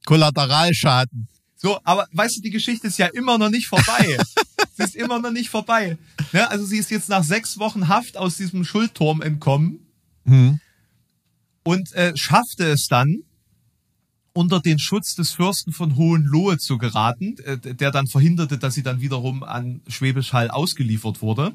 Kollateralschaden. 0.05 1.27
So, 1.55 1.79
aber 1.83 2.07
weißt 2.11 2.37
du, 2.37 2.41
die 2.41 2.51
Geschichte 2.51 2.87
ist 2.87 2.97
ja 2.97 3.07
immer 3.07 3.37
noch 3.37 3.49
nicht 3.49 3.67
vorbei. 3.67 4.17
sie 4.75 4.83
ist 4.83 4.95
immer 4.95 5.19
noch 5.19 5.31
nicht 5.31 5.49
vorbei. 5.49 5.97
Ne? 6.31 6.49
Also 6.49 6.65
sie 6.65 6.77
ist 6.77 6.91
jetzt 6.91 7.09
nach 7.09 7.23
sechs 7.23 7.57
Wochen 7.59 7.87
Haft 7.87 8.17
aus 8.17 8.37
diesem 8.37 8.63
Schuldturm 8.63 9.21
entkommen 9.21 9.79
Hm. 10.25 10.59
und 11.63 11.93
äh, 11.93 12.17
schaffte 12.17 12.65
es 12.65 12.87
dann, 12.87 13.23
unter 14.33 14.59
den 14.59 14.79
Schutz 14.79 15.15
des 15.15 15.31
Fürsten 15.31 15.71
von 15.71 15.95
Hohenlohe 15.95 16.57
zu 16.57 16.77
geraten, 16.77 17.37
äh, 17.45 17.57
der 17.57 17.91
dann 17.91 18.07
verhinderte, 18.07 18.57
dass 18.57 18.73
sie 18.73 18.83
dann 18.83 18.99
wiederum 18.99 19.43
an 19.43 19.81
Schwäbisch 19.87 20.33
Hall 20.33 20.49
ausgeliefert 20.49 21.21
wurde. 21.21 21.53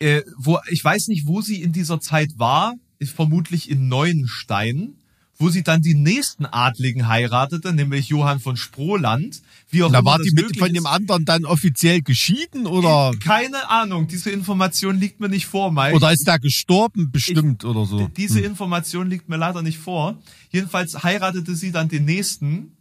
Äh, 0.00 0.22
wo, 0.36 0.58
ich 0.68 0.82
weiß 0.82 1.06
nicht, 1.08 1.26
wo 1.26 1.40
sie 1.40 1.62
in 1.62 1.72
dieser 1.72 2.00
Zeit 2.00 2.30
war, 2.36 2.74
ist 2.98 3.12
vermutlich 3.12 3.70
in 3.70 3.86
Neuenstein, 3.86 4.94
wo 5.42 5.50
sie 5.50 5.64
dann 5.64 5.82
die 5.82 5.94
nächsten 5.94 6.46
Adligen 6.46 7.08
heiratete, 7.08 7.72
nämlich 7.72 8.08
Johann 8.08 8.38
von 8.38 8.56
Sproland. 8.56 9.42
Wie 9.70 9.82
auch 9.82 9.90
Da 9.90 9.98
immer 9.98 10.10
war 10.12 10.18
die 10.20 10.30
mit 10.30 10.56
von 10.56 10.72
dem 10.72 10.86
anderen 10.86 11.24
dann 11.24 11.44
offiziell 11.44 12.00
geschieden 12.00 12.66
oder, 12.66 13.10
Keine 13.20 13.68
Ahnung, 13.68 14.06
diese 14.06 14.30
Information 14.30 14.98
liegt 14.98 15.18
mir 15.20 15.28
nicht 15.28 15.46
vor, 15.46 15.72
Mike. 15.72 15.96
oder 15.96 16.12
ist 16.12 16.26
der 16.26 16.38
gestorben 16.38 17.10
bestimmt 17.10 17.64
oder 17.64 17.84
so? 17.84 18.08
Diese 18.16 18.40
Information 18.40 19.10
liegt 19.10 19.28
mir 19.28 19.36
leider 19.36 19.62
nicht 19.62 19.78
vor. 19.78 20.16
Jedenfalls 20.50 21.02
heiratete 21.02 21.56
sie 21.56 21.72
dann 21.72 21.88
den 21.88 22.04
nächsten. 22.04 22.76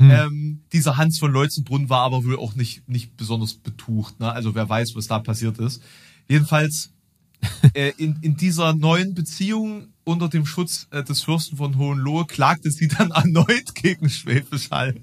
Ähm, 0.00 0.60
dieser 0.72 0.96
Hans 0.96 1.18
von 1.18 1.32
Leutzenbrunn 1.32 1.90
war 1.90 2.02
aber 2.02 2.24
wohl 2.24 2.38
auch 2.38 2.54
nicht, 2.54 2.88
nicht 2.88 3.16
besonders 3.16 3.54
betucht. 3.54 4.20
Ne? 4.20 4.32
Also 4.32 4.54
wer 4.54 4.68
weiß, 4.68 4.94
was 4.94 5.08
da 5.08 5.18
passiert 5.18 5.58
ist. 5.58 5.82
Jedenfalls 6.28 6.92
äh, 7.74 7.92
in, 7.98 8.16
in 8.22 8.36
dieser 8.36 8.74
neuen 8.74 9.14
Beziehung 9.14 9.88
unter 10.08 10.28
dem 10.28 10.46
Schutz 10.46 10.88
äh, 10.90 11.04
des 11.04 11.22
Fürsten 11.22 11.58
von 11.58 11.76
Hohenlohe 11.76 12.24
klagte 12.26 12.70
sie 12.70 12.88
dann 12.88 13.10
erneut 13.22 13.74
gegen 13.74 14.08
Schwäbisch 14.08 14.70
Hall 14.70 15.00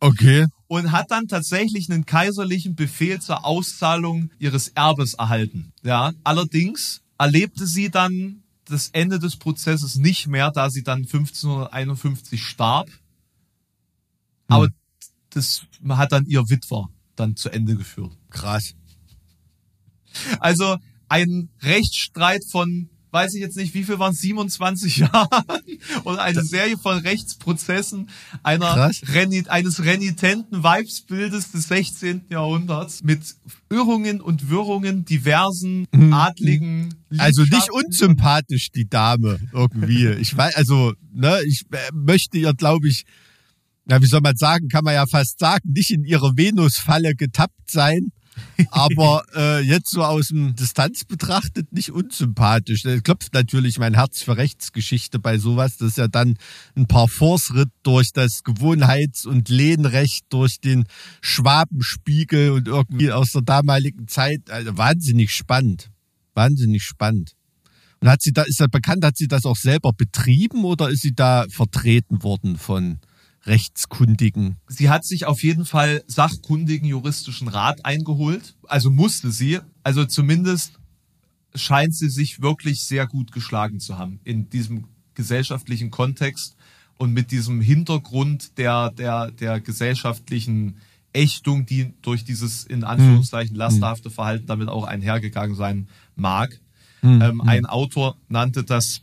Okay. 0.00 0.46
und 0.68 0.92
hat 0.92 1.10
dann 1.10 1.26
tatsächlich 1.26 1.90
einen 1.90 2.06
kaiserlichen 2.06 2.76
Befehl 2.76 3.20
zur 3.20 3.44
Auszahlung 3.44 4.30
ihres 4.38 4.68
Erbes 4.68 5.14
erhalten. 5.14 5.72
Ja, 5.82 6.12
allerdings 6.22 7.02
erlebte 7.18 7.66
sie 7.66 7.90
dann 7.90 8.44
das 8.64 8.90
Ende 8.90 9.18
des 9.18 9.36
Prozesses 9.36 9.96
nicht 9.96 10.28
mehr, 10.28 10.52
da 10.52 10.70
sie 10.70 10.84
dann 10.84 10.98
1551 10.98 12.40
starb. 12.44 12.88
Aber 14.46 14.68
das 15.30 15.62
hat 15.88 16.12
dann 16.12 16.26
ihr 16.26 16.48
Witwer 16.48 16.88
dann 17.16 17.34
zu 17.34 17.50
Ende 17.50 17.74
geführt. 17.74 18.12
Krass. 18.30 18.74
Also 20.38 20.76
ein 21.08 21.48
Rechtsstreit 21.62 22.44
von, 22.50 22.88
weiß 23.18 23.34
ich 23.34 23.40
jetzt 23.40 23.56
nicht, 23.56 23.74
wie 23.74 23.82
viel 23.82 23.98
waren 23.98 24.12
es, 24.12 24.20
27 24.20 24.96
Jahren 24.98 25.28
oder 26.04 26.22
eine 26.22 26.44
Serie 26.44 26.78
von 26.78 26.98
Rechtsprozessen 26.98 28.08
einer 28.44 28.74
Krass. 28.74 29.02
Reni 29.12 29.44
eines 29.48 29.84
renitenten 29.84 30.62
Weibsbildes 30.62 31.50
des 31.50 31.64
16. 31.64 32.26
Jahrhunderts 32.30 33.02
mit 33.02 33.20
Irrungen 33.70 34.20
und 34.20 34.50
Wirrungen 34.50 35.04
diversen 35.04 35.86
adligen 36.12 36.94
Also 37.18 37.42
nicht 37.42 37.72
unsympathisch, 37.72 38.70
die 38.70 38.88
Dame, 38.88 39.40
irgendwie. 39.52 40.08
Ich 40.20 40.36
weiß, 40.36 40.54
also, 40.54 40.92
ne, 41.12 41.40
ich 41.44 41.62
äh, 41.72 41.76
möchte 41.92 42.38
ihr, 42.38 42.54
glaube 42.54 42.86
ich, 42.86 43.04
ja, 43.90 44.00
wie 44.00 44.06
soll 44.06 44.20
man 44.20 44.36
sagen, 44.36 44.68
kann 44.68 44.84
man 44.84 44.94
ja 44.94 45.06
fast 45.06 45.40
sagen, 45.40 45.72
nicht 45.72 45.90
in 45.90 46.04
ihre 46.04 46.36
Venusfalle 46.36 47.14
getappt 47.14 47.70
sein. 47.70 48.12
Aber 48.70 49.24
äh, 49.34 49.60
jetzt 49.60 49.90
so 49.90 50.04
aus 50.04 50.28
dem 50.28 50.54
Distanz 50.56 51.04
betrachtet 51.04 51.72
nicht 51.72 51.90
unsympathisch. 51.90 52.82
Da 52.82 52.98
klopft 53.00 53.34
natürlich 53.34 53.78
mein 53.78 53.94
Herz 53.94 54.22
für 54.22 54.36
Rechtsgeschichte 54.36 55.18
bei 55.18 55.38
sowas. 55.38 55.76
Das 55.76 55.88
ist 55.90 55.98
ja 55.98 56.08
dann 56.08 56.36
ein 56.76 56.86
Parforce-Ritt 56.86 57.70
durch 57.82 58.12
das 58.12 58.44
Gewohnheits- 58.44 59.26
und 59.26 59.48
Lehnrecht, 59.48 60.24
durch 60.30 60.60
den 60.60 60.84
Schwabenspiegel 61.20 62.50
und 62.50 62.68
irgendwie 62.68 63.12
aus 63.12 63.32
der 63.32 63.42
damaligen 63.42 64.08
Zeit. 64.08 64.50
Also 64.50 64.76
wahnsinnig 64.76 65.32
spannend. 65.32 65.90
Wahnsinnig 66.34 66.82
spannend. 66.82 67.32
Und 68.00 68.08
hat 68.08 68.22
sie 68.22 68.32
da, 68.32 68.42
ist 68.42 68.60
da 68.60 68.66
bekannt, 68.66 69.04
hat 69.04 69.16
sie 69.16 69.28
das 69.28 69.44
auch 69.44 69.56
selber 69.56 69.92
betrieben 69.92 70.64
oder 70.64 70.88
ist 70.88 71.02
sie 71.02 71.14
da 71.14 71.46
vertreten 71.50 72.22
worden 72.22 72.56
von 72.56 72.98
Rechtskundigen? 73.48 74.56
Sie 74.68 74.90
hat 74.90 75.04
sich 75.04 75.26
auf 75.26 75.42
jeden 75.42 75.64
Fall 75.64 76.04
sachkundigen 76.06 76.88
juristischen 76.88 77.48
Rat 77.48 77.84
eingeholt. 77.84 78.54
Also 78.64 78.90
musste 78.90 79.30
sie. 79.30 79.58
Also 79.82 80.04
zumindest 80.04 80.78
scheint 81.54 81.94
sie 81.94 82.10
sich 82.10 82.40
wirklich 82.40 82.84
sehr 82.84 83.06
gut 83.06 83.32
geschlagen 83.32 83.80
zu 83.80 83.98
haben 83.98 84.20
in 84.24 84.48
diesem 84.50 84.84
gesellschaftlichen 85.14 85.90
Kontext 85.90 86.54
und 86.98 87.12
mit 87.12 87.30
diesem 87.30 87.60
Hintergrund 87.60 88.58
der, 88.58 88.90
der, 88.90 89.30
der 89.30 89.60
gesellschaftlichen 89.60 90.76
Ächtung, 91.12 91.66
die 91.66 91.94
durch 92.02 92.24
dieses 92.24 92.64
in 92.64 92.84
Anführungszeichen 92.84 93.56
lasterhafte 93.56 94.10
Verhalten 94.10 94.46
damit 94.46 94.68
auch 94.68 94.84
einhergegangen 94.84 95.56
sein 95.56 95.88
mag. 96.14 96.60
Ähm, 97.02 97.40
ein 97.40 97.66
Autor 97.66 98.16
nannte 98.28 98.64
das 98.64 99.02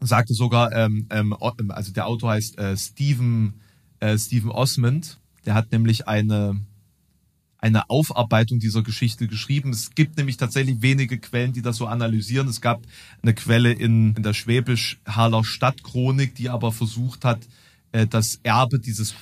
sagte 0.00 0.34
sogar, 0.34 0.72
ähm, 0.72 1.06
ähm, 1.10 1.34
ähm, 1.58 1.70
also 1.70 1.92
der 1.92 2.06
Autor 2.06 2.32
heißt 2.32 2.58
äh, 2.58 2.76
Stephen, 2.76 3.60
äh, 4.00 4.18
Stephen 4.18 4.50
Osmond, 4.50 5.18
der 5.44 5.54
hat 5.54 5.72
nämlich 5.72 6.08
eine, 6.08 6.60
eine 7.58 7.90
Aufarbeitung 7.90 8.58
dieser 8.58 8.82
Geschichte 8.82 9.26
geschrieben. 9.26 9.70
Es 9.70 9.94
gibt 9.94 10.16
nämlich 10.16 10.36
tatsächlich 10.36 10.82
wenige 10.82 11.18
Quellen, 11.18 11.52
die 11.52 11.62
das 11.62 11.76
so 11.76 11.86
analysieren. 11.86 12.48
Es 12.48 12.60
gab 12.60 12.82
eine 13.22 13.34
Quelle 13.34 13.72
in, 13.72 14.14
in 14.14 14.22
der 14.22 14.34
Schwäbisch-Haller 14.34 15.44
Stadtchronik, 15.44 16.34
die 16.34 16.48
aber 16.48 16.72
versucht 16.72 17.24
hat, 17.24 17.40
äh, 17.92 18.06
das 18.06 18.40
Erbe 18.42 18.78
dieses, 18.78 19.14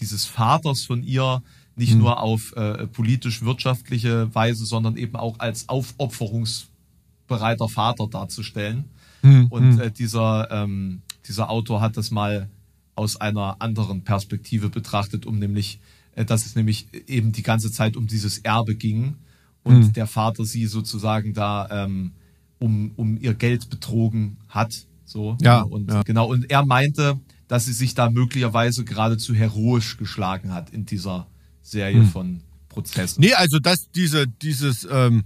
dieses 0.00 0.24
Vaters 0.26 0.84
von 0.84 1.02
ihr 1.02 1.42
nicht 1.76 1.94
Mhm. 1.94 2.00
nur 2.00 2.20
auf 2.20 2.52
äh, 2.56 2.86
politisch-wirtschaftliche 2.88 4.34
Weise, 4.34 4.66
sondern 4.66 4.96
eben 4.96 5.16
auch 5.16 5.38
als 5.38 5.68
aufopferungsbereiter 5.68 7.68
Vater 7.68 8.08
darzustellen. 8.08 8.86
Mhm. 9.22 9.46
Und 9.46 9.78
äh, 9.80 9.90
dieser, 9.90 10.48
ähm, 10.50 11.02
dieser 11.26 11.50
Autor 11.50 11.80
hat 11.80 11.96
das 11.96 12.10
mal 12.10 12.48
aus 12.94 13.16
einer 13.20 13.56
anderen 13.60 14.02
Perspektive 14.02 14.68
betrachtet, 14.70 15.26
um 15.26 15.38
nämlich, 15.38 15.80
äh, 16.14 16.24
dass 16.24 16.46
es 16.46 16.56
nämlich 16.56 16.88
eben 17.08 17.32
die 17.32 17.42
ganze 17.42 17.70
Zeit 17.70 17.96
um 17.96 18.06
dieses 18.06 18.38
Erbe 18.38 18.74
ging 18.74 19.14
und 19.62 19.78
Mhm. 19.78 19.92
der 19.92 20.06
Vater 20.06 20.44
sie 20.44 20.66
sozusagen 20.66 21.34
da 21.34 21.68
ähm, 21.70 22.12
um, 22.58 22.92
um 22.96 23.16
ihr 23.20 23.34
Geld 23.34 23.70
betrogen 23.70 24.36
hat. 24.48 24.86
So. 25.04 25.36
Ja, 25.40 25.62
Und 25.62 25.90
ja. 25.90 26.02
genau, 26.02 26.26
und 26.28 26.50
er 26.50 26.66
meinte, 26.66 27.18
dass 27.46 27.64
sie 27.64 27.72
sich 27.72 27.94
da 27.94 28.10
möglicherweise 28.10 28.84
geradezu 28.84 29.34
heroisch 29.34 29.96
geschlagen 29.96 30.52
hat 30.52 30.70
in 30.70 30.84
dieser 30.84 31.26
Serie 31.62 32.04
von 32.04 32.40
Prozessen. 32.68 33.20
Nee, 33.20 33.34
also 33.34 33.58
dass 33.58 33.90
diese, 33.90 34.26
dieses, 34.26 34.86
ähm, 34.90 35.24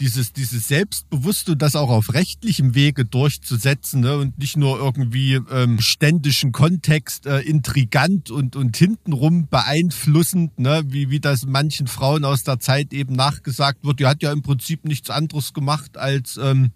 dieses, 0.00 0.32
dieses 0.32 0.68
Selbstbewusste 0.68 1.52
und 1.52 1.62
das 1.62 1.76
auch 1.76 1.90
auf 1.90 2.12
rechtlichem 2.12 2.74
Wege 2.74 3.04
durchzusetzen 3.04 4.00
ne, 4.00 4.16
und 4.16 4.38
nicht 4.38 4.56
nur 4.56 4.78
irgendwie 4.78 5.34
ähm, 5.34 5.80
ständischen 5.80 6.52
Kontext 6.52 7.26
äh, 7.26 7.40
intrigant 7.40 8.30
und, 8.30 8.56
und 8.56 8.76
hintenrum 8.76 9.48
beeinflussend, 9.48 10.58
ne, 10.58 10.82
wie, 10.86 11.10
wie 11.10 11.20
das 11.20 11.46
manchen 11.46 11.86
Frauen 11.86 12.24
aus 12.24 12.42
der 12.42 12.58
Zeit 12.58 12.92
eben 12.92 13.14
nachgesagt 13.14 13.84
wird. 13.84 14.00
Die 14.00 14.06
hat 14.06 14.22
ja 14.22 14.32
im 14.32 14.42
Prinzip 14.42 14.84
nichts 14.84 15.10
anderes 15.10 15.52
gemacht 15.52 15.96
als, 15.96 16.36
ähm, 16.36 16.72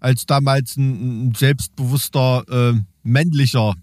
als 0.00 0.26
damals 0.26 0.76
ein, 0.76 1.28
ein 1.28 1.34
selbstbewusster 1.34 2.44
äh, 2.50 2.80
männlicher, 3.02 3.74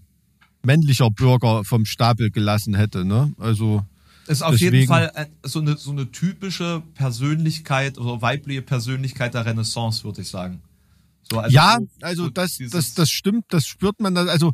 männlicher 0.62 1.10
Bürger 1.10 1.64
vom 1.64 1.84
Stapel 1.84 2.30
gelassen 2.30 2.74
hätte. 2.74 3.04
Ne? 3.04 3.32
Also 3.38 3.84
ist 4.28 4.42
auf 4.42 4.58
jeden 4.58 4.72
Deswegen- 4.72 4.88
Fall 4.88 5.10
äh, 5.14 5.26
so 5.42 5.60
eine, 5.60 5.76
so 5.76 5.90
eine 5.90 6.10
typische 6.10 6.82
Persönlichkeit 6.94 7.98
oder 7.98 8.22
weibliche 8.22 8.62
Persönlichkeit 8.62 9.34
der 9.34 9.44
Renaissance, 9.46 10.04
würde 10.04 10.22
ich 10.22 10.28
sagen. 10.28 10.62
So, 11.30 11.38
also 11.38 11.54
ja, 11.54 11.78
so- 11.80 11.86
also 12.00 12.24
so 12.24 12.30
das, 12.30 12.58
das, 12.70 12.94
das 12.94 13.10
stimmt, 13.10 13.44
das 13.48 13.66
spürt 13.66 14.00
man. 14.00 14.14
dann. 14.14 14.28
Also 14.28 14.52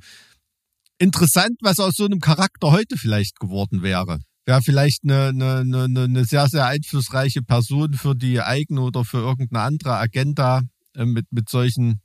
interessant, 0.98 1.56
was 1.60 1.78
aus 1.78 1.94
so 1.96 2.04
einem 2.04 2.20
Charakter 2.20 2.70
heute 2.72 2.96
vielleicht 2.96 3.38
geworden 3.40 3.82
wäre. 3.82 4.18
Wäre 4.46 4.60
vielleicht 4.62 5.04
eine, 5.04 5.28
eine, 5.28 5.60
eine, 5.60 6.02
eine 6.04 6.24
sehr, 6.24 6.48
sehr 6.48 6.66
einflussreiche 6.66 7.42
Person 7.42 7.94
für 7.94 8.14
die 8.14 8.40
eigene 8.40 8.82
oder 8.82 9.04
für 9.04 9.18
irgendeine 9.18 9.62
andere 9.64 9.96
Agenda 9.96 10.62
äh, 10.94 11.04
mit, 11.06 11.26
mit 11.30 11.48
solchen 11.48 12.00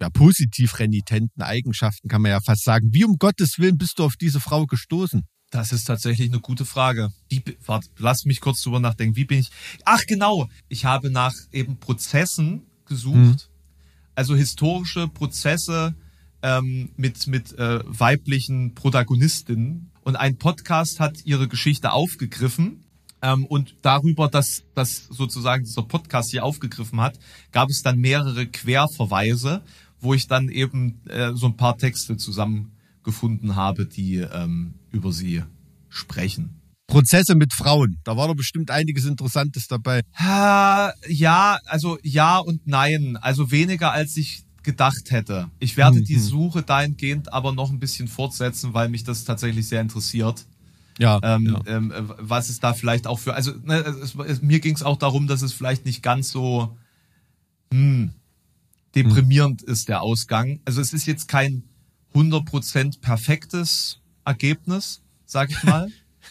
ja, 0.00 0.10
positiv 0.10 0.78
renitenten 0.78 1.42
Eigenschaften, 1.42 2.08
kann 2.08 2.22
man 2.22 2.30
ja 2.30 2.40
fast 2.40 2.64
sagen. 2.64 2.88
Wie 2.92 3.04
um 3.04 3.16
Gottes 3.18 3.58
Willen 3.58 3.78
bist 3.78 3.98
du 3.98 4.04
auf 4.04 4.14
diese 4.16 4.40
Frau 4.40 4.66
gestoßen? 4.66 5.22
Das 5.54 5.70
ist 5.70 5.84
tatsächlich 5.84 6.30
eine 6.32 6.40
gute 6.40 6.64
Frage. 6.64 7.12
Wie, 7.28 7.40
warte, 7.64 7.86
lass 7.98 8.24
mich 8.24 8.40
kurz 8.40 8.60
drüber 8.60 8.80
nachdenken. 8.80 9.14
Wie 9.14 9.24
bin 9.24 9.38
ich? 9.38 9.50
Ach 9.84 10.04
genau, 10.04 10.48
ich 10.68 10.84
habe 10.84 11.10
nach 11.10 11.32
eben 11.52 11.76
Prozessen 11.78 12.62
gesucht, 12.86 13.14
Mhm. 13.14 13.36
also 14.16 14.34
historische 14.34 15.06
Prozesse 15.06 15.94
ähm, 16.42 16.90
mit 16.96 17.28
mit 17.28 17.56
äh, 17.56 17.78
weiblichen 17.86 18.74
Protagonistinnen. 18.74 19.92
Und 20.02 20.16
ein 20.16 20.38
Podcast 20.38 20.98
hat 20.98 21.24
ihre 21.24 21.46
Geschichte 21.46 21.92
aufgegriffen. 21.92 22.82
Ähm, 23.22 23.46
und 23.46 23.76
darüber, 23.82 24.26
dass 24.26 24.64
dass 24.74 25.04
sozusagen 25.06 25.62
dieser 25.64 25.82
Podcast 25.84 26.32
hier 26.32 26.44
aufgegriffen 26.44 27.00
hat, 27.00 27.16
gab 27.52 27.70
es 27.70 27.82
dann 27.84 28.00
mehrere 28.00 28.46
Querverweise, 28.48 29.62
wo 30.00 30.14
ich 30.14 30.26
dann 30.26 30.48
eben 30.48 31.00
äh, 31.06 31.32
so 31.34 31.46
ein 31.46 31.56
paar 31.56 31.78
Texte 31.78 32.16
zusammengefunden 32.16 33.54
habe, 33.54 33.86
die 33.86 34.16
ähm, 34.16 34.74
über 34.94 35.12
sie 35.12 35.42
sprechen. 35.88 36.60
Prozesse 36.86 37.34
mit 37.34 37.52
Frauen. 37.52 37.98
Da 38.04 38.16
war 38.16 38.28
doch 38.28 38.34
bestimmt 38.34 38.70
einiges 38.70 39.04
Interessantes 39.04 39.66
dabei. 39.68 40.02
Ja, 40.18 41.58
also 41.66 41.98
ja 42.02 42.38
und 42.38 42.66
nein. 42.66 43.16
Also 43.20 43.50
weniger 43.50 43.92
als 43.92 44.16
ich 44.16 44.44
gedacht 44.62 45.10
hätte. 45.10 45.50
Ich 45.58 45.76
werde 45.76 46.02
die 46.02 46.18
Suche 46.18 46.62
dahingehend 46.62 47.32
aber 47.32 47.52
noch 47.52 47.70
ein 47.70 47.78
bisschen 47.78 48.08
fortsetzen, 48.08 48.74
weil 48.74 48.88
mich 48.88 49.04
das 49.04 49.24
tatsächlich 49.24 49.68
sehr 49.68 49.80
interessiert. 49.80 50.46
Ja. 50.98 51.20
Ähm, 51.22 51.46
ja. 51.46 51.76
ähm, 51.76 51.90
äh, 51.90 52.02
was 52.18 52.48
es 52.48 52.60
da 52.60 52.72
vielleicht 52.72 53.06
auch 53.06 53.18
für, 53.18 53.34
also 53.34 53.52
ne, 53.62 53.80
es, 53.80 54.14
es, 54.14 54.42
mir 54.42 54.60
ging 54.60 54.74
es 54.74 54.82
auch 54.82 54.96
darum, 54.96 55.26
dass 55.26 55.42
es 55.42 55.52
vielleicht 55.52 55.84
nicht 55.84 56.02
ganz 56.02 56.30
so 56.30 56.76
hm, 57.72 58.12
deprimierend 58.94 59.62
ist, 59.62 59.88
der 59.88 60.02
Ausgang. 60.02 60.60
Also 60.64 60.80
es 60.80 60.92
ist 60.92 61.06
jetzt 61.06 61.28
kein 61.28 61.64
100% 62.14 63.00
perfektes 63.00 64.00
Ergebnis, 64.24 65.00
sag 65.26 65.50
ich 65.50 65.62
mal. 65.64 65.88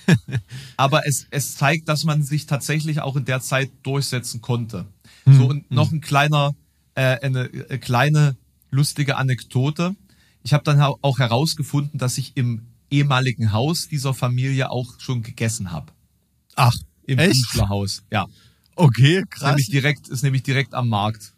Aber 0.78 1.08
es, 1.08 1.28
es 1.32 1.56
zeigt, 1.56 1.88
dass 1.88 2.04
man 2.04 2.24
sich 2.24 2.46
tatsächlich 2.46 3.00
auch 3.02 3.16
in 3.16 3.26
der 3.26 3.42
Zeit 3.42 3.72
durchsetzen 3.84 4.42
konnte. 4.42 4.86
So, 5.26 5.48
und 5.50 5.72
noch 5.72 5.92
ein 5.92 6.02
kleiner, 6.02 6.54
äh, 6.96 7.20
eine, 7.22 7.46
äh, 7.46 7.78
kleine 7.78 8.36
lustige 8.72 9.16
Anekdote. 9.16 9.96
Ich 10.44 10.52
habe 10.54 10.64
dann 10.66 10.82
auch 10.82 11.20
herausgefunden, 11.20 11.98
dass 11.98 12.18
ich 12.18 12.36
im 12.36 12.64
ehemaligen 12.90 13.54
Haus 13.54 13.88
dieser 13.88 14.14
Familie 14.14 14.70
auch 14.70 15.00
schon 15.00 15.24
gegessen 15.24 15.72
habe. 15.72 15.94
Ach, 16.56 16.74
Im? 17.06 17.18
Büchlerhaus. 17.18 18.04
Ja. 18.12 18.28
Okay, 18.76 19.20
Ist 19.20 19.30
krass. 19.30 19.50
nämlich 19.52 19.70
direkt, 19.70 20.10
ist 20.10 20.24
nämlich 20.24 20.44
direkt 20.44 20.74
am 20.74 20.90
Markt. 20.90 21.34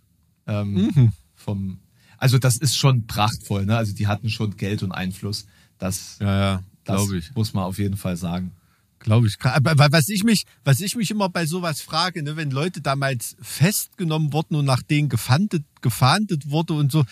Ähm, 0.48 0.73
Mhm. 0.73 1.14
vom, 1.36 1.80
also 2.18 2.38
das 2.40 2.57
ist 2.57 2.76
schon 2.77 3.06
prachtvoll, 3.07 3.65
ne? 3.65 3.77
Also 3.77 3.94
die 3.94 4.07
hatten 4.07 4.30
schon 4.30 4.57
Geld 4.57 4.82
und 4.84 4.91
Einfluss. 4.91 5.45
Das, 5.77 6.18
Ja, 6.19 6.39
ja, 6.39 6.64
das 6.84 7.10
ich. 7.11 7.34
muss 7.35 7.53
man 7.53 7.64
auf 7.65 7.77
jeden 7.77 7.97
Fall 7.97 8.18
sagen. 8.18 8.52
Glaube 8.99 9.27
ich. 9.27 9.35
Aber 9.41 9.77
wa- 9.77 9.88
was 9.91 10.10
ich 10.10 10.23
mich, 10.23 10.45
was 10.64 10.80
ich 10.81 10.95
mich 10.95 11.11
immer 11.11 11.30
bei 11.30 11.45
sowas 11.45 11.81
frage, 11.81 12.23
ne, 12.23 12.38
wenn 12.38 12.49
Leute 12.49 12.81
damals 12.81 13.35
festgenommen 13.41 14.34
wurden 14.34 14.56
und 14.56 14.65
nach 14.65 14.81
denen 14.81 15.10
gefahndet, 15.10 15.64
gefahndet 15.81 16.49
wurde 16.49 16.73
und 16.73 16.91
so, 16.91 17.06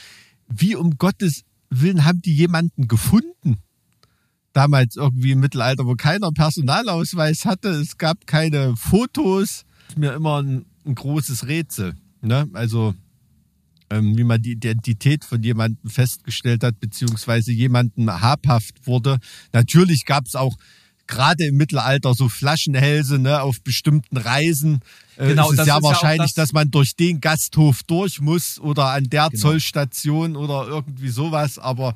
wie 0.47 0.75
um 0.75 0.97
Gottes 0.97 1.43
Willen 1.69 2.05
haben 2.05 2.21
die 2.21 2.33
jemanden 2.35 2.87
gefunden? 2.87 3.57
Damals 4.53 4.95
irgendwie 4.95 5.31
im 5.31 5.39
Mittelalter, 5.39 5.85
wo 5.87 5.95
keiner 5.95 6.31
Personalausweis 6.31 7.45
hatte, 7.45 7.69
es 7.69 7.97
gab 7.97 8.27
keine 8.27 8.75
Fotos. 8.75 9.65
Ist 9.89 9.97
mir 9.97 10.13
immer 10.13 10.41
ein, 10.43 10.65
ein 10.85 10.93
großes 10.95 11.47
Rätsel. 11.47 11.95
Ne? 12.21 12.47
Also, 12.53 12.93
ähm, 13.93 14.17
wie 14.17 14.23
man 14.23 14.41
die 14.41 14.51
Identität 14.53 15.23
von 15.25 15.43
jemandem 15.43 15.89
festgestellt 15.89 16.63
hat, 16.63 16.79
beziehungsweise 16.79 17.51
jemanden 17.51 18.09
habhaft 18.09 18.87
wurde. 18.87 19.17
Natürlich 19.51 20.05
gab 20.05 20.25
es 20.25 20.35
auch 20.35 20.55
gerade 21.05 21.45
im 21.45 21.57
Mittelalter 21.57 22.13
so 22.13 22.29
Flaschenhälse 22.29 23.19
ne, 23.19 23.41
auf 23.41 23.61
bestimmten 23.61 24.17
Reisen. 24.17 24.79
Äh, 25.17 25.27
Genau, 25.27 25.45
es 25.47 25.51
ist 25.51 25.57
das 25.59 25.67
ja 25.67 25.77
ist 25.77 25.83
ja 25.83 25.89
wahrscheinlich, 25.89 26.33
das- 26.33 26.49
dass 26.49 26.53
man 26.53 26.71
durch 26.71 26.95
den 26.95 27.19
Gasthof 27.19 27.83
durch 27.83 28.21
muss 28.21 28.57
oder 28.59 28.85
an 28.87 29.03
der 29.09 29.29
Genau. 29.29 29.41
Zollstation 29.41 30.35
oder 30.37 30.65
irgendwie 30.67 31.09
sowas. 31.09 31.59
Aber 31.59 31.93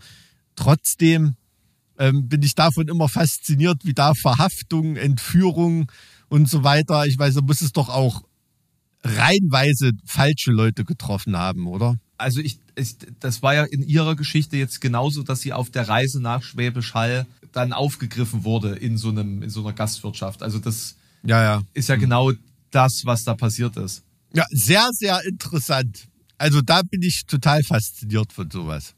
trotzdem 0.55 1.35
ähm, 1.99 2.27
bin 2.29 2.43
ich 2.43 2.53
davon 2.53 2.87
immer 2.89 3.09
fasziniert, 3.09 3.79
wie 3.83 3.93
da 3.93 4.13
Verhaftungen, 4.13 4.97
Entführungen 4.97 5.87
und 6.29 6.47
so 6.49 6.63
weiter. 6.63 7.07
Ich 7.07 7.17
weiß, 7.17 7.33
da 7.35 7.41
muss 7.41 7.61
es 7.61 7.71
doch 7.71 7.89
auch 7.89 8.21
reihenweise 9.07 9.91
falsche 10.05 10.51
Leute 10.51 10.83
getroffen 10.85 11.37
haben, 11.37 11.67
oder? 11.67 11.95
Also 12.17 12.39
ich, 12.41 12.59
ich, 12.75 12.95
das 13.19 13.41
war 13.43 13.53
ja 13.53 13.63
in 13.63 13.83
ihrer 13.83 14.15
Geschichte 14.15 14.57
jetzt 14.57 14.81
genauso, 14.81 15.23
dass 15.23 15.41
sie 15.41 15.53
auf 15.53 15.69
der 15.69 15.87
Reise 15.87 16.19
nach 16.21 16.41
Schwäbisch 16.43 16.93
Hall 16.93 17.25
dann 17.51 17.73
aufgegriffen 17.73 18.43
wurde 18.43 18.75
in 18.75 18.97
so 18.97 19.09
einem, 19.09 19.41
in 19.43 19.49
so 19.49 19.61
einer 19.61 19.73
Gastwirtschaft. 19.73 20.41
Also 20.43 20.59
das 20.59 20.95
Ja, 21.23 21.41
ja. 21.43 21.63
ist 21.73 21.89
ja 21.89 21.95
genau 21.95 22.31
das, 22.71 23.01
was 23.05 23.23
da 23.23 23.33
passiert 23.35 23.77
ist. 23.77 24.03
Ja, 24.33 24.45
sehr, 24.51 24.87
sehr 24.91 25.23
interessant. 25.25 26.07
Also 26.37 26.61
da 26.61 26.81
bin 26.81 27.01
ich 27.01 27.25
total 27.25 27.63
fasziniert 27.63 28.33
von 28.33 28.49
sowas. 28.51 28.93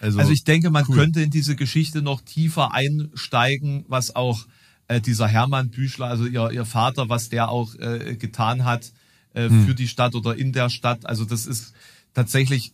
Also, 0.00 0.18
Also 0.18 0.32
ich 0.32 0.44
denke, 0.44 0.70
man 0.70 0.84
cool. 0.88 0.96
könnte 0.96 1.22
in 1.22 1.30
diese 1.30 1.56
Geschichte 1.56 2.02
noch 2.02 2.20
tiefer 2.20 2.72
einsteigen, 2.74 3.84
was 3.88 4.14
auch 4.14 4.46
äh, 4.88 5.00
dieser 5.00 5.28
Hermann 5.28 5.70
Büchler, 5.70 6.06
also 6.06 6.26
ihr, 6.26 6.50
ihr 6.50 6.64
Vater, 6.66 7.08
was 7.08 7.28
der 7.28 7.48
auch 7.48 7.74
äh, 7.76 8.16
getan 8.16 8.64
hat 8.64 8.92
äh, 9.34 9.48
Hm. 9.48 9.66
für 9.66 9.74
die 9.74 9.88
Stadt 9.88 10.14
oder 10.14 10.36
in 10.36 10.52
der 10.52 10.70
Stadt. 10.70 11.06
Also 11.06 11.24
das 11.24 11.46
ist 11.46 11.74
tatsächlich, 12.14 12.72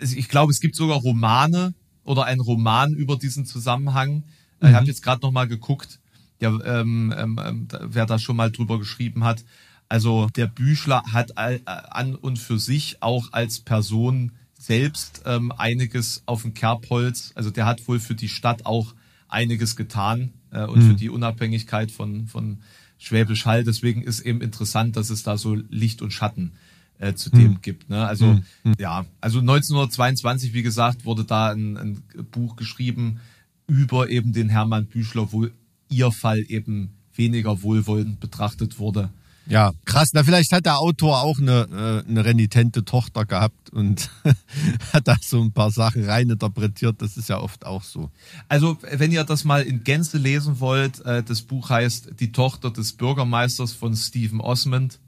ich 0.00 0.28
glaube, 0.28 0.50
es 0.52 0.60
gibt 0.60 0.74
sogar 0.76 0.98
Romane 0.98 1.74
oder 2.04 2.24
ein 2.24 2.40
Roman 2.40 2.92
über 2.94 3.16
diesen 3.16 3.44
Zusammenhang. 3.46 4.24
Äh, 4.60 4.66
Mhm. 4.66 4.68
Ich 4.70 4.74
habe 4.76 4.86
jetzt 4.86 5.02
gerade 5.02 5.22
noch 5.22 5.32
mal 5.32 5.46
geguckt, 5.48 5.98
der, 6.40 6.50
ähm, 6.64 7.12
ähm, 7.16 7.40
ähm, 7.44 7.68
wer 7.82 8.06
da 8.06 8.18
schon 8.18 8.36
mal 8.36 8.50
drüber 8.50 8.78
geschrieben 8.78 9.24
hat. 9.24 9.44
Also 9.88 10.28
der 10.36 10.46
Büchler 10.46 11.02
hat 11.12 11.36
all, 11.36 11.56
äh, 11.56 11.60
an 11.66 12.14
und 12.16 12.38
für 12.38 12.58
sich 12.58 12.96
auch 13.02 13.32
als 13.32 13.60
Person 13.60 14.32
selbst 14.58 15.22
ähm, 15.26 15.52
einiges 15.52 16.22
auf 16.26 16.42
dem 16.42 16.54
Kerbholz. 16.54 17.32
Also 17.34 17.50
der 17.50 17.66
hat 17.66 17.86
wohl 17.88 18.00
für 18.00 18.14
die 18.14 18.28
Stadt 18.28 18.64
auch 18.66 18.94
einiges 19.28 19.76
getan 19.76 20.32
äh, 20.50 20.64
und 20.64 20.82
für 20.82 20.94
die 20.94 21.10
Unabhängigkeit 21.10 21.90
von, 21.90 22.26
von 22.28 22.58
Schwäbisch 23.02 23.46
Hall. 23.46 23.64
Deswegen 23.64 24.02
ist 24.02 24.20
eben 24.20 24.40
interessant, 24.40 24.96
dass 24.96 25.10
es 25.10 25.24
da 25.24 25.36
so 25.36 25.56
Licht 25.70 26.02
und 26.02 26.12
Schatten 26.12 26.52
äh, 26.98 27.14
zu 27.14 27.30
dem 27.30 27.60
gibt. 27.60 27.90
Ne? 27.90 28.06
Also 28.06 28.40
ja, 28.78 29.04
also 29.20 29.40
1922, 29.40 30.52
wie 30.52 30.62
gesagt, 30.62 31.04
wurde 31.04 31.24
da 31.24 31.50
ein, 31.50 31.76
ein 31.76 32.02
Buch 32.30 32.54
geschrieben 32.54 33.20
über 33.66 34.08
eben 34.08 34.32
den 34.32 34.48
Hermann 34.48 34.86
Büchler, 34.86 35.32
wo 35.32 35.48
ihr 35.88 36.12
Fall 36.12 36.44
eben 36.48 36.90
weniger 37.14 37.62
wohlwollend 37.62 38.20
betrachtet 38.20 38.78
wurde. 38.78 39.10
Ja, 39.46 39.72
krass. 39.84 40.10
Na, 40.12 40.22
vielleicht 40.22 40.52
hat 40.52 40.66
der 40.66 40.78
Autor 40.78 41.22
auch 41.22 41.38
eine, 41.38 42.02
äh, 42.06 42.08
eine 42.08 42.24
renitente 42.24 42.84
Tochter 42.84 43.24
gehabt 43.24 43.70
und 43.70 44.10
hat 44.92 45.08
da 45.08 45.16
so 45.20 45.42
ein 45.42 45.52
paar 45.52 45.70
Sachen 45.70 46.04
reininterpretiert. 46.04 47.02
Das 47.02 47.16
ist 47.16 47.28
ja 47.28 47.38
oft 47.38 47.66
auch 47.66 47.82
so. 47.82 48.10
Also, 48.48 48.78
wenn 48.92 49.10
ihr 49.10 49.24
das 49.24 49.44
mal 49.44 49.62
in 49.62 49.84
Gänze 49.84 50.18
lesen 50.18 50.60
wollt, 50.60 51.04
äh, 51.04 51.22
das 51.22 51.42
Buch 51.42 51.70
heißt 51.70 52.12
Die 52.20 52.32
Tochter 52.32 52.70
des 52.70 52.92
Bürgermeisters 52.92 53.72
von 53.72 53.96
Stephen 53.96 54.40
Osmond 54.40 55.00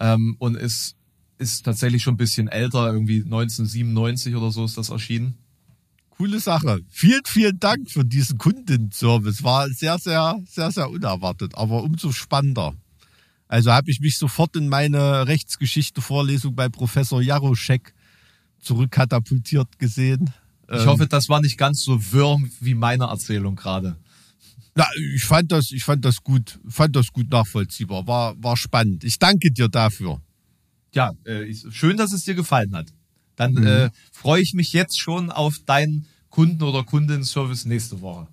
ähm, 0.00 0.36
und 0.38 0.56
ist, 0.56 0.96
ist 1.38 1.64
tatsächlich 1.64 2.02
schon 2.02 2.14
ein 2.14 2.18
bisschen 2.18 2.48
älter, 2.48 2.92
irgendwie 2.92 3.22
1997 3.22 4.36
oder 4.36 4.50
so 4.50 4.64
ist 4.64 4.76
das 4.76 4.90
erschienen. 4.90 5.38
Coole 6.10 6.38
Sache. 6.38 6.80
Vielen, 6.90 7.22
vielen 7.26 7.58
Dank 7.58 7.90
für 7.90 8.04
diesen 8.04 8.38
Kundenservice. 8.38 9.42
War 9.42 9.68
sehr, 9.70 9.98
sehr, 9.98 10.40
sehr, 10.46 10.70
sehr 10.70 10.88
unerwartet, 10.88 11.56
aber 11.56 11.82
umso 11.82 12.12
spannender. 12.12 12.74
Also 13.48 13.72
habe 13.72 13.90
ich 13.90 14.00
mich 14.00 14.16
sofort 14.18 14.56
in 14.56 14.68
meine 14.68 15.26
Rechtsgeschichte-Vorlesung 15.26 16.54
bei 16.54 16.68
Professor 16.68 17.20
Jaroschek 17.22 17.94
zurückkatapultiert 18.60 19.78
gesehen. 19.78 20.30
Ich 20.68 20.80
Ähm, 20.80 20.86
hoffe, 20.86 21.06
das 21.06 21.28
war 21.28 21.40
nicht 21.40 21.58
ganz 21.58 21.82
so 21.82 22.12
wirr 22.12 22.38
wie 22.60 22.74
meine 22.74 23.04
Erzählung 23.04 23.54
gerade. 23.56 23.96
Na, 24.74 24.86
ich 25.14 25.24
fand 25.24 25.52
das, 25.52 25.70
ich 25.70 25.84
fand 25.84 26.04
das 26.04 26.22
gut, 26.24 26.58
fand 26.68 26.96
das 26.96 27.12
gut 27.12 27.30
nachvollziehbar. 27.30 28.06
War, 28.06 28.34
war 28.42 28.56
spannend. 28.56 29.04
Ich 29.04 29.18
danke 29.18 29.52
dir 29.52 29.68
dafür. 29.68 30.20
Ja, 30.94 31.12
äh, 31.24 31.54
schön, 31.70 31.96
dass 31.96 32.12
es 32.12 32.24
dir 32.24 32.34
gefallen 32.34 32.74
hat. 32.74 32.86
Dann 33.36 33.52
Mhm. 33.52 33.66
äh, 33.66 33.90
freue 34.12 34.40
ich 34.42 34.54
mich 34.54 34.72
jetzt 34.72 34.98
schon 34.98 35.30
auf 35.30 35.58
deinen 35.66 36.06
Kunden- 36.30 36.62
oder 36.62 36.82
Kundenservice 36.82 37.66
nächste 37.66 38.00
Woche. 38.00 38.26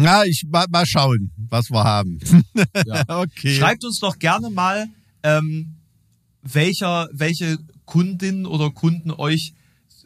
Na, 0.00 0.24
ich 0.24 0.44
mal, 0.48 0.66
mal 0.70 0.86
schauen, 0.86 1.32
was 1.36 1.70
wir 1.70 1.84
haben. 1.84 2.18
Ja. 2.86 3.04
okay. 3.20 3.56
Schreibt 3.56 3.84
uns 3.84 3.98
doch 3.98 4.18
gerne 4.18 4.50
mal, 4.50 4.86
ähm, 5.22 5.74
welcher, 6.42 7.08
welche 7.12 7.58
Kundin 7.84 8.46
oder 8.46 8.70
Kunden 8.70 9.10
euch 9.10 9.54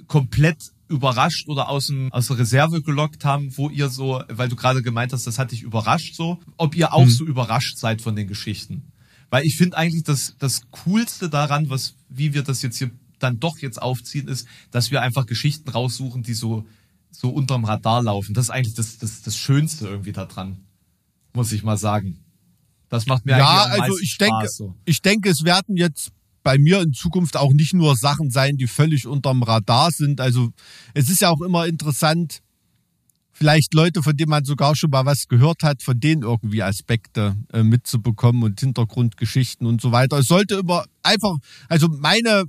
komplett 0.06 0.72
überrascht 0.88 1.48
oder 1.48 1.68
aus, 1.68 1.86
dem, 1.86 2.12
aus 2.12 2.28
der 2.28 2.38
Reserve 2.38 2.82
gelockt 2.82 3.24
haben, 3.24 3.56
wo 3.56 3.70
ihr 3.70 3.88
so, 3.88 4.22
weil 4.28 4.48
du 4.48 4.56
gerade 4.56 4.82
gemeint 4.82 5.12
hast, 5.12 5.26
das 5.26 5.38
hat 5.38 5.52
dich 5.52 5.62
überrascht 5.62 6.14
so, 6.14 6.38
ob 6.56 6.74
ihr 6.76 6.92
auch 6.92 7.08
so 7.08 7.24
überrascht 7.24 7.78
seid 7.78 8.02
von 8.02 8.14
den 8.14 8.28
Geschichten. 8.28 8.92
Weil 9.30 9.44
ich 9.44 9.56
finde 9.56 9.78
eigentlich 9.78 10.04
das, 10.04 10.36
das 10.38 10.62
Coolste 10.70 11.30
daran, 11.30 11.70
was, 11.70 11.94
wie 12.08 12.34
wir 12.34 12.42
das 12.42 12.60
jetzt 12.62 12.76
hier 12.76 12.90
dann 13.18 13.40
doch 13.40 13.58
jetzt 13.58 13.80
aufziehen, 13.80 14.28
ist, 14.28 14.46
dass 14.70 14.90
wir 14.90 15.00
einfach 15.00 15.26
Geschichten 15.26 15.70
raussuchen, 15.70 16.22
die 16.22 16.34
so, 16.34 16.66
so 17.12 17.30
unterm 17.30 17.64
Radar 17.64 18.02
laufen. 18.02 18.34
Das 18.34 18.46
ist 18.46 18.50
eigentlich 18.50 18.74
das, 18.74 18.98
das, 18.98 19.22
das 19.22 19.36
Schönste 19.36 19.86
irgendwie 19.86 20.12
daran, 20.12 20.64
muss 21.32 21.52
ich 21.52 21.62
mal 21.62 21.76
sagen. 21.76 22.18
Das 22.88 23.06
macht 23.06 23.24
mir 23.24 23.38
ja, 23.38 23.64
eigentlich 23.64 23.74
am 23.74 23.80
also 23.82 23.98
ich 24.00 24.18
denke, 24.18 24.40
Spaß, 24.40 24.56
so. 24.56 24.74
ich 24.84 25.00
denke, 25.00 25.30
es 25.30 25.44
werden 25.44 25.76
jetzt 25.76 26.10
bei 26.42 26.58
mir 26.58 26.80
in 26.80 26.92
Zukunft 26.92 27.36
auch 27.36 27.52
nicht 27.52 27.74
nur 27.74 27.96
Sachen 27.96 28.30
sein, 28.30 28.56
die 28.56 28.66
völlig 28.66 29.06
unterm 29.06 29.42
Radar 29.42 29.90
sind. 29.92 30.20
Also 30.20 30.50
es 30.92 31.08
ist 31.08 31.20
ja 31.20 31.30
auch 31.30 31.40
immer 31.40 31.66
interessant, 31.66 32.42
vielleicht 33.30 33.74
Leute, 33.74 34.02
von 34.02 34.16
denen 34.16 34.30
man 34.30 34.44
sogar 34.44 34.76
schon 34.76 34.90
mal 34.90 35.06
was 35.06 35.28
gehört 35.28 35.62
hat, 35.62 35.82
von 35.82 35.98
denen 35.98 36.22
irgendwie 36.22 36.62
Aspekte 36.62 37.36
äh, 37.52 37.62
mitzubekommen 37.62 38.42
und 38.42 38.60
Hintergrundgeschichten 38.60 39.66
und 39.66 39.80
so 39.80 39.92
weiter. 39.92 40.18
Es 40.18 40.26
sollte 40.26 40.56
immer 40.56 40.84
einfach, 41.02 41.36
also 41.68 41.88
meine 41.88 42.44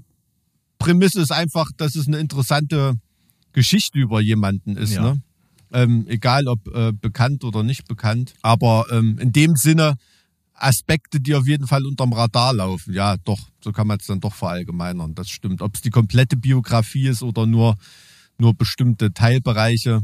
Prämisse 0.77 1.21
ist 1.21 1.31
einfach, 1.31 1.69
dass 1.77 1.95
es 1.95 2.07
eine 2.07 2.17
interessante 2.17 2.95
Geschichte 3.53 3.99
über 3.99 4.19
jemanden 4.21 4.75
ist. 4.75 4.93
Ja. 4.93 5.01
Ne? 5.01 5.21
Ähm, 5.71 6.05
egal 6.07 6.47
ob 6.47 6.67
äh, 6.67 6.91
bekannt 6.91 7.43
oder 7.43 7.63
nicht 7.63 7.87
bekannt. 7.87 8.33
Aber 8.41 8.85
ähm, 8.91 9.17
in 9.19 9.31
dem 9.31 9.55
Sinne 9.55 9.95
Aspekte, 10.53 11.19
die 11.19 11.35
auf 11.35 11.47
jeden 11.47 11.67
Fall 11.67 11.85
unterm 11.85 12.13
Radar 12.13 12.53
laufen. 12.53 12.93
Ja, 12.93 13.17
doch, 13.17 13.39
so 13.63 13.71
kann 13.71 13.87
man 13.87 13.99
es 13.99 14.07
dann 14.07 14.19
doch 14.19 14.33
verallgemeinern. 14.33 15.15
Das 15.15 15.29
stimmt. 15.29 15.61
Ob 15.61 15.75
es 15.75 15.81
die 15.81 15.89
komplette 15.89 16.37
Biografie 16.37 17.07
ist 17.07 17.23
oder 17.23 17.45
nur, 17.45 17.75
nur 18.37 18.53
bestimmte 18.53 19.13
Teilbereiche. 19.13 20.01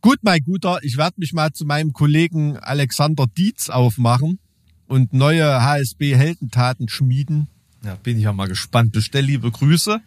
Gut, 0.00 0.18
mein 0.22 0.40
Guter, 0.40 0.78
ich 0.82 0.96
werde 0.96 1.16
mich 1.18 1.32
mal 1.32 1.52
zu 1.52 1.64
meinem 1.64 1.92
Kollegen 1.92 2.56
Alexander 2.56 3.26
Dietz 3.26 3.68
aufmachen 3.68 4.38
und 4.86 5.12
neue 5.12 5.62
HSB-Heldentaten 5.62 6.88
schmieden. 6.88 7.48
Ja, 7.84 7.96
bin 7.96 8.16
ich 8.16 8.24
ja 8.24 8.32
mal 8.32 8.48
gespannt. 8.48 8.92
Bestell 8.92 9.24
liebe 9.24 9.50
Grüße. 9.50 10.00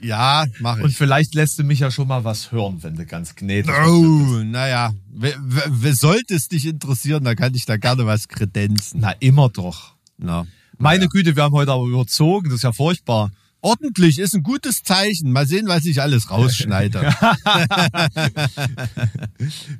Ja, 0.00 0.44
mache 0.60 0.82
Und 0.82 0.90
ich. 0.90 0.96
vielleicht 0.96 1.34
lässt 1.34 1.58
du 1.58 1.64
mich 1.64 1.80
ja 1.80 1.90
schon 1.90 2.06
mal 2.08 2.22
was 2.24 2.52
hören, 2.52 2.82
wenn 2.82 2.96
du 2.96 3.06
ganz 3.06 3.34
gnädig 3.34 3.66
bist. 3.66 3.78
Oh, 3.88 4.42
naja, 4.44 4.92
w- 5.08 5.34
w- 5.38 5.92
sollte 5.92 6.34
es 6.34 6.48
dich 6.48 6.66
interessieren, 6.66 7.24
dann 7.24 7.34
kann 7.36 7.54
ich 7.54 7.64
da 7.64 7.76
gerne 7.78 8.04
was 8.06 8.28
kredenzen. 8.28 9.00
Na, 9.00 9.12
immer 9.20 9.48
doch. 9.48 9.94
Na. 10.18 10.46
Meine 10.78 11.08
Güte, 11.08 11.34
wir 11.36 11.42
haben 11.44 11.54
heute 11.54 11.72
aber 11.72 11.84
überzogen. 11.86 12.50
Das 12.50 12.56
ist 12.56 12.62
ja 12.64 12.72
furchtbar. 12.72 13.30
Ordentlich 13.62 14.18
ist 14.18 14.34
ein 14.34 14.42
gutes 14.42 14.82
Zeichen. 14.82 15.32
Mal 15.32 15.46
sehen, 15.46 15.66
was 15.66 15.86
ich 15.86 16.00
alles 16.02 16.30
rausschneide. 16.30 17.00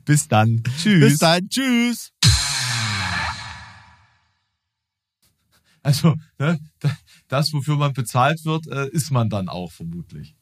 Bis 0.06 0.26
dann. 0.28 0.62
Tschüss. 0.82 1.01
Bis 1.10 1.18
dann. 1.18 1.48
Tschüss. 1.48 2.10
Also, 5.82 6.16
ne, 6.38 6.59
das, 7.28 7.52
wofür 7.52 7.76
man 7.76 7.92
bezahlt 7.92 8.44
wird, 8.44 8.66
äh, 8.68 8.88
ist 8.88 9.10
man 9.10 9.28
dann 9.28 9.48
auch 9.48 9.72
vermutlich. 9.72 10.34